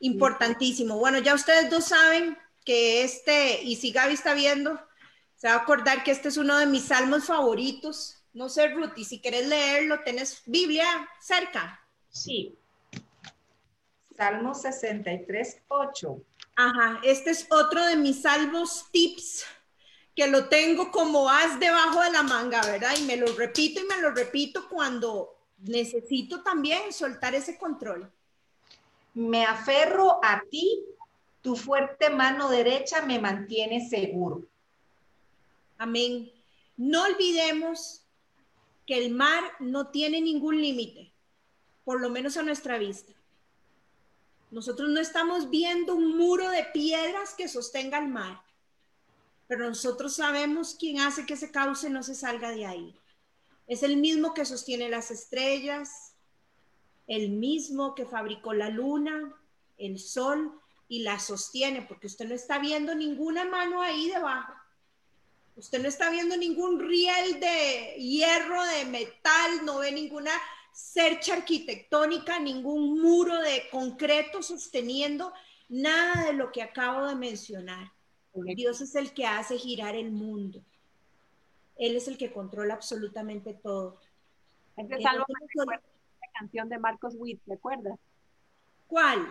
importantísimo. 0.01 0.97
Bueno, 0.97 1.19
ya 1.19 1.33
ustedes 1.33 1.69
dos 1.69 1.85
saben 1.85 2.37
que 2.65 3.03
este, 3.03 3.63
y 3.63 3.77
si 3.77 3.91
Gaby 3.91 4.13
está 4.13 4.33
viendo, 4.33 4.79
se 5.35 5.47
va 5.47 5.53
a 5.53 5.57
acordar 5.57 6.03
que 6.03 6.11
este 6.11 6.27
es 6.27 6.37
uno 6.37 6.57
de 6.57 6.65
mis 6.65 6.85
salmos 6.85 7.25
favoritos. 7.25 8.17
No 8.33 8.49
sé, 8.49 8.67
Ruth, 8.69 8.93
y 8.97 9.05
si 9.05 9.19
quieres 9.19 9.47
leerlo, 9.47 10.01
¿tenés 10.03 10.41
Biblia 10.45 10.85
cerca? 11.19 11.79
Sí. 12.09 12.57
Salmo 14.15 14.53
63, 14.53 15.61
8. 15.67 16.21
Ajá, 16.55 16.99
este 17.03 17.31
es 17.31 17.47
otro 17.49 17.83
de 17.85 17.95
mis 17.95 18.21
salmos 18.21 18.85
tips 18.91 19.45
que 20.15 20.27
lo 20.27 20.49
tengo 20.49 20.91
como 20.91 21.29
as 21.29 21.59
debajo 21.59 22.01
de 22.01 22.11
la 22.11 22.21
manga, 22.21 22.61
¿verdad? 22.61 22.93
Y 22.99 23.03
me 23.03 23.15
lo 23.15 23.33
repito 23.35 23.79
y 23.79 23.85
me 23.85 23.97
lo 24.01 24.11
repito 24.11 24.67
cuando 24.69 25.40
necesito 25.63 26.41
también 26.41 26.91
soltar 26.91 27.35
ese 27.35 27.57
control. 27.57 28.11
Me 29.13 29.45
aferro 29.45 30.19
a 30.23 30.41
ti, 30.49 30.83
tu 31.41 31.55
fuerte 31.55 32.09
mano 32.09 32.49
derecha 32.49 33.01
me 33.01 33.19
mantiene 33.19 33.87
seguro. 33.87 34.43
Amén. 35.77 36.31
No 36.77 37.03
olvidemos 37.03 38.03
que 38.85 38.97
el 38.97 39.11
mar 39.11 39.43
no 39.59 39.87
tiene 39.87 40.21
ningún 40.21 40.61
límite, 40.61 41.11
por 41.83 42.01
lo 42.01 42.09
menos 42.09 42.37
a 42.37 42.43
nuestra 42.43 42.77
vista. 42.77 43.13
Nosotros 44.51 44.89
no 44.89 44.99
estamos 44.99 45.49
viendo 45.49 45.95
un 45.95 46.17
muro 46.17 46.49
de 46.49 46.65
piedras 46.65 47.33
que 47.33 47.47
sostenga 47.47 47.99
el 47.99 48.09
mar, 48.09 48.41
pero 49.47 49.67
nosotros 49.67 50.15
sabemos 50.15 50.75
quién 50.77 50.99
hace 50.99 51.25
que 51.25 51.33
ese 51.33 51.51
cauce 51.51 51.89
no 51.89 52.03
se 52.03 52.15
salga 52.15 52.51
de 52.51 52.65
ahí. 52.65 53.00
Es 53.71 53.83
el 53.83 53.95
mismo 53.95 54.33
que 54.33 54.43
sostiene 54.43 54.89
las 54.89 55.11
estrellas, 55.11 56.13
el 57.07 57.29
mismo 57.29 57.95
que 57.95 58.05
fabricó 58.05 58.51
la 58.51 58.67
luna, 58.67 59.33
el 59.77 59.97
sol 59.97 60.59
y 60.89 61.03
la 61.03 61.19
sostiene, 61.19 61.81
porque 61.81 62.07
usted 62.07 62.27
no 62.27 62.35
está 62.35 62.59
viendo 62.59 62.93
ninguna 62.93 63.45
mano 63.45 63.81
ahí 63.81 64.09
debajo. 64.09 64.51
Usted 65.55 65.81
no 65.81 65.87
está 65.87 66.09
viendo 66.09 66.35
ningún 66.35 66.81
riel 66.81 67.39
de 67.39 67.95
hierro, 67.97 68.61
de 68.61 68.83
metal, 68.87 69.63
no 69.63 69.77
ve 69.77 69.93
ninguna 69.93 70.33
cercha 70.73 71.35
arquitectónica, 71.35 72.39
ningún 72.39 73.01
muro 73.01 73.39
de 73.39 73.69
concreto 73.71 74.43
sosteniendo 74.43 75.31
nada 75.69 76.25
de 76.25 76.33
lo 76.33 76.51
que 76.51 76.61
acabo 76.61 77.07
de 77.07 77.15
mencionar. 77.15 77.89
Dios 78.33 78.81
es 78.81 78.95
el 78.95 79.13
que 79.13 79.25
hace 79.25 79.57
girar 79.57 79.95
el 79.95 80.11
mundo. 80.11 80.61
Él 81.81 81.95
es 81.95 82.07
el 82.07 82.17
que 82.17 82.31
controla 82.31 82.75
absolutamente 82.75 83.55
todo 83.55 83.99
canción 86.41 86.69
de 86.69 86.79
Marcos 86.79 87.15
Witt, 87.17 87.41
¿recuerdas? 87.45 87.99
¿Cuál? 88.87 89.27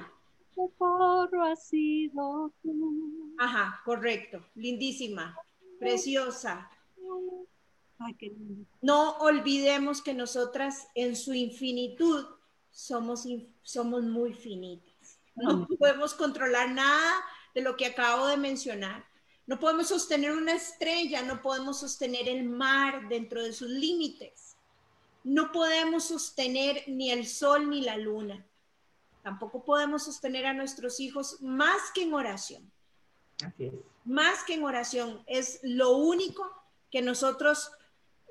Socorro 0.55 1.45
ha 1.45 1.57
sido 1.57 2.53
tú. 2.63 3.35
Ajá, 3.39 3.81
correcto. 3.85 4.45
Lindísima, 4.55 5.37
preciosa. 5.79 6.71
Ay, 7.99 8.15
qué 8.15 8.27
lindo. 8.27 8.67
No 8.81 9.17
olvidemos 9.19 10.03
que 10.03 10.15
nosotras 10.15 10.89
en 10.95 11.17
su 11.17 11.35
infinitud 11.35 12.27
somos, 12.71 13.27
somos 13.63 14.03
muy 14.03 14.33
finitas. 14.33 15.19
No 15.35 15.67
podemos 15.79 16.15
controlar 16.15 16.71
nada 16.71 17.13
de 17.55 17.63
lo 17.63 17.77
que 17.77 17.87
acabo 17.87 18.27
de 18.27 18.37
mencionar. 18.37 19.05
No 19.51 19.59
podemos 19.59 19.89
sostener 19.89 20.31
una 20.33 20.55
estrella, 20.55 21.23
no 21.23 21.43
podemos 21.43 21.81
sostener 21.81 22.29
el 22.29 22.45
mar 22.45 23.09
dentro 23.09 23.43
de 23.43 23.53
sus 23.53 23.69
límites 23.69 24.51
no 25.25 25.53
podemos 25.53 26.05
sostener 26.05 26.85
ni 26.87 27.11
el 27.11 27.27
sol 27.27 27.69
ni 27.69 27.83
la 27.83 27.97
luna. 27.97 28.45
Tampoco 29.23 29.65
podemos 29.65 30.05
sostener 30.05 30.47
a 30.47 30.55
nuestros 30.55 30.99
hijos 30.99 31.41
más 31.43 31.91
que 31.95 32.03
en 32.03 32.15
oración. 32.15 32.71
Así 33.45 33.67
es. 33.67 33.75
Más 34.05 34.43
que 34.45 34.55
en 34.55 34.65
oración. 34.65 35.23
Es 35.27 35.61
lo 35.63 35.93
único 35.93 36.51
que 36.91 37.03
nosotros 37.03 37.71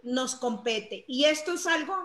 nos 0.02 0.36
compete. 0.36 1.06
Y 1.08 1.26
esto 1.26 1.54
es 1.54 1.68
algo, 1.68 1.96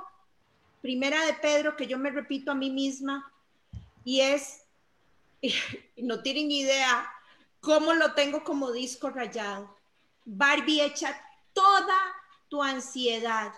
primera 0.82 1.24
de 1.24 1.34
Pedro, 1.34 1.76
que 1.76 1.86
yo 1.86 1.98
me 1.98 2.10
repito 2.10 2.50
a 2.50 2.54
mí 2.54 2.70
misma, 2.70 3.32
y 4.04 4.20
es, 4.20 4.64
no 5.96 6.20
tienen 6.22 6.50
idea 6.50 7.10
cómo 7.64 7.94
lo 7.94 8.12
tengo 8.12 8.44
como 8.44 8.70
disco 8.72 9.08
rayado. 9.08 9.74
Barbie 10.26 10.82
echa 10.82 11.18
toda 11.54 11.96
tu 12.48 12.62
ansiedad 12.62 13.52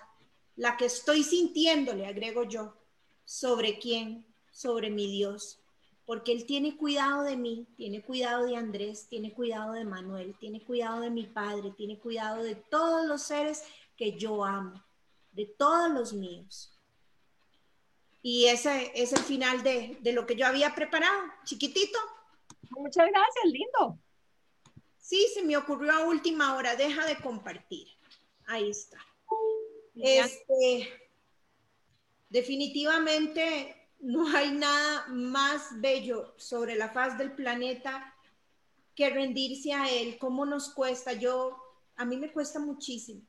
la 0.55 0.77
que 0.77 0.87
estoy 0.87 1.23
sintiendo, 1.23 1.93
le 1.93 2.07
agrego 2.07 2.45
yo, 2.45 2.75
sobre 3.25 3.79
quién, 3.79 4.25
sobre 4.51 4.91
mi 4.91 5.11
Dios, 5.11 5.59
porque 6.07 6.33
Él 6.33 6.47
tiene 6.47 6.77
cuidado 6.77 7.25
de 7.25 7.37
mí, 7.37 7.67
tiene 7.77 8.01
cuidado 8.01 8.47
de 8.47 8.57
Andrés, 8.57 9.07
tiene 9.09 9.35
cuidado 9.35 9.73
de 9.73 9.85
Manuel, 9.85 10.37
tiene 10.39 10.65
cuidado 10.65 11.01
de 11.01 11.11
mi 11.11 11.25
padre, 11.25 11.73
tiene 11.77 11.99
cuidado 11.99 12.43
de 12.43 12.55
todos 12.55 13.07
los 13.07 13.23
seres 13.23 13.65
que 13.97 14.17
yo 14.17 14.45
amo, 14.45 14.83
de 15.33 15.47
todos 15.47 15.91
los 15.91 16.13
míos. 16.13 16.73
Y 18.23 18.47
ese 18.47 18.93
es 18.95 19.13
el 19.13 19.23
final 19.23 19.63
de, 19.63 19.99
de 20.01 20.13
lo 20.13 20.27
que 20.27 20.37
yo 20.37 20.47
había 20.47 20.75
preparado, 20.75 21.23
chiquitito. 21.45 21.99
Muchas 22.71 23.07
gracias, 23.09 23.45
lindo. 23.45 23.99
Sí, 24.99 25.27
se 25.33 25.43
me 25.43 25.57
ocurrió 25.57 25.93
a 25.93 26.07
última 26.07 26.57
hora, 26.57 26.75
deja 26.75 27.07
de 27.07 27.17
compartir. 27.17 27.87
Ahí 28.47 28.71
está. 28.71 28.99
Este, 29.95 30.89
definitivamente 32.29 33.89
no 34.01 34.29
hay 34.29 34.51
nada 34.53 35.07
más 35.09 35.81
bello 35.81 36.35
sobre 36.37 36.77
la 36.77 36.91
faz 36.91 37.17
del 37.19 37.33
planeta 37.33 38.15
que 38.95 39.11
rendirse 39.11 39.73
a 39.73 39.91
Él. 39.91 40.19
¿Cómo 40.19 40.45
nos 40.45 40.71
cuesta? 40.71 41.13
Yo, 41.13 41.57
a 41.97 42.05
mí 42.05 42.17
me 42.17 42.33
cuesta 42.33 42.59
muchísimo. 42.59 43.23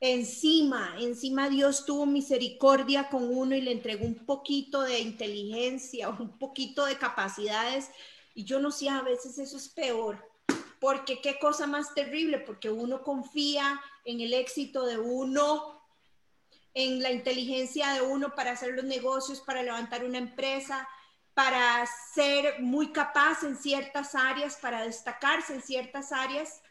Encima, 0.00 0.96
encima 0.98 1.48
Dios 1.48 1.86
tuvo 1.86 2.06
misericordia 2.06 3.08
con 3.08 3.34
uno 3.34 3.54
y 3.54 3.60
le 3.60 3.70
entregó 3.70 4.04
un 4.04 4.26
poquito 4.26 4.82
de 4.82 4.98
inteligencia, 4.98 6.08
un 6.20 6.38
poquito 6.38 6.84
de 6.84 6.98
capacidades. 6.98 7.88
Y 8.34 8.44
yo 8.44 8.60
no 8.60 8.70
sé, 8.70 8.88
a 8.88 9.02
veces 9.02 9.38
eso 9.38 9.56
es 9.56 9.68
peor, 9.68 10.18
porque 10.80 11.20
qué 11.20 11.38
cosa 11.38 11.66
más 11.66 11.94
terrible, 11.94 12.38
porque 12.38 12.70
uno 12.70 13.02
confía 13.02 13.80
en 14.04 14.20
el 14.20 14.34
éxito 14.34 14.86
de 14.86 14.98
uno, 14.98 15.80
en 16.74 17.02
la 17.02 17.10
inteligencia 17.10 17.92
de 17.92 18.00
uno 18.00 18.34
para 18.34 18.52
hacer 18.52 18.74
los 18.74 18.84
negocios, 18.84 19.40
para 19.40 19.62
levantar 19.62 20.04
una 20.04 20.18
empresa, 20.18 20.88
para 21.34 21.86
ser 22.14 22.60
muy 22.60 22.92
capaz 22.92 23.42
en 23.42 23.56
ciertas 23.56 24.14
áreas, 24.14 24.56
para 24.56 24.82
destacarse 24.82 25.54
en 25.54 25.62
ciertas 25.62 26.12
áreas 26.12 26.62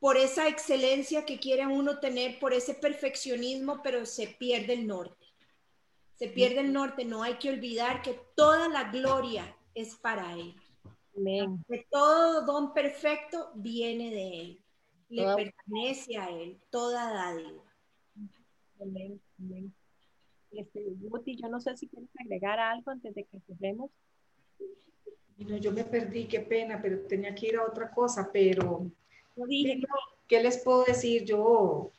por 0.00 0.16
esa 0.16 0.46
excelencia 0.46 1.24
que 1.24 1.38
quiere 1.38 1.66
uno 1.66 1.98
tener, 1.98 2.38
por 2.38 2.52
ese 2.52 2.74
perfeccionismo, 2.74 3.82
pero 3.82 4.06
se 4.06 4.28
pierde 4.28 4.74
el 4.74 4.86
norte. 4.86 5.26
Se 6.14 6.28
pierde 6.28 6.60
el 6.60 6.72
norte, 6.72 7.04
no 7.04 7.22
hay 7.22 7.34
que 7.34 7.50
olvidar 7.50 8.02
que 8.02 8.20
toda 8.34 8.68
la 8.68 8.84
gloria 8.84 9.56
es 9.74 9.94
para 9.96 10.32
Él. 10.34 10.54
Que 11.68 11.86
todo 11.90 12.44
don 12.44 12.72
perfecto 12.72 13.50
viene 13.54 14.10
de 14.10 14.40
Él, 14.40 14.60
le 15.08 15.24
pertenece 15.34 16.16
a 16.16 16.30
Él, 16.30 16.58
toda 16.70 17.12
dádiva. 17.12 17.62
Amén, 18.80 19.20
amén. 19.38 19.74
Este, 20.50 20.82
yo 21.36 21.48
no 21.48 21.60
sé 21.60 21.76
si 21.76 21.88
quieres 21.88 22.08
agregar 22.18 22.58
algo 22.58 22.90
antes 22.90 23.14
de 23.14 23.24
que 23.24 23.40
cerremos. 23.40 23.90
yo 25.36 25.72
me 25.72 25.84
perdí, 25.84 26.26
qué 26.26 26.40
pena, 26.40 26.80
pero 26.80 27.00
tenía 27.00 27.34
que 27.34 27.48
ir 27.48 27.56
a 27.56 27.66
otra 27.66 27.90
cosa, 27.90 28.30
pero 28.32 28.90
¿Qué 30.26 30.42
les 30.42 30.58
puedo 30.58 30.84
decir? 30.84 31.24
Yo 31.24 31.90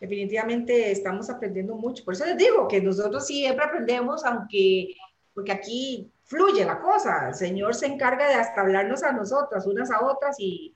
definitivamente 0.00 0.90
estamos 0.90 1.28
aprendiendo 1.30 1.74
mucho. 1.74 2.04
Por 2.04 2.14
eso 2.14 2.24
les 2.26 2.36
digo 2.36 2.68
que 2.68 2.80
nosotros 2.80 3.26
siempre 3.26 3.64
aprendemos, 3.64 4.24
aunque, 4.24 4.94
porque 5.34 5.52
aquí 5.52 6.11
fluye 6.24 6.64
la 6.64 6.80
cosa. 6.80 7.28
El 7.28 7.34
Señor 7.34 7.74
se 7.74 7.86
encarga 7.86 8.28
de 8.28 8.34
hasta 8.34 8.60
hablarnos 8.60 9.02
a 9.02 9.12
nosotras, 9.12 9.66
unas 9.66 9.90
a 9.90 10.04
otras, 10.04 10.36
y 10.38 10.74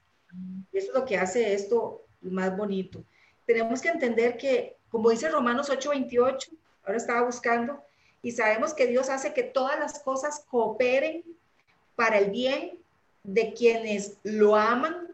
eso 0.73 0.89
es 0.89 0.95
lo 0.95 1.05
que 1.05 1.19
hace 1.19 1.55
esto 1.55 2.03
más 2.21 2.57
bonito. 2.57 3.03
Tenemos 3.47 3.81
que 3.81 3.89
entender 3.89 4.37
que, 4.37 4.77
como 4.91 5.11
dice 5.11 5.29
Romanos 5.29 5.71
8:28, 5.71 6.51
ahora 6.85 6.97
estaba 6.97 7.23
buscando, 7.23 7.83
y 8.23 8.33
sabemos 8.33 8.75
que 8.75 8.87
Dios 8.87 9.09
hace 9.09 9.33
que 9.33 9.45
todas 9.45 9.79
las 9.79 10.01
cosas 10.01 10.45
cooperen 10.51 11.25
para 11.95 12.19
el 12.19 12.31
bien 12.31 12.79
de 13.23 13.53
quienes 13.55 14.19
lo 14.23 14.57
aman 14.57 15.09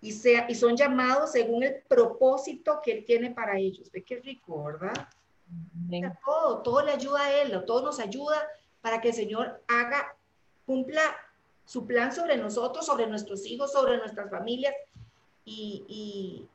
y, 0.00 0.12
sea, 0.12 0.46
y 0.48 0.54
son 0.54 0.76
llamados 0.76 1.32
según 1.32 1.62
el 1.62 1.82
propósito 1.86 2.80
que 2.82 2.92
Él 2.92 3.04
tiene 3.04 3.30
para 3.30 3.58
ellos. 3.58 3.90
Ve 3.92 4.02
qué 4.02 4.16
rico, 4.16 4.64
¿verdad? 4.64 5.08
todo, 6.24 6.62
todo 6.62 6.82
le 6.82 6.92
ayuda 6.92 7.24
a 7.24 7.32
Él, 7.42 7.64
todo 7.66 7.82
nos 7.82 7.98
ayuda 8.00 8.40
para 8.80 9.00
que 9.00 9.08
el 9.08 9.14
Señor 9.14 9.62
haga, 9.68 10.16
cumpla 10.66 11.02
su 11.64 11.86
plan 11.86 12.12
sobre 12.12 12.36
nosotros, 12.36 12.86
sobre 12.86 13.06
nuestros 13.06 13.46
hijos, 13.46 13.72
sobre 13.72 13.98
nuestras 13.98 14.30
familias. 14.30 14.74
Y, 15.44 15.84
y, 15.88 16.48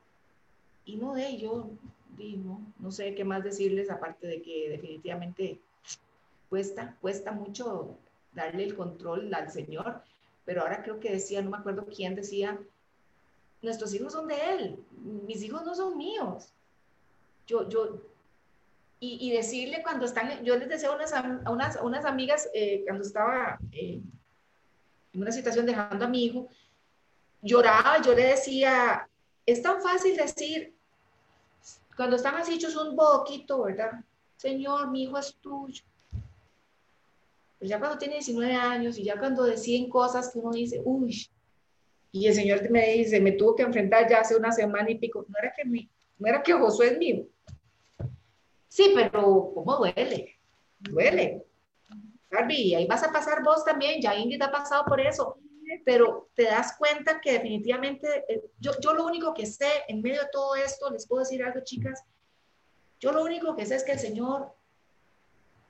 y 0.91 0.97
no 0.97 1.13
de 1.13 1.37
yo, 1.37 1.69
no, 2.17 2.61
no 2.79 2.91
sé 2.91 3.13
qué 3.15 3.23
más 3.23 3.43
decirles, 3.43 3.89
aparte 3.89 4.27
de 4.27 4.41
que 4.41 4.69
definitivamente 4.69 5.59
cuesta, 6.49 6.95
cuesta 7.01 7.31
mucho 7.31 7.97
darle 8.33 8.63
el 8.63 8.75
control 8.75 9.33
al 9.33 9.51
Señor, 9.51 10.01
pero 10.45 10.61
ahora 10.61 10.83
creo 10.83 10.99
que 10.99 11.11
decía, 11.11 11.41
no 11.41 11.49
me 11.49 11.57
acuerdo 11.57 11.85
quién 11.85 12.15
decía, 12.15 12.59
nuestros 13.61 13.93
hijos 13.93 14.13
son 14.13 14.27
de 14.27 14.35
Él, 14.51 14.83
mis 15.25 15.41
hijos 15.43 15.65
no 15.65 15.75
son 15.75 15.97
míos. 15.97 16.49
Yo, 17.47 17.67
yo, 17.69 18.01
y, 18.99 19.31
decirle 19.31 19.83
cuando 19.83 20.05
están, 20.05 20.43
yo 20.43 20.55
les 20.57 20.67
decía 20.67 20.89
a 20.89 20.95
unas, 20.95 21.13
a 21.13 21.51
unas, 21.51 21.79
unas 21.81 22.05
amigas 22.05 22.49
eh, 22.53 22.83
cuando 22.85 23.03
estaba 23.03 23.59
eh, 23.71 24.01
en 25.13 25.21
una 25.21 25.31
situación 25.31 25.65
dejando 25.65 26.05
a 26.05 26.07
mi 26.07 26.25
hijo, 26.25 26.49
lloraba, 27.41 28.01
yo 28.01 28.15
le 28.15 28.23
decía, 28.23 29.07
es 29.45 29.61
tan 29.61 29.81
fácil 29.81 30.17
decir, 30.17 30.73
cuando 31.95 32.15
están 32.15 32.35
así 32.35 32.55
hechos 32.55 32.75
un 32.75 32.95
boquito, 32.95 33.63
¿verdad? 33.63 33.91
Señor, 34.37 34.89
mi 34.89 35.03
hijo 35.03 35.17
es 35.17 35.35
tuyo. 35.35 35.83
Pero 37.59 37.69
ya 37.69 37.79
cuando 37.79 37.97
tiene 37.97 38.15
19 38.15 38.53
años 38.53 38.97
y 38.97 39.03
ya 39.03 39.19
cuando 39.19 39.43
deciden 39.43 39.89
cosas 39.89 40.31
que 40.31 40.39
uno 40.39 40.51
dice, 40.51 40.81
uy, 40.83 41.29
y 42.11 42.27
el 42.27 42.33
Señor 42.33 42.69
me 42.69 42.93
dice, 42.93 43.19
me 43.19 43.33
tuvo 43.33 43.55
que 43.55 43.63
enfrentar 43.63 44.09
ya 44.09 44.21
hace 44.21 44.35
una 44.35 44.51
semana 44.51 44.89
y 44.89 44.95
pico. 44.95 45.25
No 45.27 45.35
era 45.37 45.53
que, 45.53 45.65
mi, 45.65 45.89
no 46.17 46.27
era 46.27 46.41
que 46.41 46.53
Josué 46.53 46.93
es 46.93 46.97
mío. 46.97 47.27
Sí, 48.67 48.91
pero 48.95 49.51
¿cómo 49.53 49.77
duele? 49.77 50.37
Duele. 50.79 51.45
Barbie, 52.31 52.75
ahí 52.75 52.87
vas 52.87 53.03
a 53.03 53.11
pasar 53.11 53.43
vos 53.43 53.63
también, 53.63 54.01
ya 54.01 54.15
Ingrid 54.15 54.41
ha 54.41 54.51
pasado 54.51 54.83
por 54.85 54.99
eso, 54.99 55.37
pero 55.85 56.29
te 56.35 56.43
das 56.43 56.75
cuenta 56.77 57.21
que 57.21 57.33
definitivamente, 57.33 58.25
eh, 58.27 58.43
yo, 58.59 58.71
yo 58.81 58.93
lo 58.93 59.05
único 59.05 59.33
que 59.33 59.45
sé 59.45 59.83
en 59.87 60.01
medio 60.01 60.21
de 60.21 60.29
todo 60.31 60.55
esto, 60.55 60.89
les 60.89 61.07
puedo 61.07 61.21
decir 61.21 61.43
algo, 61.43 61.61
chicas, 61.63 62.03
yo 62.99 63.11
lo 63.11 63.23
único 63.23 63.55
que 63.55 63.65
sé 63.65 63.75
es 63.75 63.83
que 63.83 63.93
el 63.93 63.99
Señor 63.99 64.53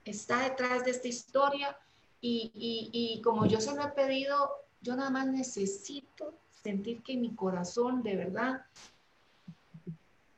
está 0.04 0.42
detrás 0.42 0.84
de 0.84 0.90
esta 0.92 1.08
historia 1.08 1.76
y, 2.20 2.50
y, 2.54 2.90
y 2.92 3.22
como 3.22 3.46
yo 3.46 3.60
se 3.60 3.74
lo 3.74 3.82
he 3.82 3.90
pedido, 3.90 4.50
yo 4.80 4.96
nada 4.96 5.10
más 5.10 5.26
necesito 5.26 6.34
sentir 6.62 7.02
que 7.02 7.16
mi 7.16 7.34
corazón 7.34 8.02
de 8.02 8.16
verdad 8.16 8.64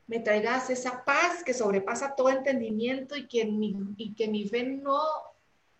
me 0.09 0.19
traigas 0.19 0.71
esa 0.71 1.05
paz 1.05 1.43
que 1.43 1.53
sobrepasa 1.53 2.15
todo 2.15 2.29
entendimiento 2.29 3.15
y 3.15 3.27
que 3.27 3.45
mi, 3.45 3.75
y 3.95 4.15
que 4.15 4.27
mi 4.27 4.47
fe 4.47 4.63
no 4.63 4.99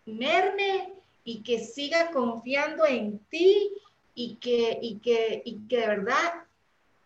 merme 0.06 0.92
y 1.24 1.42
que 1.42 1.58
siga 1.58 2.12
confiando 2.12 2.86
en 2.86 3.18
ti 3.28 3.72
y 4.14 4.36
que, 4.36 4.78
y 4.80 5.00
que, 5.00 5.42
y 5.44 5.66
que 5.66 5.78
de 5.78 5.86
verdad 5.88 6.46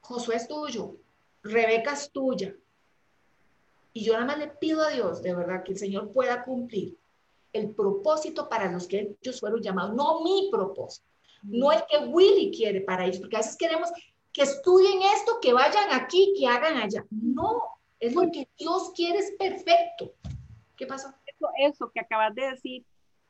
Josué 0.02 0.36
es 0.36 0.46
tuyo, 0.46 0.96
Rebeca 1.42 1.94
es 1.94 2.10
tuya. 2.10 2.54
Y 3.94 4.04
yo 4.04 4.12
nada 4.12 4.26
más 4.26 4.38
le 4.38 4.48
pido 4.48 4.82
a 4.82 4.90
Dios 4.90 5.22
de 5.22 5.34
verdad 5.34 5.64
que 5.64 5.72
el 5.72 5.78
Señor 5.78 6.12
pueda 6.12 6.44
cumplir 6.44 6.94
el 7.54 7.70
propósito 7.70 8.50
para 8.50 8.70
los 8.70 8.86
que 8.86 9.16
ellos 9.22 9.40
fueron 9.40 9.62
llamados, 9.62 9.94
no 9.94 10.20
mi 10.22 10.50
propósito 10.52 11.08
no 11.44 11.72
el 11.72 11.82
que 11.88 11.98
Willy 12.06 12.50
quiere 12.50 12.80
para 12.80 13.04
ellos, 13.04 13.18
porque 13.18 13.36
a 13.36 13.40
veces 13.40 13.56
queremos 13.56 13.90
que 14.34 14.42
estudien 14.42 15.00
esto, 15.16 15.38
que 15.40 15.54
vayan 15.54 15.92
aquí, 15.92 16.34
que 16.36 16.46
hagan 16.46 16.76
allá. 16.76 17.06
No, 17.10 17.62
es 18.00 18.14
lo 18.14 18.22
que 18.32 18.48
Dios 18.58 18.92
quiere, 18.94 19.20
es 19.20 19.32
perfecto. 19.38 20.12
¿Qué 20.76 20.86
pasó? 20.86 21.08
Eso, 21.24 21.48
eso 21.58 21.90
que 21.94 22.00
acabas 22.00 22.34
de 22.34 22.50
decir, 22.50 22.84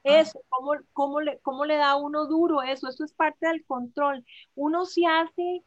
ah. 0.04 0.20
eso, 0.20 0.40
¿cómo, 0.48 0.72
cómo, 0.94 1.20
le, 1.20 1.38
¿cómo 1.40 1.66
le 1.66 1.76
da 1.76 1.94
uno 1.96 2.26
duro 2.26 2.62
eso? 2.62 2.88
Eso 2.88 3.04
es 3.04 3.12
parte 3.12 3.46
del 3.46 3.64
control. 3.66 4.24
Uno 4.54 4.86
se 4.86 5.02
hace 5.06 5.62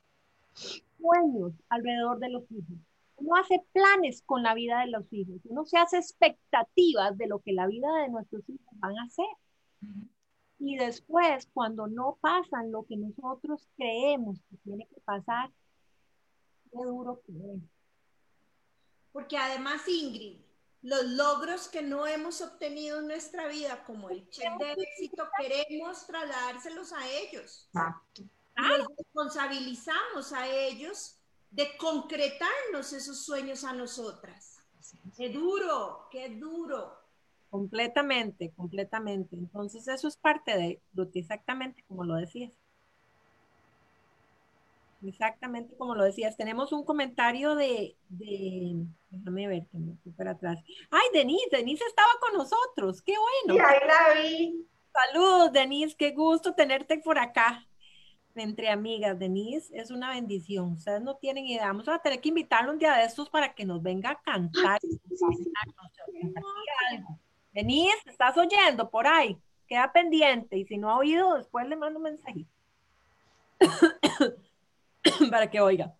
sueños 0.53 1.53
alrededor 1.69 2.17
de 2.17 2.29
los 2.29 2.51
hijos. 2.51 2.75
Uno 3.17 3.35
hace 3.35 3.63
planes 3.71 4.23
con 4.25 4.41
la 4.41 4.55
vida 4.55 4.79
de 4.79 4.87
los 4.87 5.05
hijos. 5.13 5.39
Uno 5.45 5.65
se 5.65 5.77
hace 5.77 5.97
expectativas 5.97 7.15
de 7.15 7.27
lo 7.27 7.39
que 7.39 7.53
la 7.53 7.67
vida 7.67 7.93
de 8.01 8.09
nuestros 8.09 8.41
hijos 8.49 8.65
van 8.79 8.97
a 8.97 9.03
hacer. 9.03 9.25
Y 10.59 10.77
después, 10.77 11.47
cuando 11.53 11.87
no 11.87 12.17
pasan 12.19 12.71
lo 12.71 12.83
que 12.85 12.97
nosotros 12.97 13.67
creemos 13.75 14.39
que 14.49 14.57
tiene 14.57 14.87
que 14.87 14.99
pasar, 15.01 15.51
qué 16.71 16.79
duro 16.83 17.21
que 17.25 17.31
es. 17.31 17.61
Porque 19.11 19.37
además, 19.37 19.87
Ingrid, 19.87 20.39
los 20.81 21.03
logros 21.05 21.67
que 21.67 21.81
no 21.81 22.07
hemos 22.07 22.41
obtenido 22.41 22.99
en 22.99 23.07
nuestra 23.07 23.47
vida, 23.47 23.83
como 23.83 24.09
el 24.09 24.29
check 24.29 24.57
de 24.57 24.71
éxito, 24.71 25.27
queremos 25.39 26.05
trasladárselos 26.05 26.91
a 26.93 27.07
ellos. 27.07 27.67
Exacto. 27.67 28.23
Nos 28.55 28.87
responsabilizamos 28.97 30.33
a 30.33 30.47
ellos 30.47 31.19
de 31.51 31.77
concretarnos 31.77 32.93
esos 32.93 33.23
sueños 33.23 33.63
a 33.63 33.73
nosotras. 33.73 34.57
Qué 35.15 35.29
duro, 35.29 36.07
qué 36.11 36.29
duro. 36.29 36.96
Completamente, 37.49 38.51
completamente. 38.55 39.35
Entonces 39.35 39.87
eso 39.87 40.07
es 40.07 40.17
parte 40.17 40.57
de 40.57 40.81
exactamente 41.13 41.83
como 41.87 42.03
lo 42.03 42.15
decías. 42.15 42.51
Exactamente 45.05 45.75
como 45.77 45.95
lo 45.95 46.03
decías. 46.03 46.35
Tenemos 46.35 46.71
un 46.71 46.83
comentario 46.83 47.55
de, 47.55 47.95
de 48.09 48.75
déjame 49.09 49.47
ver 49.47 49.67
que 49.71 49.77
me 49.77 49.95
fui 49.97 50.11
para 50.11 50.31
atrás. 50.31 50.59
Ay, 50.89 51.07
Denise, 51.13 51.47
Denise 51.51 51.85
estaba 51.85 52.09
con 52.19 52.37
nosotros. 52.37 53.01
Qué 53.01 53.13
bueno. 53.17 53.63
Sí, 53.63 53.73
ahí 53.73 53.87
la 53.87 54.21
vi. 54.21 54.67
Saludos, 54.91 55.53
Denise, 55.53 55.95
qué 55.95 56.11
gusto 56.11 56.53
tenerte 56.55 56.97
por 56.99 57.19
acá. 57.19 57.63
Entre 58.35 58.69
amigas, 58.69 59.17
Denise, 59.17 59.75
es 59.75 59.89
una 59.89 60.11
bendición. 60.11 60.73
Ustedes 60.73 61.01
no 61.01 61.15
tienen 61.15 61.45
idea. 61.45 61.67
Vamos 61.67 61.87
a 61.87 61.99
tener 61.99 62.21
que 62.21 62.29
invitarlo 62.29 62.71
un 62.71 62.77
día 62.77 62.95
de 62.95 63.05
estos 63.05 63.29
para 63.29 63.53
que 63.53 63.65
nos 63.65 63.81
venga 63.81 64.11
a 64.11 64.21
cantar. 64.21 64.79
algo. 66.91 67.19
Denise, 67.57 67.97
¿estás 68.05 68.37
oyendo 68.37 68.91
por 68.91 69.07
ahí? 69.07 69.35
Queda 69.67 69.91
pendiente 69.91 70.59
y 70.59 70.65
si 70.65 70.77
no 70.77 70.91
ha 70.91 70.97
oído, 70.97 71.37
después 71.37 71.67
le 71.67 71.75
mando 71.75 71.97
un 71.97 72.03
mensajito. 72.03 72.51
para 75.31 75.49
que 75.49 75.59
oiga. 75.59 75.91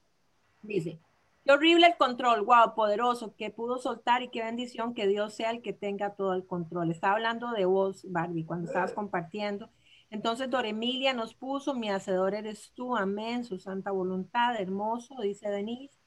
Dice, 0.61 0.99
qué 1.43 1.51
horrible 1.51 1.87
el 1.87 1.97
control, 1.97 2.43
wow, 2.43 2.75
poderoso, 2.75 3.35
que 3.35 3.49
pudo 3.49 3.79
soltar 3.79 4.21
y 4.21 4.29
qué 4.29 4.43
bendición 4.43 4.93
que 4.93 5.07
Dios 5.07 5.33
sea 5.33 5.49
el 5.49 5.63
que 5.63 5.73
tenga 5.73 6.13
todo 6.13 6.35
el 6.35 6.45
control. 6.45 6.91
Estaba 6.91 7.15
hablando 7.15 7.49
de 7.49 7.65
vos, 7.65 8.05
Barbie, 8.07 8.45
cuando 8.45 8.67
estabas 8.67 8.93
compartiendo. 8.93 9.71
Entonces, 10.11 10.51
Doremilia 10.51 11.15
nos 11.15 11.33
puso, 11.33 11.73
mi 11.73 11.89
hacedor 11.89 12.35
eres 12.35 12.71
tú, 12.75 12.95
amén, 12.95 13.43
su 13.43 13.57
santa 13.57 13.89
voluntad, 13.89 14.61
hermoso, 14.61 15.15
dice 15.23 15.49
Denise. 15.49 15.97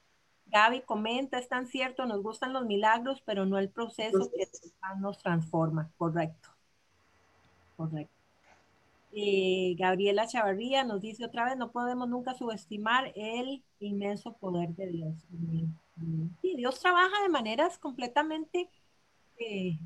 Gaby 0.51 0.81
comenta, 0.81 1.39
es 1.39 1.47
tan 1.47 1.65
cierto, 1.67 2.05
nos 2.05 2.21
gustan 2.21 2.53
los 2.53 2.65
milagros, 2.65 3.21
pero 3.25 3.45
no 3.45 3.57
el 3.57 3.69
proceso 3.69 4.29
que 4.31 4.47
nos 4.99 5.17
transforma. 5.17 5.89
Correcto. 5.97 6.49
Correcto. 7.77 8.13
Eh, 9.13 9.75
Gabriela 9.77 10.27
Chavarría 10.27 10.83
nos 10.83 11.01
dice 11.01 11.25
otra 11.25 11.45
vez, 11.45 11.57
no 11.57 11.71
podemos 11.71 12.07
nunca 12.07 12.33
subestimar 12.33 13.11
el 13.15 13.63
inmenso 13.79 14.33
poder 14.33 14.69
de 14.75 14.87
Dios. 14.87 15.15
Sí, 16.41 16.55
Dios 16.55 16.79
trabaja 16.79 17.21
de 17.21 17.29
maneras 17.29 17.77
completamente 17.77 18.69
eh, 19.37 19.77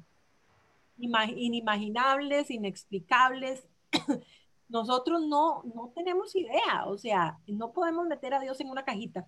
inimaginables, 0.97 2.51
inexplicables. 2.51 3.65
Nosotros 4.69 5.21
no, 5.27 5.63
no 5.75 5.91
tenemos 5.95 6.35
idea, 6.35 6.85
o 6.85 6.97
sea, 6.97 7.39
no 7.47 7.71
podemos 7.71 8.07
meter 8.07 8.33
a 8.33 8.39
Dios 8.39 8.59
en 8.61 8.69
una 8.69 8.83
cajita. 8.83 9.27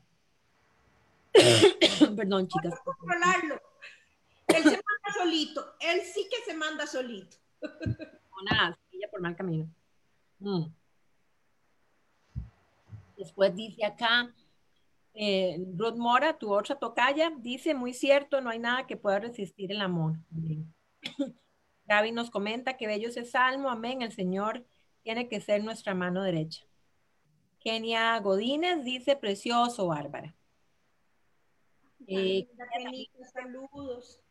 Perdón, 2.15 2.47
chicas. 2.47 2.79
controlarlo. 2.83 3.61
Él 4.47 4.63
se 4.63 4.69
manda 4.69 5.13
solito, 5.13 5.75
él 5.79 6.01
sí 6.01 6.27
que 6.29 6.43
se 6.49 6.57
manda 6.57 6.87
solito. 6.87 7.37
nada, 8.49 8.79
ella 8.91 9.07
por 9.11 9.21
mal 9.21 9.35
camino. 9.35 9.69
Mm. 10.39 10.67
Después 13.17 13.55
dice 13.55 13.83
acá, 13.83 14.33
eh, 15.13 15.57
Ruth 15.75 15.97
Mora, 15.97 16.37
tu 16.37 16.53
otra 16.53 16.75
tocaya, 16.75 17.31
dice, 17.37 17.73
muy 17.73 17.93
cierto, 17.93 18.39
no 18.39 18.51
hay 18.51 18.59
nada 18.59 18.85
que 18.85 18.95
pueda 18.95 19.19
resistir 19.19 19.71
el 19.71 19.81
amor. 19.81 20.13
Gaby 21.85 22.11
nos 22.11 22.29
comenta 22.29 22.77
que 22.77 22.85
bello 22.85 23.09
ese 23.09 23.25
salmo, 23.25 23.69
amén, 23.69 24.01
el 24.01 24.11
Señor 24.11 24.65
tiene 25.01 25.27
que 25.27 25.41
ser 25.41 25.63
nuestra 25.63 25.95
mano 25.95 26.21
derecha. 26.21 26.63
Kenia 27.59 28.19
Godínez 28.19 28.83
dice, 28.83 29.15
precioso, 29.15 29.87
Bárbara. 29.87 30.36
Eh, 32.07 32.47
saludos. 33.33 34.21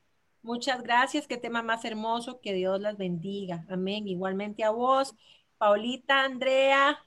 Muchas 0.43 0.83
gracias, 0.83 1.27
qué 1.27 1.37
tema 1.37 1.63
más 1.63 1.85
hermoso, 1.85 2.41
que 2.41 2.53
Dios 2.55 2.81
las 2.81 2.97
bendiga. 2.97 3.67
Amén. 3.69 4.09
Igualmente 4.09 4.65
a 4.65 4.71
vos. 4.71 5.15
Paulita, 5.59 6.23
Andrea, 6.23 6.99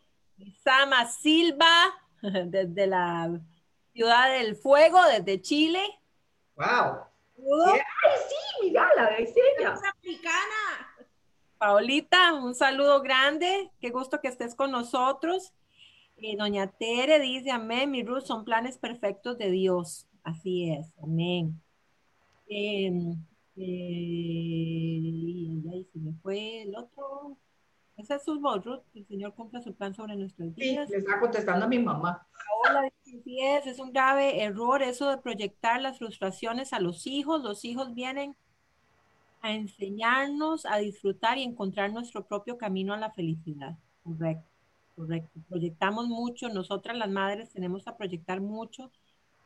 Sama 0.63 1.07
Silva, 1.07 1.67
desde 2.21 2.87
la 2.87 3.39
Ciudad 3.93 4.31
del 4.31 4.55
Fuego, 4.55 4.99
desde 5.05 5.41
Chile. 5.41 5.81
¡Wow! 6.55 6.65
¡Ay, 6.67 7.79
sí! 8.27 8.67
Mira, 8.67 8.89
la 8.95 9.09
vecina. 9.09 9.79
africana. 9.97 10.95
Paulita, 11.57 12.33
un 12.33 12.55
saludo 12.55 13.01
grande. 13.01 13.71
Qué 13.79 13.89
gusto 13.89 14.19
que 14.21 14.27
estés 14.27 14.55
con 14.55 14.71
nosotros. 14.71 15.53
Eh, 16.17 16.35
doña 16.37 16.67
Tere 16.67 17.19
dice, 17.19 17.51
amén, 17.51 17.89
mi 17.89 18.03
Ruth, 18.03 18.23
son 18.25 18.43
planes 18.43 18.77
perfectos 18.77 19.37
de 19.37 19.49
Dios. 19.49 20.08
Así 20.23 20.71
es, 20.71 20.87
amén. 21.01 21.59
Eh, 22.47 22.91
eh, 23.55 25.61
ahí 25.71 25.87
se 25.91 25.99
me 25.99 26.13
fue 26.21 26.63
el 26.63 26.75
otro. 26.75 27.37
Esa 27.97 28.15
es 28.15 28.23
su 28.23 28.39
voz, 28.39 28.63
Ruth. 28.63 28.81
El 28.95 29.05
Señor 29.05 29.33
cumple 29.33 29.61
su 29.61 29.73
plan 29.73 29.93
sobre 29.93 30.15
nuestros 30.15 30.55
días. 30.55 30.87
Sí, 30.87 30.93
le 30.93 30.99
está 30.99 31.19
contestando 31.19 31.65
a 31.65 31.67
mi 31.67 31.79
mamá. 31.79 32.25
Hola, 32.63 32.89
es, 33.05 33.67
es 33.67 33.79
un 33.79 33.91
grave 33.91 34.41
error 34.41 34.81
eso 34.81 35.09
de 35.09 35.17
proyectar 35.17 35.81
las 35.81 35.97
frustraciones 35.97 36.73
a 36.73 36.79
los 36.79 37.07
hijos. 37.07 37.43
Los 37.43 37.65
hijos 37.65 37.93
vienen 37.93 38.35
a 39.41 39.53
enseñarnos 39.53 40.65
a 40.65 40.77
disfrutar 40.77 41.37
y 41.37 41.43
encontrar 41.43 41.91
nuestro 41.91 42.25
propio 42.25 42.57
camino 42.57 42.93
a 42.93 42.97
la 42.97 43.11
felicidad. 43.11 43.77
Correcto, 44.03 44.47
correcto. 44.95 45.39
Proyectamos 45.49 46.07
mucho, 46.07 46.49
nosotras 46.49 46.97
las 46.97 47.09
madres 47.09 47.49
tenemos 47.49 47.87
a 47.87 47.97
proyectar 47.97 48.41
mucho. 48.41 48.91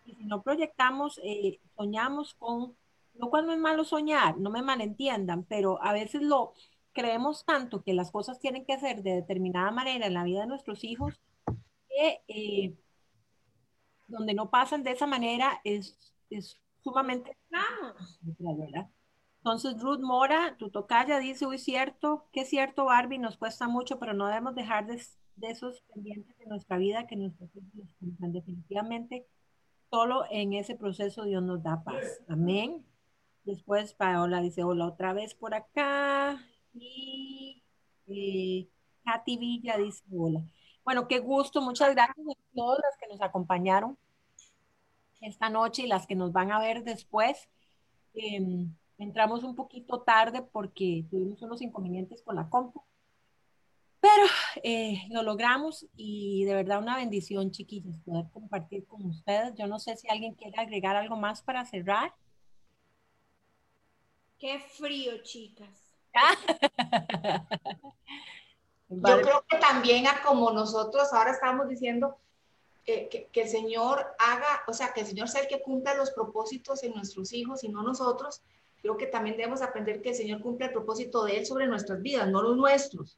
Y 0.06 0.16
si 0.16 0.26
no 0.26 0.42
proyectamos, 0.42 1.20
eh, 1.24 1.60
soñamos 1.76 2.34
con, 2.36 2.76
lo 3.16 3.30
cual 3.30 3.46
no 3.46 3.54
es 3.54 3.60
malo 3.60 3.84
soñar, 3.84 4.38
no 4.38 4.50
me 4.50 4.62
malentiendan, 4.62 5.44
pero 5.46 5.82
a 5.84 5.94
veces 5.94 6.22
lo, 6.22 6.54
creemos 6.94 7.44
tanto 7.46 7.84
que 7.84 7.94
las 7.94 8.12
cosas 8.12 8.40
tienen 8.40 8.66
que 8.66 8.80
ser 8.80 9.04
de 9.04 9.16
determinada 9.16 9.72
manera 9.72 10.06
en 10.06 10.14
la 10.14 10.24
vida 10.24 10.42
de 10.42 10.48
nuestros 10.48 10.84
hijos 10.84 11.20
que 11.90 12.22
eh, 12.28 12.76
donde 14.08 14.34
no 14.34 14.50
pasan 14.50 14.84
de 14.84 14.92
esa 14.92 15.08
manera 15.08 15.60
es, 15.64 16.14
es 16.30 16.60
sumamente 16.84 17.38
¿verdad? 18.40 18.90
Entonces, 19.38 19.82
Ruth 19.82 20.00
Mora, 20.00 20.56
tu 20.58 20.70
tocaya, 20.70 21.20
dice, 21.20 21.46
uy, 21.46 21.58
cierto, 21.58 22.30
que 22.32 22.42
es 22.42 22.50
cierto, 22.50 22.86
Barbie, 22.86 23.18
nos 23.18 23.36
cuesta 23.36 23.68
mucho, 23.68 24.00
pero 24.00 24.14
no 24.14 24.28
debemos 24.28 24.56
dejar 24.56 24.88
de, 24.88 25.02
esos 25.42 25.82
pendientes 25.94 26.38
de 26.38 26.46
nuestra 26.46 26.78
vida 26.78 27.08
que 27.08 27.18
nuestros 27.18 27.50
hijos 27.56 27.90
Definitivamente, 28.00 29.28
solo 29.94 30.26
en 30.32 30.54
ese 30.54 30.76
proceso 30.76 31.24
Dios 31.24 31.44
nos 31.44 31.62
da 31.62 31.84
paz. 31.84 32.20
Amén. 32.28 32.84
Después 33.44 33.94
Paola 33.94 34.42
dice, 34.42 34.64
hola 34.64 34.88
otra 34.88 35.14
vez 35.14 35.36
por 35.36 35.54
acá. 35.54 36.44
Y 36.74 37.62
eh, 38.08 38.68
Katy 39.06 39.38
Villa 39.38 39.78
dice 39.78 40.04
hola. 40.12 40.42
Bueno, 40.84 41.08
qué 41.08 41.20
gusto, 41.20 41.62
muchas 41.62 41.94
gracias 41.94 42.18
a 42.28 42.56
todas 42.56 42.80
las 42.80 42.98
que 42.98 43.08
nos 43.08 43.22
acompañaron 43.22 43.96
esta 45.22 45.52
noche 45.52 45.84
y 45.84 45.88
las 45.88 46.08
que 46.08 46.16
nos 46.16 46.32
van 46.32 46.52
a 46.52 46.60
ver 46.60 46.84
después. 46.84 47.48
Em, 48.16 48.74
entramos 48.98 49.44
un 49.44 49.54
poquito 49.54 50.02
tarde 50.02 50.42
porque 50.42 51.06
tuvimos 51.12 51.40
unos 51.44 51.62
inconvenientes 51.62 52.24
con 52.24 52.36
la 52.36 52.50
compu, 52.50 52.82
pero 54.04 54.26
eh, 54.64 55.08
lo 55.12 55.24
logramos 55.24 55.86
y 55.96 56.44
de 56.44 56.56
verdad 56.56 56.80
una 56.80 56.98
bendición, 56.98 57.52
chiquillos, 57.52 57.96
poder 58.06 58.26
compartir 58.34 58.86
con 58.86 59.06
ustedes. 59.06 59.54
Yo 59.56 59.66
no 59.66 59.80
sé 59.80 59.96
si 59.96 60.10
alguien 60.10 60.34
quiere 60.34 60.60
agregar 60.60 60.98
algo 60.98 61.16
más 61.16 61.42
para 61.42 61.64
cerrar. 61.64 62.14
Qué 64.38 64.60
frío, 64.60 65.24
chicas. 65.24 65.70
Yo 68.90 69.22
creo 69.22 69.46
que 69.48 69.58
también 69.60 70.06
a 70.08 70.22
como 70.22 70.52
nosotros 70.52 71.14
ahora 71.14 71.32
estamos 71.32 71.70
diciendo, 71.70 72.18
eh, 72.86 73.08
que, 73.08 73.28
que, 73.28 73.44
el 73.44 73.48
Señor 73.48 74.06
haga, 74.20 74.64
o 74.68 74.74
sea, 74.74 74.92
que 74.92 75.00
el 75.00 75.08
Señor 75.08 75.30
sea 75.30 75.44
el 75.44 75.48
que 75.48 75.62
cumpla 75.62 75.94
los 75.94 76.12
propósitos 76.12 76.84
en 76.84 76.94
nuestros 76.94 77.32
hijos 77.32 77.64
y 77.64 77.70
no 77.70 77.84
nosotros, 77.84 78.44
creo 78.82 78.98
que 78.98 79.08
también 79.08 79.38
debemos 79.38 79.62
aprender 79.62 80.02
que 80.02 80.10
el 80.10 80.16
Señor 80.16 80.42
cumple 80.42 80.66
el 80.66 80.74
propósito 80.74 81.24
de 81.24 81.38
Él 81.38 81.46
sobre 81.46 81.68
nuestras 81.68 82.02
vidas, 82.02 82.28
no 82.28 82.42
los 82.42 82.58
nuestros. 82.58 83.18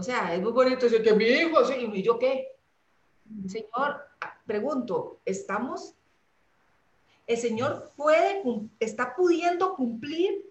O 0.00 0.02
sea, 0.02 0.34
es 0.34 0.40
muy 0.40 0.52
bonito 0.52 0.86
decir 0.86 1.02
que 1.02 1.12
mi 1.12 1.26
hijo, 1.26 1.62
sí, 1.66 1.74
¿y 1.92 2.02
yo 2.02 2.18
qué? 2.18 2.56
Señor, 3.46 4.02
pregunto, 4.46 5.20
¿estamos? 5.26 5.94
¿El 7.26 7.36
Señor 7.36 7.92
puede, 7.96 8.42
está 8.78 9.14
pudiendo 9.14 9.74
cumplir 9.74 10.50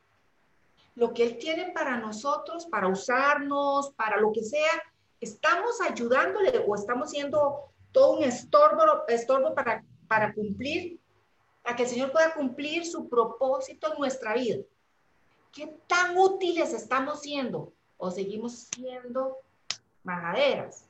lo 0.94 1.16
que 1.16 1.24
Él 1.24 1.40
tiene 1.40 1.72
para 1.72 1.98
nosotros, 1.98 2.68
para 2.68 2.90
usarnos, 2.90 3.92
para 3.94 4.22
lo 4.22 4.32
que 4.32 4.44
sea, 4.44 4.84
estamos 5.20 5.82
ayudándole 5.82 6.64
o 6.68 6.76
estamos 6.76 7.10
siendo 7.10 7.72
todo 7.92 8.18
un 8.18 8.26
estorbo, 8.26 9.56
para, 9.56 9.84
para 10.08 10.32
cumplir, 10.32 11.00
para 11.64 11.76
que 11.76 11.84
el 11.84 11.90
Señor 11.90 12.12
pueda 12.12 12.36
cumplir 12.36 12.86
su 12.86 13.10
propósito 13.10 13.94
en 13.94 14.00
nuestra 14.00 14.36
vida. 14.36 14.60
¿Qué 15.52 15.76
tan 15.88 16.16
útiles 16.16 16.72
estamos 16.72 17.22
siendo? 17.22 17.74
¿O 18.00 18.10
seguimos 18.10 18.70
siendo 18.74 19.38
majaderas? 20.04 20.86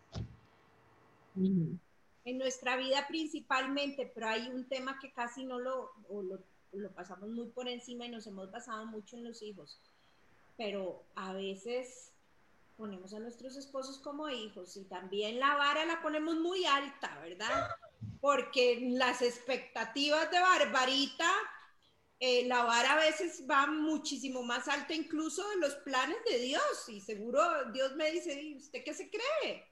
En 1.36 2.38
nuestra 2.38 2.78
vida 2.78 3.06
principalmente, 3.10 4.10
pero 4.16 4.30
hay 4.30 4.48
un 4.48 4.70
tema 4.70 4.98
que 5.02 5.12
casi 5.12 5.44
no 5.44 5.60
lo, 5.60 5.92
lo, 6.10 6.40
lo 6.72 6.92
pasamos 6.92 7.30
muy 7.30 7.48
por 7.48 7.68
encima 7.68 8.06
y 8.06 8.10
nos 8.10 8.26
hemos 8.28 8.50
basado 8.50 8.86
mucho 8.86 9.18
en 9.18 9.26
los 9.26 9.42
hijos 9.42 9.82
pero 10.60 11.06
a 11.16 11.32
veces 11.32 12.12
ponemos 12.76 13.14
a 13.14 13.20
nuestros 13.20 13.56
esposos 13.56 13.98
como 14.00 14.28
hijos 14.28 14.76
y 14.76 14.84
también 14.84 15.40
la 15.40 15.56
vara 15.56 15.86
la 15.86 16.02
ponemos 16.02 16.36
muy 16.36 16.66
alta, 16.66 17.18
¿verdad? 17.22 17.70
Porque 18.20 18.78
las 18.92 19.22
expectativas 19.22 20.30
de 20.30 20.42
Barbarita, 20.42 21.32
eh, 22.20 22.46
la 22.48 22.64
vara 22.64 22.94
a 22.94 23.00
veces 23.00 23.46
va 23.50 23.68
muchísimo 23.68 24.44
más 24.44 24.68
alta 24.68 24.94
incluso 24.94 25.48
de 25.50 25.58
los 25.58 25.76
planes 25.76 26.18
de 26.30 26.40
Dios 26.40 26.90
y 26.90 27.00
seguro 27.00 27.42
Dios 27.72 27.96
me 27.96 28.12
dice, 28.12 28.56
¿usted 28.58 28.84
qué 28.84 28.94
se 28.94 29.10
cree? 29.10 29.66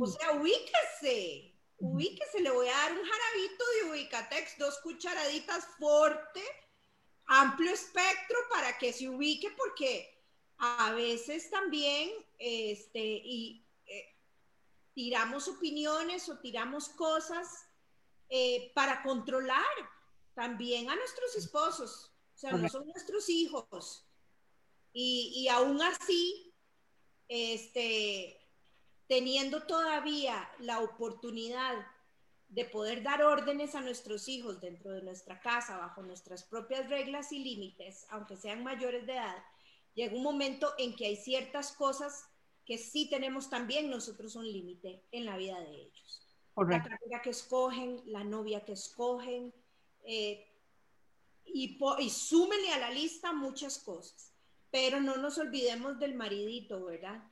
O 0.00 0.06
sea, 0.06 0.32
ubíquese, 0.32 1.54
ubíquese, 1.78 2.40
le 2.40 2.50
voy 2.50 2.68
a 2.68 2.72
dar 2.72 2.92
un 2.92 3.04
jarabito 3.04 3.64
de 3.74 3.90
ubicatex, 3.90 4.58
dos 4.58 4.78
cucharaditas 4.78 5.66
fuerte 5.78 6.42
amplio 7.26 7.72
espectro 7.72 8.36
para 8.50 8.78
que 8.78 8.92
se 8.92 9.08
ubique 9.08 9.50
porque 9.56 10.08
a 10.58 10.92
veces 10.92 11.50
también, 11.50 12.10
este, 12.38 13.00
y 13.00 13.66
eh, 13.86 14.14
tiramos 14.94 15.48
opiniones 15.48 16.28
o 16.28 16.38
tiramos 16.38 16.88
cosas 16.90 17.66
eh, 18.28 18.72
para 18.74 19.02
controlar 19.02 19.64
también 20.36 20.90
a 20.90 20.94
nuestros 20.94 21.34
esposos, 21.34 22.12
o 22.34 22.38
sea, 22.38 22.52
no 22.52 22.68
son 22.68 22.86
nuestros 22.86 23.30
hijos. 23.30 24.06
Y, 24.92 25.32
y 25.34 25.48
aún 25.48 25.80
así, 25.80 26.54
este, 27.26 28.38
teniendo 29.08 29.62
todavía 29.62 30.46
la 30.58 30.80
oportunidad 30.80 31.74
de 32.48 32.66
poder 32.66 33.02
dar 33.02 33.22
órdenes 33.22 33.74
a 33.74 33.80
nuestros 33.80 34.28
hijos 34.28 34.60
dentro 34.60 34.92
de 34.92 35.02
nuestra 35.02 35.40
casa, 35.40 35.78
bajo 35.78 36.02
nuestras 36.02 36.44
propias 36.44 36.88
reglas 36.90 37.32
y 37.32 37.38
límites, 37.38 38.06
aunque 38.10 38.36
sean 38.36 38.62
mayores 38.62 39.06
de 39.06 39.14
edad, 39.14 39.42
llega 39.94 40.14
un 40.14 40.22
momento 40.22 40.74
en 40.76 40.94
que 40.94 41.06
hay 41.06 41.16
ciertas 41.16 41.72
cosas 41.72 42.28
que 42.66 42.76
sí 42.76 43.08
tenemos 43.08 43.48
también 43.48 43.88
nosotros 43.88 44.36
un 44.36 44.46
límite 44.46 45.02
en 45.12 45.24
la 45.24 45.38
vida 45.38 45.58
de 45.60 45.82
ellos. 45.82 46.22
La 46.56 46.82
carrera 46.82 47.22
que 47.22 47.30
escogen, 47.30 48.02
la 48.04 48.22
novia 48.22 48.66
que 48.66 48.72
escogen, 48.72 49.54
eh, 50.06 50.48
y, 51.44 51.78
y 51.98 52.10
súmele 52.10 52.72
a 52.72 52.78
la 52.78 52.90
lista 52.90 53.32
muchas 53.32 53.78
cosas. 53.78 54.32
Pero 54.70 55.00
no 55.00 55.16
nos 55.16 55.38
olvidemos 55.38 55.98
del 55.98 56.14
maridito, 56.14 56.84
¿verdad? 56.84 57.22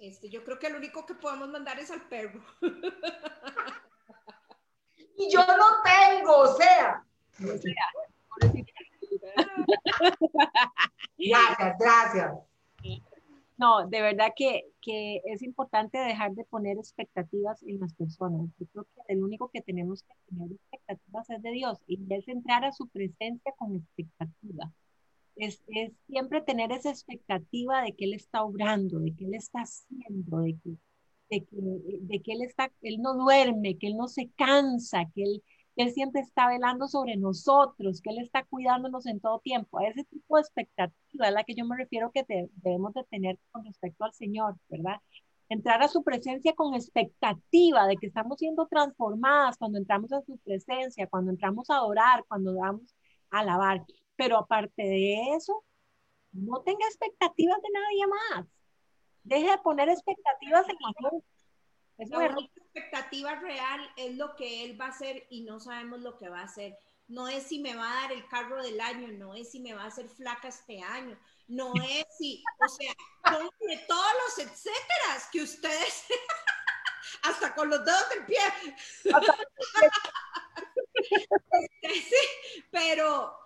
Este, 0.00 0.28
yo 0.28 0.44
creo 0.44 0.58
que 0.58 0.70
lo 0.70 0.78
único 0.78 1.06
que 1.06 1.14
podemos 1.14 1.48
mandar 1.48 1.78
es 1.78 1.90
al 1.90 2.08
perro. 2.08 2.44
y 5.16 5.32
yo 5.32 5.46
no 5.46 5.82
tengo, 5.84 6.36
o 6.36 6.56
sea. 6.56 7.04
Gracias, 11.18 11.76
gracias. 11.78 12.32
No, 13.58 13.88
de 13.88 14.02
verdad 14.02 14.32
que, 14.36 14.64
que, 14.82 15.22
es 15.24 15.42
importante 15.42 15.96
dejar 15.98 16.34
de 16.34 16.44
poner 16.44 16.76
expectativas 16.76 17.62
en 17.62 17.80
las 17.80 17.94
personas. 17.94 18.50
Yo 18.58 18.66
creo 18.66 18.84
que 18.84 19.14
el 19.14 19.22
único 19.24 19.50
que 19.50 19.62
tenemos 19.62 20.02
que 20.02 20.14
tener 20.28 20.52
expectativas 20.52 21.30
es 21.30 21.42
de 21.42 21.50
Dios 21.52 21.78
y 21.86 21.98
es 22.14 22.28
entrar 22.28 22.64
a 22.66 22.72
su 22.72 22.86
presencia 22.88 23.52
con 23.56 23.74
expectativa. 23.74 24.72
Es, 25.36 25.62
es, 25.68 25.92
siempre 26.06 26.42
tener 26.42 26.70
esa 26.70 26.90
expectativa 26.90 27.82
de 27.82 27.94
que 27.94 28.04
Él 28.04 28.14
está 28.14 28.44
obrando, 28.44 28.98
de 29.00 29.14
que 29.14 29.24
Él 29.24 29.34
está 29.34 29.60
haciendo, 29.60 30.40
de 30.40 30.58
que, 30.62 30.70
de 31.30 31.44
que, 31.46 31.56
de 32.02 32.22
que 32.22 32.32
Él, 32.32 32.42
está, 32.42 32.70
él 32.82 33.00
no 33.00 33.14
duerme, 33.14 33.78
que 33.78 33.86
Él 33.86 33.96
no 33.96 34.08
se 34.08 34.28
cansa, 34.36 35.06
que 35.14 35.22
Él, 35.22 35.42
él 35.76 35.92
siempre 35.92 36.22
está 36.22 36.48
velando 36.48 36.88
sobre 36.88 37.16
nosotros, 37.16 38.00
que 38.00 38.10
Él 38.10 38.18
está 38.20 38.44
cuidándonos 38.44 39.06
en 39.06 39.20
todo 39.20 39.40
tiempo. 39.40 39.78
Ese 39.80 40.04
tipo 40.04 40.36
de 40.36 40.42
expectativa 40.42 41.28
es 41.28 41.34
la 41.34 41.44
que 41.44 41.54
yo 41.54 41.66
me 41.66 41.76
refiero 41.76 42.10
que 42.12 42.24
debemos 42.56 42.94
de 42.94 43.04
tener 43.04 43.38
con 43.50 43.64
respecto 43.64 44.04
al 44.04 44.14
Señor, 44.14 44.56
¿verdad? 44.70 45.00
Entrar 45.50 45.82
a 45.82 45.88
su 45.88 46.02
presencia 46.02 46.54
con 46.54 46.74
expectativa 46.74 47.86
de 47.86 47.96
que 47.98 48.06
estamos 48.06 48.38
siendo 48.38 48.66
transformadas 48.66 49.58
cuando 49.58 49.78
entramos 49.78 50.12
a 50.12 50.22
su 50.22 50.38
presencia, 50.38 51.08
cuando 51.08 51.30
entramos 51.30 51.68
a 51.68 51.76
adorar, 51.76 52.24
cuando 52.26 52.56
vamos 52.56 52.94
a 53.30 53.40
alabar. 53.40 53.84
Pero 54.16 54.38
aparte 54.38 54.82
de 54.82 55.34
eso, 55.36 55.62
no 56.32 56.62
tenga 56.62 56.86
expectativas 56.86 57.58
de 57.62 57.68
nadie 57.70 58.06
más. 58.06 58.46
Deje 59.24 59.50
de 59.50 59.58
poner 59.58 59.90
expectativas 59.90 60.66
en 60.68 60.76
la 60.80 61.10
gente 61.10 61.26
es 61.98 62.10
la 62.10 62.18
única 62.18 62.60
expectativa 62.60 63.34
real 63.36 63.80
es 63.96 64.16
lo 64.16 64.36
que 64.36 64.64
él 64.64 64.78
va 64.80 64.86
a 64.86 64.90
hacer 64.90 65.26
y 65.30 65.42
no 65.42 65.60
sabemos 65.60 66.00
lo 66.00 66.18
que 66.18 66.28
va 66.28 66.40
a 66.40 66.44
hacer. 66.44 66.78
No 67.08 67.28
es 67.28 67.44
si 67.44 67.60
me 67.60 67.74
va 67.74 67.90
a 67.90 68.02
dar 68.02 68.12
el 68.12 68.26
carro 68.28 68.62
del 68.62 68.80
año, 68.80 69.08
no 69.08 69.34
es 69.34 69.50
si 69.50 69.60
me 69.60 69.74
va 69.74 69.84
a 69.84 69.86
hacer 69.86 70.08
flaca 70.08 70.48
este 70.48 70.82
año, 70.82 71.18
no 71.46 71.72
es 71.88 72.04
si, 72.18 72.42
o 72.64 72.68
sea, 72.68 72.94
de 73.60 73.76
todos 73.86 74.12
los 74.24 74.46
etcéteras 74.46 75.28
que 75.32 75.42
ustedes, 75.42 76.04
hasta 77.22 77.54
con 77.54 77.70
los 77.70 77.84
dedos 77.84 78.08
del 78.10 78.26
pie. 78.26 78.38
Este, 81.82 82.00
sí, 82.00 82.62
pero 82.70 83.38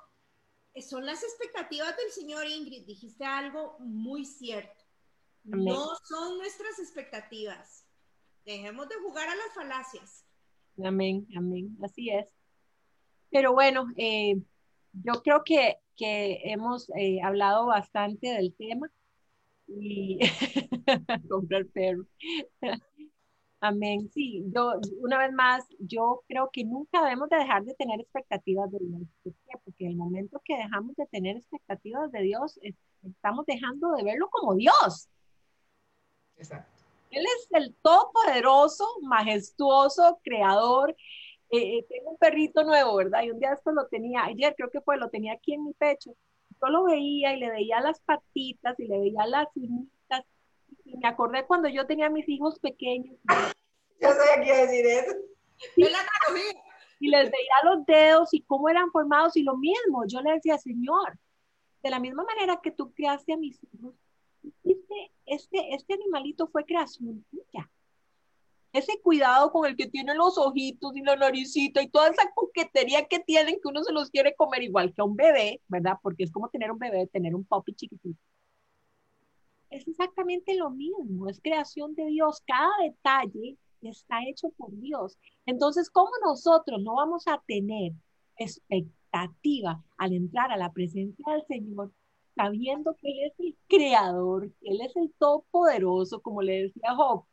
son 0.89 1.05
las 1.05 1.23
expectativas 1.23 1.97
del 1.97 2.11
señor 2.11 2.47
Ingrid. 2.47 2.87
Dijiste 2.87 3.25
algo 3.25 3.77
muy 3.81 4.25
cierto. 4.25 4.85
No 5.43 5.97
son 6.09 6.39
nuestras 6.39 6.79
expectativas 6.79 7.80
Dejemos 8.51 8.89
de 8.89 8.97
jugar 8.97 9.29
a 9.29 9.37
las 9.37 9.55
falacias. 9.55 10.25
Amén, 10.85 11.25
amén, 11.37 11.79
así 11.85 12.11
es. 12.11 12.27
Pero 13.31 13.53
bueno, 13.53 13.87
eh, 13.97 14.43
yo 14.93 15.23
creo 15.23 15.45
que, 15.45 15.77
que 15.97 16.41
hemos 16.43 16.91
eh, 16.97 17.21
hablado 17.23 17.67
bastante 17.67 18.27
del 18.27 18.53
tema 18.57 18.91
y 19.69 20.19
comprar 21.31 21.65
perro. 21.67 22.07
Amén. 23.61 24.11
Sí, 24.13 24.43
yo 24.53 24.81
una 24.99 25.19
vez 25.19 25.33
más, 25.33 25.65
yo 25.79 26.25
creo 26.27 26.51
que 26.53 26.65
nunca 26.65 27.05
debemos 27.05 27.29
de 27.29 27.37
dejar 27.37 27.63
de 27.63 27.75
tener 27.75 28.01
expectativas 28.01 28.69
de 28.73 28.81
Dios. 28.81 29.37
Porque 29.65 29.87
el 29.87 29.95
momento 29.95 30.43
que 30.45 30.57
dejamos 30.57 30.97
de 30.97 31.07
tener 31.07 31.37
expectativas 31.37 32.11
de 32.11 32.23
Dios, 32.23 32.59
estamos 33.05 33.47
dejando 33.47 33.93
de 33.93 34.03
verlo 34.03 34.29
como 34.29 34.57
Dios. 34.57 35.09
Exacto. 36.37 36.80
Él 37.11 37.25
es 37.25 37.49
el 37.51 37.75
todopoderoso, 37.83 38.87
majestuoso, 39.03 40.21
creador. 40.23 40.97
Eh, 41.51 41.79
eh, 41.79 41.87
tengo 41.89 42.11
un 42.13 42.19
perrito 42.19 42.63
nuevo, 42.63 42.97
¿verdad? 42.97 43.23
Y 43.25 43.31
un 43.33 43.41
día 43.41 43.53
esto 43.53 43.73
lo 43.73 43.87
tenía, 43.89 44.25
ayer 44.25 44.55
creo 44.57 44.71
que 44.71 44.81
fue, 44.81 44.97
lo 44.97 45.11
tenía 45.11 45.33
aquí 45.33 45.55
en 45.55 45.65
mi 45.65 45.75
pecho. 45.75 46.15
Yo 46.63 46.69
lo 46.69 46.85
veía 46.85 47.35
y 47.35 47.41
le 47.41 47.51
veía 47.51 47.81
las 47.81 48.01
patitas 48.01 48.79
y 48.79 48.87
le 48.87 48.99
veía 48.99 49.27
las 49.27 49.49
uñitas. 49.57 50.25
Y 50.85 50.97
me 50.99 51.09
acordé 51.09 51.47
cuando 51.47 51.69
yo 51.69 51.87
tenía 51.87 52.11
mis 52.11 52.29
hijos 52.29 52.59
pequeños. 52.61 53.17
Yo 54.01 54.09
soy 54.09 54.29
aquí 54.37 54.51
a 54.51 54.67
decir 54.67 54.87
eso. 54.87 55.17
Y, 55.77 55.87
y 57.01 57.09
les 57.09 57.31
veía 57.31 57.55
los 57.65 57.85
dedos 57.87 58.33
y 58.35 58.43
cómo 58.43 58.69
eran 58.69 58.91
formados 58.93 59.37
y 59.37 59.43
lo 59.43 59.57
mismo. 59.57 60.05
Yo 60.07 60.21
le 60.21 60.33
decía, 60.33 60.59
Señor, 60.59 61.19
de 61.83 61.91
la 61.91 61.99
misma 61.99 62.25
manera 62.25 62.61
que 62.63 62.71
tú 62.71 62.93
criaste 62.93 63.33
a 63.33 63.37
mis 63.37 63.59
hijos, 63.73 63.95
este, 64.65 65.13
este, 65.27 65.75
este 65.75 65.95
animalito 65.95 66.49
fue 66.49 66.65
creación 66.65 67.25
tuya. 67.31 67.71
Ese 68.73 69.01
cuidado 69.03 69.51
con 69.51 69.67
el 69.67 69.77
que 69.77 69.89
tiene 69.89 70.15
los 70.15 70.39
ojitos 70.39 70.97
y 70.97 71.03
la 71.03 71.17
naricita 71.17 71.83
y 71.83 71.89
toda 71.89 72.09
esa 72.09 72.31
coquetería 72.35 73.07
que 73.07 73.19
tienen 73.19 73.57
que 73.57 73.69
uno 73.69 73.83
se 73.83 73.93
los 73.93 74.11
quiere 74.11 74.35
comer 74.37 74.63
igual 74.63 74.95
que 74.95 75.03
a 75.03 75.05
un 75.05 75.17
bebé, 75.17 75.61
¿verdad? 75.67 75.95
Porque 76.01 76.23
es 76.23 76.31
como 76.31 76.49
tener 76.49 76.71
un 76.71 76.79
bebé, 76.79 77.09
tener 77.09 77.35
un 77.35 77.45
puppy 77.45 77.75
chiquitito. 77.75 78.21
Es 79.71 79.87
exactamente 79.89 80.55
lo 80.55 80.71
mismo, 80.71 81.29
es 81.29 81.41
creación 81.41 81.95
de 81.95 82.07
Dios. 82.07 82.43
Cada 82.47 82.71
detalle 82.83 83.57
está 83.83 84.25
hecho 84.29 84.51
por 84.51 84.71
Dios. 84.79 85.19
Entonces, 85.47 85.91
¿cómo 85.91 86.11
nosotros 86.25 86.81
no 86.83 86.95
vamos 86.95 87.27
a 87.27 87.43
tener 87.47 87.93
expectativa 88.37 89.83
al 89.97 90.13
entrar 90.13 90.53
a 90.53 90.57
la 90.57 90.73
presencia 90.73 91.25
del 91.33 91.45
Señor 91.47 91.93
sabiendo 92.41 92.97
que 92.97 93.09
Él 93.11 93.31
es 93.31 93.41
el 93.41 93.57
creador, 93.69 94.51
que 94.61 94.71
Él 94.71 94.81
es 94.81 94.97
el 94.97 95.13
todopoderoso, 95.19 96.21
como 96.23 96.41
le 96.41 96.63
decía 96.63 96.95
Job. 96.95 97.25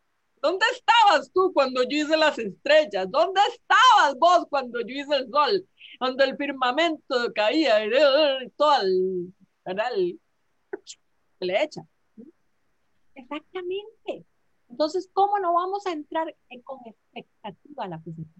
¿Dónde 0.41 0.65
estabas 0.71 1.31
tú 1.33 1.51
cuando 1.53 1.81
yo 1.83 1.97
hice 1.97 2.17
las 2.17 2.37
estrellas? 2.37 3.09
¿Dónde 3.09 3.41
estabas 3.49 4.17
vos 4.19 4.45
cuando 4.49 4.81
yo 4.81 4.87
hice 4.87 5.15
el 5.15 5.29
sol? 5.29 5.67
Cuando 5.97 6.23
el 6.23 6.35
firmamento 6.35 7.33
caía 7.33 7.85
y 7.85 8.49
todo 8.55 8.81
el, 8.81 9.33
el, 9.65 10.19
le 11.39 11.63
echa. 11.63 11.81
Exactamente. 13.15 14.25
Entonces, 14.69 15.09
¿cómo 15.13 15.39
no 15.39 15.53
vamos 15.53 15.87
a 15.87 15.91
entrar 15.91 16.35
con 16.63 16.79
expectativa 16.85 17.85
a 17.85 17.87
la 17.87 17.99
presencia? 17.99 18.36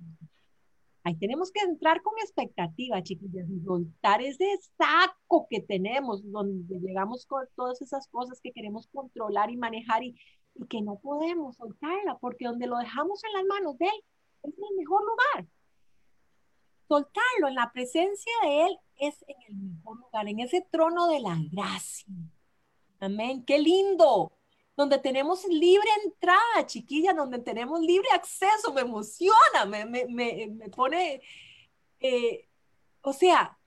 Ahí 1.08 1.16
tenemos 1.16 1.54
que 1.54 1.62
entrar 1.62 2.02
con 2.02 2.16
expectativa, 2.20 3.02
chiquillas, 3.02 3.50
y 3.50 3.62
soltar 3.62 4.22
ese 4.22 4.46
saco 4.78 5.48
que 5.50 5.62
tenemos, 5.62 6.22
donde 6.30 6.82
llegamos 6.82 7.26
con 7.26 7.48
todas 7.56 7.82
esas 7.82 8.10
cosas 8.10 8.42
que 8.44 8.52
queremos 8.52 8.88
controlar 8.88 9.50
y 9.50 9.56
manejar 9.56 10.04
y, 10.04 10.18
que 10.70 10.82
no 10.82 11.00
podemos 11.00 11.56
soltarla, 11.56 12.18
porque 12.18 12.44
donde 12.44 12.68
lo 12.68 12.78
dejamos 12.78 13.24
en 13.24 13.32
las 13.32 13.46
manos 13.46 13.78
de 13.78 13.86
Él 13.86 14.04
es 14.44 14.54
el 14.58 14.76
mejor 14.78 15.02
lugar. 15.04 15.48
Soltarlo 16.90 17.48
en 17.48 17.56
la 17.56 17.72
presencia 17.72 18.34
de 18.44 18.66
Él 18.66 18.78
es 18.98 19.24
en 19.30 19.38
el 19.48 19.56
mejor 19.56 20.00
lugar, 20.00 20.28
en 20.28 20.40
ese 20.42 20.68
trono 20.70 21.08
de 21.08 21.22
la 21.22 21.38
gracia. 21.50 22.14
Amén. 23.00 23.46
Qué 23.46 23.60
lindo 23.60 24.37
donde 24.78 25.00
tenemos 25.00 25.44
libre 25.48 25.90
entrada, 26.06 26.68
chiquilla, 26.68 27.12
donde 27.12 27.40
tenemos 27.40 27.82
libre 27.82 28.08
acceso, 28.14 28.72
me 28.72 28.82
emociona, 28.82 29.66
me, 29.68 29.86
me, 29.86 30.06
me, 30.48 30.70
pone, 30.70 31.20
eh, 32.00 32.48
o 33.02 33.12
sea, 33.12 33.58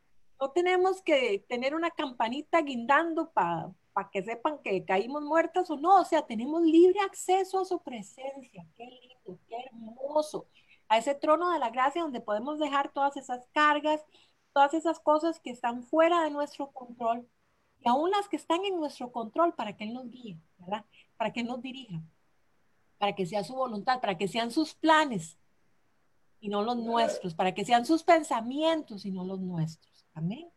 no 0.40 0.52
tenemos 0.52 1.02
que 1.02 1.44
tener 1.48 1.74
una 1.74 1.90
campanita 1.90 2.62
guindando 2.62 3.32
para 3.32 3.74
que 4.12 4.22
sepan 4.22 4.60
que 4.62 4.84
caímos 4.84 5.22
muertas 5.24 5.68
o 5.70 5.76
no, 5.76 6.00
o 6.00 6.04
sea, 6.04 6.24
tenemos 6.24 6.62
libre 6.62 7.00
acceso 7.00 7.58
a 7.58 7.64
su 7.64 7.82
presencia, 7.82 8.64
qué 8.76 8.86
lindo, 8.86 9.40
qué 9.48 9.56
hermoso, 9.66 10.46
a 10.88 10.98
ese 10.98 11.16
trono 11.16 11.50
de 11.50 11.58
la 11.58 11.70
gracia 11.70 12.02
donde 12.02 12.20
podemos 12.20 12.60
dejar 12.60 12.92
todas 12.92 13.16
esas 13.16 13.48
cargas, 13.48 14.00
todas 14.52 14.74
esas 14.74 15.00
cosas 15.00 15.40
que 15.40 15.50
están 15.50 15.82
fuera 15.82 16.22
de 16.22 16.30
nuestro 16.30 16.70
control 16.70 17.28
y 17.82 17.88
aún 17.88 18.10
las 18.10 18.28
que 18.28 18.36
están 18.36 18.64
en 18.64 18.76
nuestro 18.76 19.10
control 19.10 19.54
para 19.54 19.76
que 19.76 19.84
Él 19.84 19.94
nos 19.94 20.10
guíe, 20.10 20.38
¿verdad? 20.58 20.84
Para 21.16 21.32
que 21.32 21.40
Él 21.40 21.46
nos 21.46 21.62
dirija. 21.62 22.02
para 22.98 23.14
que 23.14 23.24
sea 23.24 23.42
su 23.42 23.54
voluntad, 23.54 23.98
para 23.98 24.18
que 24.18 24.28
sean 24.28 24.50
sus 24.50 24.74
planes 24.74 25.38
y 26.38 26.50
no 26.50 26.62
los 26.62 26.76
nuestros, 26.76 27.34
para 27.34 27.54
que 27.54 27.64
sean 27.64 27.86
sus 27.86 28.02
pensamientos 28.02 29.06
y 29.06 29.10
no 29.10 29.24
los 29.24 29.40
nuestros. 29.40 30.04
Amén. 30.12 30.50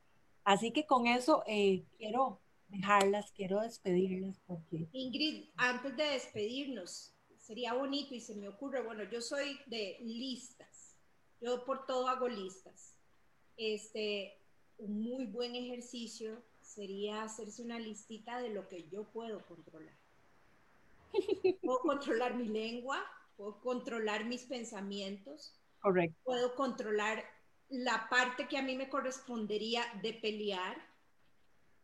Así 0.44 0.72
que 0.72 0.86
con 0.86 1.08
eso 1.08 1.44
eh, 1.48 1.86
quiero 1.98 2.42
dejarlas, 2.68 3.32
quiero 3.32 3.62
despedirlas 3.62 4.42
porque... 4.46 4.90
Ingrid, 4.92 5.52
antes 5.56 5.96
de 5.96 6.04
despedirnos, 6.04 7.16
sería 7.38 7.74
bonito 7.74 8.14
y 8.14 8.20
se 8.20 8.36
me 8.36 8.50
ocurre, 8.50 8.82
bueno, 8.82 9.04
yo 9.10 9.22
soy 9.22 9.58
de 9.68 10.00
listas, 10.02 10.98
yo 11.40 11.64
por 11.64 11.86
todo 11.86 12.10
hago 12.10 12.28
listas. 12.28 12.98
Este, 13.56 14.38
un 14.78 15.02
muy 15.02 15.28
buen 15.28 15.56
ejercicio 15.56 16.44
sería 16.74 17.24
hacerse 17.24 17.62
una 17.62 17.80
listita 17.80 18.42
de 18.42 18.50
lo 18.50 18.68
que 18.68 18.88
yo 18.90 19.04
puedo 19.06 19.46
controlar. 19.46 19.96
Puedo 21.62 21.80
controlar 21.80 22.36
mi 22.36 22.48
lengua, 22.48 23.00
puedo 23.38 23.60
controlar 23.62 24.26
mis 24.26 24.44
pensamientos, 24.46 25.54
Correcto. 25.80 26.20
puedo 26.24 26.56
controlar 26.56 27.24
la 27.70 28.08
parte 28.10 28.48
que 28.48 28.58
a 28.58 28.64
mí 28.64 28.76
me 28.76 28.90
correspondería 28.90 29.84
de 30.02 30.14
pelear, 30.14 30.76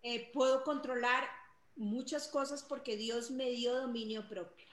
eh, 0.01 0.31
puedo 0.33 0.63
controlar 0.63 1.27
muchas 1.75 2.27
cosas 2.27 2.63
porque 2.63 2.97
Dios 2.97 3.31
me 3.31 3.49
dio 3.51 3.79
dominio 3.79 4.27
propio. 4.27 4.67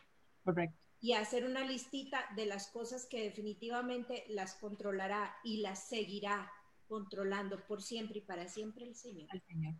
Correcto. 0.44 0.76
Y 1.00 1.12
hacer 1.12 1.44
una 1.44 1.64
listita 1.64 2.24
de 2.34 2.46
las 2.46 2.68
cosas 2.68 3.06
que 3.06 3.22
definitivamente 3.22 4.24
las 4.28 4.54
controlará 4.54 5.36
y 5.44 5.58
las 5.58 5.88
seguirá 5.88 6.50
controlando 6.88 7.64
por 7.66 7.82
siempre 7.82 8.18
y 8.18 8.22
para 8.22 8.48
siempre 8.48 8.86
el 8.86 8.94
Señor. 8.94 9.28
El 9.32 9.42
Señor. 9.42 9.74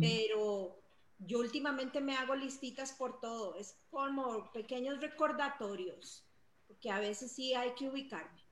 Pero 0.00 0.82
yo 1.18 1.38
últimamente 1.38 2.00
me 2.00 2.16
hago 2.16 2.34
listitas 2.34 2.92
por 2.92 3.20
todo, 3.20 3.56
es 3.56 3.76
como 3.90 4.50
pequeños 4.52 5.00
recordatorios, 5.00 6.24
porque 6.66 6.90
a 6.90 6.98
veces 6.98 7.32
sí 7.32 7.54
hay 7.54 7.72
que 7.74 7.88
ubicarme. 7.88 8.42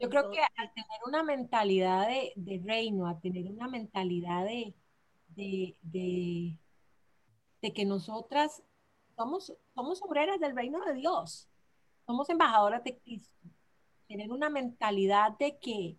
Yo 0.00 0.08
creo 0.08 0.30
que 0.30 0.38
al 0.38 0.72
tener 0.74 1.00
una 1.06 1.24
mentalidad 1.24 2.06
de, 2.06 2.62
reino, 2.64 3.08
a 3.08 3.18
tener 3.18 3.50
una 3.50 3.66
mentalidad 3.66 4.44
de, 4.44 4.74
de, 5.34 6.56
que 7.74 7.84
nosotras 7.84 8.62
somos, 9.16 9.52
somos 9.74 10.00
obreras 10.02 10.38
del 10.38 10.54
reino 10.54 10.84
de 10.84 10.94
Dios, 10.94 11.48
somos 12.06 12.28
embajadoras 12.30 12.84
de 12.84 12.96
Cristo, 12.98 13.48
tener 14.06 14.30
una 14.30 14.48
mentalidad 14.48 15.36
de 15.36 15.58
que, 15.58 15.96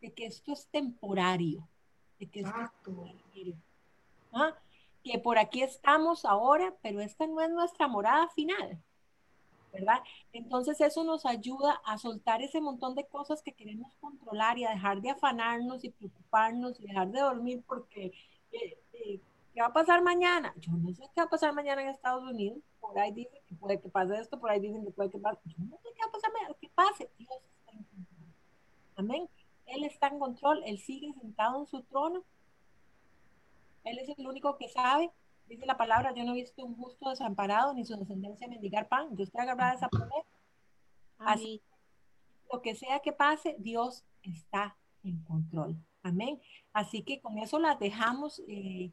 de 0.00 0.12
que 0.14 0.26
esto 0.26 0.52
es 0.52 0.68
temporario, 0.68 1.68
de 1.68 1.77
que. 2.26 2.44
¿Ah? 4.32 4.54
por 5.22 5.38
aquí 5.38 5.62
estamos 5.62 6.24
ahora, 6.24 6.74
pero 6.82 7.00
esta 7.00 7.26
no 7.26 7.40
es 7.40 7.50
nuestra 7.50 7.88
morada 7.88 8.28
final. 8.28 8.78
¿verdad? 9.72 9.98
Entonces 10.32 10.80
eso 10.80 11.04
nos 11.04 11.26
ayuda 11.26 11.80
a 11.84 11.98
soltar 11.98 12.42
ese 12.42 12.60
montón 12.60 12.94
de 12.94 13.06
cosas 13.06 13.42
que 13.42 13.52
queremos 13.52 13.92
controlar 14.00 14.58
y 14.58 14.64
a 14.64 14.70
dejar 14.70 15.00
de 15.00 15.10
afanarnos 15.10 15.84
y 15.84 15.90
preocuparnos 15.90 16.80
y 16.80 16.86
dejar 16.86 17.08
de 17.08 17.20
dormir 17.20 17.62
porque 17.66 18.12
eh, 18.52 18.78
eh, 18.92 19.20
¿qué 19.54 19.60
va 19.60 19.66
a 19.66 19.72
pasar 19.72 20.02
mañana? 20.02 20.54
Yo 20.56 20.72
no 20.72 20.92
sé 20.94 21.02
qué 21.14 21.20
va 21.20 21.24
a 21.24 21.30
pasar 21.30 21.52
mañana 21.52 21.82
en 21.82 21.88
Estados 21.88 22.24
Unidos. 22.24 22.58
Por 22.80 22.98
ahí 22.98 23.12
dicen 23.12 23.38
que 23.46 23.54
puede 23.56 23.80
que 23.80 23.88
pase 23.88 24.18
esto, 24.18 24.40
por 24.40 24.50
ahí 24.50 24.60
dicen 24.60 24.84
que 24.84 24.90
puede 24.90 25.10
que 25.10 25.18
pase. 25.18 25.40
Yo 25.44 25.56
no 25.58 25.76
sé 25.78 25.88
qué 25.94 26.00
va 26.02 26.08
a 26.08 26.12
pasar 26.12 26.32
mañana, 26.32 26.54
que 26.60 26.68
pase. 26.70 27.10
Dios 27.18 27.30
está 27.58 27.72
en. 27.72 27.86
Amén. 28.96 29.28
Él 29.68 29.84
está 29.84 30.08
en 30.08 30.18
control, 30.18 30.62
Él 30.66 30.78
sigue 30.78 31.12
sentado 31.20 31.60
en 31.60 31.66
su 31.66 31.82
trono. 31.82 32.24
Él 33.84 33.98
es 33.98 34.08
el 34.18 34.26
único 34.26 34.56
que 34.58 34.68
sabe 34.68 35.10
dice 35.48 35.66
la 35.66 35.76
palabra, 35.76 36.12
yo 36.14 36.24
no 36.24 36.32
he 36.32 36.40
visto 36.42 36.64
un 36.64 36.76
justo 36.76 37.08
desamparado 37.08 37.72
ni 37.74 37.84
su 37.84 37.96
descendencia 37.96 38.48
mendigar 38.48 38.88
pan. 38.88 39.14
Dios 39.16 39.30
te 39.30 39.40
haga 39.40 39.72
esa 39.72 39.88
promesa. 39.88 40.28
Así, 41.18 41.62
lo 42.52 42.62
que 42.62 42.74
sea 42.74 43.00
que 43.00 43.12
pase, 43.12 43.56
Dios 43.58 44.04
está 44.22 44.76
en 45.02 45.22
control. 45.24 45.76
Amén. 46.02 46.40
Así 46.72 47.02
que 47.02 47.20
con 47.20 47.38
eso 47.38 47.58
las 47.58 47.78
dejamos 47.78 48.40
eh, 48.46 48.92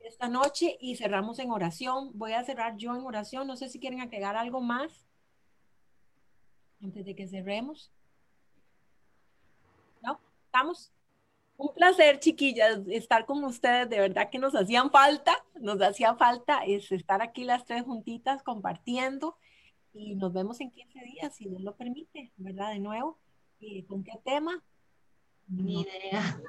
esta 0.00 0.28
noche 0.28 0.76
y 0.80 0.96
cerramos 0.96 1.38
en 1.38 1.50
oración. 1.50 2.10
Voy 2.14 2.32
a 2.32 2.44
cerrar 2.44 2.76
yo 2.76 2.94
en 2.94 3.02
oración. 3.02 3.46
No 3.46 3.56
sé 3.56 3.68
si 3.68 3.78
quieren 3.78 4.00
agregar 4.00 4.36
algo 4.36 4.60
más 4.60 5.06
antes 6.82 7.04
de 7.04 7.14
que 7.14 7.28
cerremos. 7.28 7.90
¿No? 10.54 10.60
¿Estamos? 10.60 10.92
Un 11.56 11.72
placer, 11.74 12.18
chiquillas, 12.20 12.80
estar 12.88 13.26
con 13.26 13.42
ustedes. 13.44 13.88
De 13.88 13.98
verdad 13.98 14.30
que 14.30 14.38
nos 14.38 14.54
hacían 14.54 14.90
falta, 14.90 15.36
nos 15.60 15.80
hacía 15.82 16.14
falta 16.14 16.64
es 16.64 16.90
estar 16.92 17.22
aquí 17.22 17.44
las 17.44 17.64
tres 17.64 17.82
juntitas 17.82 18.42
compartiendo 18.42 19.36
y 19.92 20.14
nos 20.14 20.32
vemos 20.32 20.60
en 20.60 20.70
15 20.70 21.00
días, 21.00 21.34
si 21.34 21.48
Dios 21.48 21.60
lo 21.60 21.76
permite, 21.76 22.32
¿verdad? 22.36 22.72
De 22.72 22.80
nuevo. 22.80 23.18
¿Y 23.60 23.84
¿Con 23.84 24.02
qué 24.04 24.12
tema? 24.24 24.62
Ni 25.48 25.82
idea. 25.82 26.40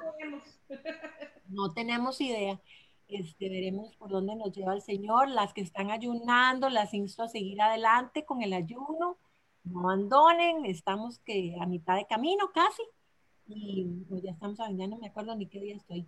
No 1.48 1.72
tenemos 1.72 2.20
idea. 2.20 2.60
Este, 3.06 3.48
veremos 3.48 3.94
por 3.94 4.10
dónde 4.10 4.34
nos 4.34 4.50
lleva 4.50 4.74
el 4.74 4.82
Señor. 4.82 5.28
Las 5.28 5.54
que 5.54 5.60
están 5.60 5.92
ayunando, 5.92 6.68
las 6.70 6.92
insto 6.92 7.22
a 7.22 7.28
seguir 7.28 7.62
adelante 7.62 8.24
con 8.24 8.42
el 8.42 8.52
ayuno. 8.52 9.16
No 9.62 9.80
abandonen, 9.80 10.64
estamos 10.64 11.20
que 11.20 11.56
a 11.60 11.66
mitad 11.66 11.94
de 11.94 12.06
camino 12.08 12.50
casi 12.52 12.82
y 13.48 13.84
pues 14.08 14.22
ya 14.22 14.32
estamos 14.32 14.58
ya 14.58 14.86
no 14.86 14.98
me 14.98 15.08
acuerdo 15.08 15.34
ni 15.36 15.46
qué 15.46 15.60
día 15.60 15.76
estoy. 15.76 16.06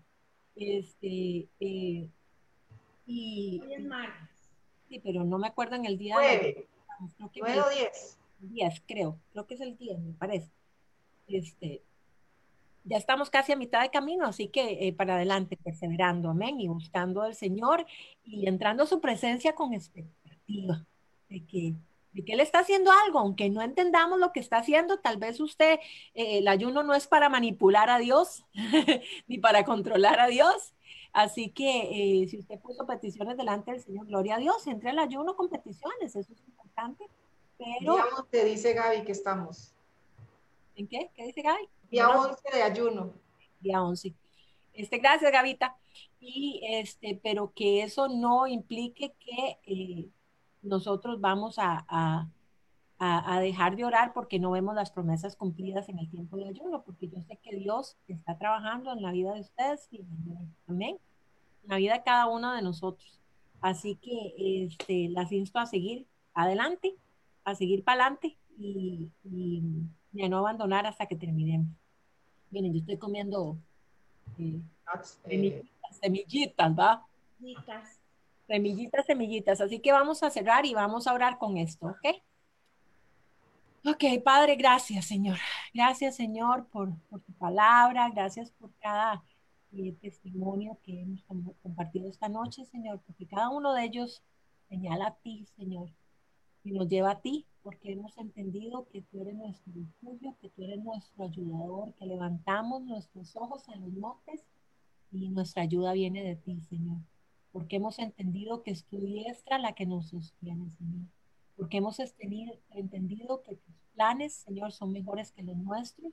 Este, 0.57 1.49
eh, 1.61 2.09
y, 3.07 3.61
Hoy 3.63 3.75
es 3.75 3.85
martes. 3.85 4.51
Sí, 4.89 5.01
pero 5.01 5.25
no 5.25 5.39
me 5.39 5.47
acuerdo 5.47 5.77
en 5.77 5.85
el 5.85 5.99
día. 5.99 6.15
Nueve. 6.15 6.69
Nueve 7.19 7.61
o 7.61 7.71
diez. 7.71 8.19
Diez, 8.41 8.83
creo. 8.87 9.19
Creo 9.33 9.47
que 9.47 9.55
es 9.55 9.61
el 9.61 9.77
día, 9.77 9.97
me 9.99 10.13
parece. 10.15 10.51
Este, 11.27 11.83
ya 12.85 12.97
estamos 12.97 13.31
casi 13.31 13.53
a 13.53 13.57
mitad 13.57 13.83
de 13.83 13.91
camino, 13.91 14.27
así 14.27 14.49
que 14.49 14.89
eh, 14.89 14.93
para 14.93 15.17
adelante, 15.17 15.57
perseverando, 15.57 16.31
amén, 16.31 16.61
y 16.61 16.69
buscando 16.69 17.23
al 17.23 17.35
Señor 17.35 17.87
y 18.25 18.49
entrando 18.49 18.83
a 18.83 18.87
su 18.87 19.01
presencia 19.01 19.55
con 19.55 19.75
expectativa 19.75 20.87
de 21.29 21.45
que 21.45 21.75
de 22.19 22.25
que 22.25 22.33
Él 22.33 22.41
está 22.41 22.59
haciendo 22.59 22.91
algo, 22.91 23.21
aunque 23.21 23.49
no 23.49 23.63
entendamos 23.63 24.19
lo 24.19 24.33
que 24.33 24.41
está 24.41 24.57
haciendo, 24.57 24.99
tal 24.99 25.19
vez 25.19 25.39
usted, 25.39 25.79
eh, 26.15 26.39
el 26.39 26.49
ayuno 26.49 26.83
no 26.83 26.95
es 26.95 27.07
para 27.07 27.29
manipular 27.29 27.91
a 27.91 27.99
Dios, 27.99 28.45
ni 29.29 29.39
para 29.39 29.65
controlar 29.65 30.19
a 30.19 30.27
Dios. 30.27 30.75
Así 31.13 31.51
que 31.51 32.23
eh, 32.23 32.29
si 32.29 32.41
usted 32.41 32.59
puso 32.59 32.87
peticiones 32.87 33.37
delante 33.37 33.71
del 33.71 33.81
Señor, 33.81 34.07
gloria 34.07 34.35
a 34.35 34.39
Dios, 34.39 34.67
entre 34.67 34.91
el 34.91 34.99
ayuno 34.99 35.37
con 35.37 35.49
peticiones, 35.49 36.17
eso 36.17 36.33
es 36.33 36.43
importante. 36.45 37.05
Pero... 37.57 37.95
Día 37.95 38.05
11 38.19 38.45
dice 38.45 38.73
Gaby 38.75 39.05
que 39.05 39.13
estamos. 39.13 39.73
¿En 40.75 40.89
qué? 40.89 41.11
¿Qué 41.15 41.25
dice 41.25 41.43
Gaby? 41.43 41.69
Día 41.89 42.09
11 42.09 42.43
de 42.53 42.63
ayuno. 42.65 43.13
Día 43.61 43.81
11. 43.81 44.13
Este, 44.73 44.99
gracias, 44.99 45.31
Gavita. 45.31 45.77
Y 46.19 46.63
este, 46.65 47.21
pero 47.23 47.53
que 47.55 47.85
eso 47.85 48.09
no 48.09 48.49
implique 48.49 49.13
que 49.21 49.59
eh, 49.67 50.09
nosotros 50.63 51.21
vamos 51.21 51.57
a, 51.59 52.29
dejar 53.41 53.77
de 53.77 53.85
orar 53.85 54.13
porque 54.13 54.41
no 54.41 54.51
vemos 54.51 54.75
las 54.75 54.91
promesas 54.91 55.37
cumplidas 55.37 55.89
en 55.89 55.99
el 55.99 56.11
tiempo 56.11 56.37
de 56.37 56.49
ayuno, 56.49 56.83
porque 56.83 57.09
yo 57.09 57.21
sé 57.23 57.37
que 57.37 57.57
Dios 57.57 57.97
está 58.09 58.37
trabajando 58.37 58.93
en 58.93 59.03
la 59.03 59.13
vida 59.13 59.33
de 59.35 59.41
ustedes 59.41 59.89
y 59.93 60.05
amén, 60.67 60.99
en 61.63 61.69
la 61.69 61.77
vida 61.77 61.95
de 61.95 62.03
cada 62.03 62.27
uno 62.27 62.53
de 62.55 62.63
nosotros. 62.63 63.21
Así 63.61 63.97
que 63.97 64.65
este, 64.65 65.09
las 65.11 65.31
insto 65.33 65.59
a 65.59 65.67
seguir 65.67 66.07
adelante, 66.35 66.95
a 67.45 67.55
seguir 67.55 67.85
para 67.85 68.03
adelante 68.03 68.37
y, 68.59 69.11
a 70.21 70.29
no 70.29 70.39
abandonar 70.39 70.87
hasta 70.87 71.07
que 71.07 71.17
terminemos. 71.17 71.69
Miren, 72.51 72.73
yo 72.73 72.81
estoy 72.81 72.97
comiendo 72.97 73.57
eh, 74.39 74.61
eh. 75.29 75.65
semillitas, 76.01 76.73
¿va? 76.77 77.07
Semillitas. 77.37 77.98
Semillitas, 78.49 79.05
semillitas. 79.05 79.61
Así 79.61 79.79
que 79.79 79.93
vamos 79.93 80.23
a 80.23 80.31
cerrar 80.31 80.65
y 80.65 80.73
vamos 80.73 81.07
a 81.07 81.13
orar 81.13 81.37
con 81.37 81.59
esto, 81.59 81.89
¿ok? 81.89 82.17
Ok, 83.87 84.23
Padre, 84.25 84.57
gracias, 84.57 85.05
Señor. 85.05 85.37
Gracias, 85.75 86.17
Señor, 86.17 86.67
por, 86.69 86.95
tu 87.11 87.33
palabra. 87.35 88.09
Gracias 88.09 88.51
por 88.53 88.73
cada 88.81 89.23
eh, 89.73 89.95
testimonio 90.01 90.79
que 90.83 91.03
hemos 91.03 91.23
compartido 91.63 92.09
esta 92.09 92.31
noche, 92.31 92.65
Señor, 92.65 93.03
porque 93.05 93.27
cada 93.27 93.51
uno 93.51 93.75
de 93.75 93.85
ellos 93.85 94.23
señala 94.71 95.09
a 95.09 95.15
ti, 95.17 95.45
Señor, 95.55 95.91
y 96.65 96.73
nos 96.73 96.89
lleva 96.89 97.11
a 97.11 97.21
ti, 97.21 97.45
porque 97.63 97.93
hemos 97.93 98.17
entendido 98.17 98.89
que 98.89 99.03
tú 99.03 99.21
eres 99.21 99.35
nuestro 99.35 99.75
refugio, 99.75 100.37
que 100.41 100.49
tú 100.49 100.65
eres 100.65 100.83
nuestro 100.83 101.25
ayudador, 101.25 101.93
que 101.97 102.07
levantamos 102.07 102.81
nuestros 102.83 103.37
ojos 103.37 103.69
en 103.69 103.83
los 103.83 103.93
montes 103.93 104.43
y 105.13 105.29
nuestra 105.29 105.65
ayuda 105.65 105.93
viene 105.93 106.23
de 106.23 106.37
ti, 106.37 106.63
Señor 106.63 106.97
porque 107.59 107.75
hemos 107.75 107.99
entendido 107.99 108.63
que 108.63 108.71
es 108.71 108.85
tu 108.85 109.01
diestra 109.01 109.59
la 109.59 109.73
que 109.73 109.85
nos 109.85 110.11
sostiene, 110.11 110.71
Señor. 110.71 111.09
Porque 111.57 111.79
hemos 111.79 111.99
entendido 111.99 113.43
que 113.43 113.57
tus 113.57 113.75
planes, 113.97 114.33
Señor, 114.35 114.71
son 114.71 114.93
mejores 114.93 115.33
que 115.33 115.43
los 115.43 115.57
nuestros, 115.57 116.13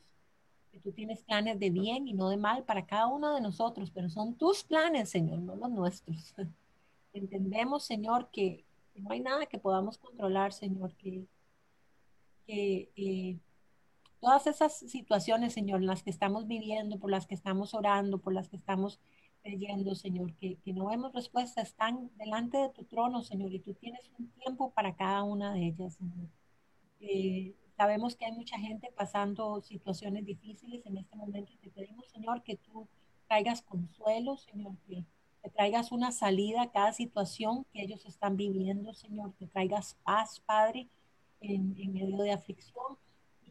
que 0.71 0.79
tú 0.79 0.91
tienes 0.91 1.21
planes 1.21 1.59
de 1.59 1.69
bien 1.69 2.07
y 2.07 2.13
no 2.13 2.29
de 2.29 2.37
mal 2.37 2.63
para 2.63 2.87
cada 2.87 3.05
uno 3.05 3.35
de 3.35 3.41
nosotros, 3.41 3.91
pero 3.91 4.09
son 4.09 4.33
tus 4.33 4.63
planes, 4.63 5.11
Señor, 5.11 5.37
no 5.37 5.55
los 5.55 5.69
nuestros. 5.69 6.33
Entendemos, 7.13 7.83
Señor, 7.83 8.29
que, 8.31 8.65
no 8.95 9.11
hay 9.11 9.19
nada 9.19 9.45
que 9.45 9.59
podamos 9.59 9.99
controlar, 9.99 10.51
Señor, 10.51 10.95
que, 10.95 11.27
eh, 12.47 13.37
todas 14.19 14.47
esas 14.47 14.79
situaciones, 14.79 15.53
Señor, 15.53 15.81
en 15.81 15.85
las 15.85 16.01
que 16.01 16.09
estamos 16.09 16.47
viviendo, 16.47 16.97
por 16.97 17.11
las 17.11 17.27
que 17.27 17.35
estamos 17.35 17.75
orando, 17.75 18.17
por 18.17 18.33
las 18.33 18.49
que 18.49 18.55
estamos 18.55 18.99
creyendo, 19.45 19.93
Señor, 19.93 20.33
que, 20.33 20.57
no 20.65 20.87
vemos 20.87 21.13
respuesta, 21.13 21.61
están 21.61 22.09
delante 22.17 22.57
de 22.57 22.69
tu 22.69 22.83
trono, 22.85 23.21
Señor, 23.21 23.53
y 23.53 23.59
tú 23.59 23.75
tienes 23.75 24.09
un 24.17 24.27
tiempo 24.31 24.71
para 24.71 24.95
cada 24.95 25.23
una 25.23 25.53
de 25.53 25.67
ellas, 25.67 25.93
Señor. 25.93 26.27
Eh, 26.99 27.53
sabemos 27.77 28.15
que 28.15 28.25
hay 28.25 28.31
mucha 28.31 28.57
gente 28.57 28.89
pasando 28.97 29.61
situaciones 29.61 30.25
difíciles 30.25 30.83
en 30.87 30.97
este 30.97 31.15
momento 31.15 31.53
y 31.53 31.57
te 31.57 31.69
pedimos, 31.69 32.07
Señor, 32.07 32.41
que 32.41 32.57
tú 32.57 32.87
traigas 33.27 33.61
consuelo, 33.61 34.35
Señor, 34.37 34.75
que 34.87 35.05
que 35.45 35.51
traigas 35.51 35.91
una 35.91 36.11
salida 36.11 36.63
a 36.63 36.71
cada 36.71 36.91
situación 36.91 37.67
que 37.71 37.83
ellos 37.83 38.03
están 38.07 38.35
viviendo, 38.35 38.95
Señor, 38.95 39.35
que 39.35 39.45
traigas 39.45 39.95
paz, 40.03 40.39
Padre, 40.39 40.89
en, 41.39 41.75
medio 41.93 42.17
de 42.17 42.31
aflicción 42.31 42.97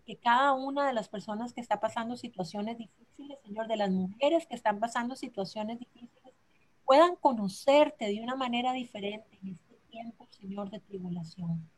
que 0.05 0.16
cada 0.16 0.52
una 0.52 0.86
de 0.86 0.93
las 0.93 1.09
personas 1.09 1.52
que 1.52 1.60
está 1.60 1.81
pasando 1.81 2.16
situaciones 2.16 2.78
difíciles, 2.78 3.39
Señor, 3.43 3.68
de 3.68 3.76
las 3.76 3.90
mujeres 3.90 4.47
que 4.47 4.55
están 4.55 4.78
pasando 4.78 5.16
situaciones 5.16 5.78
difíciles, 5.78 6.35
puedan 6.85 7.16
conocerte 7.16 8.06
de 8.06 8.20
una 8.20 8.36
manera 8.36 8.72
diferente 8.72 9.39
en 9.43 9.52
este 9.52 9.74
tiempo, 9.90 10.26
Señor, 10.31 10.70
de 10.70 10.81
tribulación. 10.81 11.68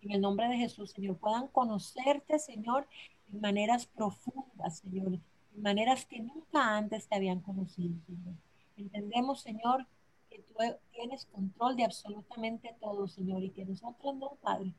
En 0.00 0.12
el 0.12 0.20
nombre 0.20 0.48
de 0.48 0.56
Jesús, 0.56 0.90
Señor, 0.90 1.18
puedan 1.18 1.48
conocerte, 1.48 2.38
Señor, 2.38 2.88
en 3.32 3.40
maneras 3.40 3.86
profundas, 3.86 4.78
Señor, 4.78 5.14
en 5.54 5.62
maneras 5.62 6.06
que 6.06 6.20
nunca 6.20 6.76
antes 6.76 7.08
te 7.08 7.16
habían 7.16 7.40
conocido, 7.40 7.94
Señor. 8.06 8.34
Entendemos, 8.76 9.40
Señor, 9.40 9.86
que 10.30 10.38
tú 10.40 10.54
tienes 10.92 11.26
control 11.26 11.76
de 11.76 11.84
absolutamente 11.84 12.74
todo, 12.80 13.06
Señor, 13.08 13.42
y 13.42 13.50
que 13.50 13.64
nosotros 13.64 14.14
no, 14.16 14.30
Padre. 14.40 14.72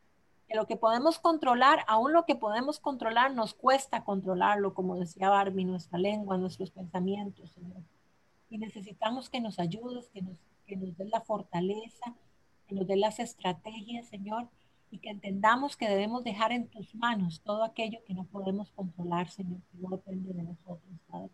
Que 0.50 0.56
lo 0.56 0.68
que 0.68 0.76
podemos 0.76 1.20
controlar, 1.20 1.86
aún 1.88 2.12
lo 2.12 2.26
que 2.26 2.36
podemos 2.36 2.80
controlar, 2.80 3.34
nos 3.34 3.54
cuesta 3.54 4.04
controlarlo, 4.04 4.74
como 4.74 4.98
decía 4.98 5.30
Barbie, 5.30 5.64
nuestra 5.64 6.00
lengua, 6.00 6.38
nuestros 6.38 6.72
pensamientos, 6.72 7.52
Señor. 7.52 7.84
Y 8.50 8.58
necesitamos 8.58 9.30
que 9.30 9.40
nos 9.40 9.60
ayudes, 9.60 10.10
que 10.10 10.24
nos, 10.24 10.38
que 10.66 10.76
nos 10.76 10.98
des 10.98 11.10
la 11.10 11.22
fortaleza, 11.22 12.16
que 12.68 12.76
nos 12.76 12.88
des 12.88 12.98
las 12.98 13.20
estrategias, 13.20 14.08
Señor, 14.08 14.50
y 14.92 14.98
que 14.98 15.12
entendamos 15.12 15.78
que 15.78 15.88
debemos 15.88 16.24
dejar 16.24 16.52
en 16.52 16.68
tus 16.68 16.96
manos 16.96 17.42
todo 17.42 17.64
aquello 17.64 18.00
que 18.06 18.16
no 18.16 18.24
podemos 18.26 18.72
controlar, 18.72 19.30
Señor, 19.30 19.62
que 19.72 19.78
no 19.78 19.90
depende 19.90 20.34
de 20.34 20.44
nosotros, 20.44 21.00
Padre. 21.08 21.30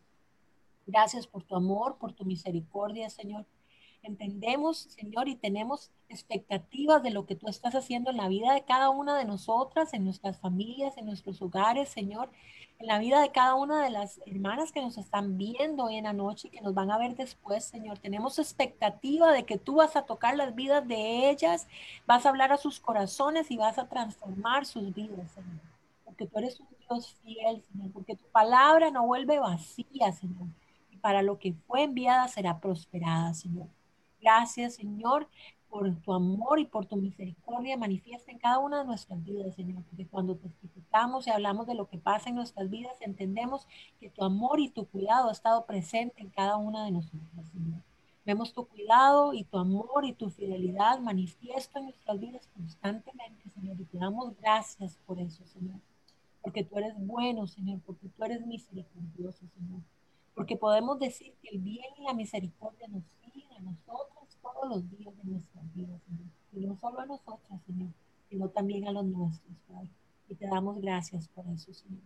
Gracias 0.86 1.26
por 1.26 1.44
tu 1.44 1.56
amor, 1.56 1.98
por 1.98 2.14
tu 2.14 2.26
misericordia, 2.26 3.10
Señor. 3.10 3.46
Entendemos, 4.06 4.78
Señor, 4.78 5.28
y 5.28 5.36
tenemos 5.36 5.92
expectativas 6.10 7.02
de 7.02 7.10
lo 7.10 7.26
que 7.26 7.36
tú 7.36 7.48
estás 7.48 7.74
haciendo 7.74 8.12
en 8.12 8.18
la 8.18 8.28
vida 8.28 8.54
de 8.54 8.64
cada 8.64 8.92
una 8.92 9.18
de 9.18 9.26
nosotras, 9.26 9.94
en 9.94 10.04
nuestras 10.04 10.40
familias, 10.40 10.96
en 10.98 11.08
nuestros 11.08 11.42
hogares, 11.42 11.90
Señor, 11.90 12.30
en 12.78 12.86
la 12.86 13.00
vida 13.00 13.20
de 13.20 13.32
cada 13.32 13.56
una 13.56 13.84
de 13.84 13.90
las 13.90 14.22
hermanas 14.28 14.72
que 14.72 14.82
nos 14.82 15.00
están 15.00 15.38
viendo 15.38 15.86
hoy 15.86 15.96
en 15.96 16.04
la 16.04 16.14
noche 16.14 16.50
y 16.50 16.52
que 16.52 16.62
nos 16.62 16.76
van 16.76 16.92
a 16.92 17.00
ver 17.00 17.16
después, 17.16 17.66
Señor. 17.66 17.98
Tenemos 17.98 18.38
expectativa 18.38 19.32
de 19.32 19.44
que 19.44 19.58
tú 19.58 19.76
vas 19.76 19.96
a 19.96 20.06
tocar 20.06 20.38
las 20.38 20.54
vidas 20.54 20.88
de 20.88 21.32
ellas, 21.32 21.68
vas 22.06 22.26
a 22.26 22.30
hablar 22.30 22.52
a 22.52 22.58
sus 22.58 22.80
corazones 22.80 23.50
y 23.50 23.58
vas 23.58 23.80
a 23.80 23.90
transformar 23.90 24.68
sus 24.68 24.94
vidas, 24.94 25.32
Señor. 25.32 25.62
Porque 26.04 26.28
tú 26.28 26.38
eres 26.38 26.60
un 26.60 26.68
Dios 26.80 27.16
fiel, 27.24 27.64
Señor, 27.64 27.92
porque 27.92 28.16
tu 28.16 28.26
palabra 28.28 28.92
no 28.92 29.08
vuelve 29.08 29.40
vacía, 29.40 30.12
Señor 30.12 30.48
para 31.06 31.22
lo 31.22 31.38
que 31.38 31.54
fue 31.68 31.84
enviada 31.84 32.28
será 32.28 32.60
prosperada, 32.60 33.32
Señor. 33.36 33.68
Gracias, 34.26 34.74
Señor, 34.74 35.30
por 35.70 35.96
tu 35.98 36.12
amor 36.12 36.58
y 36.60 36.66
por 36.66 36.88
tu 36.88 36.96
misericordia 36.96 37.78
manifiesta 37.78 38.32
en 38.32 38.40
cada 38.40 38.58
una 38.58 38.80
de 38.80 38.86
nuestras 38.86 39.24
vidas, 39.24 39.54
Señor. 39.54 39.84
Porque 39.84 40.08
cuando 40.08 40.36
testificamos 40.36 41.28
y 41.28 41.30
hablamos 41.30 41.68
de 41.68 41.76
lo 41.76 41.88
que 41.88 42.00
pasa 42.00 42.30
en 42.30 42.36
nuestras 42.36 42.68
vidas, 42.72 43.00
entendemos 43.02 43.68
que 44.00 44.10
tu 44.10 44.24
amor 44.24 44.60
y 44.60 44.70
tu 44.70 44.88
cuidado 44.88 45.30
ha 45.30 45.32
estado 45.32 45.68
presente 45.68 46.24
en 46.24 46.32
cada 46.32 46.58
una 46.58 46.86
de 46.86 46.92
nosotras, 46.92 47.48
Señor. 47.54 47.84
Vemos 48.26 48.52
tu 48.52 48.66
cuidado 48.66 49.36
y 49.36 49.44
tu 49.44 49.60
amor 49.60 50.06
y 50.06 50.14
tu 50.14 50.32
fidelidad 50.32 50.98
manifiesto 51.02 51.78
en 51.78 51.86
nuestras 51.86 52.20
vidas 52.20 52.50
constantemente, 52.56 53.48
Señor. 53.52 53.80
Y 53.80 53.86
te 53.86 54.00
damos 54.00 54.36
gracias 54.38 54.98
por 55.06 55.20
eso, 55.20 55.46
Señor. 55.46 55.80
Porque 56.42 56.64
tú 56.64 56.80
eres 56.80 56.96
bueno, 56.98 57.46
Señor. 57.46 57.80
Porque 57.86 58.10
tú 58.10 58.24
eres 58.24 58.44
misericordioso, 58.44 59.46
Señor 59.54 59.82
porque 60.36 60.58
podemos 60.58 61.00
decir 61.00 61.34
que 61.42 61.50
el 61.50 61.60
bien 61.60 61.86
y 61.98 62.04
la 62.04 62.14
misericordia 62.14 62.88
nos 62.90 63.04
siguen 63.24 63.50
a 63.54 63.62
nosotros 63.62 64.15
todos 64.56 64.70
los 64.70 64.90
días 64.90 65.16
de 65.18 65.24
nuestra 65.32 65.62
vida, 65.74 66.00
Señor. 66.00 66.28
Y 66.54 66.66
no 66.66 66.78
solo 66.78 67.02
a 67.02 67.06
nosotros, 67.06 67.62
Señor, 67.66 67.90
sino 68.30 68.50
también 68.50 68.88
a 68.88 68.92
los 68.92 69.06
nuestros, 69.06 69.58
Padre. 69.68 69.90
Y 70.30 70.36
te 70.36 70.48
damos 70.48 70.80
gracias 70.80 71.28
por 71.28 71.46
eso, 71.48 71.74
Señor. 71.74 72.02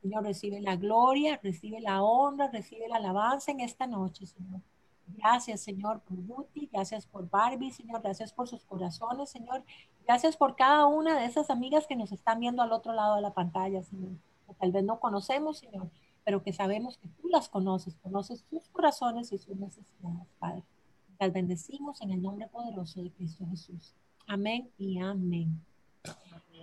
Señor, 0.00 0.24
recibe 0.24 0.60
la 0.60 0.76
gloria, 0.76 1.38
recibe 1.42 1.80
la 1.80 2.02
honra, 2.02 2.48
recibe 2.48 2.88
la 2.88 2.96
alabanza 2.96 3.52
en 3.52 3.60
esta 3.60 3.86
noche, 3.86 4.26
Señor. 4.26 4.60
Gracias, 5.06 5.60
Señor, 5.60 6.00
por 6.00 6.26
Ruti, 6.26 6.68
gracias 6.72 7.06
por 7.06 7.28
Barbie, 7.28 7.70
Señor, 7.70 8.00
gracias 8.02 8.32
por 8.32 8.48
sus 8.48 8.64
corazones, 8.64 9.30
Señor. 9.30 9.62
Gracias 10.04 10.36
por 10.36 10.56
cada 10.56 10.86
una 10.86 11.18
de 11.18 11.26
esas 11.26 11.50
amigas 11.50 11.86
que 11.86 11.96
nos 11.96 12.12
están 12.12 12.40
viendo 12.40 12.62
al 12.62 12.72
otro 12.72 12.92
lado 12.92 13.16
de 13.16 13.22
la 13.22 13.34
pantalla, 13.34 13.82
Señor. 13.82 14.12
Que 14.46 14.54
tal 14.54 14.72
vez 14.72 14.84
no 14.84 14.98
conocemos, 14.98 15.58
Señor, 15.58 15.90
pero 16.24 16.42
que 16.42 16.52
sabemos 16.52 16.98
que 16.98 17.08
tú 17.08 17.28
las 17.28 17.48
conoces, 17.48 17.96
conoces 17.96 18.44
sus 18.48 18.68
corazones 18.70 19.32
y 19.32 19.38
sus 19.38 19.56
necesidades, 19.56 20.28
Padre. 20.38 20.64
Las 21.22 21.32
bendecimos 21.32 22.00
en 22.00 22.10
el 22.10 22.20
nombre 22.20 22.48
poderoso 22.48 23.00
de 23.00 23.12
Cristo 23.12 23.46
Jesús. 23.48 23.94
Amén 24.26 24.68
y 24.76 24.98
amén. 24.98 25.64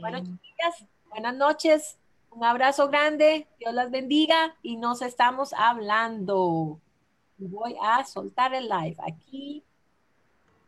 Bueno, 0.01 0.19
chicas, 0.19 0.85
buenas 1.09 1.33
noches. 1.33 1.97
Un 2.29 2.43
abrazo 2.43 2.89
grande. 2.89 3.47
Dios 3.57 3.73
las 3.73 3.89
bendiga 3.89 4.57
y 4.61 4.75
nos 4.75 5.01
estamos 5.01 5.53
hablando. 5.53 6.77
Voy 7.37 7.77
a 7.81 8.03
soltar 8.03 8.53
el 8.53 8.67
live 8.67 8.97
aquí. 9.07 9.63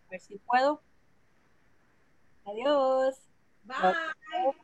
A 0.07 0.11
ver 0.11 0.21
si 0.21 0.37
puedo. 0.37 0.81
Adiós. 2.45 3.19
Bye. 3.65 4.55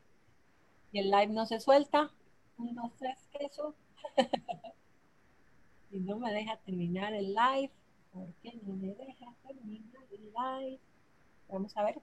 Y 0.90 1.00
el 1.00 1.10
live 1.10 1.34
no 1.34 1.44
se 1.44 1.60
suelta. 1.60 2.10
Un, 2.56 2.74
dos, 2.74 2.92
tres, 2.98 3.18
queso. 3.38 3.74
y 5.90 5.98
no 5.98 6.18
me 6.18 6.32
deja 6.32 6.56
terminar 6.64 7.12
el 7.12 7.34
live. 7.34 7.70
¿Por 8.18 8.34
qué 8.42 8.58
no 8.64 8.74
me 8.74 8.94
deja 8.94 9.32
terminar 9.46 10.02
el 10.10 10.32
live? 10.32 10.80
Vamos 11.48 11.76
a 11.76 11.84
ver. 11.84 12.00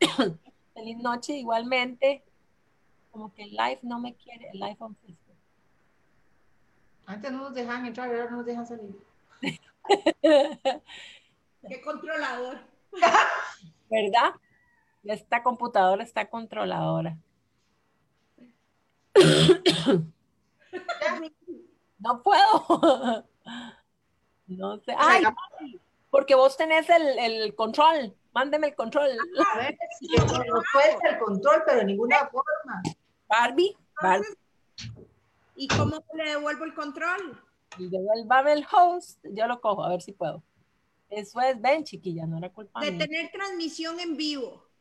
Feliz 0.74 0.96
noche 0.98 1.34
igualmente. 1.34 2.24
Como 3.10 3.34
que 3.34 3.42
el 3.42 3.50
live 3.50 3.80
no 3.82 4.00
me 4.00 4.14
quiere, 4.14 4.48
el 4.50 4.58
live 4.58 4.76
on 4.78 4.96
Facebook. 4.96 5.36
Antes 7.06 7.32
no 7.32 7.38
nos 7.38 7.54
dejan 7.54 7.84
entrar, 7.84 8.08
ahora 8.08 8.30
no 8.30 8.38
nos 8.38 8.46
dejan 8.46 8.66
salir. 8.66 8.96
Qué 10.22 11.80
controlador. 11.82 12.60
¿Verdad? 13.90 14.32
Esta 15.04 15.42
computadora 15.42 16.04
está 16.04 16.28
controladora. 16.28 17.18
No 22.00 22.22
puedo. 22.22 23.26
No 24.48 24.78
sé. 24.78 24.94
Ay, 24.96 25.22
porque 26.10 26.34
vos 26.34 26.56
tenés 26.56 26.88
el, 26.90 27.18
el 27.18 27.54
control. 27.54 28.14
Mándeme 28.32 28.68
el 28.68 28.74
control. 28.74 29.10
A 29.52 29.58
ver, 29.58 29.78
si 29.98 30.08
yo 30.08 30.24
no 30.24 30.62
el 31.10 31.18
control, 31.18 31.62
pero 31.66 31.78
de 31.78 31.84
ninguna 31.84 32.26
forma. 32.28 32.82
Barbie, 33.28 33.76
Barbie. 34.00 34.26
¿Y 35.56 35.68
cómo 35.68 36.02
le 36.14 36.30
devuelvo 36.30 36.64
el 36.64 36.74
control? 36.74 37.42
Y 37.78 37.88
devuélvame 37.88 38.52
el 38.52 38.66
host. 38.70 39.18
Yo 39.24 39.46
lo 39.46 39.60
cojo, 39.60 39.84
a 39.84 39.88
ver 39.88 40.02
si 40.02 40.12
puedo. 40.12 40.42
Eso 41.10 41.40
es, 41.40 41.60
ven, 41.60 41.84
chiquilla, 41.84 42.26
no 42.26 42.38
era 42.38 42.50
culpa 42.50 42.80
De 42.80 42.92
tener 42.92 43.30
transmisión 43.32 43.98
en 43.98 44.16
vivo. 44.16 44.67